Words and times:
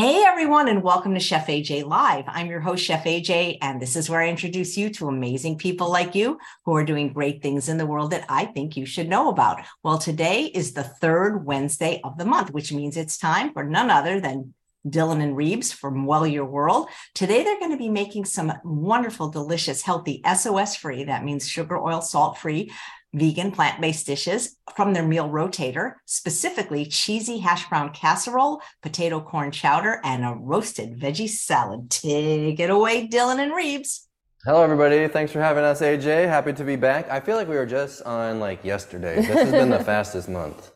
Hey 0.00 0.24
everyone, 0.24 0.68
and 0.68 0.82
welcome 0.82 1.12
to 1.12 1.20
Chef 1.20 1.46
AJ 1.48 1.84
Live. 1.84 2.24
I'm 2.26 2.46
your 2.46 2.60
host, 2.60 2.82
Chef 2.82 3.04
AJ, 3.04 3.58
and 3.60 3.82
this 3.82 3.96
is 3.96 4.08
where 4.08 4.22
I 4.22 4.30
introduce 4.30 4.74
you 4.78 4.88
to 4.94 5.08
amazing 5.08 5.58
people 5.58 5.92
like 5.92 6.14
you 6.14 6.38
who 6.64 6.74
are 6.74 6.86
doing 6.86 7.12
great 7.12 7.42
things 7.42 7.68
in 7.68 7.76
the 7.76 7.84
world 7.84 8.12
that 8.12 8.24
I 8.26 8.46
think 8.46 8.78
you 8.78 8.86
should 8.86 9.10
know 9.10 9.28
about. 9.28 9.60
Well, 9.82 9.98
today 9.98 10.44
is 10.44 10.72
the 10.72 10.84
third 10.84 11.44
Wednesday 11.44 12.00
of 12.02 12.16
the 12.16 12.24
month, 12.24 12.50
which 12.50 12.72
means 12.72 12.96
it's 12.96 13.18
time 13.18 13.52
for 13.52 13.62
none 13.62 13.90
other 13.90 14.22
than 14.22 14.54
Dillon 14.88 15.20
and 15.20 15.36
Reebs 15.36 15.70
from 15.70 16.06
Well 16.06 16.26
Your 16.26 16.46
World. 16.46 16.88
Today, 17.14 17.44
they're 17.44 17.58
going 17.58 17.72
to 17.72 17.76
be 17.76 17.90
making 17.90 18.24
some 18.24 18.54
wonderful, 18.64 19.28
delicious, 19.28 19.82
healthy, 19.82 20.22
SOS 20.34 20.76
free, 20.76 21.04
that 21.04 21.24
means 21.24 21.46
sugar, 21.46 21.76
oil, 21.78 22.00
salt 22.00 22.38
free 22.38 22.72
vegan 23.12 23.50
plant 23.52 23.80
based 23.80 24.06
dishes 24.06 24.56
from 24.76 24.92
their 24.92 25.06
meal 25.06 25.28
rotator, 25.28 25.94
specifically 26.06 26.84
cheesy 26.84 27.38
hash 27.38 27.68
brown 27.68 27.90
casserole, 27.92 28.60
potato 28.82 29.20
corn 29.20 29.50
chowder, 29.50 30.00
and 30.04 30.24
a 30.24 30.34
roasted 30.38 30.98
veggie 30.98 31.28
salad. 31.28 31.90
Take 31.90 32.60
it 32.60 32.70
away, 32.70 33.06
Dillon 33.06 33.40
and 33.40 33.52
Reebs. 33.52 34.06
Hello, 34.44 34.62
everybody. 34.62 35.06
Thanks 35.08 35.32
for 35.32 35.40
having 35.40 35.64
us, 35.64 35.82
AJ. 35.82 36.26
Happy 36.26 36.52
to 36.54 36.64
be 36.64 36.76
back. 36.76 37.10
I 37.10 37.20
feel 37.20 37.36
like 37.36 37.48
we 37.48 37.56
were 37.56 37.66
just 37.66 38.02
on 38.02 38.40
like 38.40 38.64
yesterday. 38.64 39.16
This 39.16 39.26
has 39.26 39.50
been 39.50 39.70
the 39.70 39.84
fastest 39.84 40.28
month. 40.28 40.70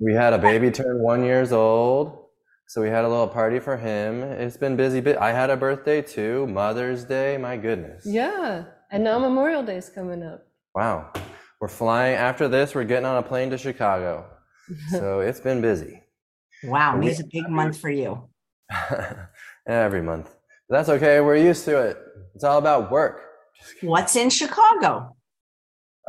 We 0.00 0.12
had 0.12 0.32
a 0.32 0.38
baby 0.38 0.70
turn 0.70 1.00
one 1.00 1.24
years 1.24 1.52
old. 1.52 2.24
So 2.66 2.80
we 2.82 2.88
had 2.88 3.04
a 3.04 3.08
little 3.08 3.28
party 3.28 3.60
for 3.60 3.76
him. 3.76 4.22
It's 4.22 4.56
been 4.56 4.74
busy. 4.74 5.16
I 5.16 5.30
had 5.30 5.50
a 5.50 5.56
birthday 5.56 6.02
too, 6.02 6.46
Mother's 6.46 7.04
Day. 7.04 7.36
My 7.36 7.56
goodness. 7.56 8.04
Yeah. 8.04 8.64
And 8.90 9.04
now 9.04 9.18
Memorial 9.18 9.62
Day 9.62 9.76
is 9.76 9.88
coming 9.88 10.22
up. 10.22 10.46
Wow. 10.74 11.12
We're 11.60 11.68
flying 11.68 12.16
after 12.16 12.48
this, 12.48 12.74
we're 12.74 12.84
getting 12.84 13.06
on 13.06 13.16
a 13.16 13.22
plane 13.22 13.50
to 13.50 13.58
Chicago. 13.58 14.26
So 14.90 15.20
it's 15.20 15.40
been 15.40 15.60
busy. 15.60 16.02
Wow, 16.62 16.98
it's 17.02 17.20
a 17.20 17.24
big 17.30 17.50
month 17.50 17.78
for 17.78 17.90
you. 17.90 18.30
Every 19.66 20.00
month. 20.00 20.34
That's 20.70 20.88
okay. 20.88 21.20
We're 21.20 21.36
used 21.36 21.66
to 21.66 21.78
it. 21.82 21.98
It's 22.34 22.44
all 22.44 22.56
about 22.56 22.90
work. 22.90 23.20
What's 23.82 24.16
in 24.16 24.30
Chicago? 24.30 25.16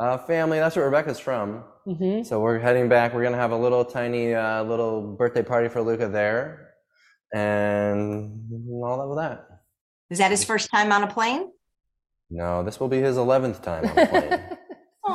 Uh, 0.00 0.16
family. 0.18 0.58
That's 0.58 0.74
where 0.76 0.86
Rebecca's 0.86 1.18
from. 1.18 1.64
Mm-hmm. 1.86 2.22
So 2.24 2.40
we're 2.40 2.58
heading 2.58 2.88
back. 2.88 3.14
We're 3.14 3.22
gonna 3.22 3.36
have 3.36 3.52
a 3.52 3.56
little 3.56 3.84
tiny 3.84 4.34
uh, 4.34 4.64
little 4.64 5.02
birthday 5.16 5.42
party 5.42 5.68
for 5.68 5.82
Luca 5.82 6.08
there, 6.08 6.74
and 7.34 8.48
all 8.82 9.10
of 9.10 9.16
that. 9.18 9.46
Is 10.10 10.18
that 10.18 10.30
his 10.30 10.44
first 10.44 10.70
time 10.70 10.92
on 10.92 11.02
a 11.02 11.06
plane? 11.06 11.50
No, 12.30 12.62
this 12.62 12.80
will 12.80 12.88
be 12.88 13.00
his 13.00 13.16
eleventh 13.16 13.62
time 13.62 13.84
on 13.84 13.98
a 13.98 14.06
plane. 14.06 14.40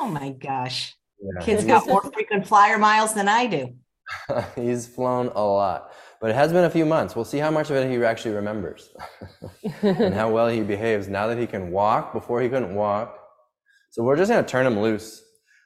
oh 0.01 0.07
my 0.07 0.31
gosh! 0.31 0.95
Yeah, 1.21 1.45
Kid's 1.45 1.65
got 1.65 1.87
more 1.87 2.01
frequent 2.11 2.47
flyer 2.47 2.77
miles 2.77 3.13
than 3.13 3.27
I 3.27 3.47
do. 3.47 3.75
he's 4.55 4.87
flown 4.87 5.31
a 5.35 5.43
lot, 5.43 5.91
but 6.19 6.31
it 6.31 6.35
has 6.35 6.51
been 6.51 6.65
a 6.65 6.69
few 6.69 6.85
months. 6.85 7.15
We'll 7.15 7.25
see 7.25 7.37
how 7.37 7.51
much 7.51 7.69
of 7.69 7.77
it 7.77 7.89
he 7.89 8.03
actually 8.03 8.35
remembers, 8.35 8.89
and 9.81 10.13
how 10.13 10.29
well 10.29 10.47
he 10.47 10.61
behaves 10.61 11.07
now 11.07 11.27
that 11.27 11.37
he 11.37 11.47
can 11.47 11.71
walk. 11.71 12.13
Before 12.13 12.41
he 12.41 12.49
couldn't 12.49 12.75
walk, 12.75 13.17
so 13.91 14.03
we're 14.03 14.17
just 14.17 14.29
gonna 14.29 14.45
turn 14.45 14.65
him 14.65 14.79
loose 14.79 15.23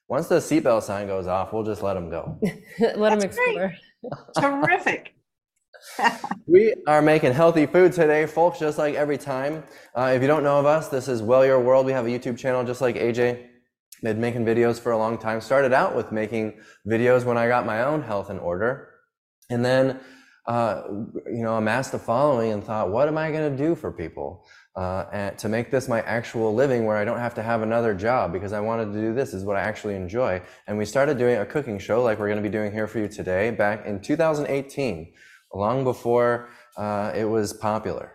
once 0.07 0.27
the 0.27 0.35
seatbelt 0.35 0.83
sign 0.83 1.07
goes 1.07 1.25
off, 1.25 1.51
we'll 1.51 1.63
just 1.63 1.81
let 1.81 1.97
him 1.97 2.09
go. 2.09 2.39
let 2.95 3.13
him 3.13 3.21
explore. 3.21 3.73
Terrific. 4.39 5.13
we 6.45 6.73
are 6.87 7.01
making 7.01 7.31
healthy 7.31 7.65
food 7.65 7.91
today, 7.91 8.25
folks, 8.25 8.59
just 8.59 8.77
like 8.77 8.95
every 8.95 9.17
time. 9.17 9.63
Uh, 9.95 10.13
if 10.15 10.21
you 10.21 10.27
don't 10.27 10.43
know 10.43 10.59
of 10.59 10.65
us, 10.65 10.89
this 10.89 11.07
is 11.07 11.21
Well 11.21 11.45
Your 11.45 11.59
World. 11.59 11.85
We 11.85 11.91
have 11.91 12.05
a 12.05 12.09
YouTube 12.09 12.37
channel 12.37 12.63
just 12.63 12.81
like 12.81 12.95
AJ. 12.95 13.47
Been 14.01 14.19
making 14.19 14.45
videos 14.45 14.79
for 14.79 14.91
a 14.91 14.97
long 14.97 15.17
time. 15.17 15.41
Started 15.41 15.73
out 15.73 15.95
with 15.95 16.11
making 16.11 16.59
videos 16.87 17.23
when 17.23 17.37
I 17.37 17.47
got 17.47 17.65
my 17.65 17.83
own 17.83 18.01
health 18.01 18.29
in 18.29 18.39
order. 18.39 18.89
And 19.49 19.63
then, 19.63 19.99
uh, 20.47 20.83
you 21.25 21.43
know, 21.43 21.57
amassed 21.57 21.93
a 21.93 21.99
following 21.99 22.51
and 22.51 22.63
thought, 22.63 22.91
what 22.91 23.07
am 23.07 23.17
I 23.17 23.31
going 23.31 23.55
to 23.55 23.57
do 23.57 23.75
for 23.75 23.91
people? 23.91 24.45
uh, 24.75 25.05
and 25.11 25.37
to 25.37 25.47
make 25.47 25.71
this 25.71 25.87
my 25.87 26.01
actual 26.01 26.53
living 26.53 26.85
where 26.85 26.97
I 26.97 27.05
don't 27.05 27.19
have 27.19 27.33
to 27.35 27.43
have 27.43 27.61
another 27.61 27.93
job 27.93 28.33
because 28.33 28.51
I 28.51 28.59
wanted 28.59 28.91
to 28.93 28.99
do 28.99 29.13
this 29.13 29.33
is 29.33 29.43
what 29.43 29.55
I 29.55 29.61
actually 29.61 29.95
enjoy. 29.95 30.41
And 30.67 30.77
we 30.77 30.85
started 30.85 31.17
doing 31.17 31.37
a 31.37 31.45
cooking 31.45 31.79
show 31.79 32.03
like 32.03 32.19
we're 32.19 32.27
going 32.27 32.43
to 32.43 32.47
be 32.47 32.51
doing 32.51 32.71
here 32.71 32.87
for 32.87 32.99
you 32.99 33.07
today 33.07 33.51
back 33.51 33.85
in 33.85 34.01
2018, 34.01 35.13
long 35.53 35.83
before 35.85 36.49
uh, 36.75 37.13
it 37.15 37.25
was 37.25 37.53
popular. 37.53 38.14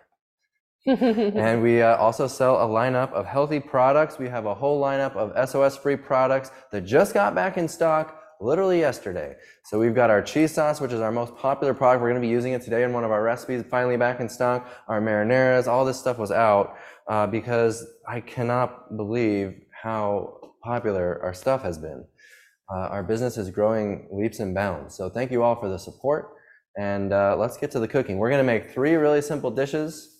And 0.86 1.62
we 1.62 1.82
uh, 1.82 1.96
also 1.96 2.26
sell 2.26 2.56
a 2.56 2.66
lineup 2.66 3.12
of 3.12 3.26
healthy 3.26 3.60
products. 3.60 4.18
We 4.18 4.28
have 4.28 4.46
a 4.46 4.54
whole 4.54 4.82
lineup 4.82 5.14
of 5.14 5.48
SOS 5.48 5.76
free 5.76 5.96
products 5.96 6.50
that 6.72 6.82
just 6.82 7.12
got 7.12 7.34
back 7.34 7.58
in 7.58 7.68
stock 7.68 8.20
literally 8.40 8.80
yesterday. 8.80 9.36
So 9.64 9.78
we've 9.78 9.94
got 9.94 10.08
our 10.08 10.22
cheese 10.22 10.52
sauce, 10.52 10.80
which 10.80 10.92
is 10.92 11.00
our 11.00 11.12
most 11.12 11.36
popular 11.36 11.74
product. 11.74 12.02
We're 12.02 12.08
going 12.08 12.22
to 12.22 12.26
be 12.26 12.32
using 12.32 12.54
it 12.54 12.62
today 12.62 12.84
in 12.84 12.92
one 12.92 13.04
of 13.04 13.10
our 13.10 13.22
recipes, 13.22 13.62
finally 13.70 13.96
back 13.96 14.20
in 14.20 14.28
stock. 14.28 14.68
Our 14.88 15.00
marinaras, 15.00 15.66
all 15.66 15.84
this 15.84 15.98
stuff 15.98 16.18
was 16.18 16.30
out 16.30 16.76
uh, 17.08 17.26
because 17.26 17.86
I 18.08 18.20
cannot 18.20 18.96
believe 18.96 19.60
how 19.70 20.40
popular 20.64 21.20
our 21.22 21.34
stuff 21.34 21.62
has 21.62 21.76
been. 21.76 22.04
Uh, 22.72 22.88
our 22.88 23.02
business 23.02 23.36
is 23.36 23.50
growing 23.50 24.08
leaps 24.12 24.38
and 24.38 24.54
bounds. 24.54 24.94
So 24.96 25.10
thank 25.10 25.30
you 25.30 25.42
all 25.42 25.56
for 25.56 25.68
the 25.68 25.78
support. 25.78 26.30
And 26.78 27.12
uh, 27.12 27.36
let's 27.36 27.56
get 27.56 27.70
to 27.72 27.80
the 27.80 27.88
cooking. 27.88 28.18
We're 28.18 28.30
going 28.30 28.40
to 28.40 28.44
make 28.44 28.70
three 28.70 28.94
really 28.94 29.20
simple 29.20 29.50
dishes. 29.50 30.19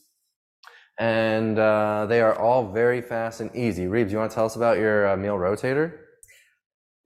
And 1.00 1.58
uh, 1.58 2.04
they 2.10 2.20
are 2.20 2.38
all 2.38 2.70
very 2.70 3.00
fast 3.00 3.40
and 3.40 3.50
easy. 3.56 3.86
Reebs, 3.86 4.10
you 4.10 4.18
want 4.18 4.30
to 4.30 4.34
tell 4.34 4.44
us 4.44 4.54
about 4.54 4.76
your 4.76 5.08
uh, 5.08 5.16
meal 5.16 5.36
rotator? 5.36 5.96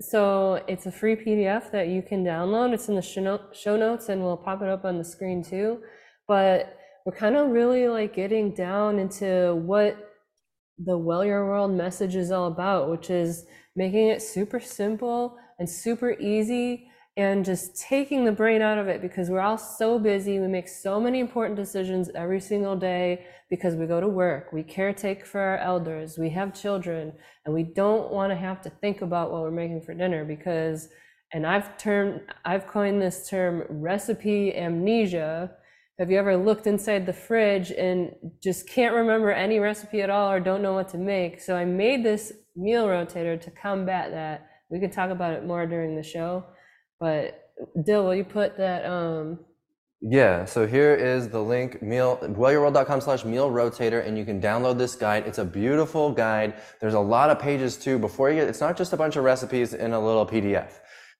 So 0.00 0.60
it's 0.66 0.86
a 0.86 0.90
free 0.90 1.14
PDF 1.14 1.70
that 1.70 1.86
you 1.86 2.02
can 2.02 2.24
download. 2.24 2.74
It's 2.74 2.88
in 2.88 2.96
the 2.96 3.40
show 3.52 3.76
notes 3.76 4.08
and 4.08 4.20
we'll 4.20 4.36
pop 4.36 4.62
it 4.62 4.68
up 4.68 4.84
on 4.84 4.98
the 4.98 5.04
screen 5.04 5.44
too. 5.44 5.80
But 6.26 6.76
we're 7.06 7.14
kind 7.14 7.36
of 7.36 7.50
really 7.50 7.86
like 7.86 8.16
getting 8.16 8.52
down 8.52 8.98
into 8.98 9.54
what 9.54 9.96
the 10.76 10.98
Well 10.98 11.24
Your 11.24 11.46
World 11.46 11.70
message 11.70 12.16
is 12.16 12.32
all 12.32 12.48
about, 12.48 12.90
which 12.90 13.10
is 13.10 13.46
making 13.76 14.08
it 14.08 14.20
super 14.20 14.58
simple 14.58 15.36
and 15.60 15.70
super 15.70 16.18
easy 16.18 16.88
and 17.16 17.44
just 17.44 17.80
taking 17.80 18.24
the 18.24 18.32
brain 18.32 18.60
out 18.60 18.78
of 18.78 18.88
it 18.88 19.00
because 19.00 19.30
we're 19.30 19.40
all 19.40 19.58
so 19.58 19.98
busy. 19.98 20.40
We 20.40 20.48
make 20.48 20.66
so 20.66 21.00
many 21.00 21.20
important 21.20 21.56
decisions 21.56 22.10
every 22.14 22.40
single 22.40 22.74
day 22.74 23.26
because 23.48 23.76
we 23.76 23.86
go 23.86 24.00
to 24.00 24.08
work, 24.08 24.52
we 24.52 24.64
caretake 24.64 25.24
for 25.24 25.40
our 25.40 25.58
elders, 25.58 26.18
we 26.18 26.30
have 26.30 26.52
children, 26.52 27.12
and 27.44 27.54
we 27.54 27.62
don't 27.62 28.10
want 28.10 28.32
to 28.32 28.36
have 28.36 28.60
to 28.62 28.70
think 28.70 29.02
about 29.02 29.30
what 29.30 29.42
we're 29.42 29.52
making 29.52 29.82
for 29.82 29.94
dinner 29.94 30.24
because, 30.24 30.88
and 31.32 31.46
I've 31.46 31.76
termed, 31.78 32.22
I've 32.44 32.66
coined 32.66 33.00
this 33.00 33.28
term 33.28 33.64
recipe 33.68 34.56
amnesia. 34.56 35.52
Have 36.00 36.10
you 36.10 36.18
ever 36.18 36.36
looked 36.36 36.66
inside 36.66 37.06
the 37.06 37.12
fridge 37.12 37.70
and 37.70 38.12
just 38.42 38.68
can't 38.68 38.94
remember 38.94 39.30
any 39.30 39.60
recipe 39.60 40.00
at 40.00 40.10
all 40.10 40.32
or 40.32 40.40
don't 40.40 40.62
know 40.62 40.74
what 40.74 40.88
to 40.88 40.98
make? 40.98 41.40
So 41.40 41.54
I 41.54 41.64
made 41.64 42.04
this 42.04 42.32
meal 42.56 42.86
rotator 42.86 43.40
to 43.40 43.50
combat 43.52 44.10
that. 44.10 44.48
We 44.68 44.80
can 44.80 44.90
talk 44.90 45.10
about 45.10 45.34
it 45.34 45.46
more 45.46 45.66
during 45.66 45.94
the 45.94 46.02
show 46.02 46.44
but 47.04 47.50
Dill, 47.84 48.04
will 48.04 48.14
you 48.14 48.24
put 48.24 48.56
that? 48.56 48.86
Um... 48.86 49.40
Yeah, 50.00 50.46
so 50.46 50.66
here 50.66 50.94
is 50.94 51.28
the 51.28 51.38
link, 51.38 51.82
meal, 51.82 52.18
wellyourworld.com 52.22 53.02
slash 53.02 53.26
meal 53.26 53.50
rotator, 53.50 54.06
and 54.06 54.16
you 54.16 54.24
can 54.24 54.40
download 54.40 54.78
this 54.78 54.94
guide. 54.94 55.26
It's 55.26 55.36
a 55.36 55.44
beautiful 55.44 56.12
guide. 56.12 56.54
There's 56.80 56.94
a 56.94 57.00
lot 57.00 57.28
of 57.28 57.38
pages 57.38 57.76
too. 57.76 57.98
Before 57.98 58.30
you 58.30 58.36
get, 58.36 58.48
it's 58.48 58.62
not 58.62 58.78
just 58.78 58.94
a 58.94 58.96
bunch 58.96 59.16
of 59.16 59.24
recipes 59.24 59.74
in 59.74 59.92
a 59.92 60.00
little 60.00 60.26
PDF. 60.26 60.72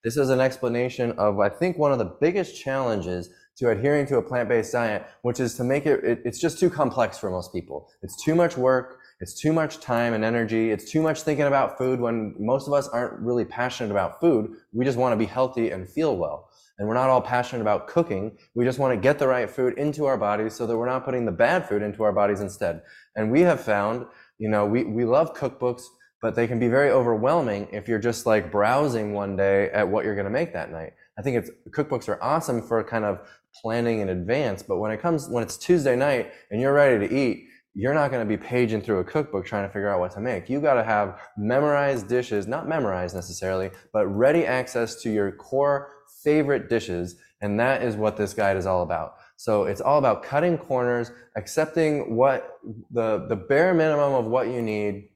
This 0.03 0.17
is 0.17 0.31
an 0.31 0.41
explanation 0.41 1.13
of, 1.19 1.39
I 1.39 1.51
think, 1.51 1.77
one 1.77 1.93
of 1.93 1.99
the 1.99 2.17
biggest 2.19 2.59
challenges 2.59 3.29
to 3.59 3.69
adhering 3.69 4.07
to 4.07 4.17
a 4.17 4.23
plant-based 4.23 4.73
diet, 4.73 5.05
which 5.21 5.39
is 5.39 5.55
to 5.57 5.65
make 5.65 5.85
it, 5.85 6.03
it, 6.03 6.23
it's 6.25 6.41
just 6.41 6.59
too 6.59 6.71
complex 6.71 7.19
for 7.19 7.31
most 7.31 7.53
people. 7.53 7.91
It's 8.03 8.25
too 8.25 8.35
much 8.35 8.57
work. 8.57 9.01
It's 9.25 9.33
too 9.33 9.55
much 9.55 9.81
time 9.81 10.13
and 10.13 10.23
energy. 10.23 10.71
It's 10.71 10.85
too 10.85 11.01
much 11.01 11.23
thinking 11.23 11.47
about 11.47 11.79
food 11.79 11.99
when 11.99 12.35
most 12.39 12.67
of 12.67 12.75
us 12.75 12.89
aren't 12.89 13.19
really 13.21 13.47
passionate 13.47 13.91
about 13.91 14.21
food. 14.21 14.51
We 14.75 14.85
just 14.85 14.99
want 14.99 15.15
to 15.15 15.17
be 15.17 15.25
healthy 15.25 15.71
and 15.71 15.89
feel 15.89 16.19
well. 16.19 16.51
And 16.77 16.87
we're 16.87 16.93
not 16.93 17.09
all 17.09 17.23
passionate 17.23 17.63
about 17.63 17.89
cooking. 17.89 18.37
We 18.55 18.67
just 18.67 18.79
want 18.79 18.93
to 18.93 19.01
get 19.01 19.19
the 19.19 19.27
right 19.27 19.49
food 19.49 19.79
into 19.79 20.05
our 20.05 20.19
bodies 20.19 20.53
so 20.55 20.67
that 20.67 20.77
we're 20.77 20.85
not 20.85 21.07
putting 21.07 21.25
the 21.25 21.33
bad 21.33 21.67
food 21.67 21.81
into 21.81 22.03
our 22.03 22.13
bodies 22.13 22.43
instead. 22.43 22.83
And 23.17 23.33
we 23.33 23.41
have 23.41 23.63
found, 23.63 24.05
you 24.37 24.51
know, 24.51 24.67
we, 24.67 24.85
we 24.85 25.07
love 25.07 25.33
cookbooks, 25.33 25.85
but 26.21 26.35
they 26.35 26.47
can 26.47 26.59
be 26.59 26.69
very 26.69 26.91
overwhelming 26.91 27.69
if 27.73 27.89
you're 27.89 27.99
just 27.99 28.27
like 28.27 28.53
browsing 28.53 29.15
one 29.15 29.37
day 29.37 29.71
at 29.71 29.89
what 29.89 30.05
you're 30.05 30.17
going 30.17 30.27
to 30.27 30.31
make 30.31 30.53
that 30.53 30.71
night. 30.71 30.93
I 31.19 31.23
think 31.23 31.39
it's 31.39 31.51
cookbooks 31.71 32.11
are 32.11 32.23
awesome 32.23 32.61
for 32.61 32.85
kind 32.85 33.07
of 33.07 33.27
planning 33.63 34.01
in 34.01 34.11
advance, 34.11 34.63
but 34.63 34.77
when 34.77 34.91
it 34.91 35.01
comes, 35.01 35.31
when 35.31 35.43
it's 35.43 35.57
Tuesday 35.57 35.97
night 35.97 36.31
and 36.51 36.61
you're 36.61 36.75
ready 36.75 37.09
to 37.09 37.15
eat, 37.15 37.49
you're 37.75 37.95
not 37.95 38.11
going 38.11 38.27
to 38.27 38.29
be 38.29 38.41
paging 38.41 38.81
through 38.81 39.01
a 39.01 39.05
cookbook 39.05 39.45
trying 39.45 39.67
to 39.67 39.73
figure 39.73 39.89
out 39.89 39.99
what 39.99 40.13
to 40.13 40.21
make. 40.21 40.49
You 40.49 40.61
got 40.61 40.75
to 40.75 40.85
have 40.85 41.21
memorized 41.37 42.09
dishes, 42.09 42.47
not 42.47 42.69
memorized 42.69 43.15
necessarily, 43.15 43.71
but 43.93 44.07
ready 44.07 44.47
access 44.47 45.03
to 45.03 45.11
your 45.11 45.33
core 45.33 45.91
favorite 46.23 46.69
dishes. 46.69 47.17
And 47.41 47.59
that 47.59 47.83
is 47.83 47.97
what 47.97 48.17
this 48.17 48.33
guide 48.33 48.57
is 48.57 48.65
all 48.65 48.83
about. 48.83 49.17
So 49.37 49.65
it's 49.65 49.81
all 49.81 49.99
about 49.99 50.23
cutting 50.23 50.57
corners, 50.57 51.11
accepting 51.37 52.15
what 52.15 52.59
the, 52.93 53.27
the 53.29 53.37
bare 53.37 53.75
minimum 53.75 54.15
of 54.15 54.27
what 54.27 54.47
you 54.47 54.63
need 54.63 55.09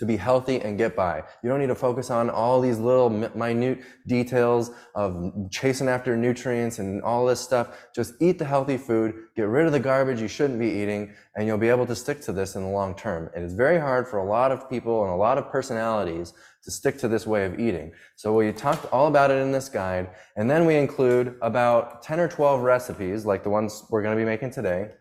to 0.00 0.06
be 0.06 0.16
healthy 0.16 0.58
and 0.62 0.78
get 0.78 0.96
by. 0.96 1.22
You 1.42 1.50
don't 1.50 1.60
need 1.60 1.66
to 1.66 1.74
focus 1.74 2.10
on 2.10 2.30
all 2.30 2.58
these 2.58 2.78
little 2.78 3.10
minute 3.10 3.82
details 4.06 4.70
of 4.94 5.30
chasing 5.50 5.88
after 5.88 6.16
nutrients 6.16 6.78
and 6.78 7.02
all 7.02 7.26
this 7.26 7.38
stuff. 7.38 7.76
Just 7.94 8.14
eat 8.18 8.38
the 8.38 8.46
healthy 8.46 8.78
food, 8.78 9.14
get 9.36 9.42
rid 9.42 9.66
of 9.66 9.72
the 9.72 9.78
garbage 9.78 10.18
you 10.18 10.26
shouldn't 10.26 10.58
be 10.58 10.70
eating, 10.70 11.12
and 11.36 11.46
you'll 11.46 11.58
be 11.58 11.68
able 11.68 11.84
to 11.84 11.94
stick 11.94 12.22
to 12.22 12.32
this 12.32 12.54
in 12.54 12.62
the 12.62 12.68
long 12.70 12.94
term. 12.94 13.28
It 13.36 13.42
is 13.42 13.52
very 13.52 13.78
hard 13.78 14.08
for 14.08 14.20
a 14.20 14.24
lot 14.24 14.50
of 14.52 14.70
people 14.70 15.04
and 15.04 15.12
a 15.12 15.16
lot 15.16 15.36
of 15.36 15.50
personalities 15.50 16.32
to 16.64 16.70
stick 16.70 16.96
to 17.00 17.06
this 17.06 17.26
way 17.26 17.44
of 17.44 17.60
eating. 17.60 17.92
So 18.16 18.34
we 18.34 18.52
talked 18.52 18.86
all 18.86 19.06
about 19.06 19.30
it 19.30 19.36
in 19.42 19.52
this 19.52 19.68
guide, 19.68 20.08
and 20.36 20.50
then 20.50 20.64
we 20.64 20.76
include 20.76 21.36
about 21.42 22.02
10 22.02 22.20
or 22.20 22.28
12 22.28 22.62
recipes 22.62 23.26
like 23.26 23.42
the 23.42 23.50
ones 23.50 23.84
we're 23.90 24.02
going 24.02 24.16
to 24.16 24.20
be 24.20 24.26
making 24.26 24.50
today. 24.50 24.92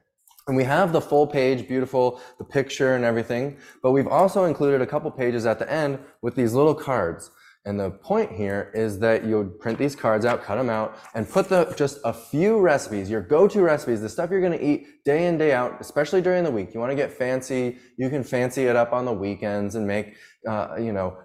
And 0.48 0.58
we 0.58 0.64
have 0.64 0.94
the 0.94 1.02
full 1.02 1.28
page, 1.28 1.68
beautiful, 1.68 2.20
the 2.40 2.44
picture 2.44 2.96
and 2.96 3.06
everything, 3.06 3.58
but 3.84 3.92
we've 3.92 4.08
also 4.08 4.46
included 4.46 4.82
a 4.82 4.88
couple 4.88 5.12
pages 5.12 5.46
at 5.46 5.60
the 5.60 5.72
end 5.72 6.00
with 6.22 6.36
these 6.36 6.54
little 6.54 6.74
cards. 6.74 7.30
And 7.66 7.80
the 7.80 7.92
point 7.92 8.32
here 8.32 8.72
is 8.74 9.00
that 9.00 9.26
you 9.26 9.38
would 9.38 9.60
print 9.60 9.78
these 9.78 9.96
cards 9.96 10.26
out, 10.26 10.44
cut 10.44 10.56
them 10.56 10.70
out, 10.70 10.98
and 11.14 11.30
put 11.30 11.50
the 11.50 11.72
just 11.78 12.00
a 12.06 12.14
few 12.14 12.60
recipes, 12.60 13.10
your 13.10 13.22
go-to 13.22 13.62
recipes, 13.62 14.02
the 14.02 14.10
stuff 14.10 14.32
you're 14.32 14.40
going 14.40 14.58
to 14.58 14.66
eat 14.66 15.04
day 15.04 15.28
in 15.28 15.38
day 15.38 15.52
out, 15.52 15.76
especially 15.80 16.22
during 16.22 16.44
the 16.44 16.52
week. 16.52 16.74
You 16.74 16.80
want 16.80 16.92
to 16.92 16.96
get 16.96 17.12
fancy, 17.12 17.78
you 17.98 18.10
can 18.10 18.24
fancy 18.24 18.64
it 18.64 18.76
up 18.76 18.94
on 18.94 19.06
the 19.06 19.14
weekends 19.14 19.76
and 19.76 19.86
make, 19.86 20.16
uh, 20.48 20.78
you 20.80 20.94
know, 20.94 21.18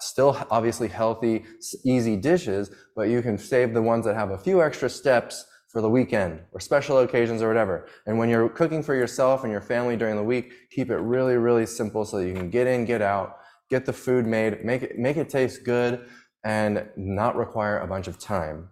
still 0.00 0.36
obviously 0.50 0.86
healthy, 0.86 1.44
easy 1.84 2.16
dishes, 2.16 2.70
but 2.94 3.08
you 3.08 3.22
can 3.22 3.38
save 3.38 3.72
the 3.72 3.82
ones 3.82 4.04
that 4.04 4.14
have 4.14 4.30
a 4.30 4.38
few 4.38 4.62
extra 4.62 4.88
steps 4.88 5.46
for 5.70 5.80
the 5.80 5.88
weekend 5.88 6.40
or 6.52 6.60
special 6.60 6.98
occasions 6.98 7.42
or 7.42 7.48
whatever. 7.48 7.86
And 8.06 8.18
when 8.18 8.28
you're 8.28 8.48
cooking 8.48 8.82
for 8.82 8.94
yourself 8.94 9.44
and 9.44 9.52
your 9.52 9.60
family 9.60 9.96
during 9.96 10.16
the 10.16 10.22
week, 10.22 10.52
keep 10.70 10.90
it 10.90 10.96
really, 10.96 11.36
really 11.36 11.66
simple 11.66 12.04
so 12.04 12.18
that 12.18 12.26
you 12.26 12.34
can 12.34 12.50
get 12.50 12.66
in, 12.66 12.84
get 12.84 13.02
out, 13.02 13.36
get 13.70 13.86
the 13.86 13.92
food 13.92 14.26
made, 14.26 14.64
make 14.64 14.82
it, 14.82 14.98
make 14.98 15.16
it 15.16 15.28
taste 15.28 15.64
good 15.64 16.06
and 16.44 16.88
not 16.96 17.36
require 17.36 17.78
a 17.78 17.86
bunch 17.86 18.08
of 18.08 18.18
time. 18.18 18.68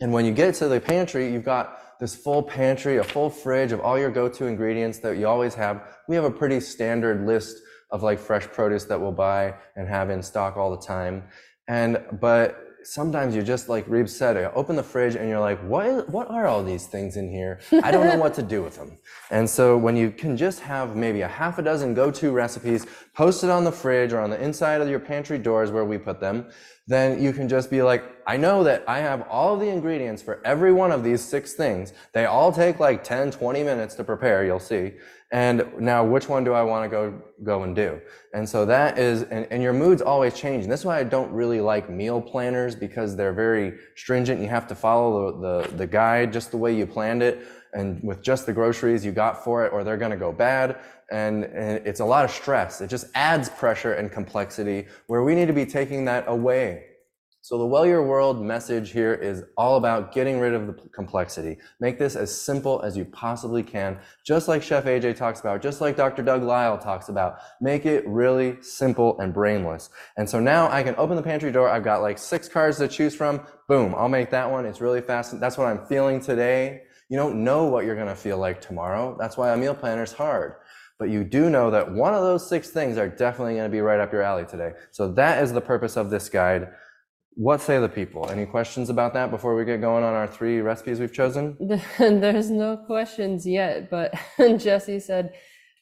And 0.00 0.12
when 0.12 0.24
you 0.24 0.32
get 0.32 0.54
to 0.56 0.68
the 0.68 0.80
pantry, 0.80 1.32
you've 1.32 1.44
got 1.44 2.00
this 2.00 2.16
full 2.16 2.42
pantry, 2.42 2.96
a 2.96 3.04
full 3.04 3.30
fridge 3.30 3.70
of 3.70 3.80
all 3.80 3.96
your 3.96 4.10
go-to 4.10 4.46
ingredients 4.46 4.98
that 4.98 5.18
you 5.18 5.28
always 5.28 5.54
have. 5.54 5.82
We 6.08 6.16
have 6.16 6.24
a 6.24 6.30
pretty 6.30 6.58
standard 6.58 7.24
list 7.24 7.58
of 7.92 8.02
like 8.02 8.18
fresh 8.18 8.46
produce 8.46 8.84
that 8.86 9.00
we'll 9.00 9.12
buy 9.12 9.54
and 9.76 9.86
have 9.86 10.10
in 10.10 10.22
stock 10.22 10.56
all 10.56 10.72
the 10.72 10.84
time. 10.84 11.22
And, 11.68 12.02
but 12.20 12.58
sometimes 12.84 13.34
you 13.34 13.42
just 13.42 13.68
like 13.68 13.86
Reeb 13.86 14.08
said, 14.08 14.36
you 14.36 14.50
open 14.54 14.76
the 14.76 14.82
fridge 14.82 15.14
and 15.16 15.28
you're 15.28 15.40
like, 15.40 15.58
what, 15.60 16.08
what 16.08 16.30
are 16.30 16.46
all 16.46 16.62
these 16.62 16.86
things 16.86 17.16
in 17.16 17.30
here? 17.30 17.60
I 17.82 17.90
don't 17.90 18.06
know 18.06 18.18
what 18.18 18.34
to 18.34 18.42
do 18.42 18.62
with 18.62 18.76
them. 18.76 18.98
And 19.30 19.48
so 19.48 19.78
when 19.78 19.96
you 19.96 20.10
can 20.10 20.36
just 20.36 20.60
have 20.60 20.94
maybe 20.94 21.22
a 21.22 21.28
half 21.28 21.58
a 21.58 21.62
dozen 21.62 21.94
go-to 21.94 22.32
recipes 22.32 22.86
posted 23.14 23.48
on 23.48 23.64
the 23.64 23.72
fridge 23.72 24.12
or 24.12 24.20
on 24.20 24.28
the 24.28 24.38
inside 24.38 24.82
of 24.82 24.88
your 24.88 25.00
pantry 25.00 25.38
doors 25.38 25.70
where 25.70 25.86
we 25.86 25.96
put 25.96 26.20
them, 26.20 26.50
then 26.86 27.22
you 27.22 27.32
can 27.32 27.48
just 27.48 27.70
be 27.70 27.80
like, 27.82 28.04
I 28.26 28.36
know 28.36 28.64
that 28.64 28.84
I 28.86 28.98
have 28.98 29.26
all 29.28 29.56
the 29.56 29.68
ingredients 29.68 30.22
for 30.22 30.40
every 30.44 30.72
one 30.72 30.92
of 30.92 31.02
these 31.02 31.20
six 31.20 31.54
things. 31.54 31.92
They 32.12 32.26
all 32.26 32.52
take 32.52 32.80
like 32.80 33.04
10, 33.04 33.30
20 33.30 33.62
minutes 33.62 33.94
to 33.96 34.04
prepare, 34.04 34.44
you'll 34.44 34.58
see. 34.58 34.92
And 35.32 35.64
now 35.78 36.04
which 36.04 36.28
one 36.28 36.44
do 36.44 36.52
I 36.52 36.62
want 36.62 36.84
to 36.84 36.88
go, 36.90 37.22
go 37.42 37.62
and 37.62 37.74
do? 37.74 38.00
And 38.34 38.46
so 38.46 38.66
that 38.66 38.98
is, 38.98 39.22
and, 39.22 39.46
and 39.50 39.62
your 39.62 39.72
mood's 39.72 40.02
always 40.02 40.34
changing. 40.34 40.68
That's 40.68 40.84
why 40.84 40.98
I 40.98 41.04
don't 41.04 41.32
really 41.32 41.60
like 41.60 41.88
meal 41.88 42.20
planners 42.20 42.74
because 42.74 43.16
they're 43.16 43.32
very 43.32 43.78
stringent. 43.96 44.42
You 44.42 44.48
have 44.48 44.66
to 44.68 44.74
follow 44.74 45.40
the, 45.40 45.68
the, 45.68 45.76
the 45.76 45.86
guide 45.86 46.32
just 46.32 46.50
the 46.50 46.58
way 46.58 46.76
you 46.76 46.86
planned 46.86 47.22
it 47.22 47.46
and 47.72 48.02
with 48.02 48.22
just 48.22 48.44
the 48.44 48.52
groceries 48.52 49.04
you 49.04 49.12
got 49.12 49.42
for 49.42 49.64
it 49.64 49.72
or 49.72 49.82
they're 49.82 49.96
going 49.96 50.10
to 50.10 50.16
go 50.16 50.32
bad 50.32 50.78
and, 51.10 51.44
and, 51.44 51.86
it's 51.86 52.00
a 52.00 52.04
lot 52.04 52.24
of 52.24 52.30
stress 52.30 52.80
it 52.80 52.88
just 52.88 53.06
adds 53.14 53.48
pressure 53.48 53.94
and 53.94 54.12
complexity 54.12 54.86
where 55.06 55.22
we 55.22 55.34
need 55.34 55.46
to 55.46 55.52
be 55.52 55.64
taking 55.64 56.04
that 56.04 56.24
away 56.26 56.84
so 57.42 57.58
the 57.58 57.66
well 57.66 57.84
your 57.84 58.02
world 58.02 58.42
message 58.42 58.90
here 58.90 59.12
is 59.12 59.44
all 59.56 59.76
about 59.76 60.12
getting 60.12 60.40
rid 60.40 60.54
of 60.54 60.66
the 60.66 60.72
complexity 60.94 61.58
make 61.80 61.98
this 61.98 62.16
as 62.16 62.34
simple 62.34 62.80
as 62.82 62.96
you 62.96 63.04
possibly 63.04 63.62
can 63.62 63.98
just 64.24 64.48
like 64.48 64.62
chef 64.62 64.84
aj 64.84 65.14
talks 65.14 65.40
about 65.40 65.60
just 65.60 65.80
like 65.80 65.96
dr 65.96 66.22
doug 66.22 66.42
Lisle 66.42 66.78
talks 66.78 67.10
about 67.10 67.38
make 67.60 67.84
it 67.84 68.06
really 68.08 68.56
simple 68.62 69.18
and 69.20 69.34
brainless 69.34 69.90
and 70.16 70.28
so 70.28 70.40
now 70.40 70.70
i 70.70 70.82
can 70.82 70.94
open 70.96 71.16
the 71.16 71.22
pantry 71.22 71.52
door 71.52 71.68
i've 71.68 71.84
got 71.84 72.00
like 72.00 72.16
six 72.16 72.48
cards 72.48 72.78
to 72.78 72.88
choose 72.88 73.14
from 73.14 73.40
boom 73.68 73.94
i'll 73.96 74.08
make 74.08 74.30
that 74.30 74.50
one 74.50 74.64
it's 74.64 74.80
really 74.80 75.02
fast 75.02 75.38
that's 75.38 75.58
what 75.58 75.66
i'm 75.66 75.84
feeling 75.86 76.18
today 76.18 76.82
you 77.12 77.18
don't 77.18 77.44
know 77.44 77.64
what 77.64 77.84
you're 77.84 77.94
going 77.94 78.08
to 78.08 78.16
feel 78.16 78.38
like 78.38 78.62
tomorrow. 78.62 79.14
That's 79.20 79.36
why 79.36 79.52
a 79.52 79.56
meal 79.58 79.74
planner 79.74 80.02
is 80.02 80.14
hard. 80.14 80.54
But 80.98 81.10
you 81.10 81.24
do 81.24 81.50
know 81.50 81.70
that 81.70 81.92
one 81.92 82.14
of 82.14 82.22
those 82.22 82.48
six 82.48 82.70
things 82.70 82.96
are 82.96 83.06
definitely 83.06 83.56
going 83.56 83.70
to 83.70 83.70
be 83.70 83.82
right 83.82 84.00
up 84.00 84.14
your 84.14 84.22
alley 84.22 84.46
today. 84.46 84.72
So 84.92 85.12
that 85.12 85.42
is 85.42 85.52
the 85.52 85.60
purpose 85.60 85.98
of 85.98 86.08
this 86.08 86.30
guide. 86.30 86.68
What 87.34 87.60
say 87.60 87.78
the 87.78 87.88
people? 87.88 88.28
Any 88.30 88.46
questions 88.46 88.90
about 88.90 89.14
that 89.14 89.30
before 89.30 89.54
we 89.54 89.64
get 89.64 89.80
going 89.80 90.04
on 90.04 90.14
our 90.14 90.26
three 90.26 90.60
recipes 90.60 91.00
we've 91.00 91.12
chosen? 91.12 91.56
There's 91.98 92.50
no 92.50 92.76
questions 92.76 93.46
yet, 93.46 93.90
but 93.90 94.14
Jesse 94.58 95.00
said, 95.00 95.32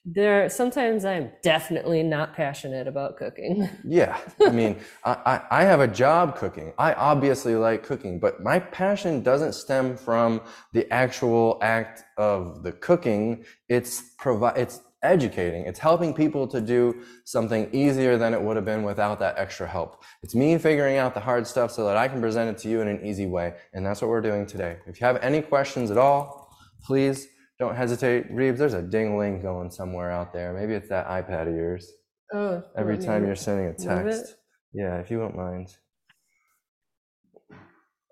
there 0.06 0.49
sometimes 0.49 1.05
i'm 1.05 1.31
definitely 1.43 2.02
not 2.02 2.35
passionate 2.35 2.88
about 2.88 3.19
cooking 3.19 3.69
yeah 3.85 4.19
i 4.41 4.49
mean 4.49 4.79
I, 5.05 5.12
I, 5.50 5.61
I 5.61 5.64
have 5.64 5.81
a 5.81 5.87
job 5.88 6.37
cooking 6.37 6.73
i 6.79 6.94
obviously 6.94 7.55
like 7.55 7.82
cooking 7.82 8.19
but 8.19 8.43
my 8.43 8.61
passion 8.61 9.23
doesn't 9.23 9.52
stem 9.52 9.99
from 9.99 10.41
the 10.73 10.91
actual 10.91 11.58
act 11.61 12.05
of 12.17 12.62
the 12.62 12.73
cooking 12.73 13.44
it's 13.69 14.14
provide 14.17 14.56
it's 14.56 14.81
educating 15.02 15.64
it's 15.64 15.79
helping 15.79 16.12
people 16.12 16.47
to 16.47 16.61
do 16.61 17.02
something 17.25 17.69
easier 17.73 18.19
than 18.19 18.35
it 18.35 18.41
would 18.41 18.56
have 18.56 18.64
been 18.64 18.82
without 18.82 19.19
that 19.19 19.35
extra 19.38 19.67
help 19.67 20.02
it's 20.23 20.35
me 20.35 20.58
figuring 20.58 20.99
out 20.99 21.14
the 21.14 21.20
hard 21.20 21.47
stuff 21.47 21.70
so 21.70 21.85
that 21.87 21.97
i 21.97 22.06
can 22.06 22.20
present 22.20 22.50
it 22.50 22.61
to 22.61 22.69
you 22.69 22.81
in 22.81 22.88
an 22.88 23.05
easy 23.05 23.26
way 23.26 23.55
and 23.73 23.85
that's 23.85 24.02
what 24.02 24.08
we're 24.08 24.20
doing 24.20 24.44
today 24.44 24.76
if 24.87 25.00
you 25.00 25.06
have 25.06 25.17
any 25.23 25.41
questions 25.41 25.91
at 25.91 25.97
all 25.97 26.49
please 26.82 27.29
don't 27.61 27.76
hesitate. 27.76 28.35
Reebs, 28.35 28.56
there's 28.56 28.75
a 28.75 28.82
ding 28.82 29.19
ling 29.19 29.43
going 29.43 29.70
somewhere 29.70 30.11
out 30.11 30.32
there. 30.32 30.52
Maybe 30.55 30.73
it's 30.73 30.88
that 30.88 31.06
iPad 31.06 31.47
of 31.47 31.55
yours. 31.55 31.93
Oh. 32.32 32.64
Every 32.76 32.97
time 32.97 33.26
you're 33.26 33.37
sending 33.37 33.67
a 33.67 33.75
text. 33.75 34.37
Yeah, 34.73 34.99
if 34.99 35.11
you 35.11 35.19
won't 35.19 35.37
mind. 35.37 35.69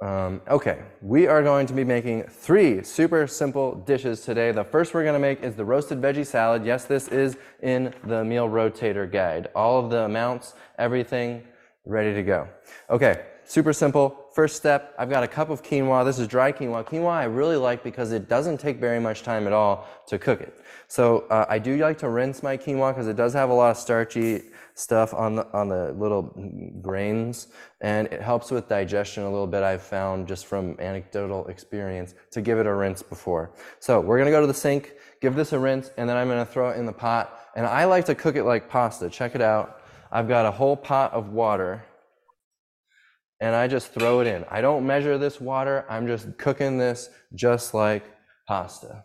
Um, 0.01 0.41
okay, 0.49 0.83
we 1.03 1.27
are 1.27 1.43
going 1.43 1.67
to 1.67 1.73
be 1.73 1.83
making 1.83 2.23
three 2.23 2.85
super 2.85 3.27
simple 3.27 3.75
dishes 3.75 4.21
today. 4.21 4.53
The 4.53 4.63
first 4.63 4.95
we're 4.95 5.03
going 5.03 5.15
to 5.15 5.19
make 5.19 5.43
is 5.43 5.57
the 5.57 5.65
roasted 5.65 6.01
veggie 6.01 6.25
salad. 6.25 6.65
Yes, 6.65 6.85
this 6.85 7.09
is 7.09 7.37
in 7.63 7.93
the 8.05 8.25
meal 8.25 8.49
rotator 8.49 9.11
guide. 9.11 9.49
All 9.57 9.81
of 9.85 9.91
the 9.91 10.05
amounts, 10.05 10.55
everything 10.79 11.43
ready 11.85 12.15
to 12.15 12.23
go. 12.23 12.47
Okay, 12.89 13.25
super 13.45 13.73
simple. 13.73 14.27
First 14.35 14.55
step, 14.55 14.95
I've 15.01 15.11
got 15.11 15.25
a 15.25 15.27
cup 15.27 15.51
of 15.51 15.65
quinoa. 15.65 16.05
This 16.05 16.21
is 16.21 16.29
dry 16.29 16.53
quinoa. 16.53 16.85
Quinoa 16.85 17.11
I 17.11 17.25
really 17.25 17.57
like 17.57 17.83
because 17.83 18.13
it 18.13 18.29
doesn't 18.29 18.59
take 18.59 18.79
very 18.79 19.01
much 19.01 19.25
time 19.25 19.49
at 19.49 19.53
all 19.53 19.89
to 20.07 20.17
cook 20.17 20.41
it. 20.41 20.61
So 20.87 21.27
uh, 21.29 21.47
I 21.49 21.59
do 21.59 21.77
like 21.79 21.99
to 21.99 22.09
rinse 22.09 22.41
my 22.41 22.57
quinoa 22.57 22.93
because 22.93 23.09
it 23.09 23.17
does 23.17 23.33
have 23.33 23.51
a 23.51 23.55
lot 23.55 23.73
of 23.73 23.77
starchy 23.77 24.43
stuff 24.79 25.13
on 25.13 25.35
the, 25.35 25.47
on 25.53 25.69
the 25.69 25.93
little 25.95 26.23
grains 26.81 27.49
and 27.81 28.07
it 28.09 28.23
helps 28.23 28.51
with 28.51 28.69
digestion 28.69 29.25
a 29.25 29.31
little 29.31 29.47
bit 29.47 29.63
I've 29.63 29.83
found 29.83 30.29
just 30.29 30.47
from 30.47 30.77
anecdotal 30.79 31.47
experience 31.49 32.15
to 32.31 32.41
give 32.41 32.59
it 32.59 32.67
a 32.67 32.75
rinse 32.75 33.03
before. 33.03 33.55
So 33.81 34.01
we're 34.01 34.19
gonna 34.19 34.31
go 34.31 34.41
to 34.41 34.47
the 34.47 34.55
sink, 34.55 34.95
give 35.21 35.35
this 35.35 35.53
a 35.53 35.59
rinse, 35.59 35.91
and 35.97 36.09
then 36.09 36.17
I'm 36.17 36.29
gonna 36.29 36.47
throw 36.47 36.71
it 36.71 36.79
in 36.79 36.87
the 36.87 36.93
pot. 36.93 37.41
And 37.57 37.67
I 37.67 37.87
like 37.87 38.05
to 38.05 38.15
cook 38.15 38.37
it 38.37 38.45
like 38.45 38.69
pasta. 38.69 39.11
Check 39.11 39.35
it 39.35 39.41
out. 39.41 39.83
I've 40.13 40.29
got 40.29 40.47
a 40.47 40.51
whole 40.51 40.77
pot 40.77 41.13
of 41.13 41.31
water 41.31 41.85
and 43.41 43.55
I 43.55 43.67
just 43.67 43.93
throw 43.93 44.21
it 44.21 44.27
in. 44.27 44.45
I 44.49 44.61
don't 44.61 44.87
measure 44.87 45.19
this 45.19 45.41
water. 45.41 45.85
I'm 45.89 46.07
just 46.07 46.39
cooking 46.39 46.79
this 46.79 47.11
just 47.35 47.75
like 47.75 48.05
pasta. 48.47 49.05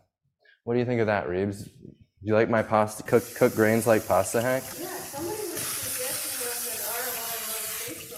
What 0.64 0.74
do 0.74 0.80
you 0.80 0.86
think 0.86 1.02
of 1.02 1.08
that, 1.08 1.28
Reebs? 1.28 1.66
Do 1.66 2.30
you 2.30 2.36
like 2.36 2.50
my 2.50 2.64
pasta 2.64 3.04
cook 3.04 3.24
cook 3.36 3.54
grains 3.54 3.86
like 3.86 4.08
pasta 4.08 4.42
hack? 4.42 4.64
Yeah, 4.80 4.88
somebody 4.88 5.36
was 5.36 5.60
suggesting 5.60 6.48
us 6.48 6.78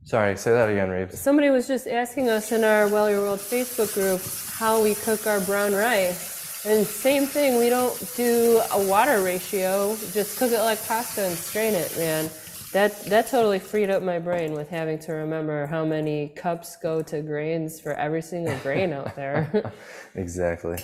Sorry, 0.04 0.38
say 0.38 0.52
that 0.52 0.70
again, 0.70 0.90
Reebs. 0.90 1.16
Somebody 1.16 1.50
was 1.50 1.68
just 1.68 1.88
asking 1.88 2.30
us 2.30 2.52
in 2.52 2.64
our 2.64 2.88
Well 2.88 3.10
Your 3.10 3.22
World 3.22 3.40
Facebook 3.40 3.92
group 3.96 4.22
how 4.54 4.84
we 4.84 4.94
cook 4.94 5.26
our 5.26 5.42
brown 5.42 5.74
rice. 5.74 6.64
And 6.64 6.86
same 6.86 7.26
thing, 7.26 7.58
we 7.58 7.70
don't 7.70 7.96
do 8.16 8.62
a 8.72 8.88
water 8.88 9.24
ratio, 9.24 9.98
just 10.14 10.38
cook 10.38 10.52
it 10.52 10.60
like 10.60 10.86
pasta 10.88 11.26
and 11.26 11.36
strain 11.36 11.74
it, 11.74 11.98
man. 11.98 12.30
That 12.72 13.04
that 13.06 13.26
totally 13.28 13.58
freed 13.58 13.90
up 13.90 14.04
my 14.04 14.20
brain 14.20 14.54
with 14.54 14.70
having 14.70 15.00
to 15.00 15.14
remember 15.14 15.66
how 15.66 15.86
many 15.86 16.28
cups 16.30 16.76
go 16.76 17.02
to 17.02 17.24
grains 17.24 17.80
for 17.80 17.94
every 17.94 18.22
single 18.22 18.58
grain 18.60 18.94
out 18.94 19.16
there. 19.16 19.74
exactly. 20.16 20.78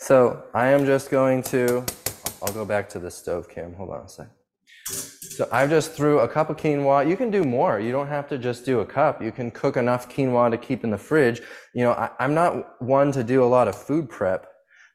So 0.00 0.42
I 0.52 0.68
am 0.68 0.84
just 0.84 1.12
going 1.12 1.44
to 1.44 1.84
I'll 2.42 2.52
go 2.52 2.64
back 2.64 2.88
to 2.90 2.98
the 2.98 3.10
stove 3.10 3.48
cam. 3.48 3.74
Hold 3.74 3.90
on 3.90 4.06
a 4.06 4.08
sec. 4.08 4.26
So 4.86 5.48
I 5.50 5.66
just 5.66 5.92
threw 5.92 6.20
a 6.20 6.28
cup 6.28 6.50
of 6.50 6.56
quinoa. 6.56 7.08
You 7.08 7.16
can 7.16 7.30
do 7.30 7.44
more. 7.44 7.80
You 7.80 7.90
don't 7.90 8.06
have 8.06 8.28
to 8.28 8.38
just 8.38 8.64
do 8.64 8.80
a 8.80 8.86
cup. 8.86 9.22
You 9.22 9.32
can 9.32 9.50
cook 9.50 9.76
enough 9.76 10.08
quinoa 10.08 10.50
to 10.50 10.58
keep 10.58 10.84
in 10.84 10.90
the 10.90 10.98
fridge. 10.98 11.42
You 11.74 11.84
know, 11.84 11.92
I, 11.92 12.10
I'm 12.20 12.34
not 12.34 12.80
one 12.80 13.10
to 13.12 13.24
do 13.24 13.42
a 13.42 13.46
lot 13.46 13.66
of 13.66 13.74
food 13.74 14.08
prep 14.08 14.46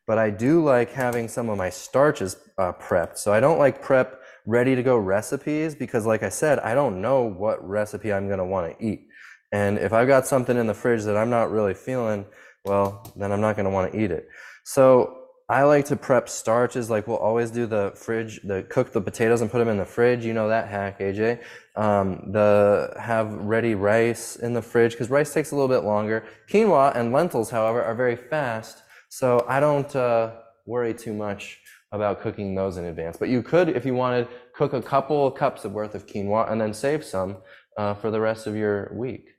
but 0.10 0.18
I 0.18 0.32
do 0.32 0.64
like 0.64 0.92
having 0.92 1.28
some 1.28 1.50
of 1.50 1.60
my 1.60 1.70
starches 1.70 2.36
uh, 2.58 2.72
prepped. 2.74 3.20
So 3.20 3.32
I 3.32 3.40
don't 3.40 3.60
like 3.60 3.80
prep 3.80 4.24
ready 4.48 4.74
to 4.74 4.82
go 4.82 4.98
recipes 4.98 5.76
because, 5.76 6.08
like 6.08 6.24
I 6.24 6.30
said, 6.30 6.58
I 6.58 6.74
don't 6.74 7.00
know 7.00 7.26
what 7.26 7.64
recipe 7.64 8.12
I'm 8.12 8.26
going 8.26 8.40
to 8.40 8.46
want 8.46 8.76
to 8.76 8.84
eat. 8.84 9.06
And 9.52 9.78
if 9.78 9.94
I've 9.94 10.08
got 10.08 10.26
something 10.26 10.58
in 10.58 10.66
the 10.66 10.74
fridge 10.74 11.04
that 11.04 11.16
I'm 11.16 11.30
not 11.30 11.52
really 11.52 11.76
feeling, 11.76 12.26
well, 12.66 13.14
then 13.18 13.32
I'm 13.32 13.40
not 13.40 13.56
going 13.56 13.66
to 13.66 13.70
want 13.70 13.94
to 13.94 14.04
eat 14.04 14.10
it. 14.10 14.28
So 14.64 15.19
I 15.50 15.64
like 15.64 15.86
to 15.86 15.96
prep 15.96 16.30
starches. 16.30 16.92
Like 16.92 17.08
we'll 17.08 17.18
always 17.18 17.50
do 17.50 17.66
the 17.66 17.92
fridge, 17.96 18.40
the 18.44 18.62
cook 18.70 18.94
the 18.94 19.02
potatoes 19.02 19.42
and 19.42 19.50
put 19.50 19.58
them 19.58 19.68
in 19.68 19.78
the 19.78 19.86
fridge. 19.86 20.24
You 20.24 20.34
know 20.34 20.48
that 20.48 20.68
hack, 20.68 21.00
AJ. 21.00 21.42
Um, 21.76 22.32
the 22.32 22.94
have 23.00 23.34
ready 23.34 23.74
rice 23.74 24.36
in 24.36 24.54
the 24.54 24.62
fridge 24.62 24.92
because 24.92 25.10
rice 25.10 25.34
takes 25.34 25.50
a 25.50 25.56
little 25.56 25.68
bit 25.68 25.84
longer. 25.84 26.24
Quinoa 26.52 26.96
and 26.96 27.12
lentils, 27.12 27.50
however, 27.50 27.84
are 27.84 27.96
very 27.96 28.16
fast, 28.16 28.84
so 29.10 29.44
I 29.50 29.60
don't 29.60 29.94
uh, 29.96 30.36
worry 30.68 30.94
too 30.94 31.14
much 31.14 31.60
about 31.92 32.22
cooking 32.22 32.54
those 32.54 32.78
in 32.78 32.86
advance. 32.86 33.18
But 33.18 33.30
you 33.30 33.42
could, 33.42 33.70
if 33.70 33.88
you 33.88 33.96
wanted, 33.96 34.28
cook 34.54 34.74
a 34.74 34.82
couple 34.84 35.32
cups 35.32 35.66
of 35.66 35.72
worth 35.72 35.96
of 35.96 36.06
quinoa 36.06 36.52
and 36.52 36.62
then 36.62 36.76
save 36.76 37.04
some 37.04 37.38
uh, 37.76 37.96
for 37.96 38.12
the 38.12 38.22
rest 38.22 38.46
of 38.46 38.56
your 38.56 38.92
week. 38.94 39.30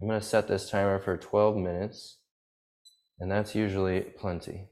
I'm 0.00 0.06
going 0.06 0.20
to 0.20 0.24
set 0.24 0.46
this 0.46 0.70
timer 0.70 1.00
for 1.00 1.16
12 1.16 1.56
minutes, 1.56 2.18
and 3.18 3.28
that's 3.28 3.56
usually 3.56 4.02
plenty. 4.02 4.68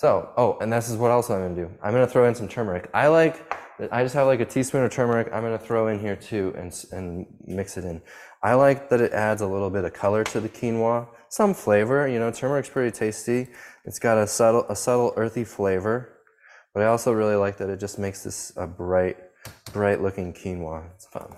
So, 0.00 0.30
oh, 0.38 0.56
and 0.62 0.72
this 0.72 0.88
is 0.88 0.96
what 0.96 1.10
else 1.10 1.28
I'm 1.28 1.42
gonna 1.42 1.54
do. 1.54 1.70
I'm 1.82 1.92
gonna 1.92 2.06
throw 2.06 2.26
in 2.26 2.34
some 2.34 2.48
turmeric. 2.48 2.88
I 2.94 3.08
like, 3.08 3.54
I 3.92 4.02
just 4.02 4.14
have 4.14 4.26
like 4.26 4.40
a 4.40 4.46
teaspoon 4.46 4.82
of 4.82 4.90
turmeric. 4.90 5.28
I'm 5.30 5.42
gonna 5.42 5.58
throw 5.58 5.88
in 5.88 5.98
here 5.98 6.16
too 6.16 6.54
and, 6.56 6.72
and 6.90 7.26
mix 7.44 7.76
it 7.76 7.84
in. 7.84 8.00
I 8.42 8.54
like 8.54 8.88
that 8.88 9.02
it 9.02 9.12
adds 9.12 9.42
a 9.42 9.46
little 9.46 9.68
bit 9.68 9.84
of 9.84 9.92
color 9.92 10.24
to 10.24 10.40
the 10.40 10.48
quinoa, 10.48 11.06
some 11.28 11.52
flavor. 11.52 12.08
You 12.08 12.18
know, 12.18 12.30
turmeric's 12.30 12.70
pretty 12.70 12.96
tasty. 12.96 13.48
It's 13.84 13.98
got 13.98 14.16
a 14.16 14.26
subtle, 14.26 14.64
a 14.70 14.74
subtle 14.74 15.12
earthy 15.18 15.44
flavor, 15.44 16.16
but 16.72 16.82
I 16.82 16.86
also 16.86 17.12
really 17.12 17.36
like 17.36 17.58
that 17.58 17.68
it 17.68 17.78
just 17.78 17.98
makes 17.98 18.24
this 18.24 18.54
a 18.56 18.66
bright, 18.66 19.18
bright 19.74 20.00
looking 20.00 20.32
quinoa. 20.32 20.82
It's 20.94 21.08
fun. 21.08 21.36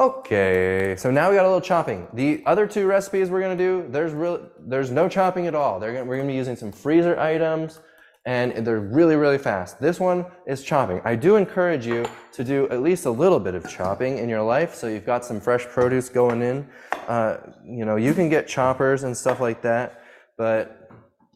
Okay, 0.00 0.94
so 0.96 1.10
now 1.10 1.28
we 1.28 1.36
got 1.36 1.44
a 1.44 1.48
little 1.48 1.60
chopping. 1.60 2.08
The 2.14 2.42
other 2.46 2.66
two 2.66 2.86
recipes 2.86 3.28
we're 3.28 3.42
gonna 3.42 3.54
do, 3.54 3.86
there's 3.90 4.14
real, 4.14 4.48
there's 4.58 4.90
no 4.90 5.10
chopping 5.10 5.46
at 5.46 5.54
all. 5.54 5.78
Gonna, 5.78 6.02
we're 6.06 6.16
gonna 6.16 6.26
be 6.26 6.34
using 6.34 6.56
some 6.56 6.72
freezer 6.72 7.20
items, 7.20 7.80
and 8.24 8.66
they're 8.66 8.80
really, 8.80 9.16
really 9.16 9.36
fast. 9.36 9.78
This 9.78 10.00
one 10.00 10.24
is 10.46 10.62
chopping. 10.62 11.02
I 11.04 11.16
do 11.16 11.36
encourage 11.36 11.86
you 11.86 12.06
to 12.32 12.42
do 12.42 12.66
at 12.70 12.80
least 12.80 13.04
a 13.04 13.10
little 13.10 13.38
bit 13.38 13.54
of 13.54 13.68
chopping 13.68 14.16
in 14.16 14.30
your 14.30 14.40
life, 14.40 14.74
so 14.74 14.86
you've 14.86 15.04
got 15.04 15.22
some 15.22 15.38
fresh 15.38 15.66
produce 15.66 16.08
going 16.08 16.40
in. 16.40 16.66
Uh, 17.06 17.36
you 17.62 17.84
know, 17.84 17.96
you 17.96 18.14
can 18.14 18.30
get 18.30 18.48
choppers 18.48 19.02
and 19.02 19.14
stuff 19.14 19.38
like 19.38 19.60
that, 19.60 20.02
but 20.38 20.79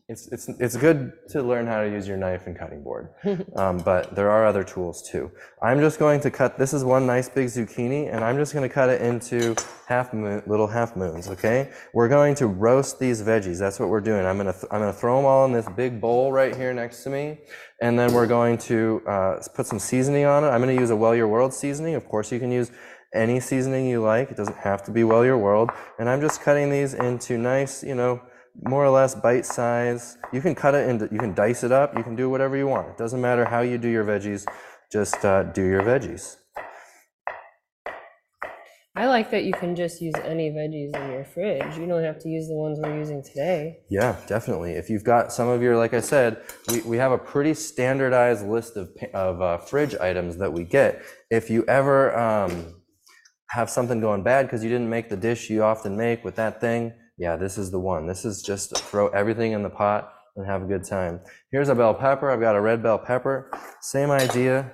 it's, 0.06 0.28
it's, 0.28 0.48
it's 0.60 0.76
good 0.76 1.12
to 1.30 1.42
learn 1.42 1.66
how 1.66 1.80
to 1.80 1.88
use 1.88 2.06
your 2.06 2.18
knife 2.18 2.46
and 2.46 2.58
cutting 2.58 2.82
board, 2.82 3.08
um, 3.56 3.78
but 3.78 4.14
there 4.14 4.30
are 4.30 4.44
other 4.44 4.62
tools 4.62 5.02
too. 5.10 5.30
I'm 5.62 5.80
just 5.80 5.98
going 5.98 6.20
to 6.20 6.30
cut, 6.30 6.58
this 6.58 6.74
is 6.74 6.84
one 6.84 7.06
nice 7.06 7.30
big 7.30 7.46
zucchini, 7.46 8.14
and 8.14 8.22
I'm 8.22 8.36
just 8.36 8.52
going 8.52 8.68
to 8.68 8.72
cut 8.72 8.90
it 8.90 9.00
into 9.00 9.56
half 9.88 10.12
moon, 10.12 10.42
little 10.46 10.66
half 10.66 10.94
moons, 10.94 11.28
okay? 11.28 11.70
We're 11.94 12.10
going 12.10 12.34
to 12.36 12.46
roast 12.46 12.98
these 12.98 13.22
veggies. 13.22 13.58
That's 13.58 13.80
what 13.80 13.88
we're 13.88 14.02
doing. 14.02 14.26
I'm 14.26 14.36
going 14.36 14.52
to, 14.52 14.66
I'm 14.70 14.80
going 14.80 14.92
to 14.92 14.98
throw 14.98 15.16
them 15.16 15.24
all 15.24 15.46
in 15.46 15.52
this 15.52 15.66
big 15.74 16.02
bowl 16.02 16.32
right 16.32 16.54
here 16.54 16.74
next 16.74 17.02
to 17.04 17.10
me, 17.10 17.38
and 17.80 17.98
then 17.98 18.12
we're 18.12 18.26
going 18.26 18.58
to 18.58 19.00
uh, 19.08 19.42
put 19.54 19.66
some 19.66 19.78
seasoning 19.78 20.26
on 20.26 20.44
it. 20.44 20.48
I'm 20.48 20.60
going 20.60 20.74
to 20.74 20.80
use 20.80 20.90
a 20.90 20.96
Well 20.96 21.14
Your 21.14 21.28
World 21.28 21.54
seasoning. 21.54 21.94
Of 21.94 22.06
course, 22.06 22.30
you 22.30 22.38
can 22.38 22.52
use 22.52 22.70
any 23.14 23.40
seasoning 23.40 23.86
you 23.86 24.02
like. 24.02 24.30
It 24.30 24.36
doesn't 24.36 24.58
have 24.58 24.82
to 24.82 24.90
be 24.90 25.02
Well 25.02 25.24
Your 25.24 25.38
World. 25.38 25.70
And 25.98 26.10
I'm 26.10 26.20
just 26.20 26.42
cutting 26.42 26.68
these 26.68 26.92
into 26.92 27.38
nice, 27.38 27.82
you 27.82 27.94
know, 27.94 28.20
more 28.62 28.84
or 28.84 28.90
less 28.90 29.14
bite 29.14 29.46
size. 29.46 30.16
You 30.32 30.40
can 30.40 30.54
cut 30.54 30.74
it 30.74 30.88
into, 30.88 31.08
you 31.10 31.18
can 31.18 31.34
dice 31.34 31.64
it 31.64 31.72
up, 31.72 31.96
you 31.96 32.02
can 32.02 32.16
do 32.16 32.30
whatever 32.30 32.56
you 32.56 32.66
want. 32.66 32.88
It 32.88 32.96
doesn't 32.96 33.20
matter 33.20 33.44
how 33.44 33.60
you 33.60 33.78
do 33.78 33.88
your 33.88 34.04
veggies, 34.04 34.46
just 34.92 35.24
uh, 35.24 35.44
do 35.44 35.64
your 35.64 35.82
veggies. 35.82 36.36
I 38.96 39.06
like 39.06 39.32
that 39.32 39.42
you 39.42 39.52
can 39.52 39.74
just 39.74 40.00
use 40.00 40.14
any 40.22 40.50
veggies 40.50 40.94
in 40.94 41.10
your 41.10 41.24
fridge. 41.24 41.76
You 41.76 41.86
don't 41.86 42.04
have 42.04 42.20
to 42.20 42.28
use 42.28 42.46
the 42.46 42.54
ones 42.54 42.78
we're 42.80 42.96
using 42.96 43.24
today. 43.24 43.80
Yeah, 43.90 44.16
definitely. 44.28 44.74
If 44.74 44.88
you've 44.88 45.02
got 45.02 45.32
some 45.32 45.48
of 45.48 45.60
your, 45.60 45.76
like 45.76 45.94
I 45.94 46.00
said, 46.00 46.42
we, 46.70 46.80
we 46.82 46.96
have 46.98 47.10
a 47.10 47.18
pretty 47.18 47.54
standardized 47.54 48.46
list 48.46 48.76
of, 48.76 48.90
of 49.12 49.42
uh, 49.42 49.58
fridge 49.58 49.96
items 49.96 50.36
that 50.36 50.52
we 50.52 50.62
get. 50.62 51.02
If 51.28 51.50
you 51.50 51.64
ever 51.66 52.16
um, 52.16 52.82
have 53.50 53.68
something 53.68 54.00
going 54.00 54.22
bad 54.22 54.46
because 54.46 54.62
you 54.62 54.70
didn't 54.70 54.90
make 54.90 55.08
the 55.08 55.16
dish 55.16 55.50
you 55.50 55.64
often 55.64 55.96
make 55.96 56.24
with 56.24 56.36
that 56.36 56.60
thing, 56.60 56.92
yeah, 57.16 57.36
this 57.36 57.58
is 57.58 57.70
the 57.70 57.78
one. 57.78 58.06
This 58.06 58.24
is 58.24 58.42
just 58.42 58.76
throw 58.76 59.08
everything 59.08 59.52
in 59.52 59.62
the 59.62 59.70
pot 59.70 60.12
and 60.36 60.46
have 60.46 60.62
a 60.62 60.66
good 60.66 60.84
time. 60.84 61.20
Here's 61.52 61.68
a 61.68 61.74
bell 61.74 61.94
pepper. 61.94 62.30
I've 62.30 62.40
got 62.40 62.56
a 62.56 62.60
red 62.60 62.82
bell 62.82 62.98
pepper. 62.98 63.50
Same 63.80 64.10
idea. 64.10 64.72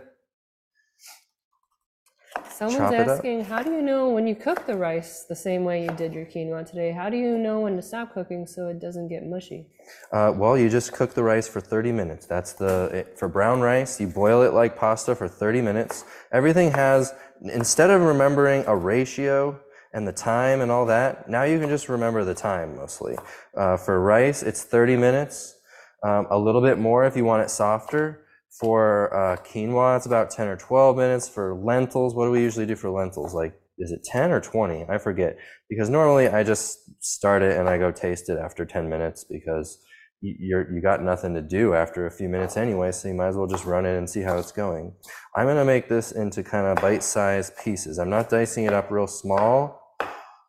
Someone's 2.49 2.93
asking, 2.93 3.45
how 3.45 3.63
do 3.63 3.71
you 3.71 3.81
know 3.81 4.11
when 4.11 4.27
you 4.27 4.35
cook 4.35 4.67
the 4.67 4.77
rice 4.77 5.25
the 5.29 5.35
same 5.35 5.65
way 5.65 5.83
you 5.83 5.91
did 5.93 6.13
your 6.13 6.27
quinoa 6.27 6.69
today? 6.69 6.93
How 6.93 7.09
do 7.09 7.17
you 7.17 7.39
know 7.39 7.61
when 7.61 7.75
to 7.77 7.83
stop 7.83 8.13
cooking 8.13 8.47
so 8.47 8.69
it 8.69 8.79
doesn't 8.79 9.09
get 9.09 9.25
mushy? 9.25 9.67
Uh, 10.13 10.33
well, 10.35 10.59
you 10.59 10.69
just 10.69 10.93
cook 10.93 11.15
the 11.15 11.23
rice 11.23 11.49
for 11.49 11.61
30 11.61 11.91
minutes. 11.93 12.27
That's 12.27 12.53
the 12.53 12.91
it, 12.93 13.19
for 13.19 13.29
brown 13.29 13.61
rice. 13.61 13.99
You 13.99 14.09
boil 14.09 14.43
it 14.43 14.53
like 14.53 14.77
pasta 14.77 15.15
for 15.15 15.27
30 15.27 15.63
minutes. 15.63 16.05
Everything 16.33 16.71
has 16.73 17.15
instead 17.43 17.91
of 17.91 18.03
remembering 18.03 18.65
a 18.67 18.77
ratio 18.77 19.59
and 19.93 20.07
the 20.07 20.13
time 20.13 20.61
and 20.61 20.71
all 20.71 20.87
that. 20.87 21.29
Now 21.29 21.43
you 21.45 21.59
can 21.59 21.69
just 21.69 21.89
remember 21.89 22.25
the 22.25 22.35
time 22.35 22.77
mostly. 22.77 23.17
Uh, 23.57 23.77
for 23.77 24.01
rice, 24.01 24.43
it's 24.43 24.63
30 24.63 24.97
minutes, 24.97 25.57
um, 26.03 26.27
a 26.31 26.39
little 26.39 26.63
bit 26.63 26.79
more 26.79 27.05
if 27.05 27.17
you 27.17 27.25
want 27.25 27.43
it 27.43 27.51
softer. 27.51 28.25
For 28.51 29.15
uh, 29.15 29.37
quinoa, 29.37 29.97
it's 29.97 30.07
about 30.07 30.31
10 30.31 30.49
or 30.49 30.57
12 30.57 30.97
minutes. 30.97 31.29
For 31.29 31.55
lentils, 31.55 32.15
what 32.15 32.27
do 32.27 32.31
we 32.31 32.43
usually 32.43 32.67
do 32.67 32.77
for 32.77 32.91
lentils? 32.91 33.33
Like, 33.33 33.55
is 33.79 33.93
it 33.93 34.05
10 34.05 34.33
or 34.33 34.41
20? 34.41 34.87
I 34.89 34.99
forget. 34.99 35.39
Because 35.69 35.89
normally 35.89 36.29
I 36.29 36.43
just 36.43 36.79
start 37.03 37.43
it 37.43 37.57
and 37.57 37.69
I 37.69 37.79
go 37.79 37.91
taste 37.91 38.29
it 38.29 38.39
after 38.39 38.67
10 38.67 38.89
minutes 38.89 39.25
because 39.25 39.79
you're, 40.21 40.71
you 40.73 40.83
got 40.83 41.03
nothing 41.03 41.33
to 41.35 41.43
do 41.43 41.75
after 41.75 42.07
a 42.07 42.11
few 42.11 42.29
minutes 42.29 42.57
anyway, 42.57 42.93
so 42.93 43.09
you 43.09 43.15
might 43.15 43.29
as 43.29 43.37
well 43.37 43.47
just 43.47 43.65
run 43.65 43.87
it 43.87 43.97
and 43.97 44.09
see 44.09 44.21
how 44.21 44.39
it's 44.39 44.53
going. 44.53 44.93
I'm 45.35 45.47
going 45.47 45.57
to 45.57 45.65
make 45.65 45.89
this 45.89 46.13
into 46.13 46.43
kind 46.43 46.67
of 46.67 46.83
bite-sized 46.83 47.57
pieces. 47.57 47.99
I'm 47.99 48.11
not 48.11 48.29
dicing 48.29 48.65
it 48.65 48.75
up 48.75 48.91
real 48.91 49.07
small. 49.07 49.80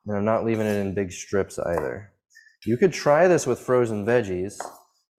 And 0.06 0.18
I'm 0.18 0.26
not 0.26 0.46
leaving 0.46 0.66
it 0.66 0.78
in 0.80 0.94
big 0.94 1.12
strips 1.12 1.60
either. 1.60 2.12
You 2.66 2.78
could 2.78 2.94
try 2.94 3.28
this 3.28 3.48
with 3.48 3.60
frozen 3.60 4.06
veggies. 4.06 4.60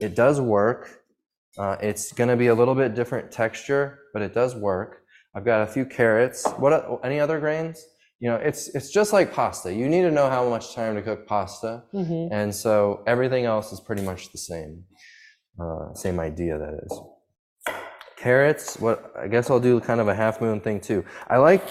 It 0.00 0.14
does 0.14 0.40
work. 0.40 1.02
Uh, 1.58 1.76
it's 1.80 2.12
going 2.12 2.28
to 2.28 2.36
be 2.36 2.46
a 2.48 2.54
little 2.54 2.74
bit 2.74 2.94
different 2.94 3.30
texture, 3.30 3.98
but 4.12 4.22
it 4.22 4.32
does 4.32 4.54
work. 4.54 5.02
I've 5.34 5.44
got 5.44 5.62
a 5.62 5.66
few 5.66 5.84
carrots. 5.84 6.46
What? 6.58 7.00
Any 7.04 7.18
other 7.20 7.40
grains? 7.40 7.84
You 8.20 8.28
know, 8.28 8.36
it's 8.36 8.68
it's 8.74 8.90
just 8.90 9.12
like 9.12 9.32
pasta. 9.32 9.74
You 9.74 9.88
need 9.88 10.02
to 10.02 10.10
know 10.10 10.28
how 10.30 10.48
much 10.48 10.74
time 10.74 10.94
to 10.94 11.02
cook 11.02 11.26
pasta, 11.26 11.82
mm-hmm. 11.92 12.32
and 12.32 12.54
so 12.54 13.02
everything 13.06 13.46
else 13.46 13.72
is 13.72 13.80
pretty 13.80 14.02
much 14.02 14.30
the 14.30 14.38
same. 14.38 14.84
Uh, 15.60 15.92
same 15.94 16.20
idea 16.20 16.58
that 16.58 16.80
is. 16.84 17.74
Carrots. 18.16 18.76
What? 18.78 19.12
I 19.18 19.26
guess 19.26 19.50
I'll 19.50 19.58
do 19.58 19.80
kind 19.80 20.00
of 20.00 20.08
a 20.08 20.14
half 20.14 20.40
moon 20.40 20.60
thing 20.60 20.80
too. 20.80 21.04
I 21.28 21.38
like 21.38 21.62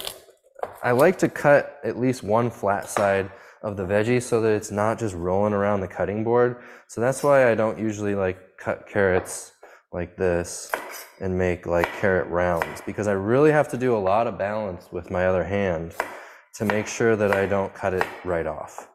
I 0.83 0.91
like 0.91 1.17
to 1.19 1.29
cut 1.29 1.79
at 1.83 1.99
least 1.99 2.23
one 2.23 2.49
flat 2.49 2.89
side 2.89 3.31
of 3.61 3.77
the 3.77 3.85
veggie 3.85 4.21
so 4.21 4.41
that 4.41 4.53
it's 4.53 4.71
not 4.71 4.97
just 4.97 5.13
rolling 5.13 5.53
around 5.53 5.81
the 5.81 5.87
cutting 5.87 6.23
board. 6.23 6.63
So 6.87 7.01
that's 7.01 7.21
why 7.21 7.51
I 7.51 7.55
don't 7.55 7.77
usually 7.77 8.15
like 8.15 8.57
cut 8.57 8.87
carrots 8.87 9.51
like 9.91 10.17
this 10.17 10.71
and 11.19 11.37
make 11.37 11.67
like 11.67 11.85
carrot 11.99 12.27
rounds 12.29 12.81
because 12.85 13.07
I 13.07 13.11
really 13.11 13.51
have 13.51 13.67
to 13.69 13.77
do 13.77 13.95
a 13.95 13.99
lot 13.99 14.25
of 14.25 14.39
balance 14.39 14.87
with 14.91 15.11
my 15.11 15.27
other 15.27 15.43
hand 15.43 15.93
to 16.55 16.65
make 16.65 16.87
sure 16.87 17.15
that 17.15 17.31
I 17.31 17.45
don't 17.45 17.73
cut 17.73 17.93
it 17.93 18.07
right 18.25 18.47
off. 18.47 18.89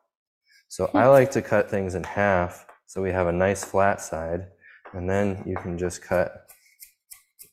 So 0.69 0.91
I 0.93 1.05
hmm. 1.05 1.11
like 1.11 1.31
to 1.33 1.43
cut 1.43 1.71
things 1.71 1.95
in 1.95 2.03
half 2.03 2.67
so 2.87 3.01
we 3.01 3.11
have 3.11 3.29
a 3.29 3.33
nice 3.33 3.63
flat 3.63 4.01
side 4.01 4.47
and 4.93 5.09
then 5.09 5.43
you 5.47 5.57
can 5.57 5.79
just 5.79 6.03
cut 6.03 6.33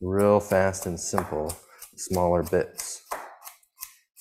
real 0.02 0.40
fast 0.40 0.88
and 0.88 1.00
simple 1.00 1.56
smaller 1.96 2.42
bits. 2.42 3.04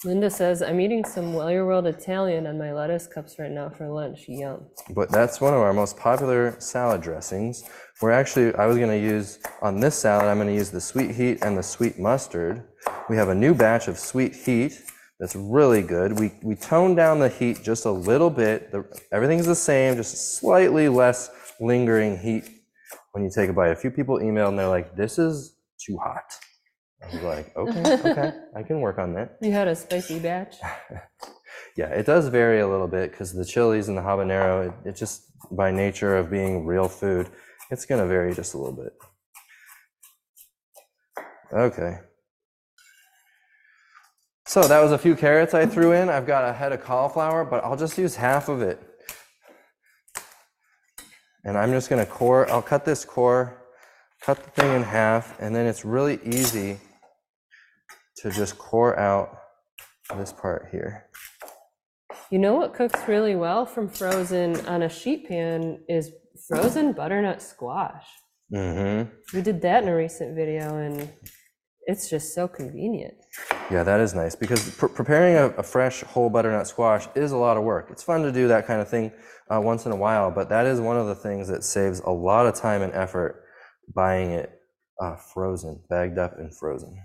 Linda 0.04 0.28
says, 0.28 0.62
I'm 0.62 0.80
eating 0.80 1.04
some 1.04 1.32
Well 1.32 1.48
Your 1.48 1.64
World 1.64 1.86
Italian 1.86 2.48
on 2.48 2.58
my 2.58 2.72
lettuce 2.72 3.06
cups 3.06 3.36
right 3.38 3.50
now 3.50 3.70
for 3.70 3.88
lunch. 3.88 4.24
Yum. 4.26 4.66
But 4.96 5.12
that's 5.12 5.40
one 5.40 5.54
of 5.54 5.60
our 5.60 5.72
most 5.72 5.96
popular 5.96 6.56
salad 6.58 7.02
dressings. 7.02 7.62
We're 8.00 8.10
actually, 8.10 8.52
I 8.56 8.66
was 8.66 8.78
going 8.78 8.90
to 8.90 8.98
use, 8.98 9.38
on 9.60 9.78
this 9.78 9.96
salad, 9.96 10.26
I'm 10.26 10.38
going 10.38 10.48
to 10.48 10.54
use 10.54 10.70
the 10.70 10.80
sweet 10.80 11.12
heat 11.12 11.44
and 11.44 11.56
the 11.56 11.62
sweet 11.62 12.00
mustard. 12.00 12.64
We 13.08 13.16
have 13.16 13.28
a 13.28 13.34
new 13.34 13.54
batch 13.54 13.86
of 13.86 13.96
sweet 13.96 14.34
heat 14.34 14.82
that's 15.20 15.36
really 15.36 15.82
good. 15.82 16.18
We, 16.18 16.32
we 16.42 16.56
toned 16.56 16.96
down 16.96 17.20
the 17.20 17.28
heat 17.28 17.62
just 17.62 17.84
a 17.84 17.92
little 17.92 18.30
bit. 18.30 18.72
The, 18.72 18.84
everything's 19.12 19.46
the 19.46 19.54
same, 19.54 19.94
just 19.94 20.36
slightly 20.40 20.88
less 20.88 21.30
lingering 21.60 22.18
heat 22.18 22.50
when 23.12 23.22
you 23.22 23.30
take 23.32 23.50
a 23.50 23.52
bite. 23.52 23.68
A 23.68 23.76
few 23.76 23.92
people 23.92 24.20
email 24.20 24.48
and 24.48 24.58
they're 24.58 24.66
like, 24.66 24.96
this 24.96 25.16
is 25.20 25.54
too 25.78 25.96
hot. 26.02 26.24
I 27.02 27.14
was 27.14 27.22
like, 27.22 27.56
okay, 27.56 27.94
okay, 27.94 28.32
I 28.56 28.62
can 28.62 28.80
work 28.80 28.98
on 28.98 29.14
that. 29.14 29.38
You 29.40 29.52
had 29.52 29.68
a 29.68 29.76
spicy 29.76 30.18
batch? 30.18 30.56
Yeah, 31.76 31.86
it 31.86 32.04
does 32.04 32.28
vary 32.28 32.60
a 32.60 32.68
little 32.68 32.86
bit 32.86 33.10
because 33.10 33.32
the 33.32 33.44
chilies 33.44 33.88
and 33.88 33.96
the 33.96 34.02
habanero, 34.02 34.68
it, 34.68 34.88
it 34.90 34.96
just 34.96 35.22
by 35.50 35.70
nature 35.70 36.16
of 36.16 36.30
being 36.30 36.66
real 36.66 36.88
food, 36.88 37.30
it's 37.70 37.86
going 37.86 38.00
to 38.00 38.06
vary 38.06 38.34
just 38.34 38.52
a 38.54 38.58
little 38.58 38.74
bit. 38.74 38.92
Okay. 41.52 41.98
So 44.46 44.62
that 44.68 44.80
was 44.80 44.92
a 44.92 44.98
few 44.98 45.14
carrots 45.16 45.54
I 45.54 45.64
threw 45.64 45.92
in. 45.92 46.10
I've 46.10 46.26
got 46.26 46.46
a 46.46 46.52
head 46.52 46.72
of 46.72 46.82
cauliflower, 46.82 47.44
but 47.44 47.64
I'll 47.64 47.76
just 47.76 47.96
use 47.96 48.16
half 48.16 48.50
of 48.50 48.60
it. 48.60 48.78
And 51.44 51.56
I'm 51.56 51.70
just 51.72 51.88
going 51.88 52.04
to 52.04 52.10
core, 52.10 52.50
I'll 52.50 52.62
cut 52.62 52.84
this 52.84 53.04
core, 53.04 53.62
cut 54.20 54.42
the 54.44 54.50
thing 54.50 54.76
in 54.76 54.82
half, 54.82 55.40
and 55.40 55.56
then 55.56 55.66
it's 55.66 55.84
really 55.84 56.20
easy 56.22 56.78
to 58.22 58.30
just 58.30 58.58
core 58.58 58.98
out 58.98 59.38
this 60.16 60.32
part 60.32 60.68
here. 60.70 61.08
You 62.30 62.38
know 62.38 62.54
what 62.54 62.74
cooks 62.74 63.00
really 63.06 63.36
well 63.36 63.66
from 63.66 63.88
frozen 63.88 64.56
on 64.66 64.82
a 64.82 64.88
sheet 64.88 65.28
pan 65.28 65.80
is 65.88 66.10
frozen 66.48 66.92
butternut 66.92 67.42
squash. 67.42 68.06
Mm-hmm. 68.52 69.10
We 69.36 69.42
did 69.42 69.60
that 69.62 69.82
in 69.82 69.88
a 69.88 69.96
recent 69.96 70.34
video 70.34 70.76
and 70.76 71.12
it's 71.86 72.08
just 72.08 72.34
so 72.34 72.46
convenient. 72.46 73.14
Yeah, 73.70 73.82
that 73.82 74.00
is 74.00 74.14
nice 74.14 74.34
because 74.34 74.70
pr- 74.76 74.86
preparing 74.86 75.36
a, 75.36 75.46
a, 75.58 75.62
fresh 75.62 76.02
whole 76.02 76.30
butternut 76.30 76.68
squash 76.68 77.08
is 77.14 77.32
a 77.32 77.36
lot 77.36 77.56
of 77.56 77.64
work. 77.64 77.88
It's 77.90 78.02
fun 78.02 78.22
to 78.22 78.30
do 78.30 78.48
that 78.48 78.66
kind 78.66 78.80
of 78.80 78.88
thing 78.88 79.12
uh, 79.50 79.60
once 79.60 79.84
in 79.84 79.92
a 79.92 79.96
while, 79.96 80.30
but 80.30 80.48
that 80.50 80.66
is 80.66 80.80
one 80.80 80.96
of 80.96 81.06
the 81.06 81.14
things 81.14 81.48
that 81.48 81.64
saves 81.64 82.00
a 82.00 82.10
lot 82.10 82.46
of 82.46 82.54
time 82.54 82.82
and 82.82 82.92
effort 82.92 83.42
buying 83.94 84.30
it 84.30 84.52
uh, 85.02 85.16
frozen, 85.16 85.82
bagged 85.90 86.18
up 86.18 86.38
and 86.38 86.56
frozen. 86.56 86.96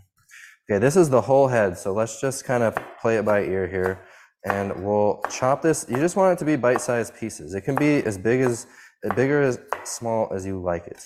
Okay, 0.70 0.80
this 0.80 0.98
is 0.98 1.10
the 1.10 1.22
whole 1.22 1.48
head, 1.48 1.78
so 1.78 1.94
let's 1.94 2.20
just 2.20 2.44
kind 2.44 2.62
of 2.62 2.78
play 3.02 3.16
it 3.16 3.24
by 3.24 3.42
ear 3.42 3.68
here. 3.68 4.06
And 4.46 4.84
we'll 4.84 5.22
chop 5.32 5.62
this. 5.62 5.86
You 5.88 5.96
just 5.96 6.18
want 6.18 6.34
it 6.34 6.40
to 6.40 6.46
be 6.46 6.58
bite-sized 6.58 7.16
pieces. 7.16 7.54
It 7.54 7.62
can 7.62 7.76
be 7.76 8.04
as 8.04 8.18
big 8.18 8.42
as, 8.42 8.68
as 9.06 9.14
big 9.16 9.32
or 9.32 9.42
as 9.42 9.60
small 9.86 10.30
as 10.34 10.46
you 10.46 10.62
like 10.62 10.88
it. 10.88 11.02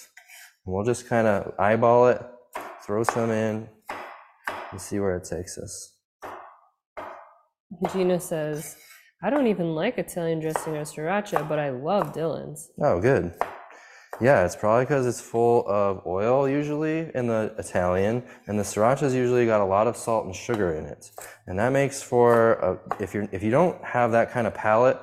And 0.65 0.73
we'll 0.73 0.83
just 0.83 1.07
kind 1.07 1.27
of 1.27 1.53
eyeball 1.59 2.07
it, 2.07 2.23
throw 2.83 3.03
some 3.03 3.29
in, 3.29 3.69
and 4.71 4.81
see 4.81 4.99
where 4.99 5.15
it 5.15 5.25
takes 5.25 5.59
us. 5.59 5.95
Gina 7.93 8.19
says, 8.19 8.77
I 9.21 9.29
don't 9.29 9.45
even 9.45 9.75
like 9.75 9.99
Italian 9.99 10.39
dressing 10.39 10.75
or 10.75 10.81
sriracha, 10.81 11.47
but 11.47 11.59
I 11.59 11.69
love 11.69 12.13
Dillon's. 12.13 12.71
Oh, 12.81 12.99
good. 12.99 13.35
Yeah, 14.21 14.45
it's 14.45 14.55
probably 14.55 14.85
because 14.85 15.07
it's 15.07 15.19
full 15.19 15.67
of 15.67 16.05
oil 16.05 16.47
usually 16.47 17.09
in 17.15 17.25
the 17.25 17.55
Italian, 17.57 18.23
and 18.47 18.59
the 18.59 18.63
sriracha's 18.63 19.15
usually 19.15 19.47
got 19.47 19.61
a 19.61 19.65
lot 19.65 19.87
of 19.87 19.97
salt 19.97 20.25
and 20.25 20.35
sugar 20.35 20.75
in 20.75 20.85
it, 20.85 21.09
and 21.47 21.57
that 21.57 21.71
makes 21.71 22.03
for 22.03 22.53
a, 22.53 22.79
if 23.01 23.15
you 23.15 23.27
if 23.31 23.41
you 23.41 23.49
don't 23.49 23.83
have 23.83 24.11
that 24.11 24.31
kind 24.31 24.45
of 24.45 24.53
palate, 24.53 24.99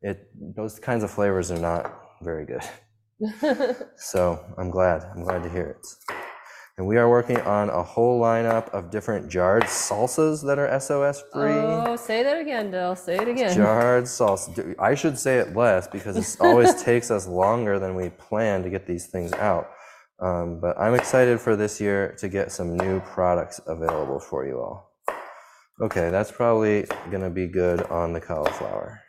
it 0.00 0.26
those 0.56 0.78
kinds 0.78 1.04
of 1.04 1.10
flavors 1.10 1.50
are 1.50 1.58
not 1.58 1.92
very 2.22 2.46
good. 2.46 3.76
so 3.96 4.42
I'm 4.56 4.70
glad 4.70 5.04
I'm 5.14 5.22
glad 5.22 5.42
to 5.42 5.50
hear 5.50 5.76
it. 5.76 6.21
And 6.78 6.86
we 6.86 6.96
are 6.96 7.08
working 7.08 7.38
on 7.42 7.68
a 7.68 7.82
whole 7.82 8.18
lineup 8.18 8.70
of 8.70 8.90
different 8.90 9.28
jarred 9.28 9.64
salsas 9.64 10.42
that 10.46 10.58
are 10.58 10.80
SOS 10.80 11.22
free. 11.32 11.52
Oh, 11.52 11.96
say 11.96 12.22
that 12.22 12.40
again, 12.40 12.70
Dill. 12.70 12.96
Say 12.96 13.16
it 13.16 13.28
again. 13.28 13.54
Jarred 13.54 14.04
salsa. 14.04 14.74
I 14.78 14.94
should 14.94 15.18
say 15.18 15.38
it 15.38 15.54
less 15.54 15.86
because 15.86 16.16
it 16.16 16.40
always 16.40 16.82
takes 16.82 17.10
us 17.10 17.26
longer 17.26 17.78
than 17.78 17.94
we 17.94 18.08
plan 18.08 18.62
to 18.62 18.70
get 18.70 18.86
these 18.86 19.06
things 19.06 19.34
out. 19.34 19.70
Um, 20.18 20.60
but 20.60 20.78
I'm 20.78 20.94
excited 20.94 21.40
for 21.40 21.56
this 21.56 21.78
year 21.78 22.14
to 22.18 22.28
get 22.28 22.50
some 22.50 22.76
new 22.76 23.00
products 23.00 23.60
available 23.66 24.18
for 24.18 24.46
you 24.46 24.58
all. 24.60 24.92
Okay, 25.80 26.10
that's 26.10 26.32
probably 26.32 26.86
going 27.10 27.22
to 27.22 27.30
be 27.30 27.48
good 27.48 27.82
on 27.84 28.14
the 28.14 28.20
cauliflower. 28.20 29.01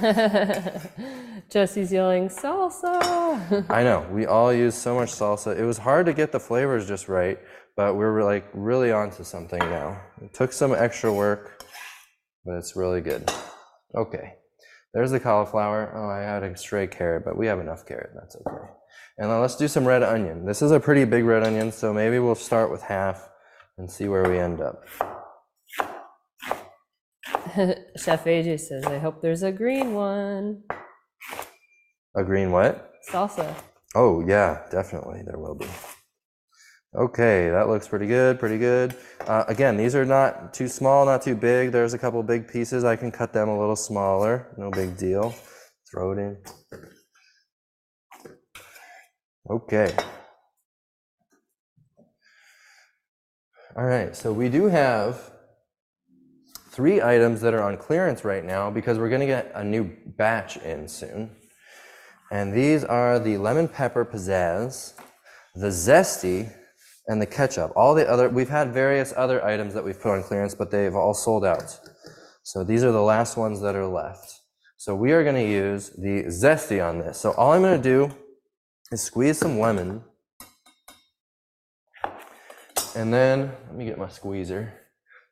Jesse's 1.50 1.92
yelling 1.92 2.28
salsa. 2.28 3.64
I 3.70 3.82
know. 3.82 4.06
We 4.10 4.26
all 4.26 4.52
use 4.52 4.74
so 4.74 4.94
much 4.94 5.12
salsa. 5.12 5.58
It 5.58 5.64
was 5.64 5.78
hard 5.78 6.06
to 6.06 6.12
get 6.12 6.32
the 6.32 6.40
flavors 6.40 6.86
just 6.86 7.08
right, 7.08 7.38
but 7.76 7.96
we're 7.96 8.22
like 8.22 8.48
really 8.52 8.92
onto 8.92 9.24
something 9.24 9.58
now. 9.58 10.00
It 10.22 10.32
took 10.34 10.52
some 10.52 10.74
extra 10.74 11.12
work, 11.12 11.64
but 12.44 12.54
it's 12.54 12.76
really 12.76 13.00
good. 13.00 13.30
Okay. 13.94 14.34
There's 14.92 15.10
the 15.10 15.20
cauliflower. 15.20 15.92
Oh, 15.94 16.08
I 16.08 16.20
had 16.20 16.42
a 16.44 16.56
stray 16.56 16.86
carrot, 16.86 17.24
but 17.24 17.36
we 17.36 17.46
have 17.46 17.58
enough 17.58 17.84
carrot. 17.84 18.10
That's 18.14 18.36
okay. 18.36 18.66
And 19.18 19.30
then 19.30 19.40
let's 19.40 19.56
do 19.56 19.68
some 19.68 19.84
red 19.84 20.02
onion. 20.02 20.46
This 20.46 20.62
is 20.62 20.70
a 20.70 20.80
pretty 20.80 21.04
big 21.04 21.24
red 21.24 21.44
onion, 21.44 21.72
so 21.72 21.92
maybe 21.92 22.18
we'll 22.18 22.34
start 22.34 22.70
with 22.70 22.82
half 22.82 23.28
and 23.76 23.90
see 23.90 24.08
where 24.08 24.28
we 24.28 24.38
end 24.38 24.60
up. 24.60 24.84
Chef 27.96 28.24
AJ 28.24 28.58
says, 28.58 28.84
I 28.84 28.98
hope 28.98 29.22
there's 29.22 29.44
a 29.44 29.52
green 29.52 29.94
one. 29.94 30.64
A 32.16 32.24
green 32.24 32.50
what? 32.50 32.94
Salsa. 33.08 33.54
Oh, 33.94 34.24
yeah, 34.26 34.62
definitely. 34.72 35.22
There 35.24 35.38
will 35.38 35.54
be. 35.54 35.66
Okay, 36.96 37.50
that 37.50 37.68
looks 37.68 37.86
pretty 37.86 38.06
good, 38.06 38.40
pretty 38.40 38.58
good. 38.58 38.96
Uh, 39.20 39.44
again, 39.46 39.76
these 39.76 39.94
are 39.94 40.04
not 40.04 40.52
too 40.52 40.66
small, 40.66 41.04
not 41.04 41.22
too 41.22 41.36
big. 41.36 41.70
There's 41.70 41.94
a 41.94 41.98
couple 41.98 42.20
big 42.24 42.48
pieces. 42.48 42.82
I 42.82 42.96
can 42.96 43.12
cut 43.12 43.32
them 43.32 43.48
a 43.48 43.58
little 43.58 43.76
smaller. 43.76 44.48
No 44.58 44.70
big 44.70 44.96
deal. 44.96 45.32
Throw 45.90 46.12
it 46.12 46.18
in. 46.18 46.36
Okay. 49.48 49.94
All 53.76 53.84
right, 53.84 54.16
so 54.16 54.32
we 54.32 54.48
do 54.48 54.66
have 54.66 55.33
three 56.74 57.00
items 57.00 57.40
that 57.40 57.54
are 57.54 57.62
on 57.62 57.76
clearance 57.76 58.24
right 58.24 58.44
now 58.44 58.68
because 58.68 58.98
we're 58.98 59.08
going 59.08 59.20
to 59.20 59.26
get 59.26 59.52
a 59.54 59.62
new 59.62 59.84
batch 60.16 60.56
in 60.56 60.88
soon. 60.88 61.30
And 62.32 62.52
these 62.52 62.82
are 62.82 63.20
the 63.20 63.36
lemon 63.36 63.68
pepper 63.68 64.04
pizzazz, 64.04 64.94
the 65.54 65.68
zesty, 65.68 66.52
and 67.06 67.22
the 67.22 67.26
ketchup. 67.26 67.72
All 67.76 67.94
the 67.94 68.10
other, 68.10 68.28
we've 68.28 68.48
had 68.48 68.74
various 68.74 69.14
other 69.16 69.44
items 69.44 69.72
that 69.74 69.84
we've 69.84 70.00
put 70.00 70.14
on 70.14 70.22
clearance, 70.24 70.54
but 70.54 70.72
they've 70.72 70.94
all 70.96 71.14
sold 71.14 71.44
out. 71.44 71.78
So 72.42 72.64
these 72.64 72.82
are 72.82 72.90
the 72.90 73.02
last 73.02 73.36
ones 73.36 73.60
that 73.60 73.76
are 73.76 73.86
left. 73.86 74.40
So 74.76 74.96
we 74.96 75.12
are 75.12 75.22
going 75.22 75.36
to 75.36 75.48
use 75.48 75.90
the 75.90 76.24
zesty 76.24 76.84
on 76.84 76.98
this. 76.98 77.20
So 77.20 77.32
all 77.32 77.52
I'm 77.52 77.62
going 77.62 77.80
to 77.80 77.88
do 77.88 78.12
is 78.90 79.00
squeeze 79.00 79.38
some 79.38 79.60
lemon. 79.60 80.02
And 82.96 83.12
then, 83.12 83.52
let 83.68 83.74
me 83.76 83.84
get 83.84 83.96
my 83.96 84.08
squeezer. 84.08 84.72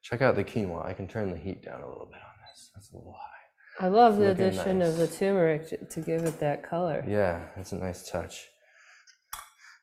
Check 0.03 0.21
out 0.21 0.37
the 0.37 0.45
quinoa. 0.45 0.85
I 0.85 0.93
can 0.93 1.07
turn 1.07 1.31
the 1.31 1.38
heat 1.38 1.62
down 1.65 1.81
a 1.81 1.88
little 1.88 2.07
bit 2.07 2.17
on 2.17 2.35
this. 2.51 2.71
That's 2.75 2.91
a 2.93 2.97
little 2.97 3.12
high. 3.12 3.87
I 3.87 3.88
love 3.88 4.19
the 4.19 4.31
addition 4.31 4.81
nice. 4.81 4.88
of 4.88 4.97
the 4.99 5.07
turmeric 5.07 5.88
to 5.88 6.01
give 6.01 6.25
it 6.25 6.38
that 6.41 6.62
color. 6.62 7.05
Yeah, 7.09 7.41
it's 7.57 7.73
a 7.73 7.77
nice 7.77 8.09
touch. 8.09 8.49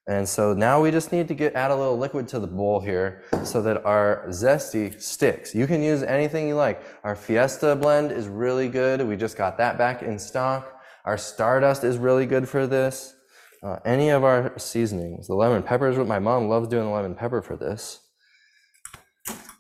And 0.08 0.28
so 0.28 0.54
now 0.54 0.82
we 0.82 0.90
just 0.90 1.12
need 1.12 1.28
to 1.28 1.36
get 1.36 1.54
add 1.54 1.70
a 1.72 1.76
little 1.76 1.98
liquid 1.98 2.28
to 2.30 2.40
the 2.40 2.48
bowl 2.48 2.80
here 2.80 3.24
so 3.44 3.62
that 3.62 3.86
our 3.86 4.26
zesty 4.30 5.00
sticks. 5.00 5.54
You 5.54 5.68
can 5.68 5.84
use 5.84 6.02
anything 6.02 6.48
you 6.48 6.56
like. 6.56 6.82
Our 7.04 7.16
Fiesta 7.16 7.76
blend 7.76 8.12
is 8.12 8.28
really 8.28 8.70
good. 8.70 9.08
We 9.08 9.16
just 9.16 9.38
got 9.38 9.58
that 9.60 9.78
back 9.78 10.02
in 10.02 10.18
stock. 10.18 10.82
Our 11.06 11.18
Stardust 11.18 11.84
is 11.84 11.98
really 11.98 12.26
good 12.26 12.50
for 12.50 12.66
this. 12.66 13.16
Uh, 13.62 13.78
any 13.86 14.10
of 14.10 14.24
our 14.24 14.58
seasonings. 14.58 15.28
The 15.28 15.36
lemon 15.36 15.62
pepper 15.62 15.90
is 15.90 15.98
what 15.98 16.08
my 16.08 16.20
mom 16.20 16.48
loves 16.48 16.68
doing 16.68 16.86
the 16.86 16.92
lemon 16.92 17.14
pepper 17.14 17.42
for 17.42 17.56
this. 17.56 18.00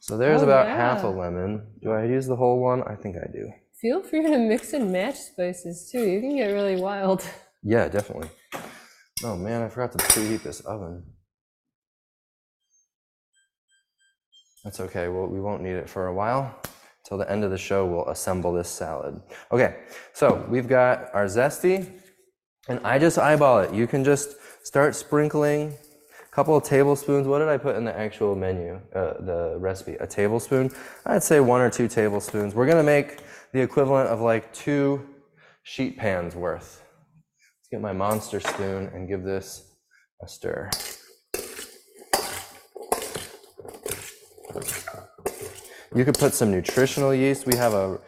So 0.09 0.17
there's 0.17 0.41
oh, 0.41 0.45
about 0.45 0.65
yeah. 0.65 0.75
half 0.75 1.03
a 1.03 1.07
lemon. 1.07 1.67
Do 1.83 1.91
I 1.91 2.03
use 2.05 2.25
the 2.25 2.35
whole 2.35 2.59
one? 2.59 2.81
I 2.87 2.95
think 2.95 3.15
I 3.15 3.31
do. 3.31 3.47
Feel 3.79 4.01
free 4.01 4.23
to 4.23 4.39
mix 4.39 4.73
and 4.73 4.91
match 4.91 5.17
spices 5.17 5.87
too. 5.91 6.01
You 6.01 6.19
can 6.19 6.35
get 6.35 6.47
really 6.47 6.81
wild. 6.81 7.23
Yeah, 7.61 7.89
definitely. 7.89 8.29
Oh 9.21 9.35
man, 9.35 9.61
I 9.61 9.67
forgot 9.67 9.91
to 9.91 9.97
preheat 9.97 10.43
this 10.43 10.61
oven. 10.61 11.03
That's 14.63 14.79
okay. 14.79 15.09
Well, 15.09 15.27
we 15.27 15.41
won't 15.41 15.61
need 15.61 15.75
it 15.75 15.89
for 15.89 16.07
a 16.07 16.13
while. 16.13 16.57
Till 17.05 17.17
the 17.17 17.29
end 17.29 17.43
of 17.43 17.51
the 17.51 17.57
show, 17.57 17.85
we'll 17.85 18.07
assemble 18.07 18.53
this 18.53 18.69
salad. 18.69 19.21
Okay, 19.51 19.75
so 20.13 20.45
we've 20.47 20.69
got 20.69 21.13
our 21.13 21.25
zesty, 21.25 21.85
and 22.69 22.79
I 22.85 22.97
just 22.97 23.17
eyeball 23.17 23.59
it. 23.59 23.73
You 23.73 23.87
can 23.87 24.05
just 24.05 24.37
start 24.63 24.95
sprinkling 24.95 25.77
couple 26.31 26.55
of 26.55 26.63
tablespoons. 26.63 27.27
What 27.27 27.39
did 27.39 27.49
I 27.49 27.57
put 27.57 27.75
in 27.75 27.83
the 27.83 27.97
actual 27.97 28.35
menu, 28.35 28.79
uh, 28.95 29.13
the 29.19 29.55
recipe? 29.59 29.95
A 29.95 30.07
tablespoon? 30.07 30.71
I'd 31.05 31.23
say 31.23 31.39
one 31.39 31.61
or 31.61 31.69
two 31.69 31.87
tablespoons. 31.87 32.53
We're 32.55 32.67
gonna 32.67 32.83
make 32.83 33.19
the 33.51 33.61
equivalent 33.61 34.09
of 34.09 34.21
like 34.21 34.53
two 34.53 35.07
sheet 35.63 35.97
pans 35.97 36.35
worth. 36.35 36.83
Let's 37.59 37.69
get 37.71 37.81
my 37.81 37.93
monster 37.93 38.39
spoon 38.39 38.89
and 38.93 39.07
give 39.07 39.23
this 39.23 39.73
a 40.21 40.27
stir. 40.27 40.69
You 45.95 46.05
could 46.05 46.17
put 46.17 46.33
some 46.33 46.51
nutritional 46.51 47.13
yeast. 47.13 47.47
We 47.47 47.55
have 47.55 47.73
a 47.73 47.99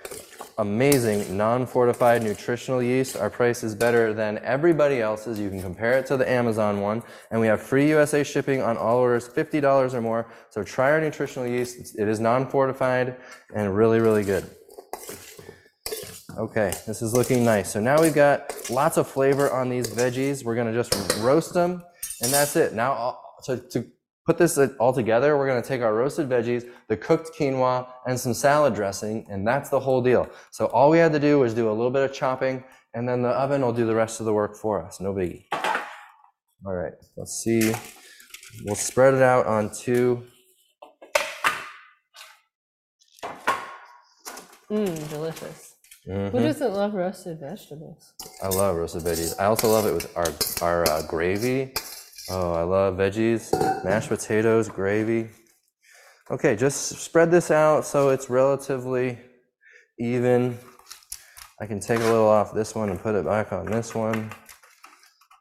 amazing 0.57 1.37
non-fortified 1.37 2.23
nutritional 2.23 2.81
yeast. 2.81 3.15
Our 3.15 3.29
price 3.29 3.63
is 3.63 3.75
better 3.75 4.13
than 4.13 4.39
everybody 4.39 5.01
else's. 5.01 5.39
You 5.39 5.49
can 5.49 5.61
compare 5.61 5.97
it 5.97 6.05
to 6.07 6.17
the 6.17 6.29
Amazon 6.29 6.81
one, 6.81 7.03
and 7.29 7.39
we 7.39 7.47
have 7.47 7.61
free 7.61 7.89
USA 7.89 8.23
shipping 8.23 8.61
on 8.61 8.77
all 8.77 8.97
orders 8.97 9.27
$50 9.27 9.93
or 9.93 10.01
more. 10.01 10.31
So 10.49 10.63
try 10.63 10.91
our 10.91 11.01
nutritional 11.01 11.47
yeast. 11.47 11.95
It's, 11.95 12.19
non-fortified 12.19 13.17
and 13.55 13.75
really, 13.75 13.99
really 13.99 14.23
good. 14.23 14.49
Okay, 16.37 16.71
this 16.87 17.01
is 17.01 17.13
looking 17.13 17.43
nice. 17.43 17.71
So 17.71 17.79
now 17.79 18.01
we've 18.01 18.13
got 18.13 18.69
lots 18.69 18.97
of 18.97 19.07
flavor 19.07 19.51
on 19.51 19.69
these 19.69 19.87
veggies. 19.87 20.43
We're 20.43 20.55
gonna 20.55 20.73
just 20.73 20.93
roast 21.19 21.53
them, 21.53 21.83
and 22.21 22.31
that's 22.31 22.55
it. 22.55 22.73
Now, 22.73 22.93
uh, 22.93 23.13
to, 23.45 23.57
to 23.69 23.85
put 24.25 24.37
this 24.37 24.57
all 24.79 24.93
together, 24.93 25.37
we're 25.37 25.47
gonna 25.47 25.61
take 25.61 25.81
our 25.81 25.93
roasted 25.93 26.29
veggies, 26.29 26.69
the 26.87 26.97
cooked 26.97 27.31
quinoa, 27.37 27.87
and 28.07 28.19
some 28.19 28.33
salad 28.33 28.73
dressing, 28.75 29.25
and 29.29 29.47
that's 29.47 29.69
the 29.69 29.79
whole 29.79 30.01
deal. 30.01 30.27
So 30.51 30.65
all 30.67 30.89
we 30.89 30.97
had 30.99 31.11
to 31.13 31.19
do 31.19 31.39
was 31.39 31.53
do 31.53 31.69
a 31.69 31.73
little 31.73 31.91
bit 31.91 32.03
of 32.09 32.13
chopping, 32.13 32.63
and 32.93 33.07
then 33.07 33.21
the 33.21 33.29
oven 33.29 33.61
will 33.61 33.73
do 33.73 33.85
the 33.85 33.95
rest 33.95 34.19
of 34.19 34.25
the 34.25 34.33
work 34.33 34.55
for 34.55 34.83
us. 34.83 34.99
No 34.99 35.13
biggie. 35.13 35.45
All 35.53 36.73
right, 36.75 36.93
let's 37.17 37.41
see. 37.43 37.73
We'll 38.65 38.75
spread 38.75 39.13
it 39.15 39.21
out 39.23 39.45
on 39.47 39.71
two. 39.73 40.23
Mmm, 44.69 45.09
delicious. 45.09 45.75
Who 46.05 46.11
Mhm. 46.11 46.31
doesn't 46.43 46.73
love 46.73 46.93
roasted 46.93 47.39
vegetables? 47.39 48.13
I 48.41 48.47
love 48.47 48.75
roasted 48.75 49.03
veggies. 49.03 49.39
I 49.39 49.45
also 49.45 49.69
love 49.71 49.85
it 49.85 49.93
with 49.93 50.15
our 50.17 50.27
our 50.61 50.89
uh, 50.89 51.01
gravy. 51.03 51.73
Oh, 52.33 52.53
I 52.53 52.63
love 52.63 52.95
veggies, 52.95 53.51
mashed 53.83 54.07
potatoes, 54.07 54.69
gravy. 54.69 55.27
Okay, 56.29 56.55
just 56.55 56.97
spread 57.01 57.29
this 57.29 57.51
out 57.51 57.83
so 57.83 58.07
it's 58.07 58.29
relatively 58.29 59.19
even. 59.99 60.57
I 61.59 61.65
can 61.65 61.81
take 61.81 61.99
a 61.99 62.03
little 62.03 62.29
off 62.29 62.53
this 62.53 62.73
one 62.73 62.89
and 62.89 62.97
put 62.97 63.15
it 63.15 63.25
back 63.25 63.51
on 63.51 63.65
this 63.65 63.93
one. 63.93 64.31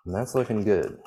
And 0.05 0.13
that's 0.13 0.35
looking 0.35 0.65
good. 0.65 0.99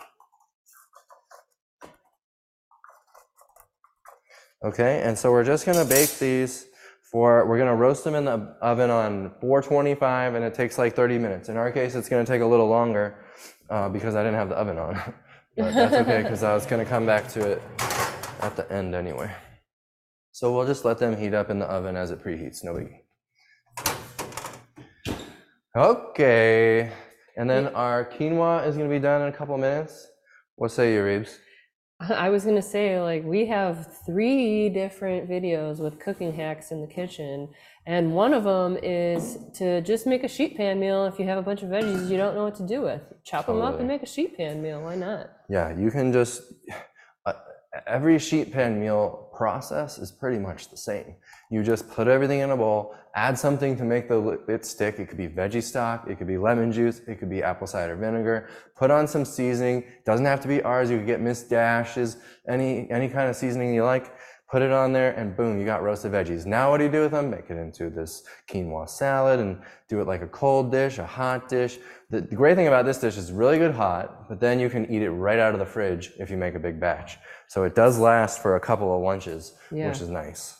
Okay, 4.63 5.02
and 5.04 5.19
so 5.19 5.34
we're 5.34 5.43
just 5.43 5.65
gonna 5.65 5.84
bake 5.84 6.17
these 6.17 6.65
for, 7.12 7.46
we're 7.46 7.58
gonna 7.58 7.76
roast 7.76 8.06
them 8.06 8.15
in 8.15 8.24
the 8.24 8.56
oven 8.62 8.89
on 8.89 9.34
425 9.41 10.36
and 10.36 10.46
it 10.46 10.54
takes 10.54 10.78
like 10.78 10.96
30 10.96 11.17
minutes. 11.17 11.50
In 11.50 11.58
our 11.58 11.74
case, 11.74 11.93
it's 11.96 12.08
gonna 12.08 12.26
take 12.26 12.41
a 12.41 12.46
little 12.46 12.69
longer 12.69 13.26
uh, 13.69 13.89
because 13.89 14.15
I 14.15 14.24
didn't 14.24 14.38
have 14.38 14.48
the 14.48 14.56
oven 14.56 14.78
on. 14.78 15.13
but 15.58 15.74
that's 15.74 15.94
okay 15.94 16.24
because 16.24 16.44
I 16.44 16.54
was 16.54 16.66
gonna 16.66 16.86
come 16.86 17.06
back 17.06 17.28
to 17.30 17.52
it 17.52 17.62
at 18.42 18.56
the 18.56 18.72
end 18.72 18.96
anyway. 18.96 19.32
So 20.32 20.54
we'll 20.54 20.66
just 20.66 20.84
let 20.84 20.98
them 20.98 21.16
heat 21.16 21.34
up 21.34 21.50
in 21.50 21.60
the 21.60 21.66
oven 21.66 21.96
as 21.96 22.12
it 22.12 22.24
preheats, 22.24 22.63
no 22.63 22.74
biggie. 22.74 23.02
Okay, 25.76 26.92
and 27.38 27.50
then 27.50 27.68
our 27.68 28.06
quinoa 28.06 28.68
is 28.68 28.78
gonna 28.78 28.89
be 28.89 29.00
done 29.00 29.22
in 29.22 29.28
a 29.28 29.32
couple 29.32 29.58
minutes. 29.58 30.08
What 30.56 30.72
say 30.72 30.94
you, 30.94 31.02
Reebs? 31.02 31.38
I 32.00 32.30
was 32.30 32.44
gonna 32.44 32.62
say, 32.62 33.00
like, 33.00 33.24
we 33.24 33.46
have 33.46 33.88
three 34.06 34.70
different 34.70 35.30
videos 35.30 35.80
with 35.80 36.00
cooking 36.00 36.34
hacks 36.34 36.72
in 36.72 36.82
the 36.82 36.88
kitchen, 36.88 37.50
and 37.86 38.13
one 38.13 38.34
of 38.34 38.43
them 38.43 38.78
is 38.82 39.38
to 39.56 39.82
just 39.82 40.08
make 40.08 40.24
a 40.24 40.28
sheet 40.28 40.56
pan 40.56 40.80
meal 40.80 41.06
if 41.06 41.19
you 41.19 41.26
have 41.26 41.38
a 41.38 41.41
bunch 41.41 41.63
of 41.63 41.69
veggies 41.69 42.10
you 42.10 42.17
don't 42.17 42.36
know 42.36 42.46
what 42.46 42.56
to 42.56 42.67
do 42.67 42.82
with. 42.82 43.02
Chop 43.24 43.48
them 43.48 43.62
up 43.62 43.80
and 43.80 43.88
make 43.88 44.04
a 44.04 44.06
sheet 44.06 44.38
pan 44.38 44.62
meal. 44.62 44.82
Why 44.82 44.96
not? 44.96 45.32
Yeah, 45.50 45.78
you 45.78 45.91
can 45.91 46.13
just, 46.13 46.43
uh, 47.26 47.34
every 47.86 48.19
sheet 48.19 48.54
pan 48.54 48.80
meal 48.80 49.30
process 49.36 49.98
is 49.98 50.12
pretty 50.12 50.39
much 50.39 50.69
the 50.69 50.78
same. 50.78 51.15
You 51.50 51.63
just 51.63 51.89
put 51.89 52.08
everything 52.08 52.39
in 52.39 52.52
a 52.52 52.58
bowl, 52.58 52.96
add 53.15 53.38
something 53.38 53.76
to 53.78 53.84
make 53.84 54.08
the 54.08 54.39
it 54.48 54.65
stick. 54.65 55.00
It 55.00 55.08
could 55.08 55.17
be 55.17 55.28
veggie 55.28 55.62
stock, 55.62 56.08
it 56.10 56.17
could 56.17 56.28
be 56.28 56.38
lemon 56.38 56.72
juice, 56.72 57.02
it 57.08 57.19
could 57.19 57.30
be 57.30 57.43
apple 57.43 57.67
cider 57.67 57.96
vinegar. 57.96 58.50
Put 58.76 58.91
on 58.91 59.08
some 59.08 59.26
seasoning. 59.26 59.84
Doesn't 60.06 60.26
have 60.26 60.39
to 60.41 60.48
be 60.48 60.62
ours. 60.62 60.89
You 60.89 60.98
could 60.98 61.08
get 61.08 61.19
Miss 61.22 61.43
Dash's, 61.43 62.17
any 62.48 62.89
any 62.89 63.10
kind 63.10 63.30
of 63.30 63.36
seasoning 63.36 63.74
you 63.74 63.84
like. 63.84 64.13
Put 64.54 64.62
it 64.62 64.72
on 64.72 64.94
there, 64.94 65.13
and 65.13 65.36
boom, 65.36 65.60
you 65.60 65.66
got 65.66 65.82
roasted 65.82 66.12
veggies. 66.12 66.46
Now, 66.46 66.70
what 66.70 66.78
do 66.78 66.84
you 66.84 66.92
do 66.92 67.02
with 67.02 67.10
them? 67.10 67.32
Make 67.32 67.50
it 67.50 67.58
into 67.58 67.89
this 67.89 68.22
quinoa 68.48 68.88
salad, 68.88 69.39
and 69.39 69.60
do 69.89 70.00
it 70.00 70.06
like 70.06 70.22
a 70.22 70.28
cold 70.28 70.72
dish, 70.72 71.00
a 71.00 71.08
hot 71.08 71.50
dish. 71.50 71.80
The, 72.12 72.22
the 72.22 72.36
great 72.36 72.56
thing 72.56 72.68
about 72.68 72.86
this 72.86 73.00
dish 73.00 73.18
is 73.18 73.32
really 73.32 73.58
good 73.58 73.74
hot, 73.74 74.30
but 74.30 74.39
then 74.39 74.60
you 74.60 74.70
can 74.70 74.86
eat 74.94 75.02
it 75.02 75.10
right 75.10 75.39
out 75.39 75.54
of 75.54 75.60
the 75.60 75.66
fridge 75.66 76.12
if 76.20 76.30
you 76.30 76.38
make 76.38 76.54
a 76.54 76.60
big 76.60 76.80
batch. 76.80 77.18
So 77.48 77.63
it 77.63 77.74
does 77.74 77.98
last 77.98 78.44
for 78.44 78.56
a 78.56 78.60
couple 78.60 78.96
of 78.96 79.02
lunches, 79.02 79.56
Yeah. 79.72 79.88
which 79.89 80.02
is 80.02 80.10
nice. 80.10 80.56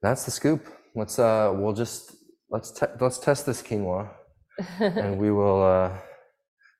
That's 0.00 0.24
the 0.24 0.30
scoop. 0.30 0.66
Let's 0.94 1.18
uh, 1.18 1.52
we'll 1.54 1.74
just 1.74 2.16
let's 2.48 2.70
te- 2.70 2.96
let's 3.02 3.18
test 3.18 3.44
this 3.44 3.62
quinoa, 3.62 4.08
and 4.80 5.18
we 5.18 5.30
will. 5.30 5.62
Uh, 5.62 5.92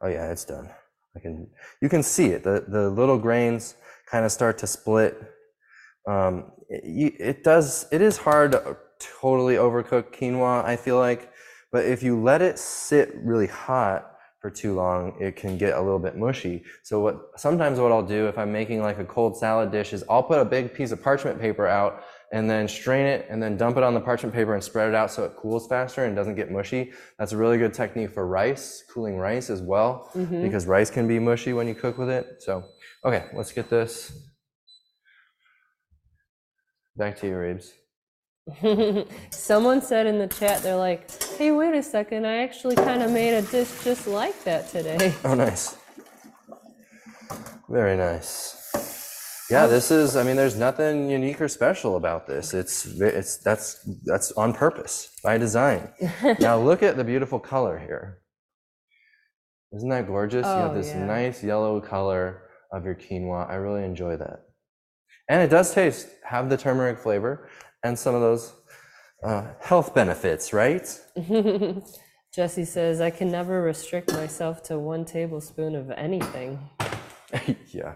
oh 0.01 0.09
yeah, 0.09 0.33
it's 0.33 0.47
done. 0.47 0.71
I 1.15 1.21
can 1.21 1.51
you 1.83 1.91
can 1.91 2.03
see 2.03 2.29
it. 2.29 2.45
The 2.45 2.65
the 2.67 2.89
little 2.89 3.19
grains 3.19 3.75
kind 4.11 4.25
of 4.25 4.33
start 4.33 4.59
to 4.59 4.67
split. 4.67 5.21
Um, 6.07 6.53
it, 6.69 7.15
it 7.21 7.45
does. 7.45 7.87
It 7.93 8.01
is 8.01 8.17
hard 8.17 8.53
to 8.53 8.77
totally 9.21 9.57
overcook 9.57 10.13
quinoa. 10.17 10.65
I 10.65 10.77
feel 10.77 10.99
like, 10.99 11.31
but 11.73 11.85
if 11.85 12.03
you 12.03 12.21
let 12.21 12.43
it 12.43 12.59
sit 12.59 13.15
really 13.17 13.47
hot 13.47 14.13
for 14.41 14.51
too 14.51 14.75
long, 14.75 15.17
it 15.21 15.35
can 15.37 15.59
get 15.59 15.75
a 15.75 15.81
little 15.81 15.99
bit 15.99 16.17
mushy. 16.17 16.65
So 16.85 17.01
what 17.01 17.17
sometimes 17.37 17.81
what 17.81 17.91
I'll 17.93 18.07
do 18.07 18.27
if 18.29 18.39
I'm 18.39 18.53
making 18.53 18.81
like 18.83 18.99
a 18.99 19.05
cold 19.05 19.37
salad 19.37 19.73
dish 19.73 19.93
is 19.93 20.05
I'll 20.09 20.23
put 20.23 20.39
a 20.39 20.45
big 20.45 20.73
piece 20.73 20.93
of 20.93 21.03
parchment 21.03 21.41
paper 21.41 21.67
out 21.67 22.05
and 22.31 22.49
then 22.49 22.69
strain 22.69 23.07
it 23.07 23.27
and 23.31 23.43
then 23.43 23.57
dump 23.57 23.77
it 23.79 23.83
on 23.83 23.95
the 23.95 24.01
parchment 24.01 24.35
paper 24.35 24.55
and 24.55 24.63
spread 24.63 24.89
it 24.89 24.95
out 24.95 25.11
so 25.11 25.25
it 25.25 25.35
cools 25.37 25.67
faster 25.67 26.05
and 26.05 26.15
doesn't 26.15 26.37
get 26.37 26.51
mushy. 26.53 26.93
That's 27.19 27.33
a 27.33 27.37
really 27.37 27.59
good 27.59 27.75
technique 27.75 28.11
for 28.13 28.27
rice, 28.27 28.85
cooling 28.93 29.17
rice 29.17 29.51
as 29.51 29.61
well, 29.63 30.11
Mhm. 30.15 30.43
because 30.43 30.67
rice 30.67 30.91
can 30.91 31.09
be 31.09 31.19
mushy 31.19 31.53
when 31.53 31.67
you 31.67 31.75
cook 31.75 31.99
with 31.99 32.11
it. 32.11 32.37
So, 32.41 32.65
okay, 33.05 33.25
let's 33.35 33.53
get 33.53 33.71
this 33.71 34.13
back 36.97 37.17
to 37.19 37.27
you, 37.27 37.35
Reebs. 37.35 37.73
Someone 39.31 39.83
said 39.83 40.07
in 40.07 40.19
the 40.19 40.27
chat, 40.27 40.63
they're 40.63 40.77
like, 40.77 41.11
hey, 41.37 41.53
wait 41.53 41.75
a 41.75 41.83
second, 41.83 42.27
I 42.27 42.39
actually 42.39 42.77
kind 42.77 43.03
of 43.03 43.11
made 43.11 43.35
a 43.35 43.43
dish 43.43 43.71
just 43.85 44.07
like 44.07 44.43
that 44.45 44.69
today. 44.71 45.15
Oh, 45.25 45.35
nice. 45.35 45.77
Very 47.69 47.97
nice. 47.97 48.55
Yeah, 49.51 49.67
this 49.67 49.91
is. 49.91 50.17
I 50.17 50.23
mean, 50.25 50.37
there's 50.37 50.57
nothing 50.59 51.11
unique 51.11 51.41
or 51.41 51.49
special 51.49 51.97
about 51.97 52.27
this. 52.27 52.53
It's 52.55 52.85
it's 52.87 53.39
that's 53.39 53.79
that's 54.05 54.33
on 54.33 54.53
purpose 54.53 55.11
by 55.23 55.39
design. 55.39 55.89
now 56.41 56.59
look 56.61 56.83
at 56.83 56.97
the 56.97 57.05
beautiful 57.05 57.39
color 57.39 57.79
here. 57.79 58.19
Isn't 59.75 59.89
that 59.91 60.07
gorgeous? 60.07 60.45
you 60.47 60.53
Oh, 60.53 60.69
have 60.69 60.75
this 60.75 60.89
yeah. 60.89 61.05
nice 61.05 61.43
yellow 61.43 61.81
color 61.81 62.48
of 62.73 62.85
your 62.85 62.95
quinoa. 62.95 63.49
I 63.49 63.55
really 63.55 63.85
enjoy 63.85 64.17
that, 64.17 64.45
and 65.29 65.43
it 65.43 65.49
does 65.49 65.73
taste 65.73 66.09
have 66.25 66.51
the 66.51 66.57
turmeric 66.57 66.99
flavor 66.99 67.49
and 67.83 67.99
some 67.99 68.15
of 68.15 68.21
those 68.21 68.53
uh, 69.23 69.47
health 69.61 69.95
benefits, 69.95 70.53
right? 70.53 70.87
Jesse 72.35 72.65
says, 72.65 73.01
I 73.01 73.11
can 73.11 73.31
never 73.31 73.63
restrict 73.63 74.13
myself 74.13 74.63
to 74.65 74.79
one 74.79 75.05
tablespoon 75.05 75.75
of 75.75 75.91
anything. 75.91 76.59
yeah. 77.73 77.95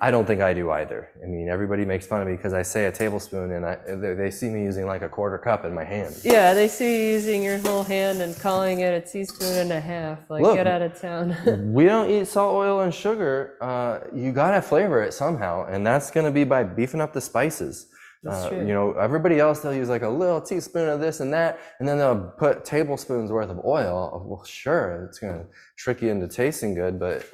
I 0.00 0.10
don't 0.12 0.24
think 0.24 0.40
I 0.40 0.54
do 0.54 0.70
either. 0.70 1.10
I 1.22 1.26
mean, 1.26 1.48
everybody 1.48 1.84
makes 1.84 2.06
fun 2.06 2.22
of 2.22 2.28
me 2.28 2.36
because 2.36 2.52
I 2.52 2.62
say 2.62 2.86
a 2.86 2.92
tablespoon 2.92 3.50
and 3.52 3.66
I, 3.66 3.76
they, 3.86 4.14
they 4.14 4.30
see 4.30 4.48
me 4.48 4.62
using 4.62 4.86
like 4.86 5.02
a 5.02 5.08
quarter 5.08 5.36
cup 5.38 5.64
in 5.64 5.74
my 5.74 5.82
hand. 5.84 6.14
Yeah, 6.22 6.54
they 6.54 6.68
see 6.68 6.96
you 7.06 7.12
using 7.14 7.42
your 7.42 7.58
whole 7.58 7.82
hand 7.82 8.20
and 8.22 8.38
calling 8.38 8.80
it 8.80 8.94
a 8.94 9.00
teaspoon 9.00 9.56
and 9.58 9.72
a 9.72 9.80
half. 9.80 10.30
Like, 10.30 10.42
Look. 10.42 10.54
get 10.56 10.66
out 10.68 10.82
of 10.82 11.00
town. 11.00 11.36
We 11.72 11.84
don't 11.86 12.10
eat 12.10 12.28
salt, 12.28 12.54
oil, 12.54 12.80
and 12.80 12.94
sugar. 12.94 13.56
Uh, 13.60 14.00
you 14.14 14.30
gotta 14.32 14.62
flavor 14.62 15.02
it 15.02 15.12
somehow, 15.12 15.66
and 15.66 15.84
that's 15.86 16.10
gonna 16.10 16.30
be 16.30 16.44
by 16.44 16.62
beefing 16.64 17.00
up 17.00 17.12
the 17.12 17.20
spices. 17.20 17.88
That's 18.22 18.44
Uh, 18.44 18.48
true. 18.50 18.58
you 18.66 18.72
know, 18.74 18.92
everybody 18.92 19.40
else 19.40 19.60
they'll 19.60 19.74
use 19.74 19.88
like 19.88 20.02
a 20.02 20.08
little 20.08 20.40
teaspoon 20.40 20.88
of 20.88 21.00
this 21.00 21.18
and 21.20 21.32
that, 21.32 21.58
and 21.80 21.88
then 21.88 21.98
they'll 21.98 22.32
put 22.38 22.64
tablespoons 22.64 23.32
worth 23.32 23.50
of 23.50 23.58
oil. 23.64 24.22
Well, 24.24 24.44
sure, 24.44 25.06
it's 25.08 25.18
gonna 25.18 25.46
trick 25.76 26.00
you 26.02 26.10
into 26.10 26.28
tasting 26.28 26.74
good, 26.74 27.00
but 27.00 27.24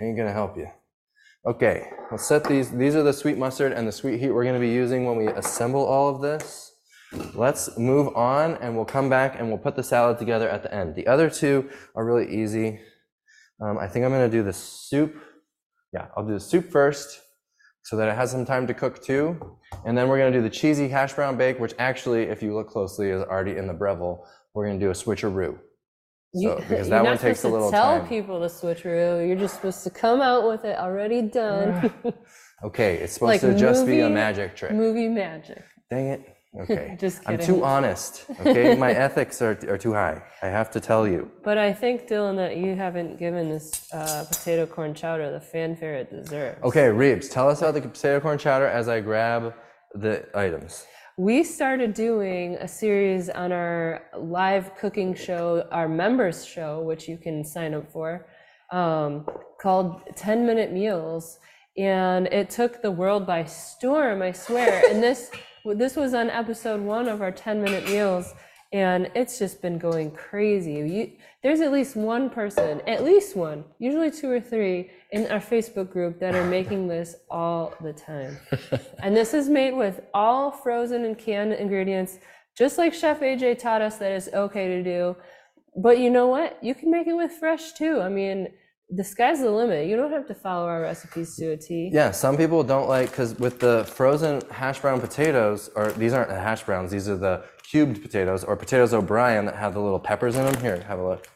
ain't 0.00 0.16
gonna 0.16 0.32
help 0.32 0.56
you. 0.56 0.68
Okay, 1.46 1.88
let's 2.10 2.26
set 2.26 2.44
these. 2.44 2.70
These 2.70 2.96
are 2.96 3.04
the 3.04 3.12
sweet 3.12 3.38
mustard 3.38 3.72
and 3.72 3.86
the 3.86 3.92
sweet 3.92 4.18
heat 4.18 4.30
we're 4.30 4.44
gonna 4.44 4.58
be 4.58 4.70
using 4.70 5.04
when 5.04 5.16
we 5.16 5.28
assemble 5.28 5.84
all 5.84 6.08
of 6.08 6.20
this. 6.20 6.72
Let's 7.34 7.78
move 7.78 8.14
on 8.16 8.56
and 8.56 8.74
we'll 8.74 8.84
come 8.84 9.08
back 9.08 9.36
and 9.38 9.48
we'll 9.48 9.58
put 9.58 9.76
the 9.76 9.82
salad 9.82 10.18
together 10.18 10.48
at 10.48 10.62
the 10.62 10.74
end. 10.74 10.94
The 10.94 11.06
other 11.06 11.30
two 11.30 11.70
are 11.94 12.04
really 12.04 12.28
easy. 12.28 12.80
Um, 13.60 13.78
I 13.78 13.86
think 13.86 14.04
I'm 14.04 14.10
gonna 14.10 14.28
do 14.28 14.42
the 14.42 14.52
soup. 14.52 15.16
Yeah, 15.92 16.08
I'll 16.16 16.26
do 16.26 16.34
the 16.34 16.40
soup 16.40 16.70
first 16.70 17.20
so 17.84 17.96
that 17.96 18.08
it 18.08 18.16
has 18.16 18.30
some 18.32 18.44
time 18.44 18.66
to 18.66 18.74
cook 18.74 19.02
too. 19.02 19.56
And 19.86 19.96
then 19.96 20.08
we're 20.08 20.18
gonna 20.18 20.32
do 20.32 20.42
the 20.42 20.50
cheesy 20.50 20.88
hash 20.88 21.14
brown 21.14 21.36
bake, 21.36 21.60
which 21.60 21.72
actually, 21.78 22.24
if 22.24 22.42
you 22.42 22.54
look 22.54 22.68
closely, 22.68 23.10
is 23.10 23.22
already 23.22 23.56
in 23.56 23.68
the 23.68 23.74
Breville. 23.74 24.26
We're 24.54 24.66
gonna 24.66 24.80
do 24.80 24.90
a 24.90 24.94
switcheroo. 24.94 25.58
You, 26.34 26.48
So, 26.50 26.56
because 26.60 26.70
you're 26.70 26.84
that 26.90 27.04
one 27.04 27.12
not 27.14 27.20
takes 27.20 27.40
supposed 27.40 27.44
a 27.44 27.48
little 27.56 27.70
to 27.70 27.76
tell 27.76 27.98
time. 28.00 28.08
people 28.08 28.40
the 28.40 28.48
switcheroo. 28.48 29.26
You're 29.26 29.36
just 29.36 29.54
supposed 29.56 29.84
to 29.84 29.90
come 29.90 30.20
out 30.20 30.46
with 30.48 30.64
it 30.64 30.78
already 30.78 31.22
done. 31.22 31.92
Okay, 32.64 32.96
it's 32.96 33.12
supposed 33.12 33.28
Like 33.44 33.52
to 33.52 33.56
just 33.56 33.86
be 33.86 34.00
a 34.00 34.10
magic 34.10 34.56
trick. 34.56 34.72
Movie 34.72 35.06
magic. 35.06 35.62
Dang 35.90 36.08
it. 36.08 36.34
Okay. 36.60 36.96
Just 36.98 37.20
I'm 37.26 37.38
too 37.38 37.62
honest. 37.62 38.24
Okay. 38.40 38.74
My 38.74 38.90
ethics 38.90 39.40
are, 39.42 39.56
are 39.68 39.78
too 39.78 39.92
high. 39.92 40.20
I 40.42 40.46
have 40.48 40.70
to 40.72 40.80
tell 40.80 41.06
you. 41.06 41.30
But 41.44 41.56
I 41.58 41.72
think, 41.72 42.08
Dillon, 42.08 42.34
that 42.36 42.56
you 42.56 42.74
haven't 42.74 43.16
given 43.18 43.48
this 43.50 43.86
uh, 43.92 44.24
potato 44.26 44.64
corn 44.66 44.92
chowder 44.94 45.30
the 45.30 45.40
fanfare 45.40 45.94
it 45.96 46.10
deserves. 46.10 46.58
Okay, 46.64 46.86
Reebs, 46.86 47.30
tell 47.30 47.48
us 47.50 47.58
about 47.60 47.74
the 47.74 47.82
potato 47.82 48.18
corn 48.18 48.38
chowder 48.38 48.66
as 48.66 48.88
I 48.88 49.00
grab 49.00 49.54
the 49.94 50.26
items. 50.34 50.84
We 51.18 51.42
started 51.42 51.94
doing 51.94 52.54
a 52.60 52.68
series 52.68 53.28
on 53.28 53.50
our 53.50 54.02
live 54.16 54.76
cooking 54.76 55.16
show, 55.16 55.66
our 55.72 55.88
members 55.88 56.44
show, 56.44 56.80
which 56.82 57.08
you 57.08 57.18
can 57.18 57.42
sign 57.42 57.74
up 57.74 57.90
for, 57.90 58.28
um, 58.70 59.26
called 59.60 60.00
10 60.14 60.46
Minute 60.46 60.70
Meals. 60.70 61.40
And 61.76 62.28
it 62.28 62.50
took 62.50 62.82
the 62.82 62.92
world 62.92 63.26
by 63.26 63.46
storm, 63.46 64.22
I 64.22 64.30
swear. 64.30 64.80
And 64.88 65.02
this 65.02 65.32
this 65.64 65.96
was 65.96 66.14
on 66.14 66.30
episode 66.30 66.82
one 66.82 67.08
of 67.08 67.20
our 67.20 67.32
10 67.32 67.64
minute 67.64 67.86
meals, 67.86 68.32
and 68.72 69.10
it's 69.14 69.38
just 69.38 69.62
been 69.62 69.78
going 69.78 70.10
crazy. 70.10 70.74
You, 70.74 71.12
there's 71.42 71.60
at 71.60 71.72
least 71.72 71.96
one 71.96 72.28
person, 72.28 72.82
at 72.86 73.02
least 73.02 73.34
one, 73.34 73.64
usually 73.78 74.10
two 74.10 74.30
or 74.30 74.40
three, 74.40 74.90
in 75.12 75.26
our 75.28 75.40
Facebook 75.40 75.90
group 75.90 76.20
that 76.20 76.34
are 76.34 76.44
making 76.44 76.86
this 76.86 77.16
all 77.30 77.74
the 77.80 77.92
time. 77.92 78.38
and 79.02 79.16
this 79.16 79.32
is 79.32 79.48
made 79.48 79.72
with 79.72 80.02
all 80.12 80.50
frozen 80.50 81.04
and 81.06 81.16
canned 81.16 81.54
ingredients, 81.54 82.18
just 82.56 82.76
like 82.76 82.92
Chef 82.92 83.20
AJ 83.20 83.58
taught 83.58 83.80
us 83.80 83.96
that 83.98 84.12
it's 84.12 84.28
okay 84.34 84.68
to 84.68 84.82
do. 84.82 85.16
But 85.76 85.98
you 85.98 86.10
know 86.10 86.26
what? 86.26 86.62
You 86.62 86.74
can 86.74 86.90
make 86.90 87.06
it 87.06 87.14
with 87.14 87.32
fresh 87.32 87.72
too. 87.72 88.00
I 88.00 88.08
mean, 88.08 88.48
the 88.90 89.04
sky's 89.04 89.40
the 89.40 89.50
limit. 89.50 89.86
You 89.86 89.96
don't 89.96 90.12
have 90.12 90.26
to 90.28 90.34
follow 90.34 90.66
our 90.66 90.80
recipes 90.80 91.36
to 91.36 91.52
a 91.52 91.56
T. 91.56 91.90
Yeah, 91.92 92.10
some 92.10 92.36
people 92.36 92.62
don't 92.62 92.88
like 92.88 93.10
because 93.10 93.38
with 93.38 93.60
the 93.60 93.84
frozen 93.84 94.40
hash 94.50 94.80
brown 94.80 95.00
potatoes, 95.00 95.70
or 95.76 95.92
these 95.92 96.12
aren't 96.14 96.30
hash 96.30 96.62
browns, 96.64 96.90
these 96.90 97.08
are 97.08 97.16
the 97.16 97.44
cubed 97.62 98.00
potatoes 98.00 98.44
or 98.44 98.56
potatoes 98.56 98.94
O'Brien 98.94 99.44
that 99.44 99.56
have 99.56 99.74
the 99.74 99.80
little 99.80 100.00
peppers 100.00 100.36
in 100.36 100.44
them. 100.44 100.58
Here, 100.62 100.80
have 100.88 100.98
a 100.98 101.06
look. 101.06 101.28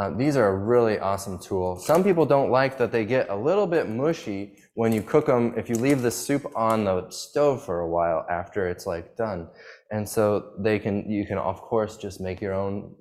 Uh, 0.00 0.10
these 0.10 0.36
are 0.36 0.46
a 0.50 0.56
really 0.56 1.00
awesome 1.00 1.40
tool. 1.40 1.76
Some 1.80 2.04
people 2.04 2.24
don't 2.24 2.52
like 2.52 2.78
that 2.78 2.92
they 2.92 3.04
get 3.04 3.28
a 3.30 3.36
little 3.36 3.66
bit 3.66 3.88
mushy 3.88 4.56
when 4.74 4.92
you 4.92 5.02
cook 5.02 5.26
them 5.26 5.52
if 5.56 5.68
you 5.68 5.74
leave 5.74 6.02
the 6.02 6.10
soup 6.12 6.46
on 6.54 6.84
the 6.84 7.10
stove 7.10 7.64
for 7.64 7.80
a 7.80 7.88
while 7.88 8.24
after 8.30 8.68
it's 8.68 8.86
like 8.86 9.16
done. 9.16 9.48
And 9.90 10.08
so 10.08 10.52
they 10.60 10.78
can, 10.78 11.10
you 11.10 11.26
can 11.26 11.38
of 11.38 11.60
course 11.60 11.96
just 11.96 12.20
make 12.20 12.40
your 12.40 12.54
own, 12.54 12.94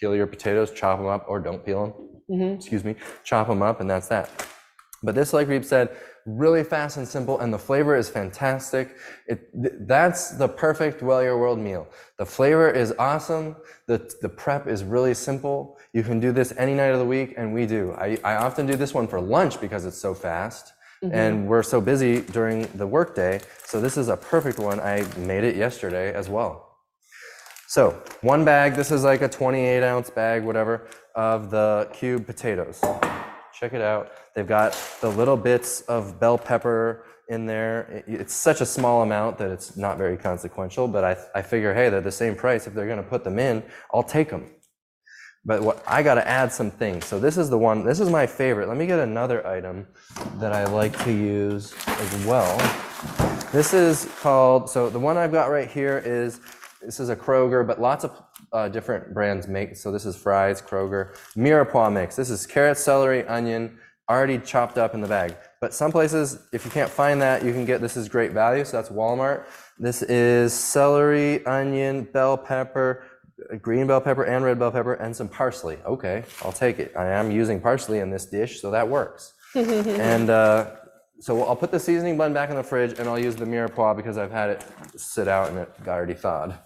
peel 0.00 0.16
your 0.16 0.26
potatoes, 0.26 0.70
chop 0.70 0.98
them 0.98 1.08
up, 1.08 1.26
or 1.28 1.38
don't 1.38 1.62
peel 1.66 1.84
them. 1.84 2.07
Mm-hmm. 2.30 2.54
Excuse 2.56 2.84
me, 2.84 2.94
chop 3.24 3.48
them 3.48 3.62
up, 3.62 3.80
and 3.80 3.88
that's 3.88 4.08
that. 4.08 4.30
But 5.02 5.14
this, 5.14 5.32
like 5.32 5.48
Reeb 5.48 5.64
said, 5.64 5.96
really 6.26 6.62
fast 6.64 6.96
and 6.96 7.06
simple, 7.08 7.38
and 7.40 7.52
the 7.52 7.58
flavor 7.58 7.96
is 7.96 8.08
fantastic. 8.10 8.96
It, 9.26 9.50
th- 9.54 9.74
that's 9.80 10.32
the 10.32 10.48
perfect 10.48 11.02
Well 11.02 11.22
Your 11.22 11.38
World 11.38 11.58
meal. 11.58 11.88
The 12.18 12.26
flavor 12.26 12.68
is 12.70 12.92
awesome. 12.98 13.56
The, 13.86 14.12
the 14.20 14.28
prep 14.28 14.66
is 14.66 14.84
really 14.84 15.14
simple. 15.14 15.78
You 15.92 16.02
can 16.02 16.20
do 16.20 16.32
this 16.32 16.52
any 16.58 16.74
night 16.74 16.88
of 16.88 16.98
the 16.98 17.06
week, 17.06 17.34
and 17.36 17.54
we 17.54 17.64
do. 17.64 17.92
I, 17.92 18.18
I 18.24 18.36
often 18.36 18.66
do 18.66 18.76
this 18.76 18.92
one 18.92 19.06
for 19.06 19.20
lunch 19.20 19.60
because 19.60 19.86
it's 19.86 19.96
so 19.98 20.12
fast, 20.14 20.72
and 21.12 21.46
we're 21.46 21.62
so 21.62 21.80
busy 21.80 22.20
during 22.20 22.66
the 22.74 22.86
workday. 22.86 23.40
So 23.64 23.80
this 23.80 23.96
is 23.96 24.08
a 24.08 24.16
perfect 24.16 24.58
one. 24.58 24.80
I 24.80 25.06
made 25.16 25.44
it 25.44 25.54
yesterday 25.56 26.12
as 26.12 26.28
well. 26.28 26.67
So 27.68 28.02
one 28.22 28.46
bag, 28.46 28.76
this 28.76 28.90
is 28.90 29.04
like 29.04 29.20
a 29.20 29.28
28 29.28 29.82
ounce 29.82 30.08
bag, 30.08 30.42
whatever, 30.42 30.88
of 31.14 31.50
the 31.50 31.86
cube 31.92 32.24
potatoes. 32.24 32.80
Check 33.52 33.74
it 33.74 33.82
out. 33.82 34.10
They've 34.34 34.46
got 34.46 34.74
the 35.02 35.10
little 35.10 35.36
bits 35.36 35.82
of 35.82 36.18
bell 36.18 36.38
pepper 36.38 37.04
in 37.28 37.44
there. 37.44 38.02
It's 38.06 38.32
such 38.32 38.62
a 38.62 38.66
small 38.66 39.02
amount 39.02 39.36
that 39.36 39.50
it's 39.50 39.76
not 39.76 39.98
very 39.98 40.16
consequential, 40.16 40.88
but 40.88 41.04
I, 41.04 41.18
I 41.34 41.42
figure, 41.42 41.74
hey, 41.74 41.90
they're 41.90 42.00
the 42.00 42.10
same 42.10 42.34
price. 42.34 42.66
If 42.66 42.72
they're 42.72 42.88
gonna 42.88 43.02
put 43.02 43.22
them 43.22 43.38
in, 43.38 43.62
I'll 43.92 44.02
take 44.02 44.30
them. 44.30 44.46
But 45.44 45.62
what, 45.62 45.84
I 45.86 46.02
gotta 46.02 46.26
add 46.26 46.50
some 46.50 46.70
things. 46.70 47.04
So 47.04 47.20
this 47.20 47.36
is 47.36 47.50
the 47.50 47.58
one, 47.58 47.84
this 47.84 48.00
is 48.00 48.08
my 48.08 48.26
favorite. 48.26 48.68
Let 48.68 48.78
me 48.78 48.86
get 48.86 48.98
another 48.98 49.46
item 49.46 49.86
that 50.36 50.54
I 50.54 50.64
like 50.64 50.98
to 51.04 51.12
use 51.12 51.74
as 51.86 52.24
well. 52.24 52.56
This 53.52 53.74
is 53.74 54.10
called, 54.20 54.70
so 54.70 54.88
the 54.88 54.98
one 54.98 55.18
I've 55.18 55.32
got 55.32 55.50
right 55.50 55.70
here 55.70 56.02
is, 56.02 56.40
this 56.82 57.00
is 57.00 57.08
a 57.08 57.16
Kroger, 57.16 57.66
but 57.66 57.80
lots 57.80 58.04
of 58.04 58.22
uh, 58.52 58.68
different 58.68 59.12
brands 59.12 59.48
make, 59.48 59.76
so 59.76 59.90
this 59.90 60.06
is 60.06 60.16
fries, 60.16 60.62
Kroger. 60.62 61.16
Mirepoix 61.36 61.92
mix, 61.92 62.16
this 62.16 62.30
is 62.30 62.46
carrot, 62.46 62.78
celery, 62.78 63.26
onion, 63.26 63.78
already 64.08 64.38
chopped 64.38 64.78
up 64.78 64.94
in 64.94 65.00
the 65.00 65.08
bag. 65.08 65.36
But 65.60 65.74
some 65.74 65.92
places, 65.92 66.38
if 66.52 66.64
you 66.64 66.70
can't 66.70 66.90
find 66.90 67.20
that, 67.20 67.44
you 67.44 67.52
can 67.52 67.64
get, 67.64 67.80
this 67.80 67.96
is 67.96 68.08
great 68.08 68.32
value, 68.32 68.64
so 68.64 68.76
that's 68.76 68.88
Walmart. 68.88 69.44
This 69.78 70.02
is 70.02 70.52
celery, 70.52 71.44
onion, 71.46 72.04
bell 72.04 72.38
pepper, 72.38 73.04
green 73.60 73.86
bell 73.86 74.00
pepper 74.00 74.24
and 74.24 74.44
red 74.44 74.58
bell 74.58 74.72
pepper, 74.72 74.94
and 74.94 75.14
some 75.14 75.28
parsley. 75.28 75.78
Okay, 75.84 76.24
I'll 76.42 76.52
take 76.52 76.78
it. 76.78 76.92
I 76.96 77.06
am 77.06 77.30
using 77.30 77.60
parsley 77.60 77.98
in 78.00 78.10
this 78.10 78.26
dish, 78.26 78.60
so 78.60 78.70
that 78.70 78.88
works. 78.88 79.34
and 79.54 80.30
uh, 80.30 80.70
so 81.20 81.42
I'll 81.44 81.56
put 81.56 81.70
the 81.70 81.80
seasoning 81.80 82.16
bun 82.16 82.32
back 82.32 82.50
in 82.50 82.56
the 82.56 82.62
fridge, 82.62 82.98
and 82.98 83.08
I'll 83.08 83.18
use 83.18 83.36
the 83.36 83.44
mirepoix 83.44 83.96
because 83.96 84.18
I've 84.18 84.30
had 84.30 84.50
it 84.50 84.64
sit 84.96 85.28
out 85.28 85.48
and 85.48 85.58
it 85.58 85.84
got 85.84 85.96
already 85.96 86.14
thawed. 86.14 86.58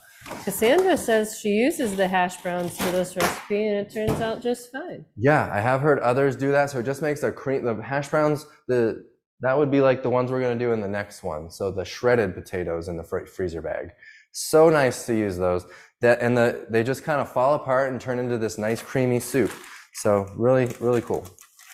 Cassandra 0.44 0.96
says 0.96 1.38
she 1.38 1.50
uses 1.50 1.96
the 1.96 2.06
hash 2.06 2.36
browns 2.42 2.76
for 2.76 2.90
this 2.90 3.16
recipe 3.16 3.66
and 3.66 3.86
it 3.86 3.92
turns 3.92 4.20
out 4.20 4.42
just 4.42 4.70
fine. 4.70 5.04
Yeah, 5.16 5.48
I 5.52 5.60
have 5.60 5.80
heard 5.80 5.98
others 6.00 6.36
do 6.36 6.52
that, 6.52 6.70
so 6.70 6.78
it 6.78 6.84
just 6.84 7.02
makes 7.02 7.20
the 7.20 7.32
cream, 7.32 7.64
the 7.64 7.74
hash 7.82 8.08
browns, 8.08 8.46
the 8.68 9.04
that 9.40 9.58
would 9.58 9.70
be 9.72 9.80
like 9.80 10.04
the 10.04 10.10
ones 10.10 10.30
we're 10.30 10.40
gonna 10.40 10.58
do 10.58 10.72
in 10.72 10.80
the 10.80 10.88
next 10.88 11.22
one. 11.22 11.50
So 11.50 11.70
the 11.70 11.84
shredded 11.84 12.34
potatoes 12.34 12.88
in 12.88 12.96
the 12.96 13.02
fr- 13.02 13.26
freezer 13.26 13.60
bag. 13.60 13.90
So 14.30 14.70
nice 14.70 15.06
to 15.06 15.14
use 15.14 15.36
those. 15.36 15.66
That 16.00 16.20
and 16.20 16.36
the 16.36 16.66
they 16.70 16.82
just 16.82 17.04
kind 17.04 17.20
of 17.20 17.30
fall 17.30 17.54
apart 17.54 17.90
and 17.90 18.00
turn 18.00 18.18
into 18.18 18.38
this 18.38 18.58
nice 18.58 18.80
creamy 18.80 19.20
soup. 19.20 19.52
So 19.94 20.30
really, 20.36 20.74
really 20.80 21.02
cool. 21.02 21.26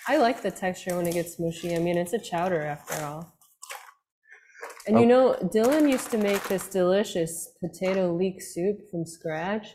I 0.08 0.16
like 0.16 0.42
the 0.42 0.50
texture 0.50 0.96
when 0.96 1.06
it 1.06 1.12
gets 1.12 1.38
mushy. 1.38 1.76
I 1.76 1.78
mean, 1.78 1.98
it's 1.98 2.14
a 2.14 2.18
chowder 2.18 2.62
after 2.62 3.04
all. 3.04 3.37
And 4.88 4.96
Oh. 4.96 5.00
you 5.00 5.06
know, 5.06 5.36
Dillon 5.52 5.86
used 5.88 6.10
to 6.12 6.18
make 6.18 6.42
this 6.48 6.66
delicious 6.68 7.52
potato 7.60 8.12
leek 8.14 8.40
soup 8.42 8.78
from 8.90 9.04
scratch. 9.06 9.68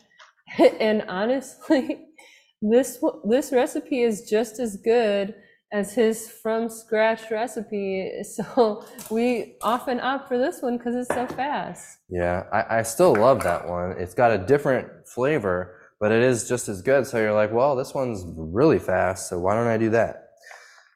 and 0.80 1.04
honestly, 1.08 2.08
this 2.62 2.99
this 3.30 3.52
recipe 3.52 4.02
is 4.02 4.28
just 4.30 4.60
as 4.60 4.78
good 4.78 5.36
as 5.71 5.93
his 5.93 6.30
from 6.30 6.67
scratch 6.69 7.30
recipe. 7.32 8.12
So 8.23 8.86
we 9.12 9.56
often 9.62 9.99
opt 9.99 10.28
for 10.28 10.38
this 10.38 10.62
one 10.62 10.78
because 10.78 10.95
it's 10.95 11.13
so 11.13 11.28
fast. 11.28 11.99
Yeah, 12.10 12.43
I, 12.52 12.80
I 12.80 12.82
still 12.84 13.13
love 13.15 13.43
that 13.43 13.67
one. 13.67 13.91
It's 13.99 14.13
got 14.15 14.32
a 14.32 14.38
different 14.39 14.88
flavor, 15.08 15.80
but 15.99 16.12
it 16.12 16.23
is 16.23 16.47
just 16.49 16.69
as 16.69 16.82
good. 16.82 17.06
So 17.06 17.19
you're 17.19 17.34
like, 17.34 17.52
well, 17.54 17.76
this 17.76 17.93
one's 17.93 18.23
really 18.36 18.80
fast, 18.80 19.30
so 19.30 19.39
why 19.39 19.54
don't 19.56 19.67
I 19.67 19.78
do 19.78 19.89
that? 19.91 20.22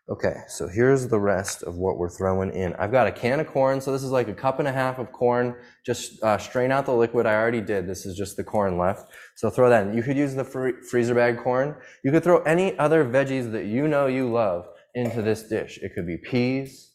Okay, 0.10 0.36
so 0.48 0.70
here's 0.70 1.10
the 1.10 1.20
rest 1.20 1.64
of 1.64 1.76
what 1.76 1.98
we're 1.98 2.10
throwing 2.10 2.54
in. 2.54 2.74
I've 2.76 2.94
got 2.94 3.08
a 3.08 3.12
can 3.12 3.42
of 3.42 3.48
corn, 3.48 3.82
so 3.82 3.92
this 3.92 4.04
is 4.04 4.12
like 4.12 4.30
a 4.30 4.34
cup 4.34 4.60
and 4.60 4.68
a 4.68 4.72
half 4.72 5.00
of 5.00 5.12
corn. 5.12 5.58
Just 5.86 6.24
uh, 6.24 6.38
strain 6.38 6.72
out 6.72 6.86
the 6.86 6.94
liquid. 6.94 7.26
I 7.26 7.34
already 7.34 7.60
did. 7.60 7.88
This 7.88 8.06
is 8.06 8.16
just 8.18 8.38
the 8.38 8.44
corn 8.44 8.78
left. 8.78 9.12
So 9.36 9.50
throw 9.50 9.70
that 9.70 9.86
in. 9.86 9.98
You 9.98 10.02
could 10.02 10.16
use 10.16 10.34
the 10.34 10.46
free- 10.46 10.82
freezer 10.90 11.14
bag 11.14 11.38
corn. 11.38 11.76
You 12.06 12.12
could 12.14 12.24
throw 12.24 12.42
any 12.44 12.80
other 12.80 13.04
veggies 13.04 13.52
that 13.52 13.66
you 13.66 13.90
know 13.90 14.08
you 14.08 14.32
love 14.32 14.66
into 14.96 15.22
this 15.22 15.44
dish. 15.44 15.78
It 15.82 15.92
could 15.94 16.08
be 16.08 16.18
peas. 16.18 16.94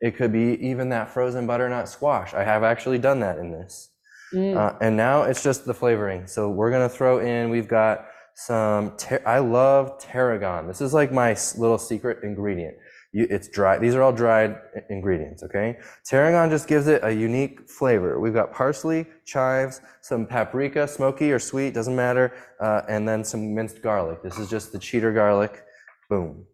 It 0.00 0.16
could 0.16 0.32
be 0.32 0.58
even 0.66 0.88
that 0.88 1.10
frozen 1.10 1.46
butternut 1.46 1.90
squash. 1.90 2.32
I 2.32 2.42
have 2.42 2.62
actually 2.62 2.98
done 2.98 3.20
that 3.20 3.36
in 3.36 3.52
this. 3.52 3.90
Mm. 4.32 4.56
Uh, 4.56 4.76
and 4.80 4.96
now 4.96 5.24
it's 5.24 5.42
just 5.42 5.66
the 5.66 5.74
flavoring. 5.74 6.26
So 6.26 6.48
we're 6.48 6.70
gonna 6.70 6.88
throw 6.88 7.18
in, 7.18 7.50
we've 7.50 7.68
got 7.68 8.06
some, 8.36 8.94
ter- 8.98 9.22
I 9.24 9.38
love 9.38 9.98
tarragon. 9.98 10.68
This 10.68 10.82
is 10.82 10.92
like 10.92 11.10
my 11.10 11.30
little 11.56 11.78
secret 11.78 12.22
ingredient. 12.22 12.76
You, 13.12 13.26
it's 13.30 13.48
dry, 13.48 13.78
these 13.78 13.94
are 13.94 14.02
all 14.02 14.12
dried 14.12 14.58
ingredients, 14.90 15.42
okay? 15.42 15.78
Tarragon 16.04 16.50
just 16.50 16.68
gives 16.68 16.86
it 16.86 17.00
a 17.02 17.10
unique 17.10 17.70
flavor. 17.70 18.20
We've 18.20 18.34
got 18.34 18.52
parsley, 18.52 19.06
chives, 19.24 19.80
some 20.02 20.26
paprika, 20.26 20.86
smoky 20.86 21.32
or 21.32 21.38
sweet, 21.38 21.72
doesn't 21.72 21.96
matter, 21.96 22.34
uh, 22.60 22.82
and 22.90 23.08
then 23.08 23.24
some 23.24 23.54
minced 23.54 23.80
garlic. 23.80 24.22
This 24.22 24.38
is 24.38 24.50
just 24.50 24.70
the 24.70 24.78
cheater 24.78 25.14
garlic. 25.14 25.64
Boom. 26.10 26.44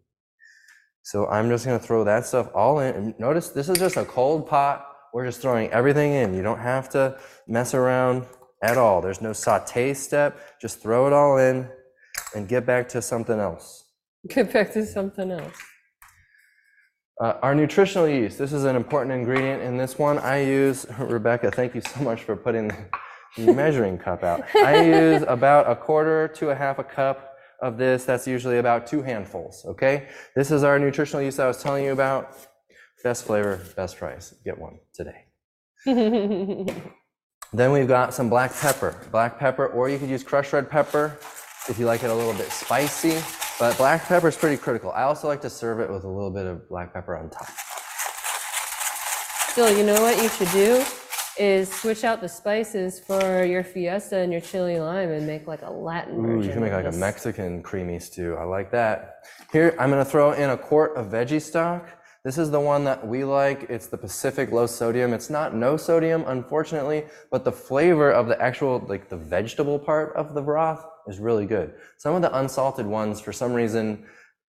So 1.01 1.27
I'm 1.27 1.49
just 1.49 1.65
gonna 1.65 1.79
throw 1.79 2.05
that 2.05 2.25
stuff 2.25 2.49
all 2.55 2.79
in. 2.79 2.95
And 2.95 3.19
notice 3.19 3.49
this 3.49 3.67
is 3.67 3.77
just 3.77 3.97
a 3.97 4.05
cold 4.05 4.47
pot. 4.47 4.87
We're 5.13 5.25
just 5.25 5.41
throwing 5.41 5.69
everything 5.71 6.13
in. 6.13 6.33
You 6.33 6.43
don't 6.43 6.59
have 6.59 6.87
to 6.91 7.19
mess 7.45 7.73
around 7.73 8.25
at 8.63 8.77
all. 8.77 9.01
There's 9.01 9.21
no 9.21 9.33
saute 9.33 9.93
step. 9.93 10.39
Just 10.59 10.81
throw 10.81 11.05
it 11.05 11.13
all 11.13 11.37
in 11.37 11.69
and 12.33 12.47
get 12.47 12.65
back 12.65 12.87
to 12.89 13.01
something 13.01 13.39
else. 13.39 13.83
Get 14.27 14.51
back 14.51 14.71
to 14.73 14.85
something 14.85 15.29
else. 15.31 15.55
Uh, 17.21 17.33
our 17.43 17.53
nutritional 17.53 18.07
yeast. 18.07 18.39
This 18.39 18.53
is 18.53 18.63
an 18.63 18.75
important 18.75 19.13
ingredient 19.13 19.61
in 19.61 19.77
this 19.77 19.99
one. 19.99 20.17
I 20.17 20.43
use, 20.43 20.87
Rebecca, 20.99 21.51
thank 21.51 21.75
you 21.75 21.81
so 21.81 22.01
much 22.01 22.23
for 22.23 22.35
putting 22.35 22.71
the 23.37 23.53
measuring 23.53 23.97
cup 23.97 24.23
out. 24.23 24.43
I 24.55 24.85
use 24.85 25.23
about 25.27 25.69
a 25.69 25.75
quarter 25.75 26.27
to 26.29 26.49
a 26.49 26.55
half 26.55 26.79
a 26.79 26.83
cup 26.83 27.35
of 27.61 27.77
this. 27.77 28.05
That's 28.05 28.25
usually 28.25 28.57
about 28.57 28.87
two 28.87 29.03
handfuls, 29.03 29.63
okay? 29.65 30.07
This 30.35 30.51
is 30.51 30.63
our 30.63 30.79
nutritional 30.79 31.21
yeast 31.21 31.39
I 31.39 31.47
was 31.47 31.61
telling 31.61 31.83
you 31.83 31.91
about. 31.91 32.35
Best 33.03 33.25
flavor, 33.25 33.61
best 33.75 33.97
price. 33.97 34.33
Get 34.45 34.57
one 34.57 34.79
today. 34.93 35.25
Then 37.53 37.71
we've 37.71 37.87
got 37.87 38.15
some 38.15 38.29
black 38.29 38.51
pepper. 38.59 38.95
Black 39.11 39.37
pepper, 39.37 39.67
or 39.67 39.87
you 39.87 39.99
could 39.99 40.09
use 40.09 40.23
crushed 40.23 40.53
red 40.53 40.69
pepper 40.69 41.17
if 41.69 41.77
you 41.77 41.85
like 41.85 42.03
it 42.03 42.09
a 42.09 42.13
little 42.13 42.33
bit 42.33 42.51
spicy. 42.51 43.21
But 43.59 43.77
black 43.77 44.05
pepper 44.05 44.27
is 44.29 44.35
pretty 44.35 44.57
critical. 44.57 44.91
I 44.91 45.03
also 45.03 45.27
like 45.27 45.41
to 45.41 45.49
serve 45.49 45.79
it 45.79 45.89
with 45.89 46.03
a 46.03 46.09
little 46.09 46.31
bit 46.31 46.47
of 46.47 46.67
black 46.67 46.93
pepper 46.93 47.15
on 47.15 47.29
top. 47.29 47.47
Still, 49.49 49.77
you 49.77 49.85
know 49.85 50.01
what 50.01 50.21
you 50.21 50.29
should 50.29 50.49
do 50.49 50.83
is 51.37 51.71
switch 51.71 52.03
out 52.03 52.21
the 52.21 52.29
spices 52.29 52.99
for 52.99 53.43
your 53.43 53.63
fiesta 53.63 54.17
and 54.17 54.31
your 54.31 54.41
chili 54.41 54.79
lime 54.79 55.11
and 55.11 55.27
make 55.27 55.45
like 55.47 55.61
a 55.61 55.69
Latin 55.69 56.17
Ooh, 56.17 56.21
version. 56.21 56.43
you 56.43 56.51
can 56.53 56.61
make 56.61 56.73
like 56.73 56.85
a. 56.85 56.97
Mexican 56.97 57.61
creamy 57.61 57.99
stew. 57.99 58.35
I 58.35 58.43
like 58.45 58.71
that. 58.71 59.25
Here, 59.51 59.75
I'm 59.79 59.91
gonna 59.91 60.03
throw 60.05 60.31
in 60.31 60.49
a 60.49 60.57
quart 60.57 60.95
of 60.95 61.07
veggie 61.11 61.41
stock. 61.41 61.87
This 62.23 62.37
is 62.37 62.51
the 62.51 62.59
one 62.59 62.85
that 62.85 63.05
we 63.05 63.25
like. 63.25 63.63
It's 63.69 63.87
the 63.87 63.97
Pacific 63.97 64.51
low 64.51 64.65
sodium. 64.65 65.13
It's 65.13 65.29
not 65.29 65.53
no 65.53 65.75
sodium, 65.75 66.23
unfortunately, 66.27 67.03
but 67.29 67.43
the 67.43 67.51
flavor 67.51 68.11
of 68.11 68.27
the 68.27 68.41
actual, 68.41 68.79
like 68.87 69.09
the 69.09 69.17
vegetable 69.17 69.77
part 69.77 70.15
of 70.15 70.33
the 70.33 70.41
broth 70.41 70.85
is 71.07 71.19
really 71.19 71.45
good. 71.45 71.73
Some 71.97 72.15
of 72.15 72.21
the 72.21 72.35
unsalted 72.37 72.85
ones, 72.85 73.19
for 73.19 73.33
some 73.33 73.51
reason, 73.51 74.05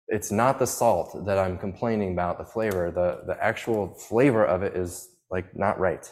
it's 0.09 0.29
not 0.31 0.59
the 0.59 0.67
salt 0.67 1.25
that 1.25 1.37
I'm 1.37 1.57
complaining 1.57 2.11
about, 2.11 2.37
the 2.37 2.43
flavor. 2.45 2.91
The, 2.91 3.23
the 3.33 3.41
actual 3.41 3.93
flavor 3.93 4.45
of 4.45 4.61
it 4.63 4.75
is 4.75 5.09
like 5.31 5.55
not 5.55 5.79
right. 5.79 6.11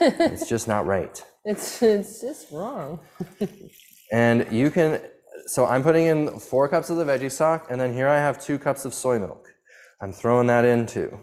It's 0.00 0.48
just 0.54 0.68
not 0.68 0.84
right. 0.86 1.24
It's 1.46 1.82
it's 1.82 2.20
just 2.20 2.52
wrong. 2.52 3.00
And 4.12 4.46
you 4.52 4.70
can, 4.70 5.00
so 5.46 5.66
I'm 5.66 5.82
putting 5.82 6.06
in 6.06 6.38
four 6.38 6.68
cups 6.68 6.90
of 6.90 6.96
the 6.96 7.04
veggie 7.04 7.30
stock, 7.30 7.66
and 7.70 7.80
then 7.80 7.92
here 7.92 8.08
I 8.08 8.18
have 8.18 8.40
two 8.40 8.56
cups 8.58 8.84
of 8.84 8.94
soy 8.94 9.18
milk. 9.18 9.45
I'm 10.00 10.12
throwing 10.12 10.46
that 10.48 10.64
in 10.64 10.86
too. 10.86 11.18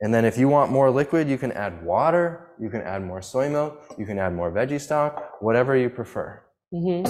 And 0.00 0.12
then 0.12 0.24
if 0.24 0.36
you 0.36 0.48
want 0.48 0.72
more 0.72 0.90
liquid, 0.90 1.28
you 1.28 1.38
can 1.38 1.52
add 1.52 1.84
water, 1.84 2.48
you 2.58 2.68
can 2.70 2.80
add 2.82 3.02
more 3.04 3.22
soy 3.22 3.48
milk, 3.48 3.80
you 3.96 4.04
can 4.04 4.18
add 4.18 4.34
more 4.34 4.50
veggie 4.50 4.80
stock, 4.80 5.36
whatever 5.40 5.76
you 5.76 5.88
prefer. 5.90 6.42
hmm 6.72 7.02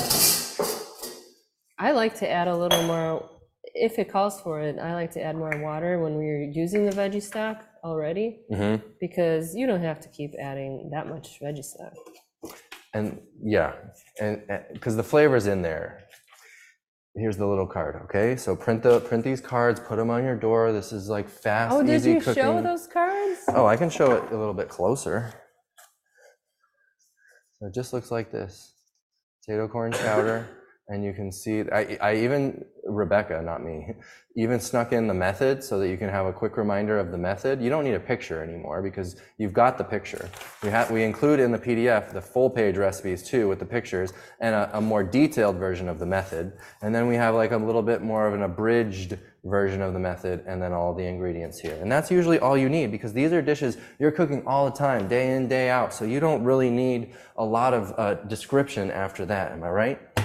I 1.78 1.90
like 1.92 2.14
to 2.16 2.30
add 2.30 2.46
a 2.48 2.56
little 2.56 2.82
more, 2.84 3.28
if 3.74 3.98
it 3.98 4.08
calls 4.10 4.40
for 4.40 4.60
it, 4.60 4.78
I 4.78 4.94
like 4.94 5.10
to 5.12 5.22
add 5.22 5.36
more 5.36 5.56
water 5.62 5.98
when 6.00 6.14
we're 6.16 6.42
using 6.44 6.84
the 6.84 6.92
veggie 6.92 7.22
stock 7.22 7.64
already, 7.82 8.40
Mm-hmm. 8.52 8.86
because 9.00 9.54
you 9.54 9.66
don't 9.66 9.82
have 9.82 9.98
to 10.00 10.08
keep 10.08 10.32
adding 10.40 10.90
that 10.92 11.08
much 11.08 11.40
veggie 11.42 11.64
stock. 11.64 11.94
And 12.94 13.20
yeah, 13.42 13.72
and 14.20 14.42
because 14.74 14.96
the 14.96 15.02
flavor's 15.02 15.46
in 15.46 15.62
there. 15.62 16.04
Here's 17.14 17.36
the 17.36 17.46
little 17.46 17.66
card, 17.66 18.00
okay? 18.04 18.36
So 18.36 18.56
print 18.56 18.82
the 18.82 19.00
print 19.00 19.22
these 19.22 19.40
cards, 19.40 19.78
put 19.80 19.96
them 19.96 20.08
on 20.08 20.24
your 20.24 20.34
door. 20.36 20.72
This 20.72 20.92
is 20.92 21.08
like 21.10 21.28
fast, 21.28 21.74
Oh, 21.74 21.82
did 21.82 21.96
easy 21.96 22.12
you 22.12 22.20
cooking. 22.20 22.42
show 22.42 22.62
those 22.62 22.86
cards? 22.86 23.40
Oh, 23.48 23.66
I 23.66 23.76
can 23.76 23.90
show 23.90 24.12
it 24.12 24.32
a 24.32 24.36
little 24.36 24.54
bit 24.54 24.70
closer. 24.70 25.32
So 27.58 27.66
it 27.66 27.74
just 27.74 27.92
looks 27.92 28.10
like 28.10 28.32
this. 28.32 28.72
Potato 29.44 29.68
corn 29.68 29.92
chowder, 29.92 30.48
and 30.88 31.04
you 31.04 31.12
can 31.12 31.30
see, 31.30 31.62
I, 31.72 31.96
I 32.00 32.16
even, 32.16 32.64
Rebecca, 32.84 33.40
not 33.42 33.62
me, 33.64 33.94
even 34.36 34.58
snuck 34.60 34.92
in 34.92 35.06
the 35.06 35.14
method 35.14 35.62
so 35.62 35.78
that 35.78 35.88
you 35.88 35.96
can 35.96 36.08
have 36.08 36.26
a 36.26 36.32
quick 36.32 36.56
reminder 36.56 36.98
of 36.98 37.12
the 37.12 37.18
method. 37.18 37.62
You 37.62 37.70
don't 37.70 37.84
need 37.84 37.94
a 37.94 38.00
picture 38.00 38.42
anymore 38.42 38.82
because 38.82 39.16
you've 39.38 39.52
got 39.52 39.78
the 39.78 39.84
picture. 39.84 40.28
We 40.62 40.70
have, 40.70 40.90
we 40.90 41.04
include 41.04 41.38
in 41.38 41.52
the 41.52 41.58
PDF 41.58 42.12
the 42.12 42.20
full 42.20 42.50
page 42.50 42.76
recipes 42.76 43.22
too 43.22 43.48
with 43.48 43.58
the 43.58 43.64
pictures 43.64 44.12
and 44.40 44.54
a, 44.54 44.78
a 44.78 44.80
more 44.80 45.04
detailed 45.04 45.56
version 45.56 45.88
of 45.88 45.98
the 45.98 46.06
method. 46.06 46.52
And 46.82 46.94
then 46.94 47.06
we 47.06 47.14
have 47.14 47.34
like 47.34 47.52
a 47.52 47.56
little 47.56 47.82
bit 47.82 48.02
more 48.02 48.26
of 48.26 48.34
an 48.34 48.42
abridged 48.42 49.18
version 49.44 49.82
of 49.82 49.92
the 49.92 49.98
method 49.98 50.42
and 50.46 50.62
then 50.62 50.72
all 50.72 50.94
the 50.94 51.04
ingredients 51.04 51.58
here. 51.58 51.76
And 51.80 51.90
that's 51.90 52.10
usually 52.10 52.38
all 52.38 52.56
you 52.56 52.68
need 52.68 52.90
because 52.90 53.12
these 53.12 53.32
are 53.32 53.42
dishes 53.42 53.76
you're 53.98 54.12
cooking 54.12 54.46
all 54.46 54.64
the 54.64 54.76
time, 54.76 55.08
day 55.08 55.34
in, 55.34 55.48
day 55.48 55.68
out. 55.68 55.92
So 55.92 56.04
you 56.04 56.20
don't 56.20 56.42
really 56.44 56.70
need 56.70 57.14
a 57.36 57.44
lot 57.44 57.74
of 57.74 57.92
uh, 57.98 58.14
description 58.14 58.90
after 58.90 59.26
that. 59.26 59.52
Am 59.52 59.62
I 59.62 59.70
right? 59.70 60.21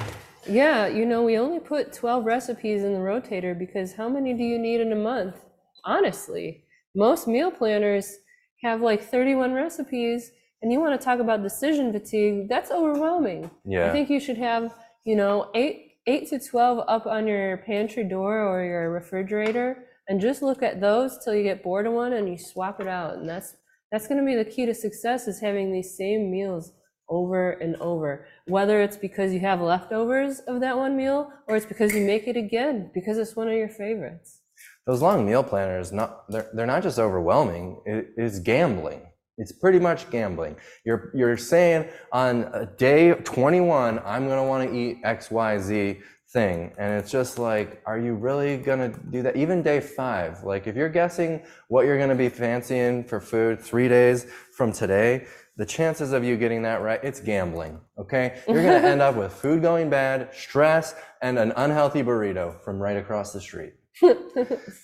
Yeah, 0.49 0.87
you 0.87 1.05
know, 1.05 1.23
we 1.23 1.37
only 1.37 1.59
put 1.59 1.93
12 1.93 2.25
recipes 2.25 2.83
in 2.83 2.93
the 2.93 2.99
rotator 2.99 3.57
because 3.57 3.93
how 3.93 4.09
many 4.09 4.33
do 4.33 4.43
you 4.43 4.57
need 4.57 4.81
in 4.81 4.91
a 4.91 4.95
month? 4.95 5.35
Honestly, 5.83 6.63
most 6.95 7.27
meal 7.27 7.51
planners 7.51 8.17
have 8.63 8.81
like 8.81 9.03
31 9.03 9.53
recipes, 9.53 10.31
and 10.61 10.71
you 10.71 10.79
want 10.79 10.99
to 10.99 11.03
talk 11.03 11.19
about 11.19 11.43
decision 11.43 11.91
fatigue, 11.91 12.49
that's 12.49 12.71
overwhelming. 12.71 13.49
Yeah. 13.65 13.87
I 13.87 13.91
think 13.91 14.09
you 14.09 14.19
should 14.19 14.37
have, 14.37 14.73
you 15.05 15.15
know, 15.15 15.49
8 15.53 15.83
8 16.07 16.29
to 16.29 16.39
12 16.39 16.85
up 16.87 17.05
on 17.05 17.27
your 17.27 17.57
pantry 17.57 18.03
door 18.05 18.41
or 18.41 18.63
your 18.63 18.89
refrigerator 18.91 19.83
and 20.07 20.21
just 20.21 20.41
look 20.41 20.63
at 20.63 20.79
those 20.79 21.17
till 21.23 21.35
you 21.35 21.43
get 21.43 21.61
bored 21.61 21.85
of 21.85 21.91
one 21.91 22.13
and 22.13 22.29
you 22.29 22.37
swap 22.37 22.79
it 22.79 22.87
out. 22.87 23.15
And 23.15 23.27
that's 23.27 23.55
that's 23.91 24.07
going 24.07 24.19
to 24.19 24.25
be 24.25 24.35
the 24.35 24.49
key 24.49 24.65
to 24.65 24.73
success 24.73 25.27
is 25.27 25.39
having 25.39 25.71
these 25.71 25.95
same 25.97 26.31
meals 26.31 26.71
over 27.09 27.51
and 27.51 27.75
over 27.77 28.27
whether 28.47 28.81
it's 28.81 28.97
because 28.97 29.33
you 29.33 29.39
have 29.39 29.61
leftovers 29.61 30.39
of 30.41 30.59
that 30.61 30.77
one 30.77 30.95
meal 30.97 31.31
or 31.47 31.55
it's 31.55 31.65
because 31.65 31.93
you 31.95 32.05
make 32.05 32.27
it 32.27 32.37
again 32.37 32.91
because 32.93 33.17
it's 33.17 33.35
one 33.35 33.47
of 33.47 33.55
your 33.55 33.69
favorites 33.69 34.41
Those 34.85 35.01
long 35.01 35.25
meal 35.25 35.43
planners, 35.43 35.91
not 35.93 36.29
they're, 36.31 36.49
they're 36.53 36.65
not 36.67 36.83
just 36.83 36.99
overwhelming. 36.99 37.81
It 37.85 38.09
is 38.17 38.39
gambling. 38.39 39.01
It's 39.37 39.51
pretty 39.53 39.79
much 39.79 40.09
gambling. 40.11 40.57
You're 40.85 41.11
you're 41.15 41.37
saying 41.37 41.87
on 42.11 42.69
day 42.77 43.13
21, 43.13 43.99
I'm 44.05 44.27
gonna 44.27 44.45
want 44.45 44.69
to 44.69 44.75
eat 44.77 44.99
X 45.03 45.31
Y 45.31 45.59
Z 45.59 45.99
thing, 46.33 46.73
and 46.79 46.93
it's 46.99 47.11
just 47.11 47.39
like, 47.39 47.81
are 47.85 47.99
you 47.99 48.15
really 48.15 48.57
gonna 48.57 48.89
do 49.11 49.21
that? 49.23 49.35
Even 49.37 49.63
day 49.63 49.79
five, 49.81 50.43
like 50.43 50.67
if 50.67 50.75
you're 50.75 50.89
guessing 50.89 51.43
what 51.69 51.85
you're 51.85 51.99
gonna 51.99 52.15
be 52.15 52.29
fancying 52.29 53.03
for 53.05 53.21
food 53.21 53.61
three 53.61 53.87
days 53.89 54.27
from 54.57 54.71
today, 54.73 55.27
the 55.57 55.65
chances 55.65 56.13
of 56.13 56.23
you 56.23 56.37
getting 56.37 56.61
that 56.61 56.81
right, 56.81 56.99
it's 57.03 57.19
gambling. 57.19 57.79
Okay, 57.97 58.39
you're 58.47 58.63
gonna 58.63 58.87
end 58.87 59.01
up 59.01 59.15
with 59.15 59.33
food 59.33 59.61
going 59.61 59.89
bad, 59.89 60.29
stress, 60.33 60.95
and 61.21 61.37
an 61.39 61.51
unhealthy 61.57 62.03
burrito 62.03 62.61
from 62.63 62.79
right 62.79 62.97
across 62.97 63.33
the 63.33 63.41
street. 63.41 63.73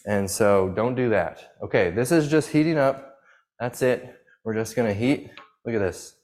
And 0.05 0.29
so 0.29 0.69
don't 0.75 0.95
do 0.95 1.09
that. 1.09 1.53
Okay, 1.63 1.91
this 1.91 2.11
is 2.11 2.27
just 2.27 2.49
heating 2.49 2.77
up. 2.77 3.19
That's 3.59 3.81
it. 3.83 4.15
We're 4.43 4.55
just 4.55 4.75
gonna 4.75 4.93
heat. 4.93 5.29
Look 5.65 5.75
at 5.75 5.79
this. 5.79 6.15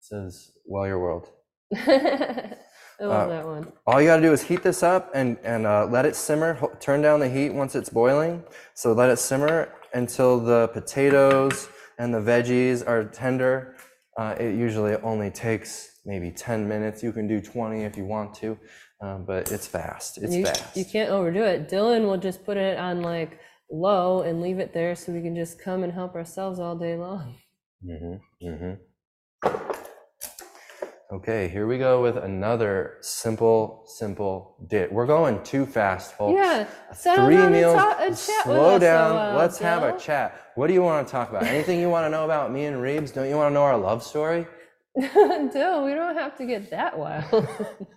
It 0.00 0.06
says 0.06 0.52
Well 0.64 0.86
Your 0.86 1.00
World. 1.00 1.28
i 1.76 3.04
love 3.04 3.28
Uh, 3.28 3.28
that 3.28 3.44
one 3.44 3.72
All 3.86 4.00
you 4.00 4.06
gotta 4.06 4.22
do 4.22 4.32
is 4.32 4.42
heat 4.42 4.62
this 4.62 4.82
up 4.84 5.10
and, 5.14 5.36
and 5.42 5.66
uh, 5.66 5.86
let 5.86 6.06
it 6.06 6.14
simmer. 6.16 6.58
Turn 6.80 7.02
down 7.02 7.18
the 7.20 7.28
heat 7.28 7.50
once 7.50 7.74
it's 7.74 7.90
boiling. 7.90 8.44
So 8.74 8.92
let 8.92 9.10
it 9.10 9.18
simmer 9.18 9.68
until 9.92 10.38
the 10.38 10.68
potatoes 10.68 11.68
and 11.98 12.12
the 12.12 12.20
veggies 12.20 12.86
are 12.86 13.04
tender. 13.04 13.76
Uh, 14.18 14.34
it 14.38 14.54
usually 14.54 14.96
only 14.96 15.30
takes 15.30 16.00
maybe 16.06 16.30
10 16.30 16.66
minutes. 16.66 17.02
You 17.02 17.12
can 17.12 17.26
do 17.26 17.40
20 17.40 17.82
if 17.82 17.96
you 17.96 18.04
want 18.04 18.34
to, 18.36 18.58
um, 19.02 19.24
but 19.26 19.52
it's 19.52 19.66
fast. 19.66 20.18
It's 20.22 20.34
you, 20.34 20.44
fast. 20.44 20.76
you 20.76 20.84
can't 20.84 21.10
overdo 21.10 21.42
it 21.42 21.68
Dillon 21.68 22.06
will 22.06 22.16
just 22.16 22.44
put 22.44 22.56
it 22.56 22.78
on 22.78 23.02
like 23.02 23.38
low 23.70 24.22
and 24.22 24.40
leave 24.40 24.58
it 24.58 24.72
there 24.72 24.94
so 24.94 25.12
we 25.12 25.20
can 25.20 25.34
just 25.34 25.60
come 25.60 25.82
and 25.82 25.92
help 25.92 26.14
ourselves 26.14 26.58
all 26.58 26.76
day 26.76 26.96
long 26.96 27.36
Mm-hmm, 27.84 28.46
mm-hmm. 28.48 28.74
Okay, 31.12 31.46
here 31.48 31.68
we 31.68 31.78
go 31.78 32.02
with 32.02 32.16
another 32.16 32.96
simple, 33.00 33.84
simple 33.86 34.56
dish. 34.66 34.88
We're 34.90 35.06
going 35.06 35.40
too 35.44 35.64
fast, 35.64 36.14
folks. 36.14 36.34
yeah 36.36 36.64
Three 36.94 37.36
down 37.36 37.52
meals. 37.52 37.74
and 38.00 38.12
uh, 38.12 38.16
chat 38.16 38.42
Slow 38.42 38.78
down. 38.80 39.14
while, 39.14 39.36
Let's 39.36 39.56
have 39.58 39.84
a 39.84 39.96
chat. 39.96 40.50
What 40.56 40.66
do 40.66 40.72
you 40.74 40.82
want 40.82 41.06
to 41.06 41.10
talk 41.12 41.30
about? 41.30 41.44
Anything 41.44 41.78
you 41.80 41.88
want 41.88 42.06
to 42.06 42.10
know 42.10 42.24
about 42.24 42.50
me 42.52 42.64
and 42.64 42.78
Reebs? 42.78 43.14
Don't 43.14 43.28
you 43.28 43.36
want 43.36 43.50
to 43.50 43.54
know 43.54 43.62
our 43.62 43.78
love 43.78 44.02
story? 44.02 44.46
no, 44.96 45.84
we 45.84 45.94
don't 45.94 46.16
have 46.16 46.36
to 46.38 46.44
get 46.46 46.70
that 46.70 46.98
wild. 46.98 47.46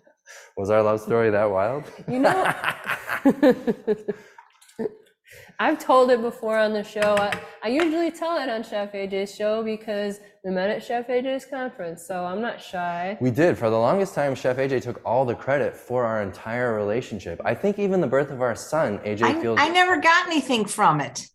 Was 0.57 0.69
our 0.69 0.83
love 0.83 1.01
story 1.01 1.31
that 1.31 1.49
wild? 1.49 1.85
you 2.07 2.19
know, 2.19 2.53
I've 5.61 5.77
told 5.77 6.09
it 6.09 6.21
before 6.21 6.57
on 6.57 6.71
the 6.71 6.83
show. 6.83 7.17
I, 7.19 7.37
I 7.61 7.67
usually 7.67 8.11
tell 8.11 8.37
it 8.37 8.47
on 8.47 8.63
Chef 8.63 8.93
AJ's 8.93 9.35
show 9.35 9.61
because 9.61 10.21
we 10.45 10.51
met 10.51 10.69
at 10.69 10.81
Chef 10.81 11.07
AJ's 11.07 11.45
conference, 11.45 12.07
so 12.07 12.23
I'm 12.23 12.39
not 12.39 12.61
shy. 12.61 13.17
We 13.19 13.29
did. 13.29 13.57
For 13.57 13.69
the 13.69 13.77
longest 13.77 14.15
time, 14.15 14.35
Chef 14.35 14.55
AJ 14.55 14.83
took 14.83 15.01
all 15.03 15.25
the 15.25 15.35
credit 15.35 15.75
for 15.75 16.05
our 16.05 16.21
entire 16.21 16.73
relationship. 16.75 17.41
I 17.43 17.53
think 17.55 17.77
even 17.77 17.99
the 17.99 18.07
birth 18.07 18.31
of 18.31 18.41
our 18.41 18.55
son, 18.55 18.99
AJ 18.99 19.23
I, 19.23 19.41
feels. 19.41 19.59
I 19.59 19.67
never 19.67 19.99
got 19.99 20.27
anything 20.27 20.63
from 20.63 21.01
it. 21.01 21.27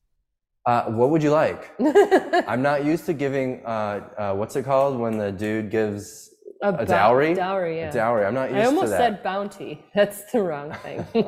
Uh, 0.65 0.85
what 0.85 1.11
would 1.11 1.23
you 1.23 1.31
like? 1.31 1.73
I'm 2.49 2.63
not 2.63 2.83
used 2.83 3.05
to 3.05 3.13
giving. 3.13 3.63
Uh, 3.67 4.09
uh, 4.17 4.35
what's 4.35 4.57
it 4.57 4.65
called 4.65 4.99
when 4.99 5.19
the 5.19 5.33
dude 5.33 5.71
gives 5.71 6.31
a 6.63 6.73
ba- 6.73 6.87
dowry? 6.87 7.35
Dowry, 7.35 7.77
yeah. 7.77 7.91
a 7.91 7.93
dowry. 7.93 8.25
I'm 8.25 8.33
not 8.33 8.51
used 8.51 8.63
I 8.63 8.65
almost 8.65 8.93
said 8.93 9.23
bounty. 9.23 9.85
That's 9.95 10.33
the 10.33 10.43
wrong 10.43 10.73
thing. 10.83 11.05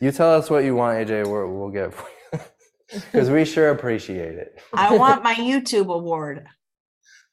you 0.00 0.12
tell 0.12 0.34
us 0.34 0.50
what 0.50 0.64
you 0.64 0.74
want, 0.74 0.98
AJ. 0.98 1.26
We're, 1.26 1.46
we'll 1.46 1.70
get 1.70 1.94
for 1.94 2.08
you 2.32 2.40
because 3.12 3.30
we 3.30 3.44
sure 3.44 3.70
appreciate 3.70 4.34
it. 4.34 4.60
I 4.72 4.96
want 4.96 5.22
my 5.22 5.34
YouTube 5.34 5.92
award. 5.94 6.46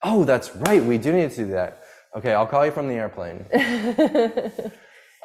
Oh, 0.04 0.24
that's 0.24 0.56
right. 0.56 0.84
We 0.84 0.98
do 0.98 1.12
need 1.12 1.32
to 1.32 1.38
do 1.38 1.48
that. 1.52 1.84
Okay, 2.16 2.34
I'll 2.34 2.48
call 2.48 2.66
you 2.66 2.72
from 2.72 2.88
the 2.88 2.96
airplane. 2.96 3.46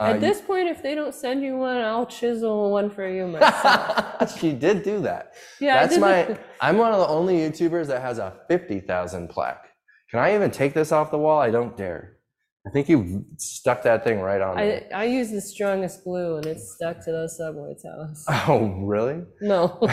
Uh, 0.00 0.14
At 0.14 0.20
this 0.22 0.40
point, 0.40 0.66
if 0.66 0.82
they 0.82 0.94
don't 0.94 1.14
send 1.14 1.42
you 1.42 1.58
one, 1.58 1.76
I'll 1.76 2.06
chisel 2.06 2.70
one 2.70 2.88
for 2.88 3.06
you 3.06 3.26
myself. 3.26 4.38
she 4.40 4.52
did 4.52 4.82
do 4.82 5.02
that. 5.02 5.34
Yeah, 5.60 5.74
That's 5.74 5.94
did 5.94 6.00
my. 6.00 6.38
I'm 6.58 6.78
one 6.78 6.92
of 6.94 7.00
the 7.00 7.06
only 7.06 7.36
YouTubers 7.36 7.86
that 7.88 8.00
has 8.00 8.16
a 8.16 8.40
fifty 8.48 8.80
thousand 8.80 9.28
plaque. 9.28 9.68
Can 10.10 10.20
I 10.20 10.34
even 10.34 10.50
take 10.50 10.72
this 10.72 10.90
off 10.90 11.10
the 11.10 11.18
wall? 11.18 11.38
I 11.38 11.50
don't 11.50 11.76
dare. 11.76 12.16
I 12.66 12.70
think 12.70 12.88
you 12.88 13.24
stuck 13.38 13.82
that 13.84 14.04
thing 14.04 14.20
right 14.20 14.40
on 14.40 14.56
there. 14.56 14.86
I, 14.94 15.02
I 15.02 15.04
use 15.04 15.30
the 15.30 15.40
strongest 15.40 16.04
glue 16.04 16.36
and 16.36 16.46
it's 16.46 16.74
stuck 16.74 17.02
to 17.04 17.12
those 17.12 17.36
subway 17.38 17.74
towels. 17.82 18.24
Oh, 18.48 18.66
really? 18.84 19.22
No. 19.40 19.78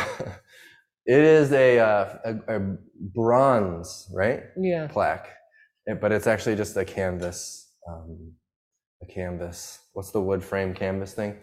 It 1.09 1.22
is 1.22 1.53
a, 1.53 1.80
uh, 1.80 2.18
a, 2.26 2.55
a 2.57 2.76
bronze, 3.15 4.09
right? 4.13 4.43
yeah. 4.59 4.88
Plaque, 4.88 5.30
It- 5.86 6.01
but 6.01 6.11
it's 6.11 6.28
actually 6.28 6.57
just 6.57 6.76
a 6.76 6.84
canvas, 6.84 7.72
um, 7.89 8.34
a 9.01 9.05
canvas. 9.05 9.80
What's 9.93 10.11
the 10.11 10.20
wood 10.20 10.43
frame 10.43 10.74
canvas 10.74 11.13
thing? 11.13 11.38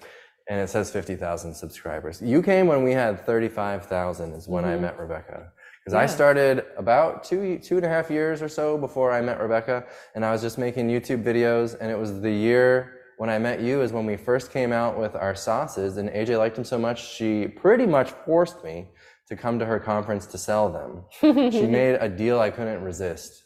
And 0.51 0.61
it 0.61 0.68
says 0.68 0.91
50,000 0.91 1.55
subscribers. 1.55 2.20
You 2.20 2.43
came 2.43 2.66
when 2.66 2.85
we 2.85 2.93
had 2.93 3.25
35,000 3.25 4.35
is 4.35 4.47
when 4.47 4.66
I 4.66 4.75
Mhm. 4.77 4.81
met 4.83 4.99
Rebecca. 4.99 5.51
Because 5.85 5.95
I 5.95 6.07
started 6.07 6.64
about 6.78 7.24
two, 7.24 7.59
two 7.59 7.76
and 7.76 7.85
a 7.85 7.89
half 7.91 8.11
years 8.11 8.41
or 8.41 8.49
so 8.49 8.78
before 8.78 9.12
I 9.12 9.20
met 9.20 9.39
Rebecca. 9.39 9.85
And 10.14 10.24
I 10.24 10.32
was 10.32 10.41
just 10.41 10.57
making 10.57 10.89
YouTube 10.89 11.22
videos. 11.22 11.76
And 11.78 11.91
it 11.91 11.99
was 11.99 12.22
the 12.22 12.30
year 12.30 13.01
when 13.18 13.28
I 13.28 13.39
met 13.39 13.61
you 13.61 13.82
is 13.82 13.93
when 13.93 14.07
we 14.07 14.16
first 14.16 14.51
came 14.51 14.72
out 14.72 14.99
with 14.99 15.14
our 15.14 15.35
sauces. 15.35 15.99
And 15.99 16.09
AJ 16.09 16.39
liked 16.39 16.57
them 16.57 16.64
so 16.64 16.78
much, 16.78 17.12
she 17.12 17.49
pretty 17.49 17.85
much 17.85 18.12
forced 18.24 18.64
me 18.64 18.89
to 19.28 19.37
come 19.37 19.59
to 19.59 19.66
her 19.66 19.78
conference 19.78 20.24
to 20.26 20.39
sell 20.39 20.72
them. 20.72 21.05
She 21.53 21.66
made 21.66 21.97
a 21.97 22.09
deal 22.09 22.41
I 22.41 22.49
couldn't 22.49 22.82
resist. 22.82 23.45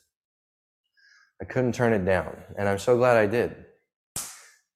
I 1.43 1.45
couldn't 1.45 1.72
turn 1.72 1.93
it 1.93 2.05
down. 2.05 2.36
And 2.57 2.68
I'm 2.68 2.78
so 2.78 2.97
glad 2.97 3.16
I 3.16 3.26
did. 3.26 3.57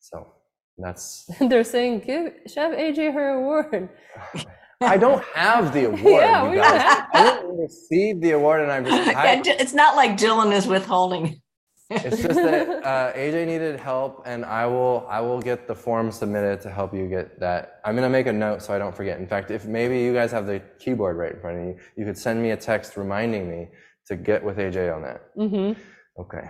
So 0.00 0.32
that's, 0.78 1.30
They're 1.40 1.62
saying, 1.62 2.00
give 2.00 2.32
Chef 2.52 2.72
AJ 2.72 3.14
her 3.14 3.34
award. 3.34 3.88
I 4.84 4.96
don't 4.96 5.24
have 5.34 5.72
the 5.72 5.84
award. 5.90 6.00
Yeah, 6.04 6.44
you 6.44 6.50
we 6.50 6.56
guys. 6.56 6.82
have- 6.82 7.08
I 7.14 7.24
didn't 7.40 7.56
receive 7.58 8.20
the 8.20 8.32
award 8.32 8.62
and 8.62 8.72
I'm 8.72 8.84
just, 8.84 9.08
I, 9.16 9.34
Yeah, 9.34 9.42
It's 9.46 9.74
not 9.74 9.96
like 9.96 10.16
Dillon 10.16 10.52
is 10.52 10.66
withholding. 10.66 11.40
It's 11.90 12.22
just 12.22 12.34
that 12.34 12.68
uh, 12.86 13.12
AJ 13.12 13.46
needed 13.46 13.78
help, 13.78 14.22
and 14.24 14.46
I 14.46 14.64
will 14.64 15.06
I 15.10 15.20
will 15.20 15.40
get 15.42 15.68
the 15.68 15.74
form 15.74 16.10
submitted 16.10 16.62
to 16.62 16.70
help 16.70 16.94
you 16.94 17.06
get 17.06 17.38
that. 17.40 17.80
I'm 17.84 17.94
gonna 17.94 18.08
make 18.08 18.26
a 18.26 18.32
note 18.32 18.62
so 18.62 18.72
I 18.72 18.78
don't 18.78 18.96
forget. 18.96 19.18
In 19.20 19.26
fact, 19.26 19.50
if 19.50 19.66
maybe 19.66 19.98
you 20.00 20.14
guys 20.14 20.32
have 20.32 20.46
the 20.46 20.62
keyboard 20.78 21.18
right 21.18 21.34
in 21.34 21.40
front 21.40 21.58
of 21.58 21.64
you, 21.66 21.76
you 21.98 22.06
could 22.06 22.16
send 22.16 22.42
me 22.42 22.52
a 22.52 22.56
text 22.56 22.96
reminding 22.96 23.46
me 23.50 23.68
to 24.06 24.16
get 24.16 24.42
with 24.42 24.56
AJ 24.56 24.94
on 24.94 25.02
that. 25.02 25.20
Mm-hmm. 25.36 25.78
Okay. 26.22 26.48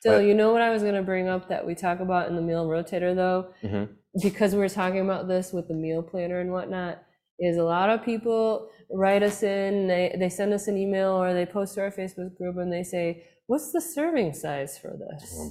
Still, 0.00 0.18
But- 0.18 0.26
you 0.26 0.34
know 0.34 0.52
what 0.52 0.62
I 0.62 0.70
was 0.70 0.82
going 0.82 0.94
to 0.94 1.02
bring 1.02 1.26
up 1.28 1.48
that 1.48 1.66
we 1.66 1.74
talk 1.74 1.98
about 1.98 2.28
in 2.28 2.36
the 2.36 2.42
meal 2.42 2.66
rotator, 2.68 3.14
though? 3.16 3.48
hmm 3.62 3.84
because 4.22 4.52
we 4.52 4.58
we're 4.58 4.68
talking 4.68 5.00
about 5.00 5.28
this 5.28 5.52
with 5.52 5.68
the 5.68 5.74
meal 5.74 6.02
planner 6.02 6.40
and 6.40 6.50
whatnot, 6.50 7.02
is 7.38 7.56
a 7.56 7.62
lot 7.64 7.90
of 7.90 8.04
people 8.04 8.68
write 8.90 9.22
us 9.22 9.42
in, 9.42 9.86
they, 9.86 10.14
they 10.18 10.28
send 10.28 10.52
us 10.52 10.66
an 10.68 10.76
email 10.76 11.10
or 11.10 11.34
they 11.34 11.46
post 11.46 11.74
to 11.74 11.82
our 11.82 11.90
Facebook 11.90 12.36
group 12.36 12.56
and 12.56 12.72
they 12.72 12.82
say, 12.82 13.24
What's 13.46 13.72
the 13.72 13.80
serving 13.80 14.34
size 14.34 14.78
for 14.78 14.88
this? 14.98 15.34
Oh 15.38 15.42
this? 15.44 15.50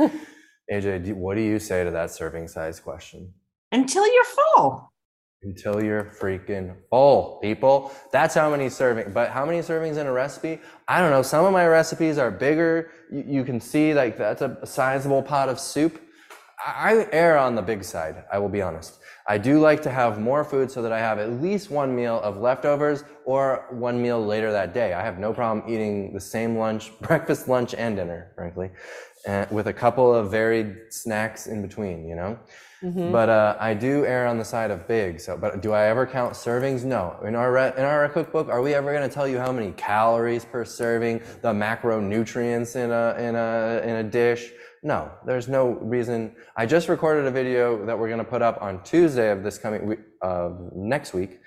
boy. 0.00 0.10
AJ, 0.72 1.04
do, 1.04 1.14
what 1.14 1.34
do 1.36 1.42
you 1.42 1.58
say 1.58 1.84
to 1.84 1.90
that 1.90 2.10
serving 2.10 2.48
size 2.48 2.80
question? 2.80 3.32
Until 3.72 4.10
you're 4.12 4.24
full. 4.24 4.92
Until 5.42 5.84
you're 5.84 6.04
freaking 6.04 6.74
full, 6.90 7.38
people. 7.42 7.92
That's 8.12 8.34
how 8.34 8.50
many 8.50 8.70
serving. 8.70 9.12
But 9.12 9.30
how 9.30 9.44
many 9.46 9.58
servings 9.58 9.98
in 9.98 10.06
a 10.06 10.12
recipe? 10.12 10.58
I 10.88 11.00
don't 11.00 11.10
know. 11.10 11.22
Some 11.22 11.44
of 11.44 11.52
my 11.52 11.66
recipes 11.66 12.16
are 12.18 12.30
bigger. 12.30 12.90
You, 13.12 13.24
you 13.26 13.44
can 13.44 13.60
see 13.60 13.92
like 13.94 14.16
that's 14.16 14.42
a 14.42 14.58
sizable 14.64 15.22
pot 15.22 15.48
of 15.48 15.60
soup. 15.60 16.00
I, 16.66 16.92
I 16.92 17.08
err 17.12 17.38
on 17.38 17.54
the 17.54 17.62
big 17.62 17.84
side. 17.84 18.24
I 18.32 18.38
will 18.38 18.48
be 18.48 18.62
honest. 18.62 18.97
I 19.30 19.36
do 19.36 19.60
like 19.60 19.82
to 19.82 19.90
have 19.90 20.18
more 20.18 20.42
food 20.42 20.70
so 20.70 20.80
that 20.80 20.90
I 20.90 20.98
have 20.98 21.18
at 21.18 21.30
least 21.42 21.70
one 21.70 21.94
meal 21.94 22.18
of 22.22 22.38
leftovers 22.38 23.04
or 23.26 23.66
one 23.70 24.00
meal 24.00 24.24
later 24.24 24.50
that 24.52 24.72
day. 24.72 24.94
I 24.94 25.02
have 25.02 25.18
no 25.18 25.34
problem 25.34 25.70
eating 25.72 26.14
the 26.14 26.20
same 26.20 26.56
lunch, 26.56 26.98
breakfast, 27.00 27.46
lunch, 27.46 27.74
and 27.74 27.94
dinner, 27.96 28.32
frankly, 28.34 28.70
uh, 29.26 29.44
with 29.50 29.66
a 29.66 29.72
couple 29.72 30.14
of 30.14 30.30
varied 30.30 30.76
snacks 30.90 31.46
in 31.46 31.60
between. 31.60 32.08
You 32.08 32.16
know. 32.16 32.38
Mhm. 32.82 33.10
But 33.10 33.28
uh, 33.28 33.56
I 33.58 33.74
do 33.74 34.06
err 34.06 34.26
on 34.28 34.38
the 34.38 34.44
side 34.44 34.70
of 34.70 34.86
big. 34.86 35.20
So, 35.20 35.36
but 35.36 35.60
do 35.60 35.72
I 35.72 35.86
ever 35.88 36.06
count 36.06 36.34
servings? 36.34 36.84
No. 36.84 37.16
In 37.26 37.34
our 37.34 37.50
re- 37.52 37.72
in 37.76 37.84
our 37.84 38.08
cookbook, 38.08 38.48
are 38.48 38.62
we 38.62 38.72
ever 38.72 38.92
going 38.92 39.06
to 39.08 39.12
tell 39.12 39.26
you 39.26 39.38
how 39.38 39.50
many 39.52 39.72
calories 39.72 40.44
per 40.44 40.64
serving, 40.64 41.20
the 41.42 41.52
macronutrients 41.52 42.76
in 42.76 42.90
a 42.92 43.16
in 43.18 43.34
a 43.34 43.82
in 43.84 43.96
a 43.96 44.04
dish? 44.04 44.52
No. 44.82 45.10
There's 45.26 45.48
no 45.48 45.70
reason. 45.70 46.34
I 46.56 46.66
just 46.66 46.88
recorded 46.88 47.26
a 47.26 47.30
video 47.30 47.84
that 47.86 47.98
we're 47.98 48.08
going 48.08 48.18
to 48.18 48.24
put 48.24 48.42
up 48.42 48.60
on 48.62 48.82
Tuesday 48.82 49.30
of 49.30 49.42
this 49.42 49.58
coming 49.58 49.86
week, 49.86 50.00
uh, 50.22 50.50
next 50.74 51.14
week. 51.14 51.40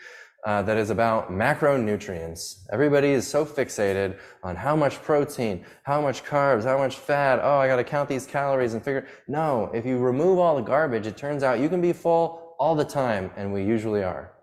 Uh, 0.43 0.59
that 0.63 0.75
is 0.75 0.89
about 0.89 1.32
macronutrients. 1.32 2.63
Everybody 2.73 3.09
is 3.09 3.27
so 3.27 3.45
fixated 3.45 4.17
on 4.41 4.55
how 4.55 4.75
much 4.75 4.99
protein, 5.03 5.63
how 5.84 6.01
much 6.01 6.23
carbs, 6.23 6.63
how 6.63 6.79
much 6.79 6.95
fat. 6.95 7.39
Oh, 7.43 7.57
I 7.57 7.67
got 7.67 7.75
to 7.75 7.84
count 7.84 8.09
these 8.09 8.25
calories 8.25 8.73
and 8.73 8.84
figure. 8.84 9.05
No, 9.27 9.69
if 9.71 9.86
you 9.86 9.99
remove 9.99 10.39
all 10.39 10.55
the 10.55 10.63
garbage, 10.63 11.05
it 11.05 11.15
turns 11.15 11.43
out 11.43 11.59
you 11.59 11.69
can 11.69 11.79
be 11.79 11.93
full 11.93 12.55
all 12.57 12.73
the 12.73 12.84
time, 12.84 13.29
and 13.38 13.53
we 13.53 13.63
usually 13.63 14.03
are. 14.03 14.34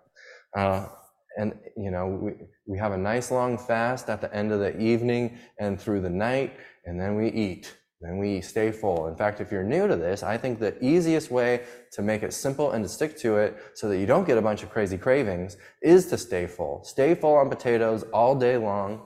Uh, 0.55 0.87
and 1.35 1.53
you 1.75 1.91
know, 1.91 2.07
we, 2.07 2.31
we 2.65 2.77
have 2.77 2.93
a 2.93 2.97
nice 2.97 3.29
long 3.29 3.57
fast 3.57 4.09
at 4.09 4.21
the 4.21 4.33
end 4.33 4.53
of 4.53 4.59
the 4.59 4.79
evening 4.79 5.37
and 5.59 5.81
through 5.81 5.99
the 5.99 6.09
night, 6.09 6.53
and 6.85 6.97
then 6.97 7.15
we 7.15 7.27
eat. 7.27 7.75
Then 8.01 8.17
we 8.17 8.39
stay 8.39 8.71
full. 8.71 9.07
In 9.07 9.15
fact, 9.15 9.41
if 9.41 9.51
you're 9.51 9.63
new 9.63 9.87
to 9.87 9.97
this, 9.97 10.23
I 10.23 10.37
think 10.37 10.59
the 10.59 10.81
easiest 10.83 11.31
way 11.31 11.65
to 11.91 12.01
make 12.01 12.23
it 12.23 12.33
simple 12.33 12.71
and 12.71 12.83
to 12.83 12.89
stick 12.89 13.17
to 13.19 13.37
it 13.37 13.57
so 13.73 13.89
that 13.89 13.97
you 13.97 14.05
don't 14.05 14.25
get 14.25 14.37
a 14.37 14.41
bunch 14.41 14.63
of 14.63 14.69
crazy 14.69 14.97
cravings 14.97 15.57
is 15.81 16.05
to 16.07 16.17
stay 16.17 16.47
full. 16.47 16.81
Stay 16.85 17.13
full 17.13 17.35
on 17.35 17.49
potatoes 17.49 18.03
all 18.13 18.35
day 18.35 18.55
long, 18.55 19.05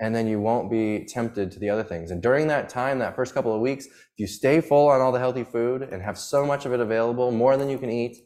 and 0.00 0.14
then 0.14 0.26
you 0.26 0.40
won't 0.40 0.70
be 0.70 1.04
tempted 1.04 1.50
to 1.50 1.58
the 1.58 1.68
other 1.68 1.82
things. 1.82 2.10
And 2.10 2.22
during 2.22 2.46
that 2.46 2.70
time, 2.70 2.98
that 3.00 3.14
first 3.14 3.34
couple 3.34 3.54
of 3.54 3.60
weeks, 3.60 3.84
if 3.86 4.18
you 4.18 4.26
stay 4.26 4.62
full 4.62 4.88
on 4.88 5.02
all 5.02 5.12
the 5.12 5.18
healthy 5.18 5.44
food 5.44 5.82
and 5.82 6.00
have 6.02 6.16
so 6.16 6.46
much 6.46 6.64
of 6.64 6.72
it 6.72 6.80
available, 6.80 7.30
more 7.30 7.58
than 7.58 7.68
you 7.68 7.76
can 7.76 7.90
eat, 7.90 8.16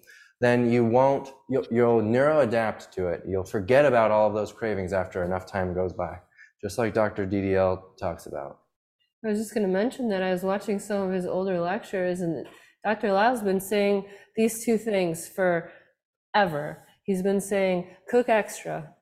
then 0.40 0.70
you 0.70 0.84
won't, 0.84 1.32
you'll, 1.50 1.66
you'll 1.72 2.02
neuroadapt 2.02 2.92
to 2.92 3.08
it. 3.08 3.22
You'll 3.26 3.44
forget 3.44 3.84
about 3.84 4.12
all 4.12 4.28
of 4.28 4.34
those 4.34 4.52
cravings 4.52 4.92
after 4.92 5.24
enough 5.24 5.46
time 5.46 5.74
goes 5.74 5.92
by, 5.92 6.18
just 6.62 6.78
like 6.78 6.94
Dr. 6.94 7.26
DDL 7.26 7.96
talks 7.98 8.26
about. 8.26 8.58
I 9.24 9.28
was 9.28 9.38
just 9.38 9.54
going 9.54 9.66
to 9.66 9.72
mention 9.72 10.08
that 10.10 10.22
I 10.22 10.32
was 10.32 10.42
watching 10.42 10.78
some 10.78 11.02
of 11.02 11.12
his 11.12 11.26
older 11.26 11.60
lectures, 11.60 12.20
and 12.20 12.46
Dr. 12.84 13.12
Lisle's 13.12 13.42
been 13.42 13.60
saying 13.60 14.04
these 14.36 14.64
two 14.64 14.76
things 14.76 15.26
forever. 15.28 16.84
He's 17.04 17.22
been 17.22 17.40
saying, 17.40 17.88
cook 18.08 18.28
extra 18.28 18.94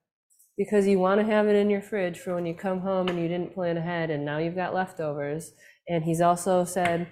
because 0.56 0.86
you 0.86 0.98
want 0.98 1.20
to 1.20 1.26
have 1.26 1.48
it 1.48 1.56
in 1.56 1.70
your 1.70 1.80
fridge 1.80 2.18
for 2.18 2.34
when 2.34 2.46
you 2.46 2.54
come 2.54 2.80
home 2.80 3.08
and 3.08 3.18
you 3.18 3.26
didn't 3.26 3.54
plan 3.54 3.76
ahead, 3.76 4.10
and 4.10 4.24
now 4.24 4.38
you've 4.38 4.54
got 4.54 4.74
leftovers. 4.74 5.52
And 5.88 6.04
he's 6.04 6.20
also 6.20 6.64
said, 6.64 7.08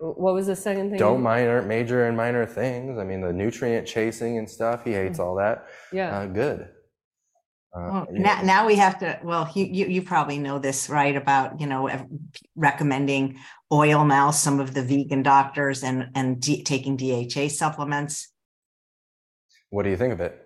what 0.00 0.34
was 0.34 0.46
the 0.46 0.56
second 0.56 0.90
thing? 0.90 0.98
Don't 0.98 1.22
minor, 1.22 1.60
major 1.62 2.06
and 2.06 2.16
minor 2.16 2.46
things. 2.46 2.98
I 2.98 3.04
mean, 3.04 3.20
the 3.20 3.32
nutrient 3.32 3.86
chasing 3.86 4.38
and 4.38 4.48
stuff, 4.48 4.84
he 4.84 4.92
hates 4.92 5.18
all 5.18 5.34
that. 5.36 5.66
Yeah. 5.92 6.18
Uh, 6.18 6.26
good. 6.26 6.68
Uh, 7.74 7.80
Well, 7.90 8.06
yeah. 8.12 8.20
now, 8.22 8.42
now 8.42 8.66
we 8.66 8.76
have 8.76 8.98
to, 9.00 9.18
well, 9.24 9.50
you, 9.54 9.64
you, 9.64 9.86
you 9.86 10.02
probably 10.02 10.38
know 10.38 10.58
this, 10.58 10.88
right? 10.88 11.16
About, 11.16 11.60
you 11.60 11.66
know, 11.66 11.90
recommending 12.54 13.38
oil 13.72 14.04
now, 14.04 14.30
some 14.30 14.60
of 14.60 14.74
the 14.74 14.82
vegan 14.82 15.22
doctors 15.22 15.82
and, 15.82 16.10
and 16.14 16.40
D, 16.40 16.62
taking 16.62 16.96
DHA 16.96 17.48
supplements. 17.48 18.30
What 19.70 19.82
do 19.82 19.90
you 19.90 19.96
think 19.96 20.12
of 20.12 20.20
it? 20.20 20.40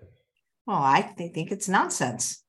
Well, 0.66 0.78
I 0.78 1.02
thi- 1.02 1.28
think 1.28 1.52
it's 1.52 1.68
nonsense. 1.68 2.42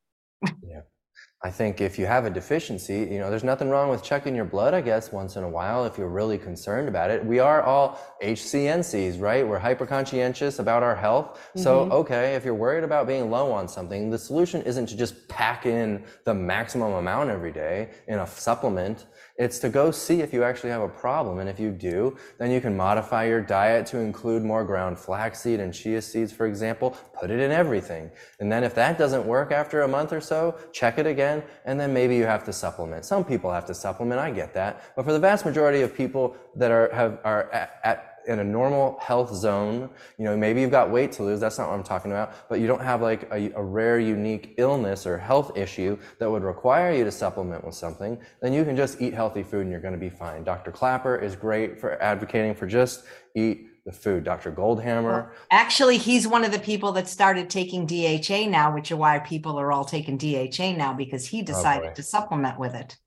I 1.42 1.52
think 1.52 1.80
if 1.80 1.98
you 1.98 2.06
have 2.06 2.26
a 2.26 2.30
deficiency, 2.30 3.08
you 3.10 3.18
know, 3.18 3.30
there's 3.30 3.46
nothing 3.46 3.70
wrong 3.70 3.90
with 3.90 4.04
checking 4.04 4.36
your 4.36 4.44
blood, 4.44 4.74
I 4.74 4.82
guess, 4.82 5.14
once 5.14 5.38
in 5.38 5.44
a 5.46 5.50
while 5.50 5.86
if 5.86 5.98
you're 5.98 6.10
really 6.10 6.38
concerned 6.38 6.90
about 6.90 7.12
it. 7.12 7.26
We 7.26 7.40
are 7.40 7.64
all 7.64 7.98
HCNCs, 8.22 9.22
right? 9.22 9.48
We're 9.48 9.58
hyper 9.58 9.86
conscientious 9.86 10.60
about 10.60 10.84
our 10.84 10.98
health. 10.98 11.40
So, 11.56 11.86
Mhm. 11.86 11.92
okay, 11.92 12.36
if 12.36 12.44
you're 12.44 12.54
worried 12.54 12.84
about 12.84 13.08
being 13.08 13.32
low 13.32 13.54
on 13.54 13.70
something, 13.70 14.10
the 14.10 14.18
solution 14.18 14.62
isn't 14.64 14.88
to 14.88 14.98
just 14.98 15.30
pack 15.30 15.66
in 15.66 16.04
the 16.26 16.34
maximum 16.34 16.92
amount 16.92 17.30
every 17.30 17.54
day 17.54 17.92
in 18.08 18.20
a 18.20 18.28
supplement. 18.28 19.06
It's 19.40 19.58
to 19.60 19.70
go 19.70 19.90
see 19.90 20.22
if 20.22 20.34
you 20.34 20.44
actually 20.44 20.70
have 20.72 20.82
a 20.82 20.90
problem. 20.90 21.40
And 21.40 21.48
if 21.48 21.62
you 21.62 21.72
do, 21.72 22.18
then 22.40 22.52
you 22.52 22.60
can 22.60 22.76
modify 22.76 23.26
your 23.26 23.40
diet 23.40 23.86
to 23.88 23.98
include 23.98 24.44
more 24.44 24.66
ground 24.66 25.00
flaxseed 25.00 25.62
and 25.62 25.74
chia 25.74 26.02
seeds, 26.02 26.34
for 26.34 26.46
example. 26.46 26.98
Put 27.18 27.32
it 27.32 27.40
in 27.40 27.50
everything. 27.50 28.12
And 28.42 28.52
then 28.52 28.66
if 28.66 28.76
that 28.76 28.98
doesn't 28.98 29.26
work 29.26 29.54
after 29.54 29.84
a 29.84 29.88
month 29.88 30.12
or 30.12 30.20
so, 30.20 30.60
check 30.74 30.98
it 30.98 31.08
again. 31.08 31.42
And 31.64 31.80
then 31.80 31.94
maybe 31.94 32.18
you 32.18 32.26
have 32.26 32.44
to 32.44 32.54
supplement. 32.54 33.06
Some 33.06 33.24
people 33.24 33.50
have 33.50 33.66
to 33.68 33.74
supplement. 33.74 34.20
I 34.20 34.30
get 34.30 34.54
that. 34.56 34.84
But 34.98 35.06
for 35.06 35.14
the 35.14 35.20
vast 35.20 35.46
majority 35.46 35.82
of 35.84 35.96
people 35.96 36.36
that 36.58 36.72
are, 36.72 36.94
have, 36.94 37.20
are 37.24 37.50
at, 37.54 37.80
at 37.86 38.09
in 38.28 38.40
a 38.40 38.44
normal 38.44 38.98
health 39.00 39.34
zone, 39.34 39.90
you 40.18 40.26
know, 40.26 40.36
maybe 40.36 40.62
you've 40.62 40.72
got 40.72 40.90
weight 40.90 41.12
to 41.14 41.24
lose. 41.24 41.40
That's 41.40 41.58
not 41.58 41.70
what 41.70 41.76
I'm 41.76 41.84
talking 41.84 42.12
about. 42.12 42.34
But 42.50 42.60
you 42.60 42.68
don't 42.68 42.82
have 42.82 43.02
like 43.02 43.30
a, 43.32 43.52
a 43.54 43.64
rare, 43.64 44.00
unique 44.00 44.56
illness 44.58 45.06
or 45.06 45.18
health 45.18 45.58
issue 45.58 45.98
that 46.20 46.30
would 46.30 46.44
require 46.44 46.94
you 46.94 47.04
to 47.04 47.12
supplement 47.12 47.64
with 47.64 47.76
something. 47.76 48.20
Then 48.42 48.54
you 48.54 48.64
can 48.64 48.76
just 48.76 49.02
eat 49.02 49.14
healthy 49.14 49.44
food 49.44 49.62
and 49.62 49.72
you're 49.72 49.82
going 49.82 49.94
to 49.94 50.00
be 50.00 50.10
fine. 50.10 50.44
Dr. 50.44 50.72
Klaper 50.72 51.18
is 51.18 51.36
great 51.36 51.80
for 51.80 52.02
advocating 52.02 52.56
for 52.56 52.68
just 52.68 53.04
eat 53.36 53.68
the 53.86 53.92
food. 53.92 54.24
Dr. 54.24 54.52
Goldhamer. 54.52 55.32
Actually, 55.52 55.98
he's 55.98 56.28
one 56.28 56.44
of 56.44 56.52
the 56.52 56.60
people 56.60 56.92
that 56.94 57.08
started 57.08 57.50
taking 57.50 57.86
DHA 57.86 58.50
now, 58.50 58.74
which 58.74 58.92
is 58.92 58.98
why 58.98 59.20
people 59.20 59.60
are 59.60 59.72
all 59.72 59.86
taking 59.86 60.18
DHA 60.18 60.74
now 60.74 60.94
because 60.94 61.26
he 61.26 61.42
oh, 61.42 61.46
decided 61.46 61.90
boy. 61.90 61.94
to 61.96 62.04
supplement 62.04 62.60
with 62.60 62.76
it. 62.76 62.98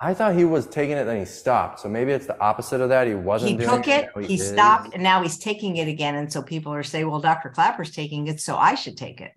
I 0.00 0.14
thought 0.14 0.36
he 0.36 0.44
was 0.44 0.66
taking 0.66 0.96
it, 0.96 1.04
then 1.04 1.18
he 1.18 1.24
stopped. 1.24 1.80
So 1.80 1.88
maybe 1.88 2.12
it's 2.12 2.26
the 2.26 2.40
opposite 2.40 2.80
of 2.80 2.88
that. 2.90 3.08
He 3.08 3.14
wasn't 3.14 3.60
He 3.60 3.66
took 3.66 3.88
it, 3.88 4.10
now 4.14 4.22
he 4.22 4.34
is. 4.34 4.48
stopped, 4.48 4.94
and 4.94 5.02
now 5.02 5.22
he's 5.22 5.38
taking 5.38 5.76
it 5.76 5.88
again. 5.88 6.14
And 6.14 6.32
so 6.32 6.40
people 6.40 6.72
are 6.72 6.84
saying, 6.84 7.10
well, 7.10 7.20
Dr. 7.20 7.48
Klaper's 7.50 7.90
taking 7.90 8.28
it, 8.28 8.40
so 8.40 8.56
I 8.56 8.76
should 8.76 8.96
take 8.96 9.20
it. 9.20 9.32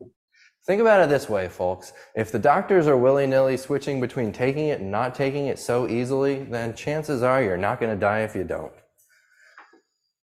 Think 0.68 0.80
about 0.80 1.02
it 1.02 1.10
this 1.10 1.28
way, 1.28 1.48
folks. 1.48 1.94
If 2.16 2.32
the 2.32 2.38
doctors 2.38 2.86
are 2.86 2.96
willy 2.96 3.26
nilly 3.26 3.58
switching 3.58 4.00
between 4.00 4.32
taking 4.32 4.68
it 4.68 4.80
and 4.80 4.92
not 4.92 5.16
taking 5.16 5.48
it 5.48 5.58
so 5.58 5.88
easily, 5.88 6.44
then 6.44 6.76
chances 6.76 7.24
are 7.24 7.42
you're 7.42 7.58
not 7.58 7.80
going 7.80 7.92
to 7.92 8.00
die 8.00 8.20
if 8.20 8.36
you 8.36 8.44
don't. 8.44 8.72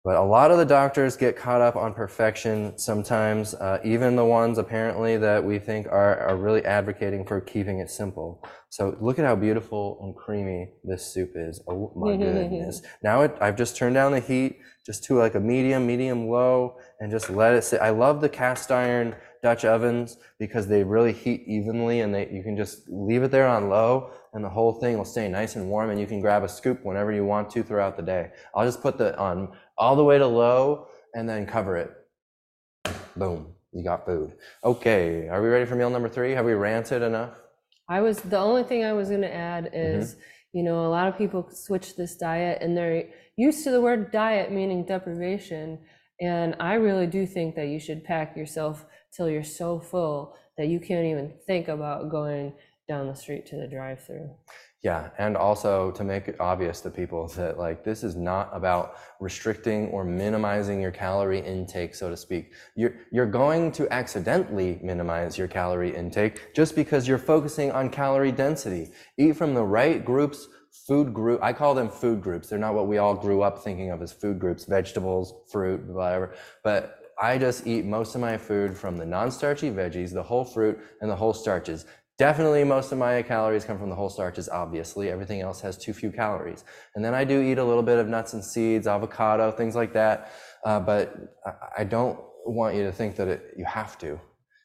But 0.07 0.15
a 0.15 0.23
lot 0.23 0.51
of 0.51 0.57
the 0.57 0.63
doctors 0.63 1.17
get 1.17 1.35
caught 1.35 1.59
up 1.59 1.75
on 1.75 1.93
perfection 1.93 2.77
sometimes, 2.77 3.53
uh, 3.55 3.79
even 3.83 4.15
the 4.15 4.23
ones 4.23 4.57
apparently 4.57 5.17
that 5.17 5.43
we 5.43 5.59
think 5.59 5.85
are, 5.87 6.17
are 6.19 6.37
really 6.37 6.63
advocating 6.63 7.25
for 7.25 7.41
keeping 7.41 7.79
it 7.79 7.89
simple. 7.89 8.41
So 8.69 8.95
look 9.01 9.19
at 9.19 9.25
how 9.25 9.35
beautiful 9.35 9.99
and 10.01 10.15
creamy 10.15 10.69
this 10.85 11.05
soup 11.05 11.33
is. 11.35 11.61
Oh 11.67 11.91
my 11.93 12.15
goodness. 12.17 12.83
Now 13.03 13.23
it, 13.23 13.35
I've 13.41 13.57
just 13.57 13.75
turned 13.75 13.95
down 13.95 14.13
the 14.13 14.21
heat 14.21 14.59
just 14.85 15.03
to 15.03 15.15
like 15.15 15.35
a 15.35 15.41
medium, 15.41 15.85
medium 15.85 16.29
low, 16.29 16.77
and 17.01 17.11
just 17.11 17.29
let 17.29 17.53
it 17.53 17.65
sit. 17.65 17.81
I 17.81 17.89
love 17.89 18.21
the 18.21 18.29
cast 18.29 18.71
iron 18.71 19.13
Dutch 19.43 19.65
ovens 19.65 20.17
because 20.39 20.67
they 20.67 20.83
really 20.83 21.11
heat 21.11 21.43
evenly 21.47 21.99
and 21.99 22.15
they, 22.15 22.29
you 22.29 22.43
can 22.43 22.55
just 22.55 22.87
leave 22.87 23.23
it 23.23 23.31
there 23.31 23.47
on 23.47 23.69
low 23.69 24.11
and 24.33 24.43
the 24.43 24.49
whole 24.49 24.73
thing 24.73 24.97
will 24.97 25.05
stay 25.05 25.27
nice 25.27 25.55
and 25.55 25.69
warm 25.69 25.89
and 25.89 25.99
you 25.99 26.05
can 26.05 26.21
grab 26.21 26.43
a 26.43 26.49
scoop 26.49 26.83
whenever 26.83 27.11
you 27.11 27.25
want 27.25 27.49
to 27.49 27.63
throughout 27.63 27.97
the 27.97 28.03
day. 28.03 28.31
I'll 28.55 28.65
just 28.65 28.81
put 28.81 28.97
the 28.97 29.17
on 29.17 29.49
all 29.77 29.95
the 29.95 30.03
way 30.03 30.17
to 30.17 30.27
low 30.27 30.87
and 31.13 31.27
then 31.27 31.45
cover 31.45 31.77
it. 31.77 31.91
Boom, 33.15 33.53
you 33.71 33.83
got 33.83 34.05
food. 34.05 34.33
Okay, 34.63 35.27
are 35.29 35.41
we 35.41 35.49
ready 35.49 35.65
for 35.65 35.75
meal 35.75 35.89
number 35.89 36.09
three? 36.09 36.31
Have 36.31 36.45
we 36.45 36.53
ranted 36.53 37.01
enough? 37.01 37.31
I 37.89 38.01
was 38.01 38.19
the 38.19 38.37
only 38.37 38.63
thing 38.63 38.83
I 38.83 38.93
was 38.93 39.09
going 39.09 39.21
to 39.21 39.33
add 39.33 39.65
Mm-hmm. 39.65 40.01
is, 40.01 40.15
you 40.53 40.63
know, 40.63 40.85
a 40.85 40.89
lot 40.89 41.07
of 41.07 41.17
people 41.17 41.49
switch 41.51 41.95
this 41.95 42.15
diet 42.15 42.59
and 42.61 42.75
they're 42.75 43.05
used 43.37 43.63
to 43.63 43.71
the 43.71 43.81
word 43.81 44.11
diet 44.11 44.51
meaning 44.51 44.85
deprivation. 44.85 45.79
And 46.19 46.55
I 46.59 46.73
really 46.75 47.07
do 47.07 47.25
think 47.25 47.55
that 47.55 47.67
you 47.67 47.79
should 47.79 48.03
pack 48.03 48.35
yourself 48.35 48.85
till 49.13 49.29
you're 49.29 49.43
so 49.43 49.79
full 49.79 50.35
that 50.57 50.67
you 50.67 50.79
can't 50.79 51.05
even 51.05 51.33
think 51.45 51.67
about 51.67 52.09
going 52.09 52.53
down 52.87 53.07
the 53.07 53.15
street 53.15 53.45
to 53.47 53.55
the 53.55 53.67
drive-through. 53.67 54.29
Yeah, 54.83 55.09
and 55.17 55.35
also 55.35 55.91
to 55.91 56.03
make 56.03 56.27
it 56.27 56.39
obvious 56.39 56.81
to 56.81 56.89
people 56.91 57.27
that 57.35 57.57
like 57.57 57.83
this 57.83 58.03
is 58.03 58.15
not 58.15 58.49
about 58.53 58.95
restricting 59.19 59.87
or 59.87 60.03
minimizing 60.03 60.79
your 60.79 60.91
calorie 60.91 61.39
intake, 61.39 61.95
so 61.95 62.09
to 62.09 62.17
speak. 62.17 62.53
You're 62.75 62.95
you're 63.11 63.25
going 63.25 63.71
to 63.73 63.91
accidentally 63.91 64.79
minimize 64.83 65.37
your 65.37 65.47
calorie 65.47 65.95
intake 65.95 66.53
just 66.53 66.75
because 66.75 67.07
you're 67.07 67.17
focusing 67.17 67.71
on 67.71 67.89
calorie 67.89 68.31
density. 68.31 68.91
Eat 69.17 69.35
from 69.35 69.53
the 69.55 69.63
right 69.63 70.05
groups, 70.05 70.47
food 70.87 71.13
group. 71.13 71.41
I 71.41 71.53
call 71.53 71.73
them 71.73 71.89
food 71.89 72.21
groups. 72.21 72.49
They're 72.49 72.59
not 72.59 72.75
what 72.75 72.87
we 72.87 72.99
all 72.99 73.15
grew 73.15 73.41
up 73.41 73.63
thinking 73.63 73.89
of 73.89 74.01
as 74.03 74.13
food 74.13 74.37
groups: 74.39 74.65
vegetables, 74.65 75.33
fruit, 75.51 75.83
whatever. 75.87 76.35
But 76.63 76.99
I 77.19 77.39
just 77.39 77.65
eat 77.65 77.83
most 77.83 78.13
of 78.13 78.21
my 78.21 78.37
food 78.37 78.77
from 78.77 78.95
the 78.95 79.05
non-starchy 79.05 79.71
veggies, 79.71 80.13
the 80.13 80.21
whole 80.21 80.45
fruit, 80.45 80.79
and 81.01 81.09
the 81.09 81.15
whole 81.15 81.33
starches. 81.33 81.85
Definitely 82.17 82.63
most 82.63 82.91
of 82.91 82.97
my 82.97 83.21
calories 83.21 83.63
come 83.63 83.77
from 83.77 83.89
the 83.89 83.95
whole 83.95 84.09
starches, 84.09 84.49
obviously. 84.49 85.09
Everything 85.09 85.41
else 85.41 85.61
has 85.61 85.77
too 85.77 85.93
few 85.93 86.11
calories. 86.11 86.63
And 86.95 87.05
then 87.05 87.13
I 87.13 87.23
do 87.23 87.41
eat 87.41 87.59
a 87.59 87.63
little 87.63 87.83
bit 87.83 87.99
of 87.99 88.07
nuts 88.07 88.33
and 88.33 88.43
seeds, 88.43 88.87
avocado, 88.87 89.51
things 89.51 89.75
like 89.75 89.93
that. 89.93 90.31
Uh, 90.65 90.79
but 90.79 91.15
I- 91.77 91.83
don't 91.83 92.19
want 92.45 92.75
you 92.75 92.83
to 92.85 92.91
think 92.91 93.17
that 93.17 93.27
it, 93.27 93.53
you 93.55 93.65
have 93.65 93.97
to. 93.99 94.19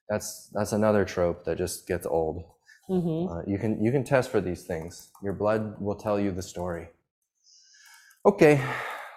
That's, 0.09 0.49
that's 0.55 0.73
another 0.73 1.05
trope 1.05 1.45
that 1.45 1.59
just 1.59 1.87
gets 1.87 2.07
old. 2.07 2.43
hmm 2.89 3.27
Uh, 3.29 3.43
you 3.47 3.59
can 3.59 3.83
you 3.85 3.93
can 3.93 4.05
test 4.05 4.31
for 4.31 4.41
these 4.41 4.63
things. 4.65 5.11
Your 5.23 5.35
blood 5.35 5.63
will 5.81 5.97
tell 6.07 6.19
you 6.19 6.33
the 6.33 6.43
story. 6.43 6.89
Okay, 8.25 8.61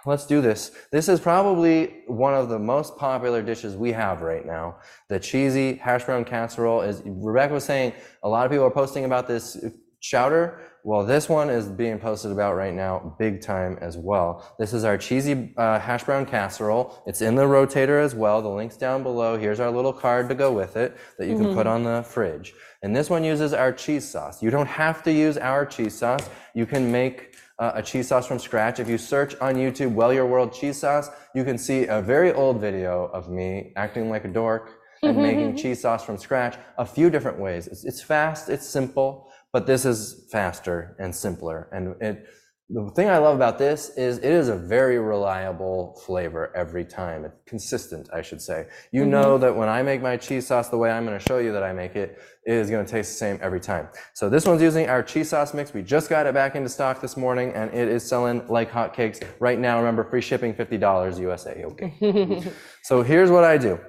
let's 0.06 0.26
do 0.26 0.41
this. 0.41 0.72
This 0.91 1.10
is 1.10 1.20
probably 1.20 2.03
one 2.08 2.34
of 2.34 2.49
the 2.49 2.60
most 2.60 2.97
popular 2.97 3.41
dishes 3.41 3.76
we 3.76 3.91
have 3.91 4.22
right 4.22 4.45
now. 4.45 4.78
The 5.10 5.20
cheesy 5.20 5.76
hash 5.76 6.06
brown 6.06 6.26
casserole 6.26 6.82
is. 6.82 7.01
Rebecca 7.06 7.53
was 7.53 7.64
saying 7.64 7.93
a 8.24 8.30
lot 8.30 8.45
of 8.45 8.51
people 8.51 8.66
are 8.66 8.72
posting 8.72 9.06
about 9.06 9.28
this 9.28 9.58
chowder. 10.01 10.60
Well, 10.84 11.03
this 11.03 11.28
one 11.28 11.49
is 11.49 11.66
being 11.66 11.97
posted 11.97 12.32
about 12.32 12.53
right 12.56 12.74
now, 12.74 13.16
big 13.18 13.41
time 13.41 13.80
as 13.82 13.97
well. 13.97 14.56
This 14.60 14.72
is 14.72 14.84
our 14.84 14.99
cheesy 14.99 15.51
uh, 15.58 15.80
hash 15.80 16.03
brown 16.03 16.28
casserole. 16.28 17.01
It's 17.08 17.24
in 17.24 17.34
the 17.34 17.45
rotator 17.45 18.03
as 18.03 18.14
well. 18.14 18.39
The 18.39 18.49
link's 18.49 18.78
down 18.78 19.01
below. 19.01 19.36
Here's 19.36 19.60
our 19.60 19.72
little 19.72 19.93
card 19.93 20.30
to 20.30 20.36
go 20.36 20.51
with 20.51 20.78
it 20.78 20.95
that 21.18 21.28
you 21.28 21.36
can 21.36 21.56
put 21.56 21.66
on 21.66 21.84
the 21.84 22.03
fridge. 22.03 22.53
And 22.84 22.95
this 22.95 23.10
one 23.10 23.24
uses 23.24 23.51
our 23.51 23.72
cheese 23.72 24.08
sauce. 24.08 24.43
You 24.43 24.51
don't 24.51 24.68
have 24.68 25.01
to 25.03 25.12
use 25.12 25.39
our 25.39 25.66
cheese 25.66 25.97
sauce. 25.97 26.30
You 26.53 26.68
can 26.68 26.91
make 26.91 27.36
uh, 27.60 27.72
a 27.76 27.82
cheese 27.82 28.08
sauce 28.08 28.28
from 28.28 28.39
scratch. 28.39 28.80
If 28.80 28.89
you 28.89 28.97
search 28.97 29.36
on 29.41 29.56
YouTube, 29.56 29.93
Well 29.93 30.14
Your 30.14 30.26
World 30.26 30.53
cheese 30.53 30.78
sauce, 30.78 31.10
you 31.34 31.43
can 31.43 31.58
see 31.58 31.86
a 31.86 32.01
very 32.01 32.34
old 32.34 32.60
video 32.60 33.06
of 33.14 33.30
me 33.30 33.74
acting 33.76 34.10
like 34.10 34.26
a 34.26 34.28
dork 34.28 34.80
and 35.03 35.18
making 35.18 35.56
cheese 35.56 35.82
sauce 35.82 36.03
from 36.03 36.18
scratch 36.18 36.58
a 36.78 36.86
few 36.86 37.10
different 37.10 37.39
ways. 37.39 37.68
It's, 37.68 37.84
it's 37.86 38.01
fast, 38.01 38.49
it's 38.49 38.68
simple, 38.68 39.30
but 39.53 39.68
this 39.68 39.86
is 39.86 40.28
faster 40.32 40.95
and 40.99 41.14
simpler. 41.16 41.70
And 41.72 42.01
it, 42.01 42.26
the 42.68 42.89
thing 42.95 43.09
I 43.09 43.20
love 43.20 43.36
about 43.36 43.59
this 43.59 43.89
is 43.89 44.18
it 44.18 44.26
is 44.26 44.47
a 44.47 44.55
very 44.55 44.97
reliable 44.97 46.01
flavor 46.03 46.51
every 46.55 46.84
time. 46.84 47.24
It's 47.24 47.36
consistent, 47.45 48.09
I 48.11 48.24
should 48.24 48.41
say. 48.41 48.66
You 48.91 49.01
mm-hmm. 49.01 49.11
know 49.11 49.38
that 49.38 49.55
when 49.55 49.70
I 49.70 49.84
make 49.84 50.01
my 50.01 50.18
cheese 50.18 50.47
sauce 50.47 50.70
the 50.70 50.78
way 50.78 50.89
I'm 50.89 51.05
going 51.05 51.18
to 51.18 51.24
show 51.24 51.38
you 51.38 51.51
that 51.51 51.61
I 51.61 51.74
make 51.74 51.95
it, 51.95 52.20
it 52.43 52.53
is 52.53 52.72
going 52.72 52.84
to 52.84 52.91
taste 52.91 53.11
the 53.11 53.18
same 53.18 53.38
every 53.39 53.59
time. 53.59 53.89
So 54.16 54.30
this 54.30 54.47
one's 54.47 54.63
using 54.63 54.89
our 54.89 55.03
cheese 55.03 55.30
sauce 55.30 55.53
mix. 55.53 55.76
We 55.76 55.84
just 55.84 56.09
got 56.09 56.26
it 56.26 56.34
back 56.34 56.55
into 56.55 56.70
stock 56.70 57.01
this 57.01 57.16
morning 57.16 57.51
and 57.53 57.72
it 57.72 57.88
is 57.88 58.03
selling 58.03 58.47
like 58.47 58.72
hotcakes 58.72 59.24
right 59.39 59.59
now. 59.59 59.78
Remember, 59.78 60.03
free 60.03 60.22
shipping, 60.22 60.55
$50 60.55 61.20
USA. 61.20 61.63
Okay. 61.66 62.51
so 62.82 63.03
here's 63.03 63.30
what 63.30 63.43
I 63.43 63.59
do. 63.59 63.80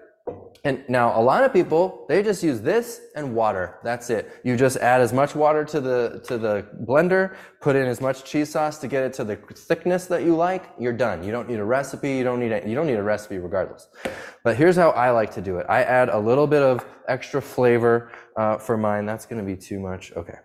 And 0.66 0.84
now 0.88 1.16
a 1.16 1.22
lot 1.22 1.44
of 1.44 1.52
people, 1.52 2.06
they 2.08 2.24
just 2.24 2.42
use 2.42 2.60
this 2.60 3.00
and 3.14 3.36
water. 3.36 3.78
That's 3.84 4.10
it. 4.10 4.40
You 4.42 4.56
just 4.56 4.76
add 4.78 5.00
as 5.00 5.12
much 5.12 5.36
water 5.36 5.64
to 5.64 5.80
the, 5.80 6.24
to 6.26 6.38
the 6.38 6.66
blender, 6.84 7.36
put 7.60 7.76
in 7.76 7.86
as 7.86 8.00
much 8.00 8.24
cheese 8.24 8.50
sauce 8.50 8.78
to 8.78 8.88
get 8.88 9.04
it 9.04 9.12
to 9.12 9.24
the 9.24 9.36
thickness 9.36 10.06
that 10.06 10.24
you 10.24 10.34
like. 10.34 10.64
You're 10.76 10.92
done. 10.92 11.22
You 11.22 11.30
don't 11.30 11.48
need 11.48 11.60
a 11.60 11.64
recipe. 11.64 12.16
You 12.16 12.24
don't 12.24 12.40
need 12.40 12.50
a, 12.50 12.68
you 12.68 12.74
don't 12.74 12.88
need 12.88 12.98
a 12.98 13.02
recipe 13.02 13.38
regardless. 13.38 13.86
But 14.42 14.56
here's 14.56 14.74
how 14.74 14.90
I 14.90 15.12
like 15.12 15.32
to 15.34 15.40
do 15.40 15.58
it. 15.58 15.66
I 15.68 15.84
add 15.84 16.08
a 16.08 16.18
little 16.18 16.48
bit 16.48 16.62
of 16.62 16.84
extra 17.06 17.40
flavor, 17.40 18.10
uh, 18.36 18.58
for 18.58 18.76
mine. 18.76 19.06
That's 19.06 19.24
going 19.24 19.40
to 19.40 19.46
be 19.46 19.56
too 19.56 19.78
much. 19.78 20.12
Okay. 20.16 20.38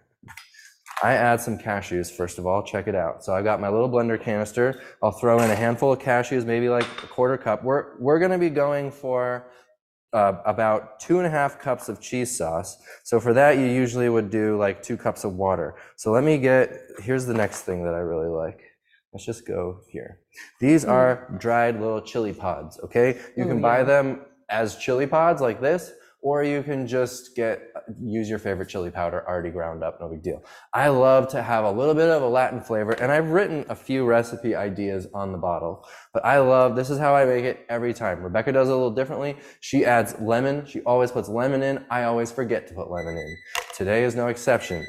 I 1.04 1.14
add 1.14 1.42
some 1.42 1.58
cashews 1.58 2.12
first 2.12 2.38
of 2.38 2.46
all. 2.46 2.62
Check 2.62 2.88
it 2.88 2.94
out. 2.94 3.24
So 3.24 3.34
I 3.34 3.42
got 3.42 3.60
my 3.60 3.70
little 3.70 3.90
blender 3.90 4.22
canister. 4.22 4.82
I'll 5.02 5.12
throw 5.12 5.40
in 5.40 5.50
a 5.50 5.56
handful 5.56 5.92
of 5.92 5.98
cashews, 5.98 6.46
maybe 6.46 6.70
like 6.70 6.84
a 6.84 7.08
quarter 7.08 7.38
cup. 7.38 7.64
We're 7.64 7.98
we're 8.00 8.20
gonna 8.20 8.38
be 8.38 8.52
going 8.52 8.92
for 8.92 9.48
uh, 10.14 10.34
about 10.46 11.00
two 11.00 11.18
and 11.20 11.28
a 11.28 11.30
half 11.30 11.60
cups 11.60 11.88
of 11.90 12.00
cheese 12.02 12.36
sauce. 12.36 12.78
So 13.04 13.20
for 13.20 13.34
that, 13.34 13.58
you 13.58 13.66
usually 13.66 14.10
would 14.10 14.30
do 14.30 14.58
like 14.58 14.84
two 14.84 14.98
cups 14.98 15.24
of 15.24 15.36
water. 15.36 15.76
So 15.96 16.12
let 16.12 16.24
me 16.24 16.38
get. 16.38 16.74
Here's 17.00 17.26
the 17.26 17.34
next 17.34 17.62
thing 17.62 17.84
that 17.86 17.94
I 17.94 18.00
really 18.00 18.28
like. 18.30 18.62
Let's 19.14 19.26
just 19.26 19.46
go 19.46 19.80
here. 19.90 20.20
These 20.60 20.86
are 20.86 21.34
dried 21.38 21.80
little 21.80 22.02
chili 22.02 22.34
pods. 22.34 22.80
Okay, 22.84 23.20
you 23.36 23.44
Oh, 23.44 23.48
can 23.48 23.62
buy 23.62 23.80
yeah. 23.80 23.84
them 23.84 24.22
as 24.50 24.78
chili 24.78 25.08
pods 25.08 25.42
like 25.42 25.60
this, 25.62 25.92
or 26.22 26.44
you 26.44 26.64
can 26.64 26.88
just 26.88 27.36
get 27.36 27.71
use 28.00 28.30
your 28.30 28.40
favorite 28.40 28.70
chili 28.70 28.92
powder 28.92 29.28
already 29.28 29.50
ground 29.50 29.84
up. 29.84 30.00
No 30.00 30.10
big 30.10 30.22
deal. 30.22 30.44
I 30.74 30.90
love 30.90 31.28
to 31.30 31.42
have 31.42 31.66
a 31.66 31.72
little 31.72 31.94
bit 31.94 32.10
of 32.10 32.22
a 32.22 32.28
Latin 32.28 32.62
flavor, 32.62 32.94
and 32.94 33.12
I've 33.12 33.30
written 33.30 33.66
a 33.70 33.76
few 33.76 34.06
recipe 34.06 34.56
ideas 34.56 35.08
on 35.14 35.32
the 35.32 35.38
bottle. 35.38 35.88
But 36.14 36.26
I 36.26 36.40
love 36.40 36.76
this 36.76 36.90
is 36.90 37.00
how 37.00 37.16
I 37.16 37.26
make 37.26 37.46
it 37.46 37.66
every 37.70 37.94
time. 37.94 38.22
Rebecca 38.22 38.52
does 38.52 38.70
it 38.70 38.72
a 38.72 38.76
little 38.76 38.92
differently. 38.92 39.38
She 39.60 39.86
adds 39.86 40.20
lemon. 40.20 40.66
She 40.66 40.82
always 40.82 41.12
puts 41.12 41.30
lemon 41.30 41.64
in. 41.64 41.86
I 41.90 42.04
always 42.04 42.32
forget 42.32 42.68
to 42.68 42.74
put 42.74 42.92
lemon 42.92 43.18
in. 43.18 43.38
Today 43.76 44.04
is 44.04 44.16
no 44.16 44.28
exception. 44.28 44.86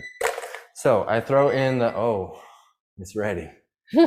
So 0.74 1.04
I 1.08 1.20
throw 1.20 1.50
in 1.50 1.78
the 1.78 1.94
oh, 1.96 2.40
it's 2.98 3.16
ready. 3.16 3.50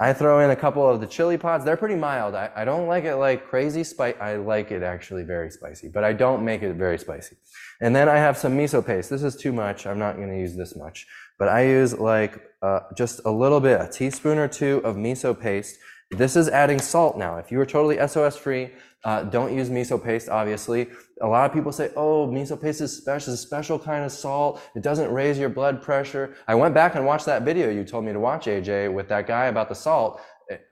I 0.00 0.12
throw 0.12 0.40
in 0.40 0.50
a 0.50 0.56
couple 0.56 0.88
of 0.88 1.00
the 1.00 1.06
chili 1.06 1.38
pods. 1.38 1.64
They're 1.64 1.76
pretty 1.76 1.94
mild. 1.94 2.34
I, 2.34 2.50
I 2.54 2.64
don't 2.64 2.86
like 2.86 3.04
it 3.04 3.16
like 3.16 3.46
crazy 3.46 3.82
spice. 3.82 4.14
I 4.20 4.36
like 4.36 4.70
it 4.70 4.82
actually 4.82 5.22
very 5.22 5.50
spicy, 5.50 5.88
but 5.88 6.04
I 6.04 6.12
don't 6.12 6.44
make 6.44 6.62
it 6.62 6.74
very 6.74 6.98
spicy. 6.98 7.36
And 7.80 7.96
then 7.96 8.10
I 8.10 8.16
have 8.16 8.36
some 8.36 8.56
miso 8.58 8.84
paste. 8.84 9.08
This 9.08 9.22
is 9.22 9.36
too 9.36 9.52
much. 9.52 9.86
I'm 9.86 9.98
not 9.98 10.16
going 10.16 10.28
to 10.28 10.38
use 10.38 10.54
this 10.54 10.76
much, 10.76 11.06
but 11.38 11.48
I 11.48 11.64
use 11.64 11.98
like 11.98 12.42
uh, 12.60 12.80
just 12.94 13.22
a 13.24 13.30
little 13.30 13.60
bit, 13.60 13.80
a 13.80 13.88
teaspoon 13.88 14.36
or 14.36 14.48
two 14.48 14.82
of 14.84 14.96
miso 14.96 15.38
paste. 15.38 15.78
This 16.10 16.36
is 16.36 16.48
adding 16.48 16.78
salt 16.78 17.16
now. 17.16 17.36
If 17.38 17.50
you 17.50 17.60
are 17.60 17.66
totally 17.66 17.96
SOS 18.06 18.36
free, 18.36 18.70
uh, 19.04 19.24
don't 19.24 19.54
use 19.54 19.70
miso 19.70 20.02
paste, 20.02 20.28
obviously. 20.28 20.88
A 21.22 21.26
lot 21.26 21.48
of 21.48 21.54
people 21.54 21.72
say, 21.72 21.90
oh, 21.96 22.26
miso 22.26 22.60
paste 22.60 22.80
is 22.80 22.96
special, 22.96 23.32
it's 23.32 23.42
a 23.42 23.46
special 23.46 23.78
kind 23.78 24.04
of 24.04 24.12
salt. 24.12 24.60
It 24.74 24.82
doesn't 24.82 25.10
raise 25.10 25.38
your 25.38 25.48
blood 25.48 25.82
pressure. 25.82 26.36
I 26.46 26.54
went 26.54 26.74
back 26.74 26.94
and 26.94 27.06
watched 27.06 27.26
that 27.26 27.42
video 27.42 27.70
you 27.70 27.84
told 27.84 28.04
me 28.04 28.12
to 28.12 28.20
watch, 28.20 28.46
AJ, 28.46 28.92
with 28.92 29.08
that 29.08 29.26
guy 29.26 29.46
about 29.46 29.68
the 29.68 29.74
salt. 29.74 30.20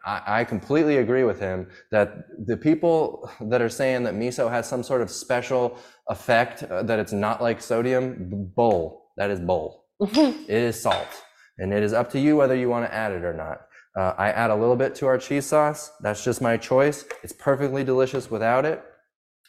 I, 0.05 0.41
I 0.41 0.45
completely 0.45 0.99
agree 0.99 1.25
with 1.25 1.39
him 1.39 1.69
that 1.91 2.25
the 2.47 2.57
people 2.57 3.31
that 3.43 3.63
are 3.63 3.69
saying 3.69 4.03
that 4.05 4.15
miso 4.15 4.51
has 4.51 4.69
some 4.69 4.83
sort 4.83 5.03
of 5.03 5.11
special 5.11 5.79
effect, 6.09 6.65
uh, 6.65 6.83
that 6.83 6.99
it's 6.99 7.13
not 7.13 7.41
like 7.41 7.63
sodium, 7.63 8.51
bull. 8.57 9.13
That 9.17 9.31
is 9.31 9.41
bull. 9.41 9.85
it 10.01 10.49
is 10.49 10.81
salt. 10.81 11.09
And 11.59 11.73
it 11.73 11.83
is 11.83 11.93
up 11.93 12.11
to 12.11 12.21
you 12.21 12.37
whether 12.37 12.55
you 12.55 12.69
want 12.69 12.87
to 12.87 12.95
add 12.95 13.13
it 13.13 13.25
or 13.25 13.35
not. 13.35 13.68
Uh, 13.99 14.15
I 14.17 14.31
add 14.31 14.51
a 14.51 14.55
little 14.55 14.77
bit 14.77 14.95
to 14.97 15.07
our 15.07 15.19
cheese 15.19 15.45
sauce. 15.45 15.91
That's 16.01 16.23
just 16.23 16.41
my 16.41 16.57
choice. 16.57 17.05
It's 17.25 17.33
perfectly 17.33 17.83
delicious 17.83 18.31
without 18.31 18.65
it, 18.65 18.81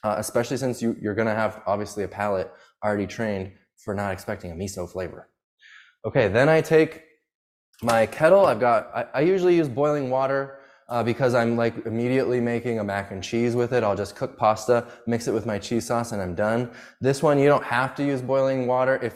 uh, 0.03 0.15
especially 0.17 0.57
since 0.57 0.81
you, 0.81 0.97
you're 0.99 1.13
going 1.13 1.27
to 1.27 1.35
have 1.35 1.61
obviously 1.67 2.03
a 2.03 2.07
palate 2.07 2.51
already 2.83 3.05
trained 3.05 3.51
for 3.77 3.93
not 3.93 4.11
expecting 4.11 4.51
a 4.51 4.55
miso 4.55 4.91
flavor. 4.91 5.29
Okay, 6.03 6.29
then 6.29 6.49
I 6.49 6.61
take 6.61 7.03
my 7.83 8.07
kettle. 8.07 8.47
I've 8.47 8.59
got, 8.59 8.89
I, 8.95 9.05
I 9.13 9.21
usually 9.21 9.55
use 9.55 9.69
boiling 9.69 10.09
water 10.09 10.61
uh, 10.89 11.03
because 11.03 11.35
I'm 11.35 11.55
like 11.55 11.85
immediately 11.85 12.41
making 12.41 12.79
a 12.79 12.83
mac 12.83 13.11
and 13.11 13.23
cheese 13.23 13.55
with 13.55 13.71
it. 13.71 13.83
I'll 13.83 13.95
just 13.95 14.15
cook 14.15 14.35
pasta, 14.35 14.87
mix 15.05 15.27
it 15.27 15.33
with 15.35 15.45
my 15.45 15.59
cheese 15.59 15.85
sauce, 15.85 16.11
and 16.11 16.19
I'm 16.19 16.33
done. 16.33 16.71
This 17.01 17.21
one, 17.21 17.37
you 17.37 17.45
don't 17.45 17.63
have 17.65 17.93
to 17.97 18.03
use 18.03 18.19
boiling 18.19 18.65
water 18.65 18.97
if 19.03 19.13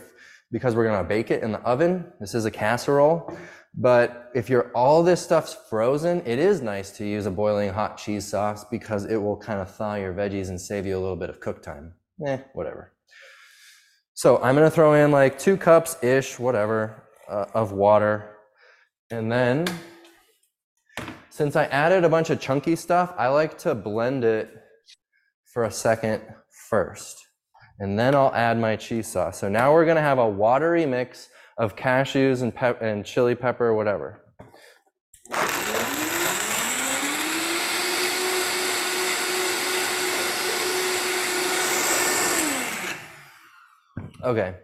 because 0.51 0.75
we're 0.75 0.85
gonna 0.85 1.03
bake 1.03 1.31
it 1.31 1.41
in 1.41 1.51
the 1.51 1.59
oven. 1.61 2.05
This 2.19 2.35
is 2.35 2.45
a 2.45 2.51
casserole. 2.51 3.35
But 3.75 4.31
if 4.35 4.49
you're 4.49 4.71
all 4.75 5.01
this 5.01 5.21
stuff's 5.21 5.55
frozen, 5.69 6.21
it 6.25 6.37
is 6.37 6.61
nice 6.61 6.91
to 6.97 7.05
use 7.05 7.25
a 7.25 7.31
boiling 7.31 7.73
hot 7.73 7.97
cheese 7.97 8.27
sauce 8.27 8.63
because 8.65 9.05
it 9.05 9.17
will 9.17 9.37
kind 9.37 9.59
of 9.59 9.73
thaw 9.73 9.95
your 9.95 10.13
veggies 10.13 10.49
and 10.49 10.61
save 10.61 10.85
you 10.85 10.95
a 10.95 11.01
little 11.01 11.15
bit 11.15 11.29
of 11.29 11.39
cook 11.39 11.63
time. 11.63 11.93
Eh, 12.25 12.37
whatever. 12.53 12.93
So 14.13 14.37
I'm 14.43 14.53
gonna 14.53 14.69
throw 14.69 14.93
in 14.93 15.09
like 15.09 15.39
two 15.39 15.57
cups 15.57 15.97
ish, 16.03 16.37
whatever, 16.37 17.03
uh, 17.27 17.45
of 17.55 17.71
water. 17.71 18.37
And 19.09 19.31
then 19.31 19.65
since 21.31 21.55
I 21.55 21.65
added 21.65 22.03
a 22.03 22.09
bunch 22.09 22.29
of 22.29 22.39
chunky 22.39 22.75
stuff, 22.75 23.11
I 23.17 23.29
like 23.29 23.57
to 23.59 23.73
blend 23.73 24.23
it 24.23 24.51
for 25.45 25.63
a 25.63 25.71
second 25.71 26.21
first. 26.69 27.17
And 27.79 27.97
then 27.97 28.13
I'll 28.13 28.33
add 28.35 28.59
my 28.59 28.75
cheese 28.75 29.07
sauce. 29.07 29.39
So 29.39 29.49
now 29.49 29.73
we're 29.73 29.85
gonna 29.85 30.01
have 30.01 30.19
a 30.19 30.29
watery 30.29 30.85
mix 30.85 31.29
of 31.57 31.75
cashews 31.75 32.41
and, 32.41 32.53
pep- 32.53 32.81
and 32.81 33.05
chili 33.05 33.35
pepper, 33.35 33.67
or 33.67 33.75
whatever. 33.75 34.19
Okay, 44.23 44.55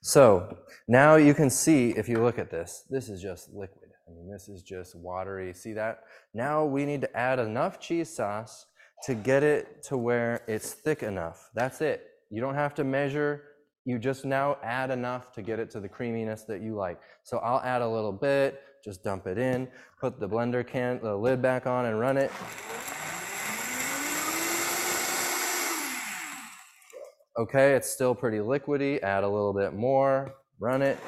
so 0.00 0.56
now 0.86 1.16
you 1.16 1.34
can 1.34 1.50
see 1.50 1.90
if 1.90 2.08
you 2.08 2.22
look 2.22 2.38
at 2.38 2.52
this, 2.52 2.84
this 2.88 3.08
is 3.08 3.20
just 3.20 3.52
liquid. 3.52 3.90
I 4.06 4.12
mean, 4.12 4.30
this 4.30 4.48
is 4.48 4.62
just 4.62 4.94
watery. 4.94 5.52
See 5.52 5.72
that? 5.72 6.04
Now 6.32 6.64
we 6.64 6.84
need 6.84 7.00
to 7.02 7.16
add 7.16 7.38
enough 7.38 7.80
cheese 7.80 8.14
sauce 8.14 8.66
to 9.04 9.14
get 9.14 9.42
it 9.42 9.82
to 9.84 9.96
where 9.96 10.42
it's 10.46 10.72
thick 10.72 11.02
enough. 11.02 11.50
That's 11.54 11.80
it. 11.80 12.04
You 12.30 12.40
don't 12.40 12.54
have 12.54 12.74
to 12.76 12.84
measure. 12.84 13.42
You 13.88 13.98
just 13.98 14.26
now 14.26 14.58
add 14.62 14.90
enough 14.90 15.32
to 15.32 15.40
get 15.40 15.58
it 15.58 15.70
to 15.70 15.80
the 15.80 15.88
creaminess 15.88 16.42
that 16.42 16.60
you 16.60 16.74
like. 16.74 17.00
So 17.22 17.38
I'll 17.38 17.62
add 17.62 17.80
a 17.80 17.88
little 17.88 18.12
bit, 18.12 18.60
just 18.84 19.02
dump 19.02 19.26
it 19.26 19.38
in, 19.38 19.66
put 19.98 20.20
the 20.20 20.28
blender 20.28 20.62
can, 20.62 21.00
the 21.02 21.16
lid 21.16 21.40
back 21.40 21.66
on 21.66 21.86
and 21.86 21.98
run 21.98 22.18
it. 22.18 22.30
Okay, 27.38 27.72
it's 27.72 27.88
still 27.88 28.14
pretty 28.14 28.40
liquidy. 28.40 29.02
Add 29.02 29.24
a 29.24 29.26
little 29.26 29.54
bit 29.54 29.72
more, 29.72 30.34
run 30.60 30.82
it. 30.82 30.98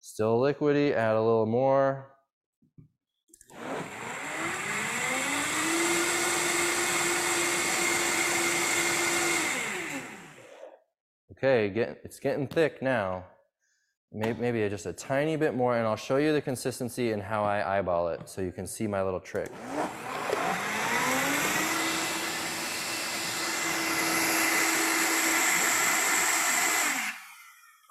Still 0.00 0.38
liquidy, 0.38 0.92
add 0.94 1.16
a 1.16 1.20
little 1.20 1.46
more. 1.46 2.12
Okay, 11.38 11.68
get, 11.70 12.00
it's 12.02 12.18
getting 12.18 12.48
thick 12.48 12.82
now. 12.82 13.24
Maybe, 14.12 14.40
maybe 14.40 14.68
just 14.68 14.86
a 14.86 14.92
tiny 14.92 15.36
bit 15.36 15.54
more, 15.54 15.76
and 15.76 15.86
I'll 15.86 15.94
show 15.94 16.16
you 16.16 16.32
the 16.32 16.40
consistency 16.40 17.12
and 17.12 17.22
how 17.22 17.44
I 17.44 17.78
eyeball 17.78 18.08
it 18.08 18.28
so 18.28 18.42
you 18.42 18.50
can 18.50 18.66
see 18.66 18.88
my 18.88 19.04
little 19.04 19.20
trick. 19.20 19.48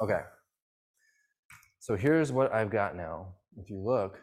Okay. 0.02 0.22
So 1.80 1.96
here's 1.96 2.34
what 2.34 2.54
I've 2.54 2.70
got 2.70 2.98
now. 2.98 3.28
If 3.56 3.70
you 3.70 3.82
look, 3.82 4.20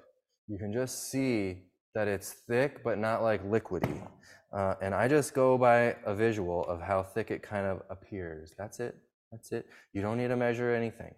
you 0.49 0.59
can 0.59 0.71
just 0.71 1.11
see 1.11 1.63
that 1.95 2.09
it's 2.09 2.31
thick, 2.47 2.85
but 2.85 2.99
not 2.99 3.23
like 3.23 3.43
liquidy. 3.43 4.07
Uh, 4.53 4.75
and 4.83 4.95
I 4.95 5.09
just 5.09 5.33
go 5.33 5.57
by 5.57 5.97
a 6.05 6.15
visual 6.15 6.67
of 6.67 6.83
how 6.83 7.03
thick 7.03 7.31
it 7.31 7.43
kind 7.43 7.65
of 7.65 7.81
appears. 7.89 8.53
That's 8.59 8.81
it. 8.81 8.95
That's 9.35 9.51
it. 9.51 9.67
You 9.93 10.01
don't 10.01 10.17
need 10.17 10.29
to 10.29 10.37
measure 10.37 10.73
anything. 10.73 11.13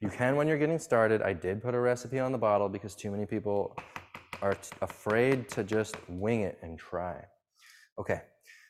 You 0.00 0.08
can 0.08 0.34
when 0.36 0.48
you're 0.48 0.56
getting 0.56 0.78
started. 0.78 1.20
I 1.20 1.34
did 1.34 1.62
put 1.62 1.74
a 1.74 1.78
recipe 1.78 2.18
on 2.18 2.32
the 2.32 2.38
bottle 2.38 2.70
because 2.70 2.94
too 2.94 3.10
many 3.10 3.26
people 3.26 3.76
are 4.40 4.54
t- 4.54 4.70
afraid 4.80 5.46
to 5.50 5.62
just 5.62 5.96
wing 6.08 6.40
it 6.40 6.58
and 6.62 6.78
try. 6.78 7.22
Okay, 7.98 8.22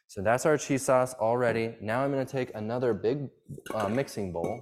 so 0.09 0.23
that's 0.23 0.45
our 0.45 0.59
cheese 0.59 0.85
sauce 0.85 1.15
already. 1.15 1.77
Now 1.81 2.03
I'm 2.03 2.11
going 2.11 2.27
to 2.27 2.33
take 2.33 2.51
another 2.57 2.95
big 2.95 3.29
uh, 3.73 3.89
mixing 3.89 4.33
bowl. 4.33 4.61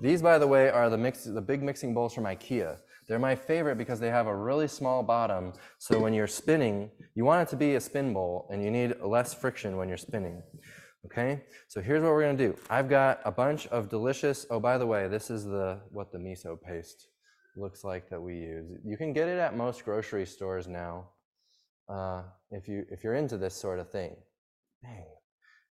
These, 0.00 0.22
by 0.22 0.38
the 0.38 0.46
way, 0.46 0.70
are 0.70 0.88
the 0.88 0.98
mix 0.98 1.24
the 1.24 1.40
big 1.40 1.64
mixing 1.64 1.94
bowls 1.94 2.14
from 2.14 2.24
IKEA. 2.24 2.76
They're 3.08 3.18
my 3.18 3.34
favorite 3.34 3.76
because 3.76 3.98
they 3.98 4.10
have 4.10 4.28
a 4.28 4.36
really 4.36 4.68
small 4.68 5.02
bottom. 5.02 5.52
So 5.78 5.98
when 5.98 6.14
you're 6.14 6.28
spinning, 6.28 6.92
you 7.16 7.24
want 7.24 7.42
it 7.42 7.50
to 7.50 7.56
be 7.56 7.74
a 7.74 7.80
spin 7.80 8.12
bowl, 8.12 8.46
and 8.52 8.62
you 8.62 8.70
need 8.70 8.94
less 9.04 9.34
friction 9.34 9.76
when 9.76 9.88
you're 9.88 9.98
spinning. 9.98 10.44
Okay, 11.06 11.42
so 11.68 11.80
here's 11.80 12.02
what 12.02 12.12
we're 12.12 12.22
gonna 12.22 12.38
do. 12.38 12.56
I've 12.70 12.88
got 12.88 13.20
a 13.24 13.32
bunch 13.32 13.66
of 13.68 13.88
delicious. 13.88 14.46
Oh, 14.50 14.60
by 14.60 14.78
the 14.78 14.86
way, 14.86 15.08
this 15.08 15.30
is 15.30 15.44
the 15.44 15.80
what 15.90 16.12
the 16.12 16.18
miso 16.18 16.56
paste 16.60 17.08
looks 17.56 17.82
like 17.82 18.08
that 18.08 18.20
we 18.20 18.34
use. 18.34 18.70
You 18.84 18.96
can 18.96 19.12
get 19.12 19.28
it 19.28 19.38
at 19.38 19.56
most 19.56 19.84
grocery 19.84 20.24
stores 20.24 20.68
now. 20.68 21.08
Uh, 21.88 22.22
if 22.52 22.68
you 22.68 22.84
if 22.90 23.02
you're 23.02 23.14
into 23.14 23.36
this 23.36 23.54
sort 23.54 23.80
of 23.80 23.90
thing. 23.90 24.14
Dang, 24.82 25.06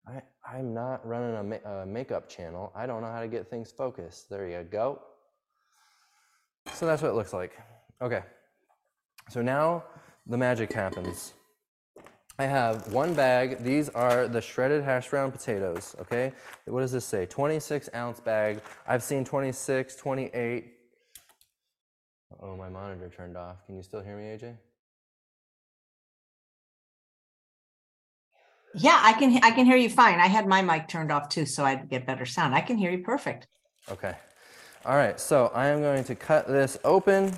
I 0.08 0.22
I'm 0.50 0.74
not 0.74 1.06
running 1.06 1.36
a, 1.36 1.44
ma- 1.44 1.82
a 1.82 1.86
makeup 1.86 2.30
channel. 2.30 2.72
I 2.74 2.86
don't 2.86 3.02
know 3.02 3.12
how 3.12 3.22
to 3.22 3.28
get 3.28 3.50
things 3.50 3.72
focused. 3.72 4.30
There 4.30 4.48
you 4.48 4.64
go. 4.64 5.02
So 6.74 6.86
that's 6.86 7.02
what 7.02 7.10
it 7.10 7.16
looks 7.16 7.34
like. 7.34 7.52
Okay. 8.02 8.24
So 9.30 9.42
now 9.42 9.84
the 10.26 10.38
magic 10.38 10.72
happens. 10.72 11.34
I 12.40 12.46
have 12.46 12.94
one 12.94 13.16
bag. 13.16 13.64
These 13.64 13.90
are 13.90 14.28
the 14.28 14.42
shredded 14.42 14.84
hash 14.84 15.10
brown 15.10 15.32
potatoes, 15.32 15.96
okay? 16.00 16.34
What 16.66 16.82
does 16.82 16.92
this 16.92 17.06
say? 17.06 17.26
26 17.26 17.90
ounce 17.96 18.20
bag. 18.20 18.62
I've 18.88 19.02
seen 19.02 19.26
26, 19.26 19.96
28. 19.96 20.74
Oh, 22.40 22.56
my 22.56 22.70
monitor 22.70 23.10
turned 23.10 23.38
off. 23.38 23.66
Can 23.66 23.76
you 23.76 23.82
still 23.82 24.02
hear 24.02 24.16
me, 24.16 24.26
AJ? 24.26 24.56
Yeah, 28.76 29.00
I 29.02 29.14
can 29.14 29.40
I 29.42 29.50
can 29.50 29.66
hear 29.66 29.78
you 29.78 29.90
fine. 29.90 30.20
I 30.20 30.28
had 30.28 30.46
my 30.46 30.62
mic 30.62 30.88
turned 30.88 31.12
off 31.12 31.30
too, 31.30 31.48
so 31.48 31.66
I'd 31.66 31.90
get 31.90 32.06
better 32.06 32.26
sound. 32.28 32.54
I 32.54 32.62
can 32.62 32.78
hear 32.78 32.92
you 32.92 33.00
perfect. 33.00 33.48
Okay. 33.90 34.14
All 34.86 34.96
right, 34.96 35.20
so 35.20 35.52
I 35.56 35.68
am 35.68 35.82
going 35.82 36.04
to 36.04 36.14
cut 36.14 36.48
this 36.48 36.78
open 36.84 37.34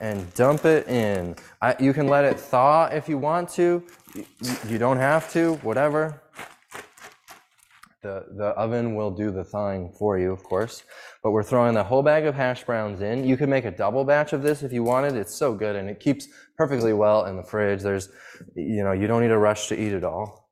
and 0.00 0.32
dump 0.34 0.64
it 0.64 0.86
in. 0.88 1.36
I, 1.62 1.74
you 1.78 1.92
can 1.92 2.08
let 2.08 2.24
it 2.24 2.38
thaw 2.38 2.86
if 2.86 3.08
you 3.08 3.18
want 3.18 3.48
to. 3.50 3.82
You, 4.14 4.24
you 4.68 4.78
don't 4.78 4.98
have 4.98 5.30
to, 5.32 5.54
whatever. 5.56 6.22
The, 8.02 8.26
the 8.36 8.48
oven 8.50 8.94
will 8.94 9.10
do 9.10 9.30
the 9.30 9.42
thawing 9.42 9.92
for 9.98 10.18
you, 10.18 10.30
of 10.30 10.42
course. 10.44 10.84
But 11.22 11.32
we're 11.32 11.42
throwing 11.42 11.74
the 11.74 11.82
whole 11.82 12.02
bag 12.02 12.24
of 12.24 12.34
hash 12.34 12.62
browns 12.64 13.00
in. 13.00 13.24
You 13.26 13.36
can 13.36 13.50
make 13.50 13.64
a 13.64 13.70
double 13.70 14.04
batch 14.04 14.32
of 14.32 14.42
this 14.42 14.62
if 14.62 14.72
you 14.72 14.84
wanted. 14.84 15.16
It's 15.16 15.34
so 15.34 15.54
good 15.54 15.74
and 15.74 15.90
it 15.90 15.98
keeps 15.98 16.28
perfectly 16.56 16.92
well 16.92 17.24
in 17.24 17.36
the 17.36 17.42
fridge. 17.42 17.82
There's, 17.82 18.08
you 18.54 18.84
know, 18.84 18.92
you 18.92 19.06
don't 19.06 19.22
need 19.22 19.32
a 19.32 19.38
rush 19.38 19.68
to 19.68 19.80
eat 19.80 19.92
it 19.92 20.04
all. 20.04 20.46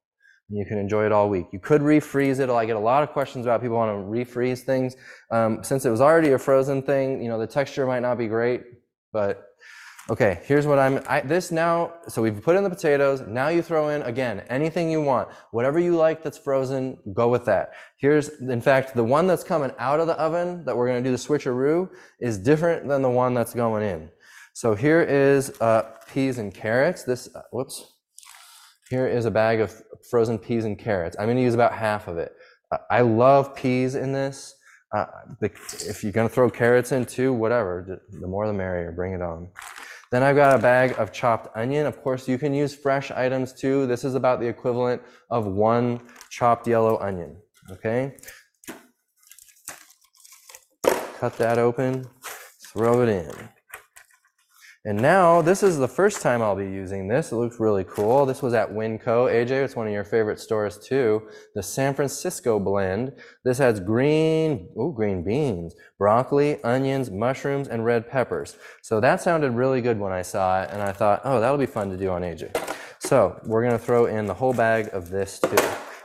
You 0.50 0.66
can 0.66 0.78
enjoy 0.78 1.06
it 1.06 1.12
all 1.12 1.30
week. 1.30 1.46
You 1.52 1.58
could 1.58 1.80
refreeze 1.80 2.38
it. 2.38 2.50
I 2.50 2.64
get 2.66 2.76
a 2.76 2.80
lot 2.80 3.02
of 3.02 3.10
questions 3.10 3.46
about 3.46 3.62
people 3.62 3.76
want 3.76 3.90
to 3.90 4.10
refreeze 4.10 4.60
things. 4.60 4.94
Um, 5.30 5.62
since 5.62 5.84
it 5.84 5.90
was 5.90 6.00
already 6.00 6.32
a 6.32 6.38
frozen 6.38 6.82
thing, 6.82 7.22
you 7.22 7.28
know, 7.28 7.38
the 7.38 7.46
texture 7.46 7.86
might 7.86 8.00
not 8.00 8.18
be 8.18 8.26
great, 8.26 8.62
but 9.14 9.46
okay, 10.10 10.40
here's 10.44 10.66
what 10.66 10.78
I'm, 10.78 11.02
I, 11.08 11.22
this 11.22 11.50
now, 11.50 11.94
so 12.08 12.20
we've 12.20 12.42
put 12.42 12.56
in 12.56 12.62
the 12.62 12.68
potatoes. 12.68 13.22
Now 13.26 13.48
you 13.48 13.62
throw 13.62 13.88
in, 13.88 14.02
again, 14.02 14.40
anything 14.50 14.90
you 14.90 15.00
want. 15.00 15.30
Whatever 15.52 15.78
you 15.78 15.96
like 15.96 16.22
that's 16.22 16.36
frozen, 16.36 16.98
go 17.14 17.28
with 17.28 17.46
that. 17.46 17.72
Here's, 17.96 18.28
in 18.40 18.60
fact, 18.60 18.94
the 18.94 19.04
one 19.04 19.26
that's 19.26 19.42
coming 19.42 19.72
out 19.78 20.00
of 20.00 20.06
the 20.06 20.18
oven 20.20 20.62
that 20.66 20.76
we're 20.76 20.88
going 20.88 21.02
to 21.02 21.08
do 21.08 21.16
the 21.16 21.22
switcheroo 21.22 21.88
is 22.20 22.36
different 22.36 22.86
than 22.86 23.00
the 23.00 23.08
one 23.08 23.32
that's 23.32 23.54
going 23.54 23.82
in. 23.82 24.10
So 24.52 24.74
here 24.74 25.00
is 25.00 25.58
uh, 25.62 25.92
peas 26.12 26.36
and 26.36 26.52
carrots. 26.52 27.04
This, 27.04 27.34
uh, 27.34 27.40
whoops. 27.50 27.92
Here 28.90 29.06
is 29.06 29.24
a 29.24 29.30
bag 29.30 29.60
of 29.60 29.72
frozen 30.10 30.38
peas 30.38 30.66
and 30.66 30.78
carrots. 30.78 31.16
I'm 31.18 31.26
going 31.26 31.38
to 31.38 31.42
use 31.42 31.54
about 31.54 31.72
half 31.72 32.08
of 32.08 32.18
it. 32.18 32.32
I 32.90 33.00
love 33.00 33.54
peas 33.54 33.94
in 33.94 34.12
this. 34.12 34.56
Uh, 34.94 35.06
the, 35.40 35.46
if 35.86 36.04
you're 36.04 36.12
gonna 36.12 36.28
throw 36.28 36.48
carrots 36.48 36.92
in 36.92 37.04
too, 37.04 37.32
whatever, 37.32 38.00
the 38.12 38.26
more 38.26 38.46
the 38.46 38.52
merrier, 38.52 38.92
bring 38.92 39.12
it 39.12 39.20
on. 39.20 39.48
Then 40.12 40.22
I've 40.22 40.36
got 40.36 40.54
a 40.54 40.62
bag 40.62 40.94
of 40.98 41.10
chopped 41.10 41.56
onion. 41.56 41.86
Of 41.86 42.00
course, 42.00 42.28
you 42.28 42.38
can 42.38 42.54
use 42.54 42.72
fresh 42.72 43.10
items 43.10 43.52
too. 43.52 43.86
This 43.86 44.04
is 44.04 44.14
about 44.14 44.38
the 44.38 44.46
equivalent 44.46 45.02
of 45.30 45.46
one 45.46 46.00
chopped 46.30 46.68
yellow 46.68 46.98
onion, 46.98 47.36
okay? 47.72 48.14
Cut 51.18 51.36
that 51.38 51.58
open, 51.58 52.06
throw 52.72 53.02
it 53.02 53.08
in. 53.08 53.32
And 54.86 55.00
now 55.00 55.40
this 55.40 55.62
is 55.62 55.78
the 55.78 55.88
first 55.88 56.20
time 56.20 56.42
I'll 56.42 56.54
be 56.54 56.64
using 56.64 57.08
this. 57.08 57.32
It 57.32 57.36
looks 57.36 57.58
really 57.58 57.84
cool. 57.84 58.26
This 58.26 58.42
was 58.42 58.52
at 58.52 58.70
WinCo. 58.70 59.32
AJ, 59.32 59.50
it's 59.64 59.74
one 59.74 59.86
of 59.86 59.94
your 59.94 60.04
favorite 60.04 60.38
stores 60.38 60.78
too. 60.78 61.22
The 61.54 61.62
San 61.62 61.94
Francisco 61.94 62.60
blend. 62.60 63.12
This 63.46 63.56
has 63.56 63.80
green, 63.80 64.68
oh, 64.76 64.92
green 64.92 65.24
beans, 65.24 65.74
broccoli, 65.98 66.62
onions, 66.64 67.10
mushrooms, 67.10 67.68
and 67.68 67.82
red 67.82 68.10
peppers. 68.10 68.56
So 68.82 69.00
that 69.00 69.22
sounded 69.22 69.52
really 69.52 69.80
good 69.80 69.98
when 69.98 70.12
I 70.12 70.20
saw 70.20 70.62
it. 70.62 70.70
And 70.70 70.82
I 70.82 70.92
thought, 70.92 71.22
oh, 71.24 71.40
that'll 71.40 71.56
be 71.56 71.64
fun 71.64 71.88
to 71.88 71.96
do 71.96 72.10
on 72.10 72.20
AJ. 72.20 72.54
So 72.98 73.40
we're 73.46 73.66
to 73.70 73.78
throw 73.78 74.04
in 74.04 74.26
the 74.26 74.34
whole 74.34 74.52
bag 74.52 74.90
of 74.92 75.08
this 75.08 75.40
too. 75.40 75.56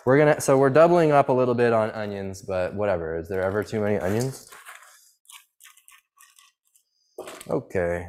We're 0.05 0.35
to, 0.35 0.39
so 0.39 0.57
we're 0.57 0.69
doubling 0.69 1.11
up 1.11 1.27
a 1.27 1.33
little 1.33 1.53
bit 1.53 1.73
on 1.73 1.91
onions, 1.91 2.41
but 2.41 2.73
whatever. 2.75 3.17
Is 3.17 3.27
there 3.27 3.41
ever 3.43 3.61
too 3.61 3.81
many 3.81 3.97
onions? 3.97 4.49
Okay. 7.49 8.07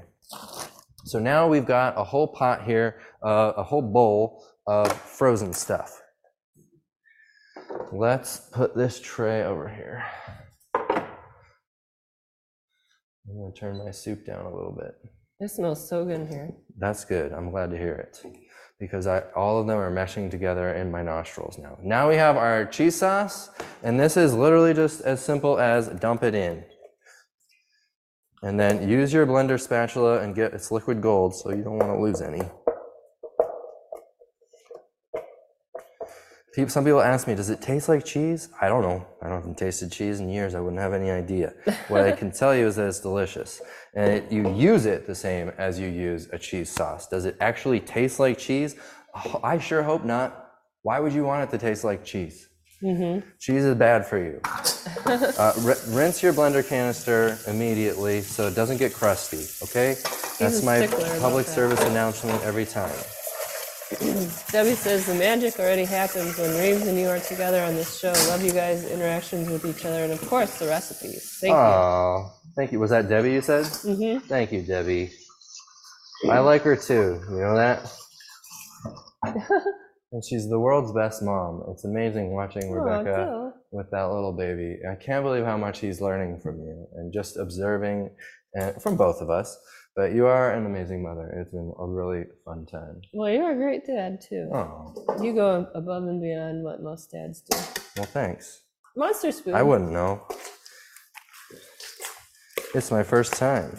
So 1.10 1.18
now 1.18 1.48
we've 1.48 1.66
got 1.66 1.98
a 1.98 2.04
whole 2.04 2.28
pot 2.28 2.62
here, 2.62 3.00
uh, 3.20 3.54
a 3.56 3.64
whole 3.64 3.82
bowl 3.82 4.44
of 4.68 4.92
frozen 4.92 5.52
stuff. 5.52 6.00
Let's 7.90 8.36
put 8.52 8.76
this 8.76 9.00
tray 9.00 9.42
over 9.42 9.68
here. 9.68 10.04
I'm 10.76 11.02
gonna 13.26 13.52
turn 13.58 13.84
my 13.84 13.90
soup 13.90 14.24
down 14.24 14.46
a 14.46 14.54
little 14.54 14.70
bit. 14.70 14.94
It 15.40 15.50
smells 15.50 15.88
so 15.88 16.04
good 16.04 16.20
in 16.20 16.28
here. 16.28 16.52
That's 16.78 17.04
good. 17.04 17.32
I'm 17.32 17.50
glad 17.50 17.72
to 17.72 17.76
hear 17.76 17.94
it 17.94 18.22
because 18.78 19.08
I, 19.08 19.22
all 19.34 19.60
of 19.60 19.66
them 19.66 19.78
are 19.78 19.90
meshing 19.90 20.30
together 20.30 20.74
in 20.74 20.92
my 20.92 21.02
nostrils 21.02 21.58
now. 21.58 21.76
Now 21.82 22.08
we 22.08 22.14
have 22.14 22.36
our 22.36 22.66
cheese 22.66 22.94
sauce, 22.94 23.50
and 23.82 23.98
this 23.98 24.16
is 24.16 24.32
literally 24.32 24.74
just 24.74 25.00
as 25.00 25.20
simple 25.20 25.58
as 25.58 25.88
dump 25.88 26.22
it 26.22 26.36
in. 26.36 26.62
And 28.42 28.58
then 28.58 28.88
use 28.88 29.12
your 29.12 29.26
blender 29.26 29.60
spatula 29.60 30.20
and 30.20 30.34
get 30.34 30.54
its 30.54 30.70
liquid 30.70 31.02
gold 31.02 31.34
so 31.34 31.50
you 31.50 31.62
don't 31.62 31.78
want 31.78 31.92
to 31.92 32.00
lose 32.00 32.22
any. 32.22 32.40
People, 36.54 36.70
some 36.70 36.84
people 36.84 37.00
ask 37.00 37.28
me, 37.28 37.36
does 37.36 37.48
it 37.48 37.62
taste 37.62 37.88
like 37.88 38.04
cheese? 38.04 38.48
I 38.60 38.66
don't 38.66 38.82
know. 38.82 39.06
I 39.22 39.28
haven't 39.28 39.56
tasted 39.56 39.92
cheese 39.92 40.18
in 40.18 40.28
years. 40.28 40.56
I 40.56 40.60
wouldn't 40.60 40.80
have 40.80 40.92
any 40.92 41.10
idea. 41.10 41.54
what 41.88 42.02
I 42.02 42.10
can 42.10 42.32
tell 42.32 42.56
you 42.56 42.66
is 42.66 42.76
that 42.76 42.88
it's 42.88 42.98
delicious. 42.98 43.62
And 43.94 44.12
it, 44.12 44.32
you 44.32 44.52
use 44.52 44.84
it 44.84 45.06
the 45.06 45.14
same 45.14 45.52
as 45.58 45.78
you 45.78 45.86
use 45.86 46.28
a 46.32 46.38
cheese 46.38 46.70
sauce. 46.70 47.06
Does 47.06 47.24
it 47.24 47.36
actually 47.40 47.78
taste 47.78 48.18
like 48.18 48.36
cheese? 48.36 48.74
Oh, 49.14 49.40
I 49.44 49.58
sure 49.58 49.84
hope 49.84 50.04
not. 50.04 50.50
Why 50.82 50.98
would 50.98 51.12
you 51.12 51.24
want 51.24 51.44
it 51.44 51.56
to 51.56 51.58
taste 51.58 51.84
like 51.84 52.04
cheese? 52.04 52.49
Mm-hmm. 52.82 53.28
Cheese 53.38 53.64
is 53.64 53.74
bad 53.74 54.06
for 54.06 54.18
you. 54.18 54.40
uh, 55.06 55.52
r- 55.64 55.76
rinse 55.88 56.22
your 56.22 56.32
blender 56.32 56.66
canister 56.66 57.38
immediately 57.46 58.22
so 58.22 58.46
it 58.46 58.54
doesn't 58.54 58.78
get 58.78 58.94
crusty, 58.94 59.44
okay? 59.64 59.96
That's 60.38 60.62
my 60.62 60.86
public 61.20 61.46
service 61.46 61.80
announcement 61.82 62.42
every 62.42 62.64
time. 62.64 62.96
Debbie 64.52 64.76
says 64.76 65.04
the 65.06 65.14
magic 65.14 65.58
already 65.58 65.84
happens 65.84 66.38
when 66.38 66.50
Reebs 66.50 66.86
and 66.88 66.96
you 66.96 67.08
are 67.08 67.18
together 67.18 67.62
on 67.62 67.74
this 67.74 67.98
show. 67.98 68.12
Love 68.28 68.42
you 68.42 68.52
guys' 68.52 68.84
interactions 68.90 69.50
with 69.50 69.64
each 69.66 69.84
other 69.84 70.04
and, 70.04 70.12
of 70.12 70.26
course, 70.28 70.58
the 70.58 70.66
recipes. 70.66 71.38
Thank 71.40 71.52
you. 71.52 72.30
thank 72.56 72.72
you. 72.72 72.78
Was 72.78 72.90
that 72.90 73.08
Debbie 73.08 73.32
you 73.32 73.42
said? 73.42 73.64
Mm-hmm. 73.64 74.26
Thank 74.28 74.52
you, 74.52 74.62
Debbie. 74.62 75.10
I 76.30 76.38
like 76.38 76.62
her 76.62 76.76
too. 76.76 77.20
You 77.30 77.40
know 77.40 77.56
that? 77.56 77.90
And 80.12 80.24
she's 80.24 80.48
the 80.48 80.58
world's 80.58 80.92
best 80.92 81.22
mom. 81.22 81.62
It's 81.70 81.84
amazing 81.84 82.32
watching 82.32 82.70
Rebecca 82.70 83.52
with 83.70 83.90
that 83.92 84.10
little 84.10 84.32
baby. 84.32 84.78
I 84.90 84.96
can't 84.96 85.22
believe 85.24 85.44
how 85.44 85.56
much 85.56 85.78
he's 85.78 86.00
learning 86.00 86.40
from 86.40 86.56
you 86.58 86.86
and 86.96 87.12
just 87.12 87.36
observing 87.36 88.10
and 88.54 88.82
from 88.82 88.96
both 88.96 89.20
of 89.20 89.30
us. 89.30 89.56
But 89.94 90.12
you 90.12 90.26
are 90.26 90.52
an 90.54 90.66
amazing 90.66 91.02
mother. 91.02 91.32
It's 91.40 91.50
been 91.52 91.72
a 91.78 91.86
really 91.86 92.24
fun 92.44 92.66
time. 92.66 93.00
Well, 93.12 93.30
you're 93.30 93.52
a 93.52 93.56
great 93.56 93.86
dad 93.86 94.20
too. 94.20 94.48
Oh, 94.52 95.16
You 95.22 95.32
go 95.32 95.68
above 95.74 96.04
and 96.04 96.20
beyond 96.20 96.64
what 96.64 96.82
most 96.82 97.10
dads 97.12 97.42
do. 97.42 97.56
well, 97.96 98.06
thanks. 98.06 98.62
Monster 98.96 99.30
spoon. 99.30 99.54
I 99.54 99.62
wouldn't 99.62 99.92
know. 99.92 100.26
It's 102.74 102.90
my 102.90 103.02
first 103.02 103.34
time. 103.34 103.76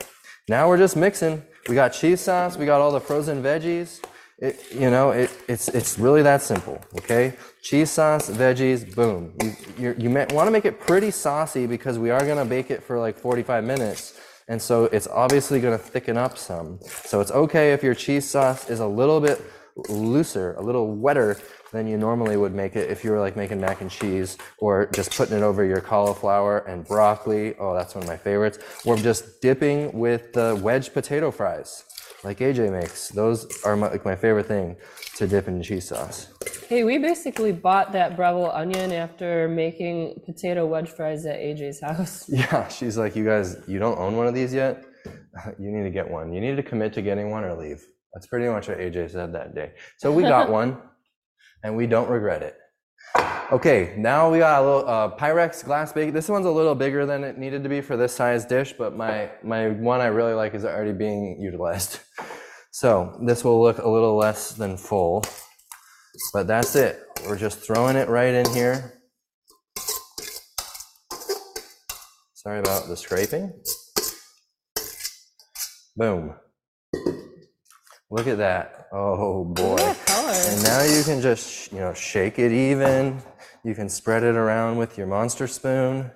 Now 0.50 0.68
we're 0.70 0.78
just 0.78 0.96
mixing. 0.96 1.44
We 1.70 1.76
got 1.76 1.90
cheese 1.94 2.22
sauce, 2.22 2.58
we 2.58 2.66
got 2.66 2.82
all 2.82 2.92
the 2.92 3.00
frozen 3.00 3.42
veggies. 3.44 4.02
It, 4.42 4.60
you 4.74 4.89
know, 4.89 5.12
it, 5.12 5.30
it's, 5.48 5.68
it's 5.68 6.00
really 6.00 6.24
that 6.24 6.42
simple, 6.42 6.82
okay? 6.98 7.36
Cheese 7.62 7.92
sauce, 7.92 8.28
veggies, 8.28 8.96
boom. 8.96 9.38
You, 9.78 9.96
you, 10.00 10.10
want 10.10 10.48
to 10.48 10.52
make 10.52 10.66
it 10.66 10.80
pretty 10.80 11.12
saucy 11.12 11.68
because 11.68 12.00
we 12.00 12.10
are 12.10 12.26
going 12.26 12.39
to 12.39 12.46
bake 12.46 12.72
it 12.72 12.82
for 12.82 13.00
like 13.00 13.16
45 13.16 13.64
minutes. 13.64 14.20
And 14.48 14.60
so 14.60 14.86
it's 14.86 15.08
obviously 15.08 15.62
going 15.62 15.78
to 15.78 15.84
thicken 15.84 16.18
up 16.18 16.39
some. 16.39 16.80
So 16.82 17.22
it's 17.22 17.30
okay 17.30 17.72
if 17.72 17.84
your 17.84 17.94
cheese 17.94 18.28
sauce 18.28 18.68
is 18.68 18.80
a 18.80 18.88
little 18.88 19.22
bit 19.22 19.39
looser, 19.89 20.56
a 20.56 20.62
little 20.62 20.96
wetter 20.96 21.38
than 21.72 21.86
you 21.86 21.98
normally 21.98 22.36
would 22.36 22.54
make 22.54 22.76
it 22.76 22.89
if 22.89 23.04
you 23.04 23.12
were 23.12 23.20
like 23.20 23.38
making 23.38 23.62
mac 23.62 23.82
and 23.82 23.92
cheese 23.92 24.39
or 24.58 24.88
just 24.88 25.16
putting 25.16 25.38
it 25.38 25.44
over 25.44 25.64
your 25.64 25.82
cauliflower 25.82 26.60
and 26.68 26.84
broccoli. 26.88 27.54
Oh, 27.60 27.76
that's 27.76 27.94
one 27.94 28.04
of 28.04 28.10
my 28.10 28.18
favorites. 28.18 28.58
Or 28.86 28.98
just 28.98 29.39
dipping 29.39 29.92
with 29.94 30.34
the 30.34 30.60
wedge 30.64 30.92
potato 30.94 31.30
fries 31.30 31.86
like 32.24 32.39
AJ 32.39 32.72
makes. 32.72 33.09
Those 33.09 33.47
are 33.63 33.76
my, 33.76 33.89
like 33.89 34.05
my 34.05 34.15
favorite 34.15 34.47
thing 34.47 34.76
to 35.15 35.28
dip 35.28 35.47
in 35.47 35.61
cheese 35.61 35.88
sauce. 35.88 36.28
Hey, 36.67 36.84
we 36.84 36.97
basically 36.97 37.51
bought 37.51 37.91
that 37.93 38.15
Breville 38.15 38.51
oven 38.51 38.91
after 38.91 39.47
making 39.47 40.22
potato 40.26 40.65
wedge 40.65 40.89
fries 40.89 41.26
at 41.26 41.38
AJ's 41.39 41.82
house. 41.82 42.26
Yeah, 42.30 42.67
she's 42.67 42.97
like, 42.97 43.15
you 43.15 43.26
guys, 43.26 43.57
you 43.67 43.80
don't 43.80 43.97
own 43.97 44.15
one 44.15 44.28
of 44.28 44.34
these 44.34 44.53
yet? 44.53 44.86
You 45.57 45.72
need 45.72 45.84
to 45.84 45.89
get 45.89 46.07
one. 46.09 46.32
You 46.34 46.41
need 46.41 46.57
to 46.57 46.63
commit 46.63 46.93
to 46.93 47.01
getting 47.01 47.32
one 47.32 47.43
or 47.43 47.55
leave. 47.55 47.84
That's 48.13 48.28
pretty 48.28 48.47
much 48.47 48.67
what 48.67 48.78
AJ 48.78 49.11
said 49.11 49.34
that 49.34 49.55
day. 49.55 49.72
So 49.97 50.11
we 50.11 50.24
got 50.24 50.49
one, 50.61 50.78
and 51.63 51.76
we 51.78 51.88
don't 51.88 52.09
regret 52.09 52.41
it. 52.43 52.55
Okay, 53.52 53.93
now 53.97 54.32
we 54.32 54.38
got 54.38 54.62
a 54.62 54.66
little 54.66 54.88
uh, 54.88 55.14
Pyrex 55.18 55.62
glass 55.66 55.91
bake. 55.91 56.14
This 56.14 56.30
one's 56.30 56.45
a 56.45 56.52
little 56.52 56.74
bigger 56.74 57.06
than 57.06 57.26
it 57.26 57.38
needed 57.38 57.64
to 57.64 57.70
be 57.70 57.82
for 57.82 57.97
this 57.97 58.16
size 58.16 58.45
dish, 58.45 58.74
but 58.78 58.95
my, 58.95 59.30
my 59.43 59.72
one 59.72 59.99
I 59.99 60.06
really 60.06 60.34
like 60.34 60.54
is 60.54 60.64
already 60.64 60.93
being 60.93 61.39
utilized. 61.39 61.99
So 62.74 63.20
this 63.22 63.43
will 63.43 63.62
look 63.62 63.80
a 63.80 63.89
little 63.89 64.16
less 64.16 64.54
than 64.54 64.78
full, 64.78 65.26
but 66.32 66.47
that's 66.47 66.74
it. 66.78 67.04
We're 67.28 67.38
just 67.38 67.60
throwing 67.60 67.97
it 67.97 68.08
right 68.08 68.34
in 68.34 68.49
here. 68.54 68.93
Sorry 72.34 72.60
about 72.60 72.88
the 72.88 72.95
scraping. 72.95 73.52
Boom. 75.97 76.34
Look 78.10 78.28
at 78.28 78.38
that. 78.38 78.88
Oh 78.93 79.43
boy. 79.43 79.95
And 80.08 80.64
now 80.64 80.84
you 80.84 81.04
can 81.04 81.22
just, 81.22 81.74
you 81.74 81.80
know, 81.80 81.93
shake 81.93 82.39
it 82.39 82.54
even. 82.54 83.22
You 83.64 83.76
can 83.76 83.89
spread 83.89 84.24
it 84.24 84.36
around 84.36 84.78
with 84.78 84.97
your 84.97 85.05
monster 85.05 85.47
spoon. 85.47 86.12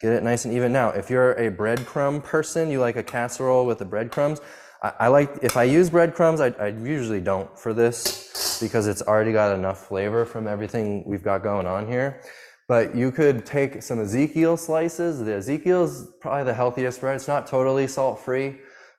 Get 0.00 0.12
it 0.12 0.22
nice 0.22 0.44
and 0.44 0.54
even. 0.54 0.72
Now, 0.72 0.90
if 0.90 1.10
you're 1.10 1.32
a 1.32 1.50
breadcrumb 1.50 2.24
person, 2.24 2.70
you 2.70 2.80
like 2.80 2.96
a 2.96 3.02
casserole 3.02 3.66
with 3.66 3.78
the 3.78 3.84
breadcrumbs. 3.84 4.40
I, 4.82 4.92
I 5.00 5.08
like, 5.08 5.38
if 5.42 5.56
I 5.56 5.64
use 5.64 5.90
breadcrumbs, 5.90 6.40
I, 6.40 6.48
I 6.58 6.68
usually 6.68 7.20
don't 7.20 7.58
for 7.58 7.74
this 7.74 8.58
because 8.62 8.86
it's 8.86 9.02
already 9.02 9.32
got 9.32 9.54
enough 9.54 9.86
flavor 9.86 10.24
from 10.24 10.46
everything 10.46 11.04
we've 11.06 11.22
got 11.22 11.42
going 11.42 11.66
on 11.66 11.86
here. 11.86 12.22
But 12.68 12.96
you 12.96 13.12
could 13.12 13.44
take 13.44 13.82
some 13.82 14.00
Ezekiel 14.00 14.56
slices. 14.56 15.22
The 15.22 15.34
Ezekiel 15.34 15.84
is 15.84 16.08
probably 16.20 16.44
the 16.44 16.54
healthiest 16.54 17.00
bread. 17.00 17.16
It's 17.16 17.28
not 17.28 17.46
totally 17.46 17.86
salt 17.86 18.20
free, 18.20 18.56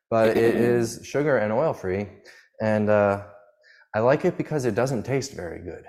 but 0.09 0.37
it 0.37 0.55
is 0.55 1.01
sugar 1.03 1.37
and 1.37 1.51
oil 1.51 1.73
free. 1.73 2.07
And 2.61 2.89
uh, 2.89 3.23
I 3.93 3.99
like 3.99 4.23
it 4.23 4.37
because 4.37 4.65
it 4.65 4.75
doesn't 4.75 5.03
taste 5.03 5.33
very 5.33 5.59
good 5.59 5.83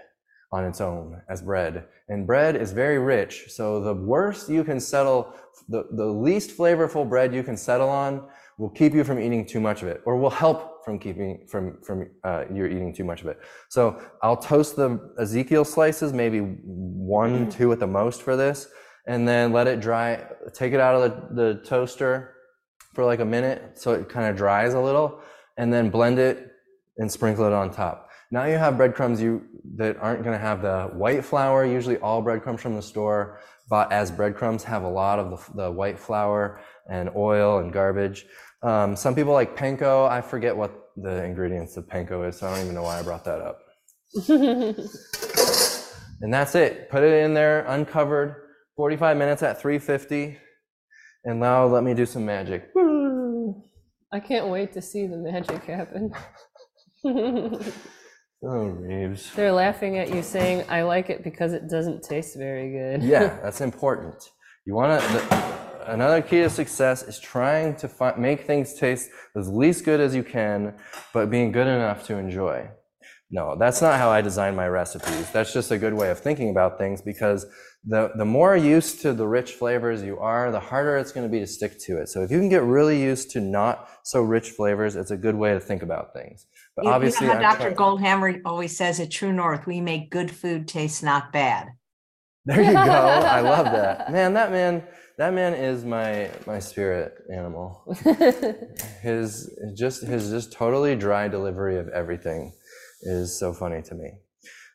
on 0.51 0.65
its 0.65 0.81
own 0.81 1.21
as 1.29 1.43
bread. 1.43 1.87
And 2.09 2.27
bread 2.27 2.57
is 2.57 2.73
very 2.73 2.99
rich. 2.99 3.45
So 3.49 3.81
the 3.81 3.95
worst 3.95 4.49
you 4.49 4.65
can 4.65 4.81
settle, 4.81 5.35
the, 5.69 5.87
the 5.93 6.07
least 6.07 6.57
flavorful 6.57 7.09
bread 7.09 7.35
you 7.35 7.43
can 7.43 7.57
settle 7.57 7.89
on 7.89 8.27
will 8.59 8.71
keep 8.71 8.95
you 8.95 9.05
from 9.05 9.21
eating 9.21 9.47
too 9.47 9.61
much 9.61 9.83
of 9.83 9.89
it 9.89 10.03
or 10.05 10.17
will 10.17 10.31
help 10.31 10.85
from 10.85 10.99
keeping 10.99 11.47
from 11.49 11.79
from 11.83 12.09
uh, 12.25 12.45
you're 12.53 12.67
eating 12.67 12.93
too 12.95 13.05
much 13.05 13.21
of 13.21 13.29
it 13.29 13.39
so 13.69 14.01
i'll 14.23 14.37
toast 14.37 14.75
the 14.75 14.99
ezekiel 15.21 15.65
slices 15.65 16.13
maybe 16.13 16.41
one 16.41 17.47
mm. 17.47 17.53
two 17.53 17.71
at 17.71 17.79
the 17.79 17.87
most 17.87 18.23
for 18.23 18.37
this 18.37 18.69
and 19.07 19.29
then 19.29 19.53
let 19.53 19.69
it 19.69 19.81
dry 19.81 20.25
take 20.55 20.73
it 20.73 20.81
out 20.81 20.95
of 20.97 21.03
the, 21.03 21.43
the 21.43 21.55
toaster 21.63 22.35
for 22.95 23.05
like 23.05 23.21
a 23.21 23.25
minute 23.25 23.79
so 23.79 23.93
it 23.93 24.09
kind 24.09 24.29
of 24.29 24.37
dries 24.37 24.75
a 24.75 24.81
little 24.81 25.21
and 25.59 25.73
then 25.73 25.91
blend 25.91 26.19
it 26.19 26.53
and 26.99 27.11
sprinkle 27.11 27.45
it 27.45 27.53
on 27.53 27.71
top. 27.71 28.08
Now 28.31 28.45
you 28.45 28.57
have 28.57 28.77
breadcrumbs 28.77 29.21
you 29.21 29.43
that 29.77 29.97
aren't 29.99 30.23
going 30.23 30.37
to 30.37 30.45
have 30.45 30.63
the 30.63 30.91
white 30.95 31.25
flour. 31.25 31.65
Usually, 31.65 31.99
all 31.99 32.21
breadcrumbs 32.23 32.61
from 32.61 32.75
the 32.75 32.83
store 32.83 33.41
bought 33.69 33.93
as 33.93 34.11
breadcrumbs 34.11 34.65
have 34.65 34.83
a 34.83 34.89
lot 34.89 35.19
of 35.19 35.31
the, 35.31 35.63
the 35.63 35.71
white 35.71 35.99
flour 35.99 36.61
and 36.91 37.11
oil 37.17 37.59
and 37.59 37.73
garbage. 37.73 38.27
Um, 38.63 38.97
some 38.97 39.15
people 39.15 39.33
like 39.33 39.57
panko. 39.57 40.09
I 40.09 40.21
forget 40.21 40.57
what 40.57 40.91
the 40.97 41.25
ingredients 41.25 41.77
of 41.77 41.87
panko 41.87 42.29
is, 42.29 42.39
so 42.39 42.49
I 42.49 42.55
don't 42.55 42.63
even 42.63 42.75
know 42.75 42.83
why 42.83 42.99
I 42.99 43.03
brought 43.03 43.25
that 43.25 43.41
up. 43.41 43.59
and 46.21 46.33
that's 46.33 46.55
it. 46.55 46.91
Put 46.91 47.03
it 47.03 47.25
in 47.25 47.35
there, 47.35 47.65
uncovered, 47.67 48.35
45 48.77 49.17
minutes 49.17 49.43
at 49.43 49.61
350. 49.61 50.39
And 51.25 51.41
now 51.41 51.67
let 51.67 51.85
me 51.85 51.95
do 51.95 52.07
some 52.07 52.25
magic. 52.25 52.71
I 54.13 54.21
can't 54.21 54.49
wait 54.49 54.73
to 54.73 54.83
see 54.83 55.07
the 55.07 55.19
magic 55.19 55.65
happen. 55.65 56.13
oh, 58.43 58.77
Reebs. 58.81 59.35
They're 59.35 59.53
laughing 59.53 59.99
at 59.99 60.15
you 60.15 60.23
saying, 60.23 60.65
I 60.69 60.83
like 60.83 61.11
it 61.11 61.25
because 61.25 61.53
it 61.53 61.69
doesn't 61.69 62.03
taste 62.03 62.37
very 62.37 62.71
good. 62.71 63.03
yeah, 63.03 63.39
that's 63.43 63.61
important. 63.61 64.31
You 64.65 64.75
want 64.75 65.01
to 65.01 65.69
another 65.89 66.21
key 66.21 66.41
to 66.43 66.51
success 66.51 67.03
is 67.03 67.19
trying 67.19 67.75
to 67.77 67.89
fi- 67.89 68.15
make 68.17 68.47
things 68.47 68.75
taste 68.75 69.11
as 69.37 69.49
least 69.49 69.85
good 69.85 70.01
as 70.01 70.15
you 70.15 70.23
can, 70.23 70.75
but 71.13 71.31
being 71.31 71.51
good 71.51 71.67
enough 71.67 72.07
to 72.07 72.17
enjoy. 72.17 72.69
No, 73.31 73.57
that's 73.59 73.83
not 73.83 73.99
how 73.99 74.09
I 74.09 74.23
design 74.23 74.57
my 74.57 74.69
recipes. 74.69 75.31
That's 75.33 75.53
just 75.53 75.71
a 75.71 75.77
good 75.77 75.93
way 75.93 76.11
of 76.11 76.19
thinking 76.19 76.49
about 76.49 76.79
things 76.79 77.03
because 77.03 77.45
the, 77.85 78.11
the 78.17 78.25
more 78.25 78.57
used 78.57 79.03
to 79.03 79.13
the 79.13 79.27
rich 79.27 79.53
flavors 79.53 80.03
you 80.03 80.19
are, 80.19 80.51
the 80.51 80.61
harder 80.61 80.97
it's 80.97 81.13
going 81.13 81.27
to 81.27 81.31
be 81.31 81.41
to 81.41 81.47
stick 81.47 81.79
to 81.81 81.99
it. 81.99 82.09
So 82.09 82.23
if 82.23 82.31
you 82.31 82.39
can 82.39 82.49
get 82.49 82.63
really 82.63 83.01
used 83.01 83.31
to 83.33 83.41
not 83.41 83.91
so 84.03 84.23
rich 84.23 84.51
flavors, 84.51 84.97
it's 84.97 85.11
a 85.11 85.17
good 85.17 85.35
way 85.35 85.53
to 85.53 85.61
think 85.61 85.83
about 85.83 86.15
things. 86.15 86.47
But 86.75 86.87
you, 86.87 86.91
obviously, 86.91 87.27
you 87.27 87.35
know 87.35 87.43
how 87.43 87.57
Dr. 87.57 87.73
Goldhamer 87.73 88.41
always 88.47 88.75
says 88.75 88.99
at 88.99 89.11
True 89.11 89.33
North, 89.33 89.67
we 89.67 89.83
make 89.83 90.11
good 90.11 90.31
food 90.31 90.67
taste 90.67 91.03
not 91.03 91.31
bad. 91.31 91.69
There 92.47 92.63
you 92.63 92.73
go. 92.73 92.79
I 92.79 93.41
love 93.41 93.67
that. 93.67 94.11
Man, 94.11 94.33
that 94.35 94.51
man, 94.51 94.83
that 95.19 95.35
man 95.35 95.53
is 95.53 95.85
my 95.85 96.31
my 96.47 96.61
spirit 96.61 97.15
animal. 97.31 97.95
his 99.03 99.55
just 99.77 100.03
his 100.03 100.31
just 100.31 100.53
totally 100.53 100.97
dry 100.97 101.29
delivery 101.29 101.79
of 101.79 101.89
everything 101.89 102.53
is 103.03 103.39
so 103.39 103.53
funny 103.53 103.83
to 103.83 103.95
me. 103.95 104.11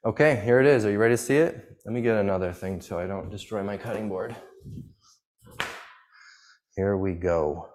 Okay, 0.05 0.41
here 0.43 0.59
it 0.59 0.65
is. 0.65 0.86
Are 0.86 0.91
you 0.91 0.97
ready 0.97 1.13
to 1.13 1.17
see 1.17 1.38
it? 1.38 1.78
Let 1.86 1.93
me 1.93 2.01
get 2.01 2.17
another 2.17 2.51
thing 2.51 2.82
so 2.82 2.99
I 2.99 3.07
don't 3.07 3.30
destroy 3.30 3.63
my 3.63 3.78
cutting 3.78 4.09
board. 4.09 4.36
Here 6.76 6.97
we 6.97 7.13
go. 7.13 7.69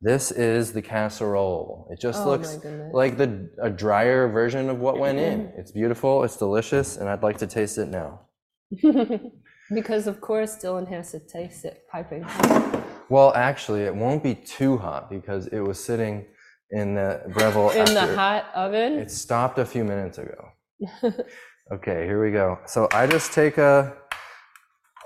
This 0.00 0.30
is 0.30 0.72
the 0.72 0.82
casserole. 0.82 1.88
It 1.90 2.00
just 2.00 2.22
oh 2.22 2.28
looks 2.28 2.58
like 2.92 3.16
the 3.16 3.50
a 3.62 3.70
drier 3.70 4.28
version 4.28 4.68
of 4.68 4.78
what 4.78 4.98
went 4.98 5.18
in. 5.18 5.52
It's 5.58 5.72
beautiful, 5.72 6.22
it's 6.22 6.36
delicious, 6.36 6.98
and 6.98 7.08
I'd 7.08 7.22
like 7.22 7.38
to 7.38 7.46
taste 7.46 7.78
it 7.78 7.88
now. 7.88 8.20
Because 9.74 10.06
of 10.06 10.20
course 10.20 10.56
Dillon 10.56 10.86
has 10.86 11.10
to 11.10 11.18
taste 11.18 11.64
it 11.64 11.82
piping 11.90 12.22
hot. 12.22 12.84
Well, 13.08 13.32
actually, 13.34 13.82
it 13.82 13.94
won't 13.94 14.22
be 14.22 14.34
too 14.34 14.78
hot 14.78 15.10
because 15.10 15.48
it 15.48 15.58
was 15.58 15.82
sitting 15.82 16.24
in 16.70 16.94
the 16.94 17.22
Breville. 17.28 17.70
In 17.70 17.94
the 17.94 18.14
hot 18.14 18.46
oven? 18.54 18.98
It 18.98 19.10
stopped 19.10 19.58
a 19.58 19.64
few 19.64 19.84
minutes 19.84 20.18
ago. 20.18 20.48
okay, 21.72 22.04
here 22.04 22.22
we 22.22 22.32
go. 22.32 22.58
So 22.66 22.88
I 22.92 23.06
just 23.06 23.32
take 23.32 23.58
a 23.58 23.96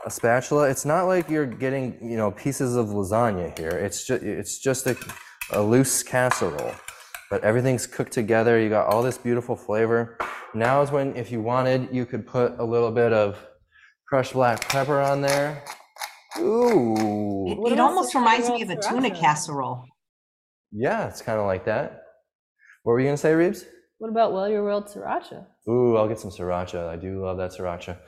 a 0.06 0.10
spatula. 0.10 0.68
It's 0.68 0.84
not 0.84 1.04
like 1.04 1.28
you're 1.28 1.46
getting, 1.46 1.98
you 2.02 2.16
know, 2.16 2.30
pieces 2.30 2.76
of 2.76 2.88
lasagna 2.88 3.56
here. 3.58 3.70
It's 3.70 4.06
just 4.06 4.22
it's 4.22 4.58
just 4.58 4.86
a, 4.86 4.96
a 5.52 5.62
loose 5.62 6.02
casserole. 6.02 6.74
But 7.30 7.44
everything's 7.44 7.86
cooked 7.86 8.12
together. 8.12 8.58
You 8.60 8.68
got 8.68 8.86
all 8.86 9.02
this 9.02 9.18
beautiful 9.18 9.54
flavor. 9.54 10.18
Now 10.54 10.82
is 10.82 10.90
when 10.90 11.14
if 11.14 11.30
you 11.30 11.40
wanted, 11.40 11.88
you 11.92 12.06
could 12.06 12.26
put 12.26 12.58
a 12.58 12.64
little 12.64 12.90
bit 12.90 13.12
of 13.12 13.38
crushed 14.08 14.32
black 14.32 14.68
pepper 14.68 15.00
on 15.00 15.20
there. 15.20 15.62
Ooh. 16.38 17.46
It, 17.46 17.72
it 17.72 17.80
almost 17.80 18.14
reminds 18.14 18.48
me 18.48 18.62
of 18.62 18.70
a 18.70 18.76
tuna 18.76 19.10
casserole. 19.10 19.84
Yeah, 20.72 21.08
it's 21.08 21.22
kind 21.22 21.38
of 21.38 21.46
like 21.46 21.64
that. 21.64 22.04
What 22.82 22.92
were 22.92 23.00
you 23.00 23.06
going 23.06 23.16
to 23.16 23.20
say, 23.20 23.32
Reebs? 23.32 23.64
What 23.98 24.08
about 24.08 24.32
Well 24.32 24.48
Your 24.48 24.62
World 24.64 24.86
sriracha? 24.86 25.44
Ooh, 25.68 25.96
I'll 25.96 26.08
get 26.08 26.18
some 26.18 26.30
sriracha. 26.30 26.88
I 26.88 26.96
do 26.96 27.24
love 27.24 27.36
that 27.38 27.52
sriracha. 27.52 27.98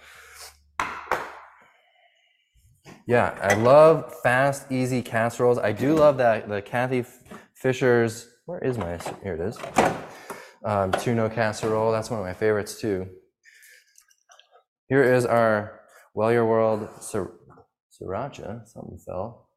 Yeah, 3.07 3.37
I 3.43 3.55
love 3.55 4.15
fast, 4.23 4.71
easy 4.71 5.03
casseroles. 5.03 5.59
I 5.59 5.73
do 5.73 5.95
love 5.95 6.17
that 6.19 6.49
the 6.49 6.63
Cathy 6.63 7.05
Fisher's. 7.55 8.29
Where 8.47 8.61
is 8.61 8.79
my? 8.79 8.99
Here 9.23 9.35
it 9.35 9.41
is. 9.41 9.59
Um, 10.65 10.93
tuna 10.93 11.29
casserole. 11.29 11.91
That's 11.93 12.11
one 12.11 12.21
of 12.21 12.27
my 12.27 12.33
favorites 12.33 12.81
too. 12.81 13.09
Here 14.89 15.03
is 15.03 15.27
our 15.27 15.81
well, 16.15 16.31
your 16.31 16.45
world, 16.45 16.89
sriracha, 17.01 18.69
something 18.69 18.99
fell. 18.99 19.49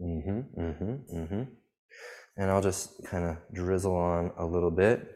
Mm-hmm, 0.00 0.60
mm-hmm, 0.60 1.16
mm-hmm. 1.16 1.42
And 2.36 2.50
I'll 2.50 2.62
just 2.62 3.04
kind 3.04 3.24
of 3.24 3.36
drizzle 3.52 3.94
on 3.94 4.32
a 4.38 4.46
little 4.46 4.70
bit. 4.70 5.06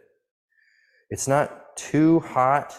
It's 1.10 1.26
not 1.26 1.76
too 1.76 2.20
hot, 2.20 2.74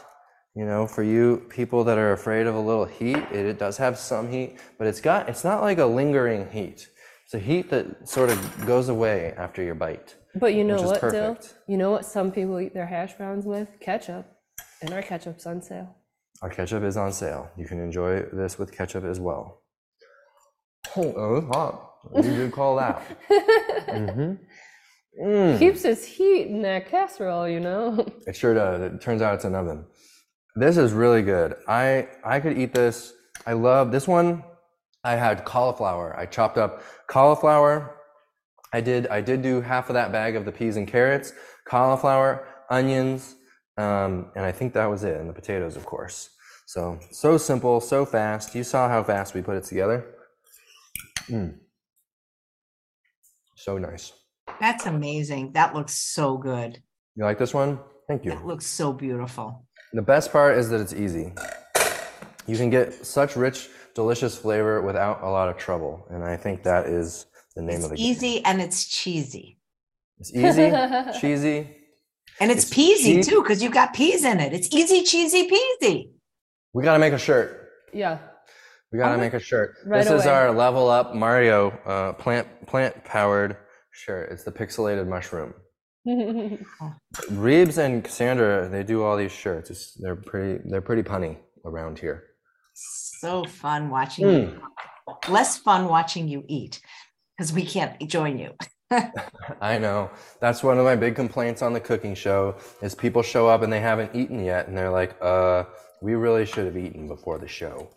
you 0.55 0.65
know, 0.65 0.85
for 0.85 1.03
you 1.03 1.45
people 1.49 1.83
that 1.85 1.97
are 1.97 2.13
afraid 2.13 2.45
of 2.45 2.55
a 2.55 2.59
little 2.59 2.85
heat. 2.85 3.17
It, 3.17 3.45
it 3.45 3.57
does 3.57 3.77
have 3.77 3.97
some 3.97 4.29
heat, 4.29 4.57
but 4.77 4.87
it's 4.87 5.01
got, 5.01 5.29
it's 5.29 5.43
not 5.43 5.61
like 5.61 5.79
a 5.79 5.85
lingering 5.85 6.49
heat. 6.51 6.87
It's 7.25 7.33
a 7.33 7.39
heat 7.39 7.69
that 7.71 8.07
sort 8.07 8.29
of 8.29 8.65
goes 8.65 8.89
away 8.89 9.33
after 9.37 9.61
your 9.61 9.75
bite. 9.75 10.15
But 10.35 10.53
you 10.53 10.63
know 10.63 10.81
what, 10.81 11.01
Dill? 11.01 11.37
You 11.67 11.77
know 11.77 11.91
what 11.91 12.05
some 12.05 12.31
people 12.31 12.59
eat 12.59 12.73
their 12.73 12.85
hash 12.85 13.13
browns 13.15 13.45
with? 13.45 13.67
Ketchup. 13.81 14.25
And 14.81 14.93
our 14.93 15.01
ketchup's 15.01 15.45
on 15.47 15.61
sale. 15.61 15.95
Our 16.41 16.49
ketchup 16.49 16.83
is 16.83 16.95
on 16.95 17.11
sale. 17.11 17.49
You 17.57 17.65
can 17.65 17.79
enjoy 17.79 18.21
this 18.31 18.59
with 18.59 18.71
ketchup 18.71 19.03
as 19.03 19.19
well. 19.19 19.63
Oh, 20.95 21.35
it's 21.35 21.47
hot. 21.47 21.86
You 22.15 22.21
did 22.21 22.51
call 22.51 22.77
that. 22.77 23.01
mm-hmm. 23.29 24.33
Mm. 25.23 25.57
Keeps 25.59 25.83
its 25.83 26.05
heat 26.05 26.47
in 26.47 26.61
that 26.61 26.89
casserole, 26.89 27.47
you 27.47 27.59
know. 27.59 28.05
It 28.27 28.35
sure 28.35 28.53
does. 28.53 28.81
It 28.81 29.01
turns 29.01 29.21
out 29.21 29.35
it's 29.35 29.45
an 29.45 29.55
oven. 29.55 29.85
This 30.55 30.77
is 30.77 30.93
really 30.93 31.21
good. 31.21 31.55
I 31.67 32.07
I 32.23 32.39
could 32.39 32.57
eat 32.57 32.73
this. 32.73 33.13
I 33.45 33.53
love 33.53 33.91
this 33.91 34.07
one. 34.07 34.43
I 35.03 35.15
had 35.15 35.45
cauliflower. 35.45 36.15
I 36.17 36.25
chopped 36.25 36.57
up 36.57 36.83
cauliflower. 37.07 37.95
I 38.73 38.81
did 38.81 39.07
I 39.07 39.21
did 39.21 39.41
do 39.41 39.61
half 39.61 39.89
of 39.89 39.93
that 39.93 40.11
bag 40.11 40.35
of 40.35 40.45
the 40.45 40.51
peas 40.51 40.77
and 40.77 40.87
carrots, 40.87 41.33
cauliflower, 41.65 42.47
onions, 42.69 43.35
um, 43.77 44.31
and 44.35 44.43
I 44.43 44.51
think 44.51 44.73
that 44.73 44.87
was 44.87 45.03
it, 45.03 45.19
and 45.19 45.29
the 45.29 45.33
potatoes, 45.33 45.75
of 45.75 45.85
course. 45.85 46.29
So, 46.65 46.99
so 47.11 47.37
simple, 47.37 47.79
so 47.79 48.05
fast. 48.05 48.55
You 48.55 48.63
saw 48.63 48.89
how 48.89 49.03
fast 49.03 49.33
we 49.33 49.41
put 49.41 49.55
it 49.55 49.63
together. 49.63 50.05
Mm. 51.29 51.59
So 53.57 53.77
nice. 53.77 54.13
That's 54.61 54.85
amazing. 54.85 55.53
That 55.53 55.73
looks 55.73 55.97
so 55.97 56.37
good. 56.37 56.81
You 57.15 57.23
like 57.25 57.39
this 57.39 57.53
one? 57.53 57.79
Thank 58.07 58.23
you. 58.23 58.31
It 58.31 58.45
looks 58.45 58.67
so 58.67 58.93
beautiful. 58.93 59.65
The 59.93 60.01
best 60.03 60.31
part 60.31 60.57
is 60.57 60.69
that 60.69 60.79
it's 60.79 60.93
easy. 60.93 61.33
You 62.45 62.55
can 62.55 62.69
get 62.69 63.05
such 63.05 63.35
rich, 63.35 63.67
delicious 63.95 64.37
flavor 64.37 64.81
without 64.81 65.23
a 65.23 65.29
lot 65.29 65.49
of 65.49 65.57
trouble. 65.57 66.05
And 66.11 66.23
I 66.23 66.37
think 66.37 66.63
that 66.63 66.85
is 66.85 67.25
the 67.55 67.63
name 67.63 67.77
it's 67.77 67.85
of 67.85 67.91
the 67.91 68.01
easy 68.01 68.35
game. 68.35 68.43
and 68.45 68.61
it's 68.61 68.85
cheesy. 68.85 69.57
It's 70.19 70.33
easy, 70.33 70.71
cheesy, 71.19 71.75
and 72.39 72.51
it's, 72.51 72.63
it's 72.63 72.73
peasy 72.73 73.15
cheap. 73.15 73.25
too, 73.25 73.41
because 73.41 73.61
you've 73.61 73.73
got 73.73 73.93
peas 73.93 74.23
in 74.23 74.39
it. 74.39 74.53
It's 74.53 74.73
easy, 74.73 75.03
cheesy, 75.03 75.49
peasy. 75.49 76.11
We 76.73 76.83
got 76.83 76.93
to 76.93 76.99
make 76.99 77.13
a 77.13 77.19
shirt. 77.19 77.69
Yeah. 77.93 78.19
We 78.91 78.99
got 78.99 79.11
to 79.11 79.17
make 79.17 79.33
a 79.33 79.39
shirt. 79.39 79.75
Right 79.85 79.99
this 79.99 80.09
away. 80.09 80.19
is 80.19 80.27
our 80.27 80.51
level 80.51 80.89
up 80.89 81.13
Mario 81.13 81.71
uh, 81.85 82.13
plant 82.13 82.47
plant 82.67 83.03
powered 83.03 83.57
shirt. 83.91 84.31
It's 84.31 84.43
the 84.43 84.51
pixelated 84.51 85.07
mushroom. 85.07 85.53
Reebs 86.07 87.77
and 87.77 88.01
Cassandra, 88.03 88.69
they 88.69 88.83
do 88.83 89.03
all 89.03 89.17
these 89.17 89.31
shirts. 89.31 89.69
It's, 89.69 89.93
they're 89.95 90.15
pretty 90.15 90.61
they're 90.65 90.81
pretty 90.81 91.03
punny 91.03 91.37
around 91.65 91.99
here. 91.99 92.23
So 92.73 93.43
fun 93.43 93.89
watching 93.89 94.25
mm. 94.25 94.53
you. 94.53 94.61
Less 95.27 95.57
fun 95.57 95.87
watching 95.87 96.27
you 96.27 96.45
eat 96.47 96.79
because 97.37 97.51
we 97.51 97.65
can't 97.65 97.99
join 98.07 98.39
you. 98.39 98.53
I 99.61 99.77
know. 99.77 100.11
That's 100.39 100.63
one 100.63 100.77
of 100.77 100.85
my 100.85 100.95
big 100.95 101.15
complaints 101.15 101.61
on 101.61 101.73
the 101.73 101.79
cooking 101.79 102.15
show 102.15 102.55
is 102.81 102.95
people 102.95 103.21
show 103.21 103.47
up 103.47 103.61
and 103.61 103.71
they 103.71 103.81
haven't 103.81 104.15
eaten 104.15 104.43
yet 104.43 104.67
and 104.67 104.77
they're 104.77 104.91
like, 104.91 105.15
uh, 105.21 105.65
we 106.01 106.15
really 106.15 106.45
should 106.45 106.65
have 106.65 106.77
eaten 106.77 107.07
before 107.07 107.37
the 107.37 107.47
show. 107.47 107.89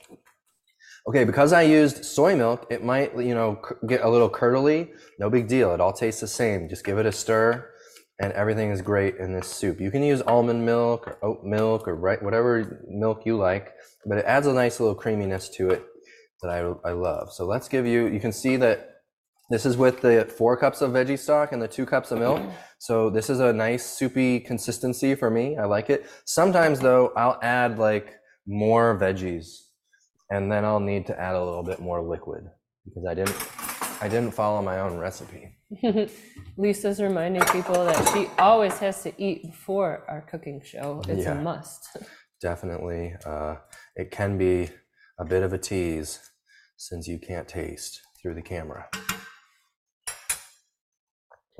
Okay, 1.11 1.25
because 1.25 1.53
I 1.53 1.63
used 1.63 2.05
soy 2.05 2.37
milk, 2.37 2.69
it 2.71 2.85
might, 2.85 3.11
you 3.19 3.35
know, 3.35 3.61
get 3.89 4.03
a 4.03 4.09
little 4.09 4.29
curdly. 4.29 4.93
No 5.19 5.29
big 5.29 5.49
deal. 5.49 5.75
It 5.75 5.81
all 5.81 5.93
tastes 5.93 6.21
the 6.21 6.29
same. 6.29 6.69
Just 6.69 6.85
give 6.85 6.99
it 6.99 7.05
a 7.05 7.11
stir 7.11 7.69
and 8.21 8.33
everything 8.35 8.71
is 8.71 8.81
great 8.81 9.17
in 9.17 9.33
this 9.33 9.49
soup. 9.49 9.81
You 9.81 9.91
can 9.91 10.05
use 10.05 10.23
almond 10.23 10.65
milk 10.65 11.09
or 11.09 11.19
oat 11.25 11.43
milk 11.43 11.89
or 11.89 11.97
whatever 11.97 12.85
milk 12.89 13.27
you 13.27 13.37
like, 13.37 13.75
but 14.07 14.19
it 14.19 14.25
adds 14.25 14.47
a 14.47 14.53
nice 14.53 14.79
little 14.79 14.95
creaminess 14.95 15.49
to 15.57 15.71
it 15.71 15.85
that 16.43 16.51
I, 16.53 16.61
I 16.89 16.93
love. 16.93 17.33
So 17.33 17.45
let's 17.45 17.67
give 17.67 17.87
you, 17.89 18.07
you 18.07 18.21
can 18.21 18.33
see 18.33 18.55
that 18.59 18.79
This 19.51 19.67
is 19.67 19.77
with 19.77 20.01
the 20.01 20.27
four 20.27 20.57
cups 20.57 20.81
of 20.81 20.93
veggie 20.93 21.19
stock 21.19 21.51
and 21.51 21.61
the 21.61 21.67
two 21.67 21.85
cups 21.85 22.13
of 22.13 22.21
milk. 22.21 22.41
So 22.79 23.11
this 23.11 23.29
is 23.29 23.41
a 23.41 23.53
nice 23.53 23.85
soupy 23.85 24.39
consistency 24.39 25.17
for 25.17 25.29
me. 25.29 25.57
I 25.57 25.65
like 25.65 25.91
it. 25.91 26.07
Sometimes 26.25 26.79
though, 26.79 27.13
I'll 27.17 27.39
add 27.43 27.77
like 27.79 28.15
more 28.47 28.97
veggies 28.97 29.70
and 30.31 30.51
then 30.51 30.65
I'll 30.65 30.81
need 30.81 31.07
to 31.07 31.21
add 31.21 31.35
a 31.35 31.45
little 31.45 31.63
bit 31.63 31.81
more 31.81 32.01
liquid 32.03 32.45
because 32.85 33.05
I 33.07 33.15
didn't 33.15 33.37
I 34.03 34.09
didn't 34.09 34.31
follow 34.33 34.63
my 34.63 34.81
own 34.81 34.97
recipe. 34.99 35.59
Lisa's 36.57 37.01
reminding 37.03 37.43
people 37.47 37.85
that 37.85 38.09
she 38.15 38.29
always 38.39 38.79
has 38.79 39.03
to 39.03 39.13
eat 39.23 39.43
before 39.43 40.05
our 40.09 40.23
cooking 40.23 40.63
show. 40.65 41.03
It's 41.07 41.25
Yeah. 41.25 41.39
a 41.39 41.43
must. 41.43 41.97
Definitely, 42.41 43.15
uh, 43.27 43.57
it 43.97 44.11
can 44.11 44.39
be 44.39 44.71
a 45.19 45.25
bit 45.27 45.43
of 45.43 45.53
a 45.53 45.59
tease 45.59 46.19
since 46.79 47.07
you 47.07 47.19
can't 47.19 47.47
taste 47.47 48.01
through 48.23 48.35
the 48.35 48.41
camera. 48.43 48.89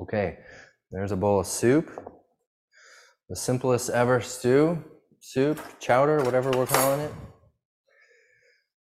Okay, 0.01 0.39
there's 0.89 1.11
a 1.11 1.15
bowl 1.15 1.39
of 1.41 1.45
soup. 1.45 1.87
The 3.29 3.35
simplest 3.35 3.91
ever 3.91 4.19
stew, 4.19 4.83
soup, 5.19 5.59
chowder, 5.79 6.23
whatever 6.23 6.49
we're 6.51 6.65
calling 6.65 7.01
it. 7.01 7.13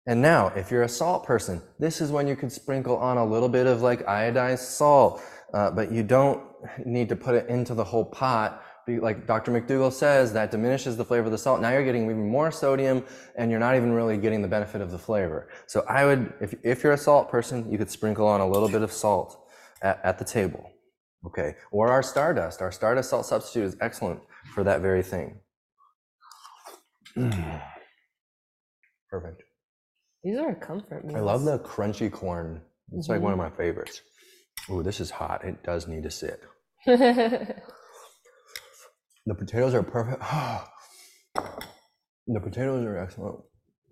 And 0.07 0.21
now, 0.21 0.47
if 0.55 0.71
you're 0.71 0.83
a 0.83 0.89
salt 0.89 1.25
person, 1.25 1.61
this 1.79 1.99
is 1.99 2.11
when 2.11 2.29
you 2.29 2.35
can 2.37 2.49
sprinkle 2.49 2.95
on 2.95 3.17
a 3.17 3.25
little 3.25 3.49
bit 3.49 3.67
of 3.67 3.81
like 3.81 4.05
iodized 4.05 4.59
salt, 4.59 5.21
uh, 5.53 5.69
but 5.69 5.91
you 5.91 6.01
don't 6.01 6.41
need 6.85 7.09
to 7.09 7.15
put 7.15 7.35
it 7.35 7.49
into 7.49 7.73
the 7.73 7.83
whole 7.83 8.05
pot. 8.05 8.63
Like 8.87 9.27
Dr. 9.27 9.51
McDougall 9.51 9.91
says, 9.91 10.31
that 10.31 10.49
diminishes 10.49 10.95
the 10.95 11.03
flavor 11.03 11.25
of 11.25 11.33
the 11.33 11.37
salt. 11.37 11.59
Now 11.59 11.71
you're 11.71 11.83
getting 11.83 12.05
even 12.05 12.29
more 12.29 12.51
sodium, 12.51 13.03
and 13.35 13.51
you're 13.51 13.59
not 13.59 13.75
even 13.75 13.91
really 13.91 14.15
getting 14.17 14.41
the 14.41 14.47
benefit 14.47 14.79
of 14.79 14.91
the 14.91 14.97
flavor. 14.97 15.49
So 15.67 15.83
I 15.89 16.05
would, 16.05 16.33
if, 16.39 16.55
if 16.63 16.85
you're 16.85 16.93
a 16.93 16.97
salt 16.97 17.29
person, 17.29 17.69
you 17.69 17.77
could 17.77 17.91
sprinkle 17.91 18.25
on 18.27 18.39
a 18.39 18.47
little 18.47 18.69
bit 18.69 18.83
of 18.83 18.93
salt 18.93 19.45
at, 19.81 19.99
at 20.05 20.17
the 20.17 20.25
table. 20.25 20.71
Okay, 21.25 21.55
or 21.71 21.91
our 21.91 22.01
Stardust. 22.01 22.61
Our 22.61 22.71
Stardust 22.71 23.09
salt 23.09 23.25
substitute 23.25 23.65
is 23.65 23.75
excellent 23.81 24.21
for 24.53 24.63
that 24.63 24.79
very 24.79 25.03
thing. 25.03 25.39
Perfect. 29.09 29.43
These 30.27 30.39
are 30.39 30.49
a 30.49 30.55
comfort 30.55 31.05
meals. 31.05 31.15
I 31.15 31.21
love 31.21 31.45
the 31.45 31.57
crunchy 31.59 32.11
corn. 32.11 32.59
It's 32.91 33.07
like 33.07 33.21
one 33.21 33.31
of 33.31 33.39
mm-hmm. 33.39 33.49
my 33.49 33.57
favorites. 33.57 34.01
Ooh, 34.69 34.83
this 34.83 34.99
is 34.99 35.09
hot. 35.09 35.45
It 35.45 35.63
does 35.63 35.87
need 35.87 36.03
to 36.03 36.11
sit. 36.11 36.41
the. 36.85 37.55
The 39.25 39.35
potatoes 39.35 39.73
are 39.73 39.83
perfect. 39.83 40.21
the 42.27 42.39
potatoes 42.41 42.85
are 42.85 42.97
excellent. 42.97 43.39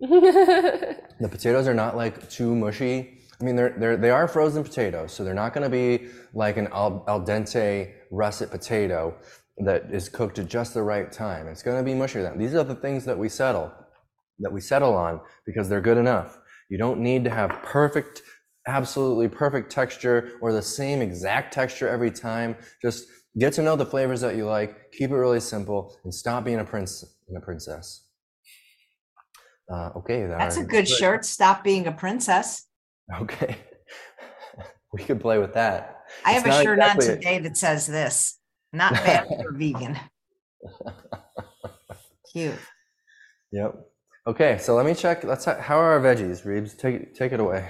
The 0.00 1.28
potatoes 1.30 1.66
are 1.66 1.74
not 1.74 1.96
like 1.96 2.28
too 2.28 2.54
mushy. 2.54 3.20
I 3.40 3.44
mean, 3.44 3.56
they're, 3.56 3.74
they're, 3.78 3.96
they 3.96 4.10
are 4.10 4.28
frozen 4.28 4.62
potatoes, 4.62 5.12
so 5.12 5.24
they're 5.24 5.32
not 5.32 5.54
going 5.54 5.64
to 5.64 5.70
be 5.70 6.08
like 6.34 6.58
an 6.58 6.68
al, 6.68 7.04
al 7.08 7.22
dente 7.22 7.94
russet 8.10 8.50
potato 8.50 9.14
that 9.64 9.90
is 9.90 10.10
cooked 10.10 10.38
at 10.38 10.48
just 10.48 10.74
the 10.74 10.82
right 10.82 11.10
time. 11.10 11.48
It's 11.48 11.62
going 11.62 11.78
to 11.78 11.82
be 11.82 11.92
mushier 11.98 12.22
than 12.22 12.38
these 12.38 12.54
are 12.54 12.64
the 12.64 12.74
things 12.74 13.06
that 13.06 13.18
we 13.18 13.30
settle, 13.30 13.72
that 14.40 14.52
we 14.52 14.60
settle 14.60 14.94
on 14.94 15.20
because 15.44 15.68
they're 15.68 15.80
good 15.80 15.98
enough. 15.98 16.38
You 16.68 16.78
don't 16.78 17.00
need 17.00 17.24
to 17.24 17.30
have 17.30 17.50
perfect, 17.62 18.22
absolutely 18.66 19.28
perfect 19.28 19.70
texture 19.70 20.32
or 20.40 20.52
the 20.52 20.62
same 20.62 21.00
exact 21.00 21.54
texture 21.54 21.88
every 21.88 22.10
time. 22.10 22.56
Just 22.82 23.06
get 23.38 23.52
to 23.54 23.62
know 23.62 23.76
the 23.76 23.86
flavors 23.86 24.20
that 24.22 24.36
you 24.36 24.46
like, 24.46 24.92
keep 24.92 25.10
it 25.10 25.14
really 25.16 25.40
simple, 25.40 25.96
and 26.04 26.12
stop 26.12 26.44
being 26.44 26.58
a 26.58 26.64
prince 26.64 27.04
and 27.28 27.36
a 27.36 27.40
princess. 27.40 28.02
Uh, 29.72 29.90
okay, 29.96 30.26
that 30.26 30.38
That's 30.38 30.56
a 30.58 30.64
good 30.64 30.86
shirt. 30.88 31.24
Stop 31.24 31.64
being 31.64 31.86
a 31.86 31.92
princess. 31.92 32.66
Okay. 33.20 33.56
we 34.92 35.02
could 35.02 35.20
play 35.20 35.38
with 35.38 35.54
that. 35.54 36.04
I 36.24 36.34
It's 36.34 36.42
have 36.42 36.60
a 36.60 36.62
shirt 36.62 36.78
on 36.78 36.84
exactly 36.96 37.06
a- 37.06 37.16
today 37.16 37.38
that 37.40 37.56
says 37.56 37.86
this. 37.86 38.38
Not 38.72 38.92
bad 38.92 39.26
for 39.28 39.52
vegan. 39.52 39.98
Cute. 42.32 42.58
Yep. 43.52 43.74
Okay, 44.26 44.58
so 44.58 44.74
let 44.74 44.84
me 44.84 44.94
check. 44.94 45.22
Let's 45.22 45.44
how 45.44 45.78
are 45.78 45.92
our 45.92 46.00
veggies, 46.00 46.44
Reebs? 46.44 46.76
Take 46.76 47.14
take 47.14 47.32
it 47.32 47.38
away. 47.38 47.68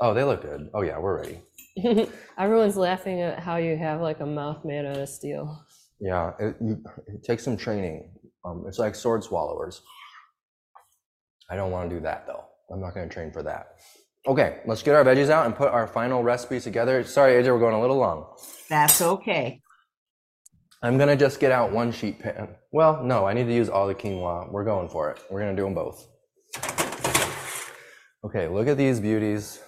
Oh, 0.00 0.12
they 0.12 0.24
look 0.24 0.42
good. 0.42 0.68
Oh 0.74 0.82
yeah, 0.82 0.98
we're 0.98 1.22
ready. 1.22 1.40
Everyone's 2.38 2.76
laughing 2.76 3.22
at 3.22 3.38
how 3.38 3.56
you 3.56 3.78
have 3.78 4.02
like 4.02 4.20
a 4.20 4.26
mouth 4.26 4.62
made 4.62 4.84
out 4.84 4.98
of 4.98 5.08
steel. 5.08 5.64
Yeah, 5.98 6.32
it, 6.38 6.56
it 7.06 7.24
takes 7.24 7.44
some 7.44 7.56
training. 7.56 8.10
Um, 8.44 8.64
it's 8.68 8.78
like 8.78 8.94
sword 8.94 9.24
swallowers. 9.24 9.80
I 11.48 11.56
don't 11.56 11.70
want 11.70 11.88
to 11.88 11.96
do 11.96 12.02
that 12.02 12.26
though. 12.26 12.44
I'm 12.70 12.80
not 12.80 12.94
going 12.94 13.08
to 13.08 13.14
train 13.14 13.32
for 13.32 13.42
that. 13.44 13.76
Okay, 14.26 14.60
let's 14.66 14.82
get 14.82 14.94
our 14.96 15.04
veggies 15.04 15.30
out 15.30 15.46
and 15.46 15.54
put 15.54 15.70
our 15.70 15.86
final 15.86 16.22
recipe 16.22 16.60
together. 16.60 17.04
Sorry, 17.04 17.42
AJ, 17.42 17.46
we're 17.46 17.60
going 17.60 17.74
a 17.74 17.80
little 17.80 17.96
long. 17.96 18.26
That's 18.68 19.00
okay. 19.00 19.62
I'm 20.82 20.98
gonna 20.98 21.16
just 21.16 21.40
get 21.40 21.52
out 21.52 21.72
one 21.72 21.90
sheet 21.90 22.20
pan. 22.20 22.48
Well, 22.70 23.02
no, 23.02 23.26
I 23.26 23.32
need 23.32 23.44
to 23.44 23.54
use 23.54 23.68
all 23.68 23.86
the 23.86 23.94
quinoa. 23.94 24.50
We're 24.52 24.64
going 24.64 24.88
for 24.88 25.10
it. 25.10 25.20
We're 25.30 25.40
gonna 25.40 25.56
do 25.56 25.64
them 25.64 25.74
both. 25.74 26.06
Okay, 28.24 28.48
look 28.48 28.68
at 28.68 28.76
these 28.76 29.00
beauties. 29.00 29.60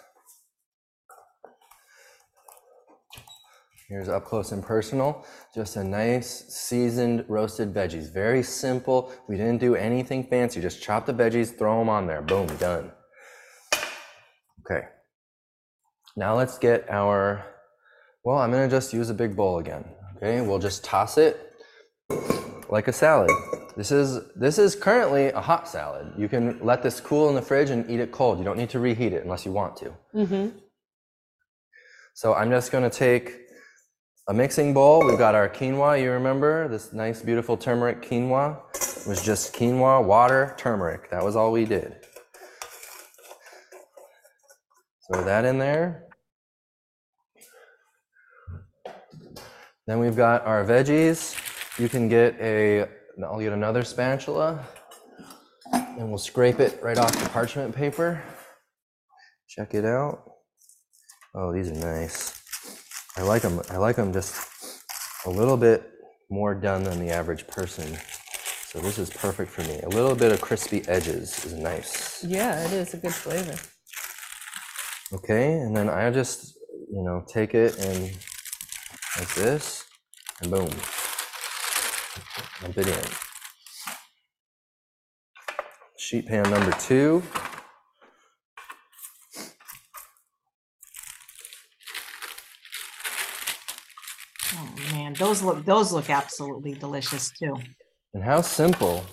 Here's 3.89 4.11
up 4.11 4.27
close 4.27 4.53
and 4.53 4.63
personal. 4.63 5.25
Just 5.55 5.77
a 5.77 5.83
nice 5.83 6.45
seasoned 6.49 7.25
roasted 7.27 7.73
veggies. 7.73 8.13
Very 8.13 8.43
simple. 8.43 9.11
We 9.29 9.37
didn't 9.37 9.61
do 9.61 9.77
anything 9.77 10.25
fancy. 10.25 10.61
Just 10.61 10.83
chop 10.83 11.07
the 11.07 11.15
veggies, 11.15 11.57
throw 11.57 11.79
them 11.79 11.89
on 11.89 12.07
there. 12.07 12.21
Boom, 12.21 12.49
done. 12.59 12.93
Okay. 14.61 14.89
Now 16.17 16.37
let's 16.37 16.59
get 16.59 16.91
our, 16.91 17.47
well, 18.25 18.37
I'm 18.37 18.51
gonna 18.51 18.69
just 18.69 18.93
use 18.93 19.09
a 19.09 19.15
big 19.15 19.35
bowl 19.35 19.59
again. 19.59 19.87
Okay, 20.21 20.41
we'll 20.41 20.59
just 20.59 20.83
toss 20.83 21.17
it 21.17 21.55
like 22.69 22.89
a 22.89 22.93
salad. 22.93 23.31
This 23.77 23.93
is 23.93 24.19
this 24.35 24.59
is 24.59 24.75
currently 24.75 25.29
a 25.29 25.41
hot 25.41 25.69
salad. 25.69 26.13
You 26.19 26.29
can 26.29 26.59
let 26.61 26.83
this 26.83 27.01
cool 27.01 27.29
in 27.29 27.37
the 27.37 27.43
fridge 27.43 27.71
and 27.71 27.89
eat 27.89 28.01
it 28.01 28.11
cold. 28.11 28.39
You 28.39 28.45
don't 28.45 28.59
need 28.59 28.71
to 28.71 28.81
reheat 28.81 29.13
it 29.13 29.23
unless 29.23 29.47
you 29.47 29.53
want 29.53 29.77
to. 29.77 29.93
hmm 30.13 30.49
So 32.15 32.35
I'm 32.35 32.51
just 32.51 32.73
going 32.73 32.83
to 32.83 32.91
take 32.91 33.43
a 34.27 34.35
mixing 34.35 34.75
bowl. 34.75 35.07
We've 35.07 35.17
got 35.17 35.37
our 35.37 35.49
quinoa. 35.49 36.03
You 36.03 36.11
remember 36.11 36.67
this 36.67 36.93
nice, 36.93 37.23
beautiful 37.23 37.57
turmeric 37.57 38.03
quinoa? 38.03 38.59
It 38.75 39.07
was 39.07 39.23
just 39.25 39.55
quinoa, 39.55 40.05
water, 40.05 40.57
turmeric. 40.59 41.13
That 41.13 41.23
was 41.25 41.37
all 41.37 41.53
we 41.53 41.65
did. 41.65 41.95
Throw 45.07 45.23
that 45.23 45.45
in 45.45 45.59
there. 45.59 46.08
Then 49.89 50.01
we've 50.01 50.17
got 50.17 50.45
our 50.45 50.67
veggies. 50.67 51.35
You 51.79 51.89
can 51.89 52.11
get 52.11 52.39
a, 52.43 52.87
I'll 53.25 53.41
get 53.41 53.55
another 53.55 53.83
spatula 53.85 54.63
and 55.73 56.11
we'll 56.11 56.19
scrape 56.19 56.61
it 56.61 56.79
right 56.83 56.99
off 56.99 57.13
the 57.13 57.27
parchment 57.31 57.75
paper. 57.75 58.23
Check 59.49 59.73
it 59.73 59.87
out. 59.87 60.25
Oh, 61.35 61.55
these 61.55 61.71
are 61.71 61.75
nice. 61.75 62.39
I 63.17 63.23
like 63.23 63.41
them. 63.41 63.63
I 63.71 63.79
like 63.79 63.97
them 63.97 64.13
just 64.13 64.37
a 65.25 65.31
little 65.31 65.57
bit 65.57 65.91
more 66.29 66.55
done 66.55 66.83
than 66.85 66.99
the 67.01 67.11
average 67.11 67.47
person. 67.47 67.97
So 68.67 68.81
this 68.81 68.99
is 68.99 69.09
perfect 69.09 69.51
for 69.51 69.63
me. 69.63 69.81
A 69.85 69.89
little 69.89 70.15
bit 70.15 70.33
of 70.33 70.43
crispy 70.43 70.87
edges 70.87 71.47
is 71.47 71.55
nice. 71.55 72.23
Yeah, 72.23 72.63
it 72.63 72.75
is 72.75 72.93
a 72.93 72.99
good 72.99 73.15
flavor. 73.15 73.55
Okay, 75.15 75.55
and 75.55 75.75
then 75.75 75.89
I 75.89 76.11
just, 76.11 76.59
you 76.93 77.03
know, 77.03 77.25
take 77.33 77.55
it 77.55 77.79
and 77.79 78.15
like 79.17 79.35
this, 79.35 79.85
and 80.43 80.51
boom, 80.51 80.69
dump 82.61 82.77
it 82.79 82.89
in. 82.89 83.05
Sheet 85.97 86.27
pan 86.27 86.49
number 86.51 86.73
two. 86.73 87.23
Oh 94.55 94.75
man, 94.93 95.13
those 95.15 95.43
look 95.43 95.65
those 95.65 95.93
look 95.93 96.09
absolutely 96.11 96.75
delicious 96.75 97.31
too. 97.31 97.55
And 98.15 98.23
how 98.25 98.41
simple. 98.41 99.05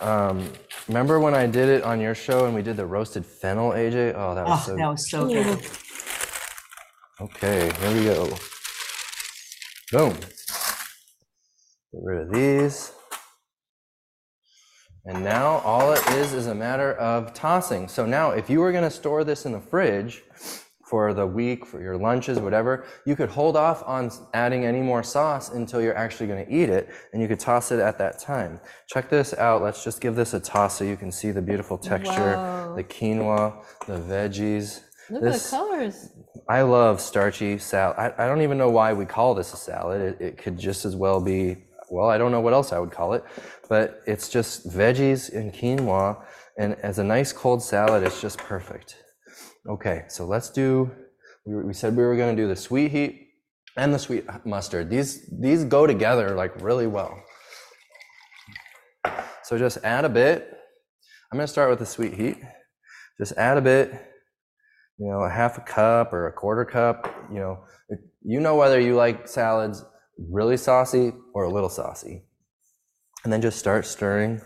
Um, 0.00 0.52
remember 0.88 1.20
when 1.20 1.34
I 1.34 1.46
did 1.46 1.68
it 1.68 1.82
on 1.84 2.00
your 2.00 2.14
show 2.14 2.46
and 2.46 2.54
we 2.54 2.62
did 2.62 2.76
the 2.76 2.86
roasted 2.86 3.24
fennel, 3.24 3.70
AJ? 3.70 4.14
Oh, 4.16 4.34
that 4.34 4.46
was 4.46 4.60
Oh, 4.60 4.66
so 4.66 4.76
that 4.76 4.88
was 4.88 5.10
so 5.10 5.26
good. 5.26 5.66
Okay, 7.20 7.70
here 7.80 7.94
we 7.94 8.04
go. 8.04 8.36
Boom. 9.92 10.14
Get 11.92 12.02
rid 12.02 12.20
of 12.22 12.32
these. 12.32 12.92
And 15.06 15.24
now 15.24 15.58
all 15.58 15.92
it 15.92 16.06
is 16.10 16.32
is 16.34 16.46
a 16.46 16.54
matter 16.54 16.92
of 16.94 17.32
tossing. 17.34 17.88
So 17.88 18.06
now 18.06 18.30
if 18.30 18.48
you 18.50 18.60
were 18.60 18.70
going 18.70 18.84
to 18.84 18.90
store 18.90 19.24
this 19.24 19.46
in 19.46 19.52
the 19.52 19.60
fridge 19.60 20.22
for 20.86 21.14
the 21.14 21.26
week, 21.26 21.64
for 21.66 21.80
your 21.80 21.96
lunches, 21.96 22.38
whatever, 22.38 22.84
you 23.06 23.16
could 23.16 23.30
hold 23.30 23.56
off 23.56 23.82
on 23.86 24.10
adding 24.34 24.64
any 24.64 24.80
more 24.80 25.02
sauce 25.02 25.48
until 25.50 25.80
you're 25.80 25.96
actually 25.96 26.26
going 26.26 26.44
to 26.44 26.52
eat 26.52 26.68
it 26.68 26.90
and 27.12 27.22
you 27.22 27.26
could 27.28 27.40
toss 27.40 27.72
it 27.72 27.80
at 27.80 27.96
that 27.98 28.20
time. 28.20 28.60
Check 28.88 29.08
this 29.08 29.32
out. 29.34 29.62
Let's 29.62 29.82
just 29.82 30.00
give 30.00 30.14
this 30.14 30.34
a 30.34 30.40
toss 30.40 30.78
so 30.78 30.84
you 30.84 30.96
can 30.96 31.10
see 31.10 31.30
the 31.30 31.42
beautiful 31.42 31.78
texture, 31.78 32.36
Wow. 32.36 32.74
the 32.76 32.84
quinoa, 32.84 33.64
the 33.86 33.98
veggies. 33.98 34.82
Look 35.10 35.22
This- 35.22 35.46
at 35.46 35.50
the 35.50 35.56
colors. 35.56 36.10
I 36.48 36.62
love 36.62 37.00
starchy 37.00 37.58
salad. 37.58 37.96
I, 37.96 38.24
I 38.24 38.26
don't 38.26 38.42
even 38.42 38.58
know 38.58 38.70
why 38.70 38.92
we 38.92 39.04
call 39.04 39.34
this 39.34 39.52
a 39.52 39.56
salad. 39.56 40.00
It, 40.00 40.20
it 40.20 40.38
could 40.38 40.58
just 40.58 40.84
as 40.84 40.96
well 40.96 41.20
be, 41.20 41.56
well, 41.90 42.08
I 42.08 42.18
don't 42.18 42.32
know 42.32 42.40
what 42.40 42.52
else 42.52 42.72
I 42.72 42.78
would 42.78 42.90
call 42.90 43.12
it, 43.14 43.24
but 43.68 44.00
it's 44.06 44.28
just 44.28 44.68
veggies 44.68 45.32
and 45.32 45.52
quinoa. 45.52 46.24
And 46.58 46.74
as 46.82 46.98
a 46.98 47.04
nice 47.04 47.32
cold 47.32 47.62
salad, 47.62 48.02
it's 48.02 48.20
just 48.20 48.38
perfect. 48.38 48.96
Okay, 49.68 50.04
so 50.08 50.26
let's 50.26 50.50
do, 50.50 50.90
we, 51.46 51.54
we 51.62 51.72
said 51.72 51.96
we 51.96 52.02
were 52.02 52.16
going 52.16 52.34
to 52.34 52.42
do 52.42 52.48
the 52.48 52.56
sweet 52.56 52.90
heat 52.90 53.28
and 53.76 53.94
the 53.94 53.98
sweet 53.98 54.24
mustard. 54.44 54.90
These, 54.90 55.30
these 55.40 55.64
go 55.64 55.86
together 55.86 56.34
like 56.34 56.60
really 56.60 56.86
well. 56.86 57.22
So 59.44 59.58
just 59.58 59.78
add 59.84 60.04
a 60.04 60.08
bit. 60.08 60.48
I'm 61.30 61.36
going 61.38 61.46
to 61.46 61.52
start 61.52 61.70
with 61.70 61.78
the 61.78 61.86
sweet 61.86 62.14
heat. 62.14 62.38
Just 63.18 63.32
add 63.36 63.56
a 63.56 63.60
bit 63.60 64.09
you 65.00 65.10
know, 65.10 65.20
a 65.24 65.30
half 65.30 65.56
a 65.58 65.62
cup 65.62 66.12
or 66.12 66.28
a 66.28 66.32
quarter 66.32 66.64
cup. 66.64 67.12
You 67.32 67.38
know, 67.40 67.64
it- 67.88 68.00
you 68.22 68.38
know 68.40 68.54
whether 68.56 68.78
you 68.78 68.94
like 68.94 69.26
salads 69.26 69.84
really 70.18 70.56
saucy 70.58 71.12
or 71.34 71.44
a 71.44 71.48
little 71.50 71.70
saucy. 71.70 72.24
And 73.24 73.32
then 73.32 73.40
just 73.42 73.58
start 73.58 73.86
stirring. 73.86 74.40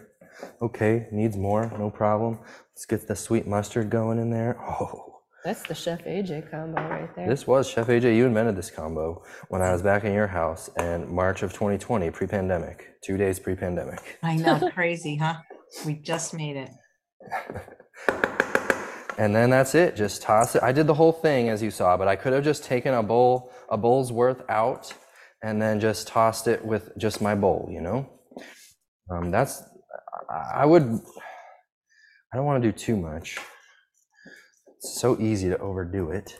Okay, 0.63 1.07
needs 1.13 1.37
more, 1.37 1.71
no 1.79 1.91
problem. 1.91 2.39
Let's 2.73 2.87
get 2.87 3.07
the 3.09 3.17
sweet 3.17 3.47
mustard 3.47 3.91
going 3.91 4.19
in 4.19 4.31
there. 4.31 4.57
Oh, 4.81 5.21
That's 5.45 5.63
the 5.69 5.75
Chef 5.75 6.03
AJ 6.05 6.51
combo 6.51 6.81
right 6.89 7.15
there. 7.15 7.29
this 7.29 7.47
was 7.47 7.69
Chef 7.69 7.89
AJ. 7.89 8.17
You 8.17 8.25
invented 8.27 8.57
this 8.57 8.71
combo 8.71 9.23
when 9.49 9.61
I 9.63 9.73
was 9.73 9.83
back 9.83 10.05
in 10.05 10.13
your 10.15 10.27
house 10.29 10.71
in 10.79 11.13
March 11.15 11.43
of 11.43 11.53
2020, 11.53 12.11
pre-pandemic, 12.11 12.95
two 13.03 13.17
days 13.19 13.39
pre-pandemic. 13.39 14.19
I 14.23 14.37
know, 14.37 14.71
crazy, 14.75 15.17
huh? 15.17 15.35
We 15.85 15.95
just 15.97 16.33
made 16.35 16.57
it. 16.57 16.71
And 19.19 19.35
then 19.35 19.51
that's 19.51 19.75
it. 19.75 19.95
Just 19.95 20.23
toss 20.23 20.57
it. 20.57 20.63
I 20.63 20.73
did 20.73 20.87
the 20.87 20.95
whole 20.95 21.13
thing 21.13 21.49
as 21.49 21.63
you 21.63 21.71
saw, 21.71 21.97
but 21.97 22.09
I 22.09 22.17
could 22.17 22.33
have 22.33 22.43
just 22.45 22.65
taken 22.65 22.95
a 22.95 23.03
bowl, 23.03 23.53
a 23.71 23.77
bowl's 23.77 24.11
worth 24.11 24.43
out, 24.49 24.93
and 25.43 25.61
then 25.63 25.79
just 25.79 26.09
tossed 26.09 26.49
it 26.49 26.65
with 26.65 26.97
just 26.99 27.21
my 27.23 27.35
bowl. 27.35 27.69
You 27.71 27.81
know, 27.81 28.11
um, 29.11 29.31
that's. 29.31 29.63
I- 30.31 30.67
would. 30.67 30.83
I 30.83 32.37
don't 32.37 32.47
want 32.47 32.63
to 32.63 32.73
do 32.73 32.77
too 32.77 32.97
much. 32.97 33.39
It's 34.77 35.01
so 35.01 35.21
easy 35.21 35.49
to 35.49 35.59
overdo 35.59 36.11
it. 36.11 36.37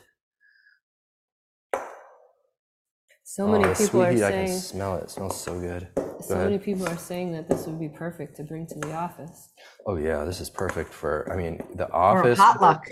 So 3.35 3.43
oh, 3.43 3.51
many 3.51 3.65
oh, 3.65 3.67
the 3.67 3.75
people 3.75 3.99
sweet 3.99 4.05
are 4.05 4.11
heat, 4.11 4.23
I 4.23 4.31
can 4.31 4.47
saying. 4.47 4.59
smell 4.59 4.95
it. 4.95 5.03
It 5.03 5.09
smells 5.09 5.41
so 5.41 5.59
good. 5.59 5.89
So 6.21 6.35
ahead. 6.35 6.51
many 6.51 6.57
people 6.57 6.87
are 6.87 6.97
saying 6.97 7.33
that 7.33 7.49
this 7.49 7.67
would 7.67 7.77
be 7.77 7.89
perfect 7.89 8.37
to 8.37 8.43
bring 8.43 8.65
to 8.67 8.79
the 8.79 8.93
office. 8.93 9.51
Oh 9.85 9.97
yeah, 9.97 10.23
this 10.23 10.39
is 10.39 10.49
perfect 10.49 10.93
for. 10.93 11.29
I 11.29 11.35
mean, 11.35 11.61
the 11.75 11.91
office 11.91 12.39
Or 12.39 12.43
a 12.43 12.45
office 12.45 12.59
potluck. 12.59 12.87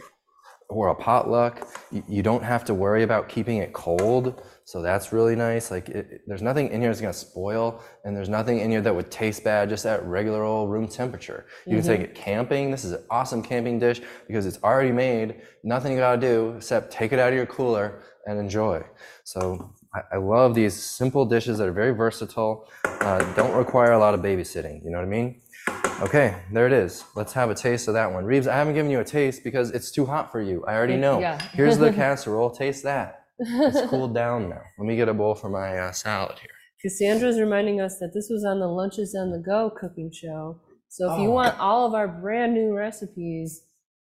or 0.67 0.89
a 0.89 0.95
potluck. 0.95 1.65
You, 1.93 2.03
you 2.09 2.23
don't 2.23 2.43
have 2.43 2.65
to 2.65 2.73
worry 2.73 3.03
about 3.03 3.29
keeping 3.29 3.59
it 3.59 3.71
cold, 3.71 4.43
so 4.65 4.81
that's 4.81 5.13
really 5.13 5.37
nice. 5.37 5.71
Like, 5.71 5.87
it, 5.87 6.07
it- 6.11 6.21
there's 6.27 6.41
nothing 6.41 6.71
in 6.71 6.81
here 6.81 6.89
that's 6.89 6.99
gonna 6.99 7.13
spoil, 7.13 7.81
and 8.03 8.13
there's 8.13 8.27
nothing 8.27 8.59
in 8.59 8.69
here 8.69 8.81
that 8.81 8.93
would 8.93 9.09
taste 9.09 9.45
bad 9.45 9.69
just 9.69 9.85
at 9.85 10.03
regular 10.03 10.43
old 10.43 10.69
room 10.69 10.89
temperature. 10.89 11.45
You 11.65 11.77
can 11.77 11.79
mm-hmm. 11.79 11.87
take 11.87 12.01
it 12.01 12.15
camping. 12.15 12.69
This 12.69 12.83
is 12.83 12.91
an 12.91 13.05
awesome 13.09 13.43
camping 13.43 13.79
dish 13.79 14.01
because 14.27 14.45
it's 14.45 14.61
already 14.61 14.91
made. 14.91 15.41
Nothing 15.63 15.93
you 15.93 15.99
gotta 15.99 16.19
do 16.19 16.55
except 16.57 16.91
take 16.91 17.13
it 17.13 17.19
out 17.19 17.29
of 17.29 17.35
your 17.35 17.45
cooler 17.45 18.03
and 18.25 18.37
enjoy. 18.37 18.83
So 19.23 19.73
I, 19.95 20.01
I 20.13 20.17
love 20.17 20.55
these 20.55 20.73
simple 20.75 21.25
dishes 21.25 21.57
that 21.59 21.67
are 21.67 21.71
very 21.73 21.91
versatile. 21.91 22.67
Uh, 22.85 23.19
don't 23.33 23.55
require 23.55 23.91
a 23.93 23.99
lot 23.99 24.13
of 24.13 24.21
babysitting. 24.21 24.83
You 24.83 24.89
know 24.91 24.97
what 24.97 25.05
I 25.05 25.09
mean? 25.09 25.41
Okay, 26.01 26.35
there 26.51 26.67
it 26.67 26.73
is. 26.73 27.03
Let's 27.15 27.33
have 27.33 27.49
a 27.49 27.55
taste 27.55 27.87
of 27.87 27.93
that 27.93 28.11
one. 28.11 28.25
Reebs, 28.25 28.47
I 28.47 28.55
haven't 28.55 28.73
given 28.73 28.91
you 28.91 28.99
a 28.99 29.03
taste 29.05 29.43
because 29.43 29.71
it's 29.71 29.91
too 29.91 30.05
hot 30.05 30.31
for 30.31 30.41
you. 30.41 30.65
I 30.65 30.73
already 30.75 30.97
know. 30.97 31.19
Yeah. 31.19 31.39
Here's 31.53 31.77
the 31.77 31.91
casserole. 32.01 32.49
Taste 32.51 32.83
that. 32.83 33.25
It's 33.39 33.89
cooled 33.89 34.13
down 34.23 34.49
now. 34.49 34.61
Let 34.77 34.85
me 34.87 34.95
get 34.95 35.07
a 35.09 35.13
bowl 35.13 35.35
for 35.35 35.49
my 35.49 35.77
uh, 35.77 35.91
salad 35.91 36.37
here. 36.39 36.49
Cassandra's 36.81 37.39
reminding 37.39 37.79
us 37.79 37.97
that 37.99 38.11
this 38.13 38.27
was 38.29 38.43
on 38.43 38.59
the 38.59 38.67
Lunches 38.67 39.15
on 39.15 39.31
the 39.31 39.39
Go 39.39 39.69
cooking 39.69 40.11
show. 40.11 40.59
So 40.89 41.13
if 41.13 41.19
you 41.21 41.29
Oh. 41.29 41.31
want 41.31 41.57
all 41.59 41.85
of 41.87 41.93
our 41.93 42.07
brand 42.07 42.53
new 42.53 42.73
recipes, 42.75 43.63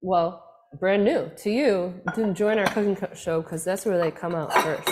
well, 0.02 0.46
brand 0.80 1.04
new 1.04 1.32
to 1.38 1.50
you, 1.50 1.94
then 2.16 2.36
join 2.36 2.60
our 2.60 2.68
cooking 2.68 2.96
co- 2.96 3.14
show 3.16 3.42
because 3.42 3.64
that's 3.64 3.86
where 3.86 3.98
they 3.98 4.12
come 4.12 4.36
out 4.36 4.54
first. 4.54 4.88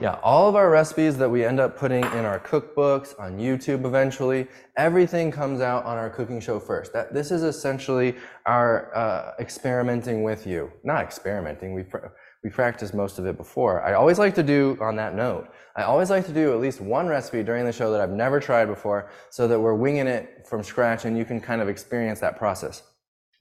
Yeah, 0.00 0.18
all 0.22 0.48
of 0.48 0.56
our 0.56 0.70
recipes 0.70 1.18
that 1.18 1.28
we 1.28 1.44
end 1.44 1.60
up 1.60 1.76
putting 1.76 2.02
in 2.02 2.24
our 2.24 2.40
cookbooks 2.40 3.18
on 3.20 3.38
YouTube 3.38 3.84
eventually, 3.84 4.48
everything 4.76 5.30
comes 5.30 5.60
out 5.60 5.84
on 5.84 5.98
our 5.98 6.08
cooking 6.08 6.40
show 6.40 6.58
first. 6.58 6.94
That 6.94 7.12
this 7.12 7.30
is 7.30 7.42
essentially 7.42 8.16
our 8.46 8.94
uh, 8.96 9.32
experimenting 9.38 10.22
with 10.22 10.46
you. 10.46 10.72
Not 10.82 11.02
experimenting. 11.02 11.74
We 11.74 11.82
pr- 11.82 12.06
we 12.42 12.48
practiced 12.48 12.94
most 12.94 13.18
of 13.18 13.26
it 13.26 13.36
before. 13.36 13.82
I 13.82 13.92
always 13.92 14.18
like 14.18 14.34
to 14.36 14.42
do 14.42 14.78
on 14.80 14.96
that 14.96 15.14
note. 15.14 15.48
I 15.76 15.82
always 15.82 16.08
like 16.08 16.24
to 16.26 16.32
do 16.32 16.52
at 16.52 16.60
least 16.60 16.80
one 16.80 17.06
recipe 17.06 17.42
during 17.42 17.64
the 17.66 17.72
show 17.72 17.92
that 17.92 18.00
I've 18.00 18.10
never 18.10 18.40
tried 18.40 18.66
before, 18.66 19.10
so 19.30 19.46
that 19.46 19.60
we're 19.60 19.74
winging 19.74 20.06
it 20.06 20.46
from 20.48 20.62
scratch 20.62 21.04
and 21.04 21.18
you 21.18 21.26
can 21.26 21.38
kind 21.38 21.60
of 21.60 21.68
experience 21.68 22.18
that 22.20 22.38
process. 22.38 22.82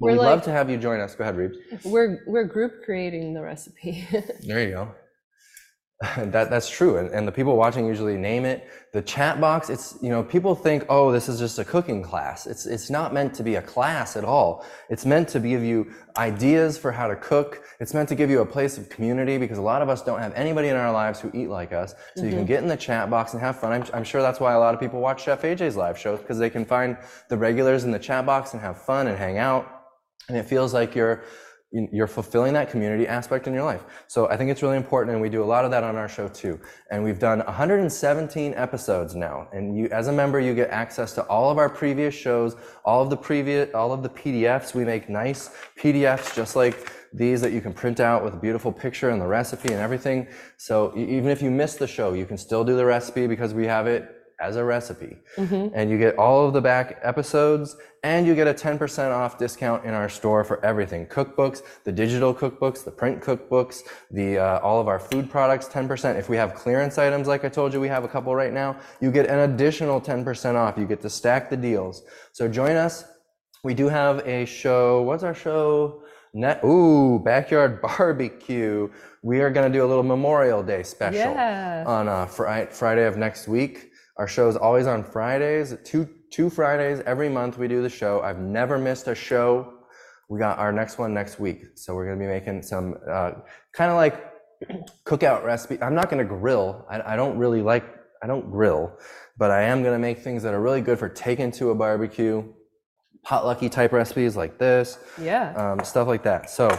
We'd 0.02 0.16
love 0.16 0.42
to 0.44 0.52
have 0.52 0.70
you 0.70 0.78
join 0.78 1.00
us. 1.00 1.16
Go 1.16 1.24
ahead, 1.24 1.36
Reebs. 1.36 1.86
We're 1.86 2.24
we're 2.28 2.44
group 2.44 2.84
creating 2.84 3.34
the 3.34 3.42
recipe. 3.42 4.06
There 4.46 4.64
you 4.64 4.72
go. 4.72 4.96
that 6.18 6.50
that's 6.50 6.68
true, 6.68 6.98
and, 6.98 7.12
and 7.12 7.28
the 7.28 7.32
people 7.32 7.56
watching 7.56 7.86
usually 7.86 8.18
name 8.18 8.44
it. 8.44 8.68
The 8.92 9.04
chat 9.04 9.40
box, 9.40 9.70
it's 9.70 9.98
you 10.02 10.10
know 10.10 10.24
people 10.24 10.56
think, 10.56 10.84
oh, 10.90 11.12
this 11.12 11.30
is 11.30 11.38
just 11.38 11.60
a 11.60 11.66
cooking 11.66 12.02
class. 12.02 12.48
It's 12.48 12.66
it's 12.66 12.90
not 12.90 13.14
meant 13.14 13.36
to 13.36 13.44
be 13.44 13.56
a 13.56 13.62
class 13.62 14.18
at 14.18 14.24
all. 14.24 14.66
It's 14.90 15.06
meant 15.06 15.30
to 15.30 15.40
give 15.40 15.64
you 15.64 15.92
ideas 16.18 16.76
for 16.76 16.92
how 16.92 17.08
to 17.08 17.16
cook. 17.16 17.64
It's 17.80 17.94
meant 17.94 18.10
to 18.10 18.16
give 18.16 18.32
you 18.32 18.42
a 18.42 18.46
place 18.46 18.80
of 18.80 18.90
community 18.90 19.38
because 19.38 19.60
a 19.60 19.62
lot 19.62 19.84
of 19.84 19.90
us 19.90 20.02
don't 20.02 20.20
have 20.20 20.34
anybody 20.34 20.70
in 20.70 20.76
our 20.76 20.92
lives 20.92 21.20
who 21.20 21.30
eat 21.36 21.50
like 21.50 21.72
us. 21.72 21.94
So 22.16 22.24
you 22.24 22.30
can 22.30 22.40
mm-hmm. 22.40 22.48
get 22.48 22.64
in 22.64 22.68
the 22.68 22.78
chat 22.78 23.10
box 23.12 23.34
and 23.34 23.42
have 23.42 23.60
fun. 23.60 23.72
I'm, 23.72 23.86
I'm 23.94 24.04
sure 24.04 24.24
that's 24.24 24.40
why 24.40 24.54
a 24.54 24.60
lot 24.60 24.74
of 24.74 24.80
people 24.80 25.00
watch 25.00 25.24
Chef 25.26 25.44
AJ's 25.44 25.76
live 25.76 26.00
shows 26.00 26.20
because 26.20 26.40
they 26.40 26.50
can 26.50 26.66
find 26.66 26.98
the 27.30 27.38
regulars 27.38 27.84
in 27.84 27.92
the 27.92 28.00
chat 28.00 28.26
box 28.26 28.54
and 28.54 28.62
have 28.62 28.82
fun 28.82 29.06
and 29.06 29.18
hang 29.18 29.38
out 29.38 29.82
and 30.32 30.38
it 30.38 30.46
feels 30.46 30.74
like 30.74 30.96
you're 30.96 31.24
you- 31.24 31.26
you're 31.72 32.08
fulfilling 32.08 32.54
that 32.54 32.70
community 32.70 33.08
aspect 33.08 33.48
in 33.48 33.54
your 33.54 33.64
life. 33.64 33.84
So 34.08 34.30
I 34.30 34.36
think 34.36 34.52
it's 34.52 34.62
really 34.62 34.78
important, 34.78 35.14
and 35.14 35.22
we 35.22 35.30
do 35.30 35.42
a 35.42 35.46
lot 35.46 35.64
of 35.64 35.72
that 35.72 35.84
on 35.84 35.96
our 35.96 36.10
show 36.10 36.28
too. 36.28 36.60
And 36.90 37.04
we've 37.04 37.20
done 37.20 37.40
117 37.40 38.54
episodes 38.56 39.16
now, 39.16 39.48
and 39.54 39.78
you, 39.78 39.88
as 39.88 40.08
a 40.08 40.12
member, 40.12 40.40
you 40.40 40.54
get 40.54 40.70
access 40.70 41.14
to 41.14 41.24
all 41.24 41.50
of 41.50 41.58
our 41.58 41.70
previous 41.70 42.14
shows, 42.14 42.56
all 42.84 43.02
of 43.02 43.10
the 43.10 43.18
previous, 43.18 43.74
all 43.74 43.94
of 43.94 44.04
the 44.04 44.10
PDFs. 44.10 44.74
We 44.74 44.84
make 44.84 45.10
nice 45.10 45.50
PDFs 45.78 46.36
just 46.36 46.56
like 46.56 46.92
these 47.14 47.42
that 47.42 47.52
you 47.52 47.62
can 47.62 47.74
print 47.74 48.00
out 48.00 48.24
with 48.24 48.34
a 48.34 48.38
beautiful 48.38 48.72
picture 48.72 49.10
and 49.10 49.22
the 49.22 49.28
recipe 49.28 49.72
and 49.72 49.82
everything. 49.82 50.28
So 50.58 50.94
even 50.98 51.30
if 51.30 51.42
you 51.42 51.52
miss 51.52 51.76
the 51.76 51.88
show, 51.88 52.14
you 52.14 52.26
can 52.26 52.38
still 52.38 52.64
do 52.64 52.76
the 52.76 52.86
recipe 52.86 53.28
because 53.28 53.54
we 53.54 53.66
have 53.68 53.88
it 53.88 54.21
as 54.42 54.56
a 54.56 54.64
recipe. 54.64 55.18
And 55.38 55.90
you 55.90 55.98
get 55.98 56.18
all 56.18 56.46
of 56.48 56.54
the 56.54 56.62
back 56.62 57.00
episodes 57.04 57.76
and 58.04 58.26
you 58.26 58.34
get 58.34 58.48
a 58.48 58.54
10% 58.54 59.12
off 59.12 59.38
discount 59.38 59.86
in 59.86 59.94
our 59.94 60.10
store 60.10 60.44
for 60.44 60.64
everything. 60.66 61.06
Cookbooks, 61.06 61.62
the 61.84 61.92
digital 61.92 62.34
cookbooks, 62.34 62.84
the 62.84 62.90
print 62.92 63.22
cookbooks, 63.22 63.84
the 64.10 64.40
uh, 64.40 64.60
all 64.60 64.80
of 64.82 64.88
our 64.88 64.98
food 65.00 65.30
products 65.30 65.68
10%. 65.68 66.18
If 66.18 66.28
we 66.28 66.36
have 66.38 66.56
clearance 66.56 66.98
items 66.98 67.28
like 67.28 67.46
I 67.46 67.50
told 67.50 67.74
you 67.74 67.80
we 67.80 67.88
have 67.90 68.04
a 68.04 68.08
couple 68.08 68.34
right 68.36 68.52
now, 68.54 68.78
you 69.00 69.12
get 69.12 69.28
an 69.28 69.40
additional 69.52 70.02
10% 70.02 70.56
off. 70.56 70.78
You 70.78 70.86
get 70.86 71.02
to 71.02 71.10
stack 71.10 71.50
the 71.52 71.58
deals. 71.58 72.02
So 72.34 72.48
join 72.48 72.76
us. 72.76 73.06
We 73.64 73.76
do 73.76 73.88
have 73.90 74.26
a 74.28 74.46
show. 74.46 75.04
What's 75.04 75.24
our 75.24 75.36
show? 75.36 76.02
Net, 76.34 76.64
ooh, 76.64 77.20
backyard 77.20 77.82
barbecue. 77.88 78.90
We 79.22 79.42
are 79.42 79.52
going 79.52 79.72
to 79.72 79.78
do 79.78 79.86
a 79.86 79.90
little 79.92 80.02
Memorial 80.02 80.64
Day 80.64 80.82
special 80.82 81.20
Yeah. 81.20 81.84
on 81.86 82.08
uh, 82.08 82.26
Fri- 82.26 82.68
Friday 82.72 83.06
of 83.06 83.18
next 83.18 83.48
week. 83.48 83.91
Our 84.22 84.28
show 84.28 84.48
is 84.48 84.56
always 84.56 84.86
on 84.86 85.04
Fridays. 85.04 85.76
Two 85.84 86.08
two 86.30 86.52
Fridays 86.52 87.00
every 87.08 87.28
month 87.28 87.58
we 87.58 87.68
do 87.68 87.82
the 87.82 87.90
show. 87.90 88.22
I've 88.22 88.38
never 88.38 88.78
missed 88.78 89.08
a 89.08 89.16
show. 89.16 89.80
We 90.30 90.38
got 90.38 90.60
our 90.60 90.72
next 90.72 91.00
one 91.00 91.12
next 91.12 91.40
week, 91.40 91.70
so 91.74 91.96
we're 91.96 92.06
gonna 92.06 92.20
be 92.20 92.28
making 92.28 92.62
some 92.62 92.98
uh, 93.10 93.32
kind 93.74 93.90
of 93.90 93.98
like 93.98 94.24
cookout 95.08 95.44
recipe. 95.44 95.82
I'm 95.82 95.96
not 95.96 96.12
gonna 96.12 96.24
grill. 96.24 96.86
I, 96.88 97.14
I 97.14 97.16
don't 97.16 97.36
really 97.36 97.64
like. 97.64 97.84
I 98.22 98.28
don't 98.28 98.52
grill, 98.52 98.96
but 99.40 99.50
I 99.50 99.64
am 99.64 99.82
gonna 99.82 99.98
make 99.98 100.20
things 100.20 100.44
that 100.44 100.54
are 100.54 100.62
really 100.62 100.82
good 100.82 101.00
for 101.00 101.10
taking 101.10 101.50
to 101.54 101.72
a 101.72 101.76
barbecue. 101.76 102.44
Potlucky 103.26 103.72
type 103.72 103.92
recipes 103.92 104.36
like 104.36 104.60
this 104.60 105.00
yeah. 105.20 105.54
um, 105.56 105.84
stuff 105.84 106.08
like 106.08 106.22
that. 106.24 106.48
So 106.52 106.70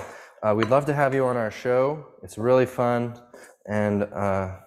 uh, 0.45 0.55
we'd 0.57 0.71
love 0.71 0.87
to 0.87 0.95
have 0.95 1.12
you 1.12 1.25
on 1.25 1.37
our 1.37 1.51
show. 1.51 2.07
It's 2.23 2.39
really 2.39 2.66
fun, 2.66 3.19
and 3.69 4.05
uh, 4.05 4.59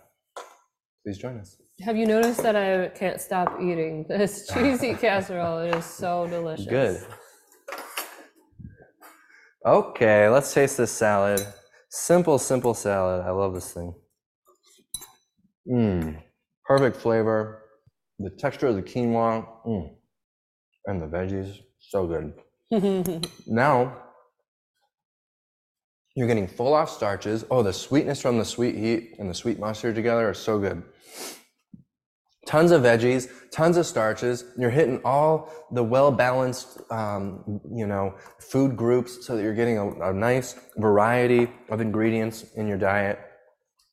please 1.05 1.17
join 1.17 1.39
us. 1.39 1.55
Have 1.81 1.97
you 1.97 2.05
noticed 2.07 2.41
that 2.43 2.55
I 2.55 2.87
can't 2.89 3.19
stop 3.21 3.59
eating 3.61 4.05
this 4.09 4.47
cheesy 4.53 4.93
casserole? 4.95 5.59
It 5.59 5.75
is 5.75 5.85
so 5.85 6.27
delicious. 6.27 6.67
Good. 6.67 7.01
Okay, 9.65 10.29
let's 10.29 10.53
taste 10.53 10.77
this 10.77 10.91
salad. 10.91 11.45
Simple, 11.89 12.39
simple 12.39 12.73
salad. 12.73 13.25
I 13.25 13.31
love 13.31 13.53
this 13.53 13.73
thing. 13.73 13.93
Mmm, 15.69 16.21
perfect 16.65 16.97
flavor. 16.97 17.63
The 18.19 18.31
texture 18.31 18.67
of 18.67 18.75
the 18.75 18.83
quinoa, 18.83 19.45
mm. 19.67 19.89
and 20.85 21.01
the 21.01 21.07
veggies, 21.07 21.57
so 21.79 22.07
good. 22.07 22.33
Now, 23.47 23.97
You're 26.15 26.27
getting 26.27 26.47
full 26.47 26.73
off 26.73 26.89
starches. 26.89 27.45
Oh, 27.51 27.63
the 27.63 27.73
sweetness 27.73 28.21
from 28.21 28.37
the 28.39 28.45
sweet 28.45 28.75
heat 28.75 29.15
and 29.19 29.29
the 29.29 29.33
sweet 29.33 29.59
mustard 29.59 29.95
together 29.95 30.29
are 30.29 30.33
so 30.33 30.59
good. 30.59 30.83
Tons 32.45 32.71
of 32.71 32.83
veggies, 32.83 33.27
tons 33.51 33.75
of 33.75 33.85
starches. 33.85 34.45
You're 34.57 34.69
hitting 34.69 35.01
all 35.03 35.51
the 35.71 35.83
well 35.83 36.11
balanced, 36.11 36.79
um, 36.91 37.59
you 37.73 37.87
know, 37.87 38.15
food 38.39 38.75
groups 38.75 39.25
so 39.25 39.35
that 39.35 39.41
you're 39.41 39.55
getting 39.55 39.77
a, 39.77 40.11
a 40.11 40.13
nice 40.13 40.55
variety 40.77 41.49
of 41.69 41.81
ingredients 41.81 42.45
in 42.55 42.67
your 42.67 42.77
diet. 42.77 43.19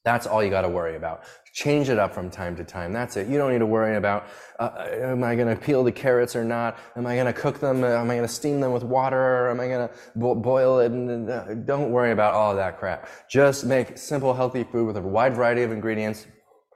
That's 0.04 0.26
all 0.26 0.42
you 0.42 0.50
got 0.50 0.62
to 0.62 0.68
worry 0.68 0.96
about. 0.96 1.22
Change 1.54 1.88
it 1.88 1.98
up 1.98 2.12
from 2.12 2.28
time 2.28 2.56
to 2.56 2.64
time. 2.64 2.92
That's 2.92 3.16
it. 3.16 3.28
You 3.28 3.38
don't 3.38 3.52
need 3.52 3.60
to 3.60 3.66
worry 3.66 3.96
about, 3.96 4.26
uh, 4.58 4.70
am 4.90 5.22
I 5.22 5.36
going 5.36 5.54
to 5.54 5.54
peel 5.54 5.84
the 5.84 5.92
carrots 5.92 6.34
or 6.34 6.44
not? 6.44 6.76
Am 6.96 7.06
I 7.06 7.14
going 7.14 7.26
to 7.26 7.32
cook 7.32 7.60
them? 7.60 7.84
Am 7.84 8.10
I 8.10 8.14
going 8.16 8.26
to 8.26 8.32
steam 8.32 8.60
them 8.60 8.72
with 8.72 8.82
water? 8.82 9.16
Or 9.16 9.50
am 9.50 9.60
I 9.60 9.68
going 9.68 9.88
to 9.88 9.94
bo- 10.16 10.34
boil 10.34 10.80
it? 10.80 10.90
Uh, 10.90 11.54
don't 11.54 11.92
worry 11.92 12.10
about 12.10 12.34
all 12.34 12.50
of 12.50 12.56
that 12.56 12.78
crap. 12.78 13.08
Just 13.30 13.64
make 13.64 13.96
simple, 13.96 14.34
healthy 14.34 14.64
food 14.64 14.86
with 14.86 14.96
a 14.96 15.00
wide 15.00 15.36
variety 15.36 15.62
of 15.62 15.70
ingredients, 15.70 16.26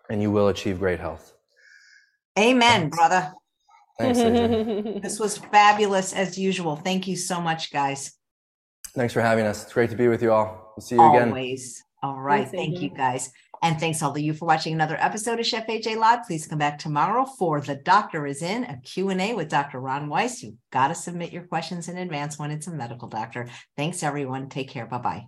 and 0.09 0.23
you 0.23 0.31
will 0.31 0.49
achieve 0.49 0.79
great 0.79 1.01
health. 1.01 1.36
Amen, 2.39 2.91
brother. 2.91 3.33
Thanks, 3.99 4.19
This 5.03 5.19
was 5.19 5.39
fabulous 5.39 6.13
as 6.13 6.39
usual. 6.39 6.77
Thank 6.77 7.07
you 7.09 7.17
so 7.17 7.41
much, 7.41 7.73
guys. 7.73 8.13
Thanks 8.95 9.15
for 9.15 9.21
having 9.21 9.47
us. 9.47 9.63
It's 9.65 9.73
great 9.73 9.91
to 9.91 9.97
be 9.97 10.09
with 10.09 10.23
you 10.23 10.33
all. 10.33 10.73
We'll 10.77 10.85
see 10.85 10.97
you 10.97 11.09
again. 11.09 11.29
Always. 11.29 11.83
All 12.03 12.21
right. 12.21 12.49
Thanks, 12.49 12.53
Thank 12.53 12.83
you, 12.83 12.91
guys. 12.91 13.31
And 13.63 13.81
thanks 13.81 14.03
all 14.03 14.11
of 14.11 14.19
you 14.19 14.35
for 14.35 14.45
watching 14.45 14.75
another 14.75 14.97
episode 15.01 15.41
of 15.41 15.47
Chef 15.47 15.67
AJ 15.67 15.97
Live. 15.97 16.27
Please 16.27 16.47
come 16.47 16.59
back 16.59 16.79
tomorrow 16.79 17.25
for 17.25 17.61
The 17.61 17.77
Doctor 17.77 18.27
is 18.27 18.43
In, 18.43 18.65
a 18.65 18.79
Q&A 18.83 19.35
with 19.35 19.49
Dr. 19.49 19.81
Ron 19.81 20.09
Weiss. 20.09 20.43
You've 20.43 20.57
got 20.71 20.89
to 20.89 20.95
submit 20.95 21.33
your 21.33 21.45
questions 21.45 21.89
in 21.89 21.97
advance 21.97 22.39
when 22.39 22.51
it's 22.51 22.67
a 22.67 22.71
medical 22.71 23.09
doctor. 23.09 23.49
Thanks, 23.77 24.03
everyone. 24.03 24.51
Take 24.51 24.69
care. 24.69 24.87
Bye-bye. 24.87 25.25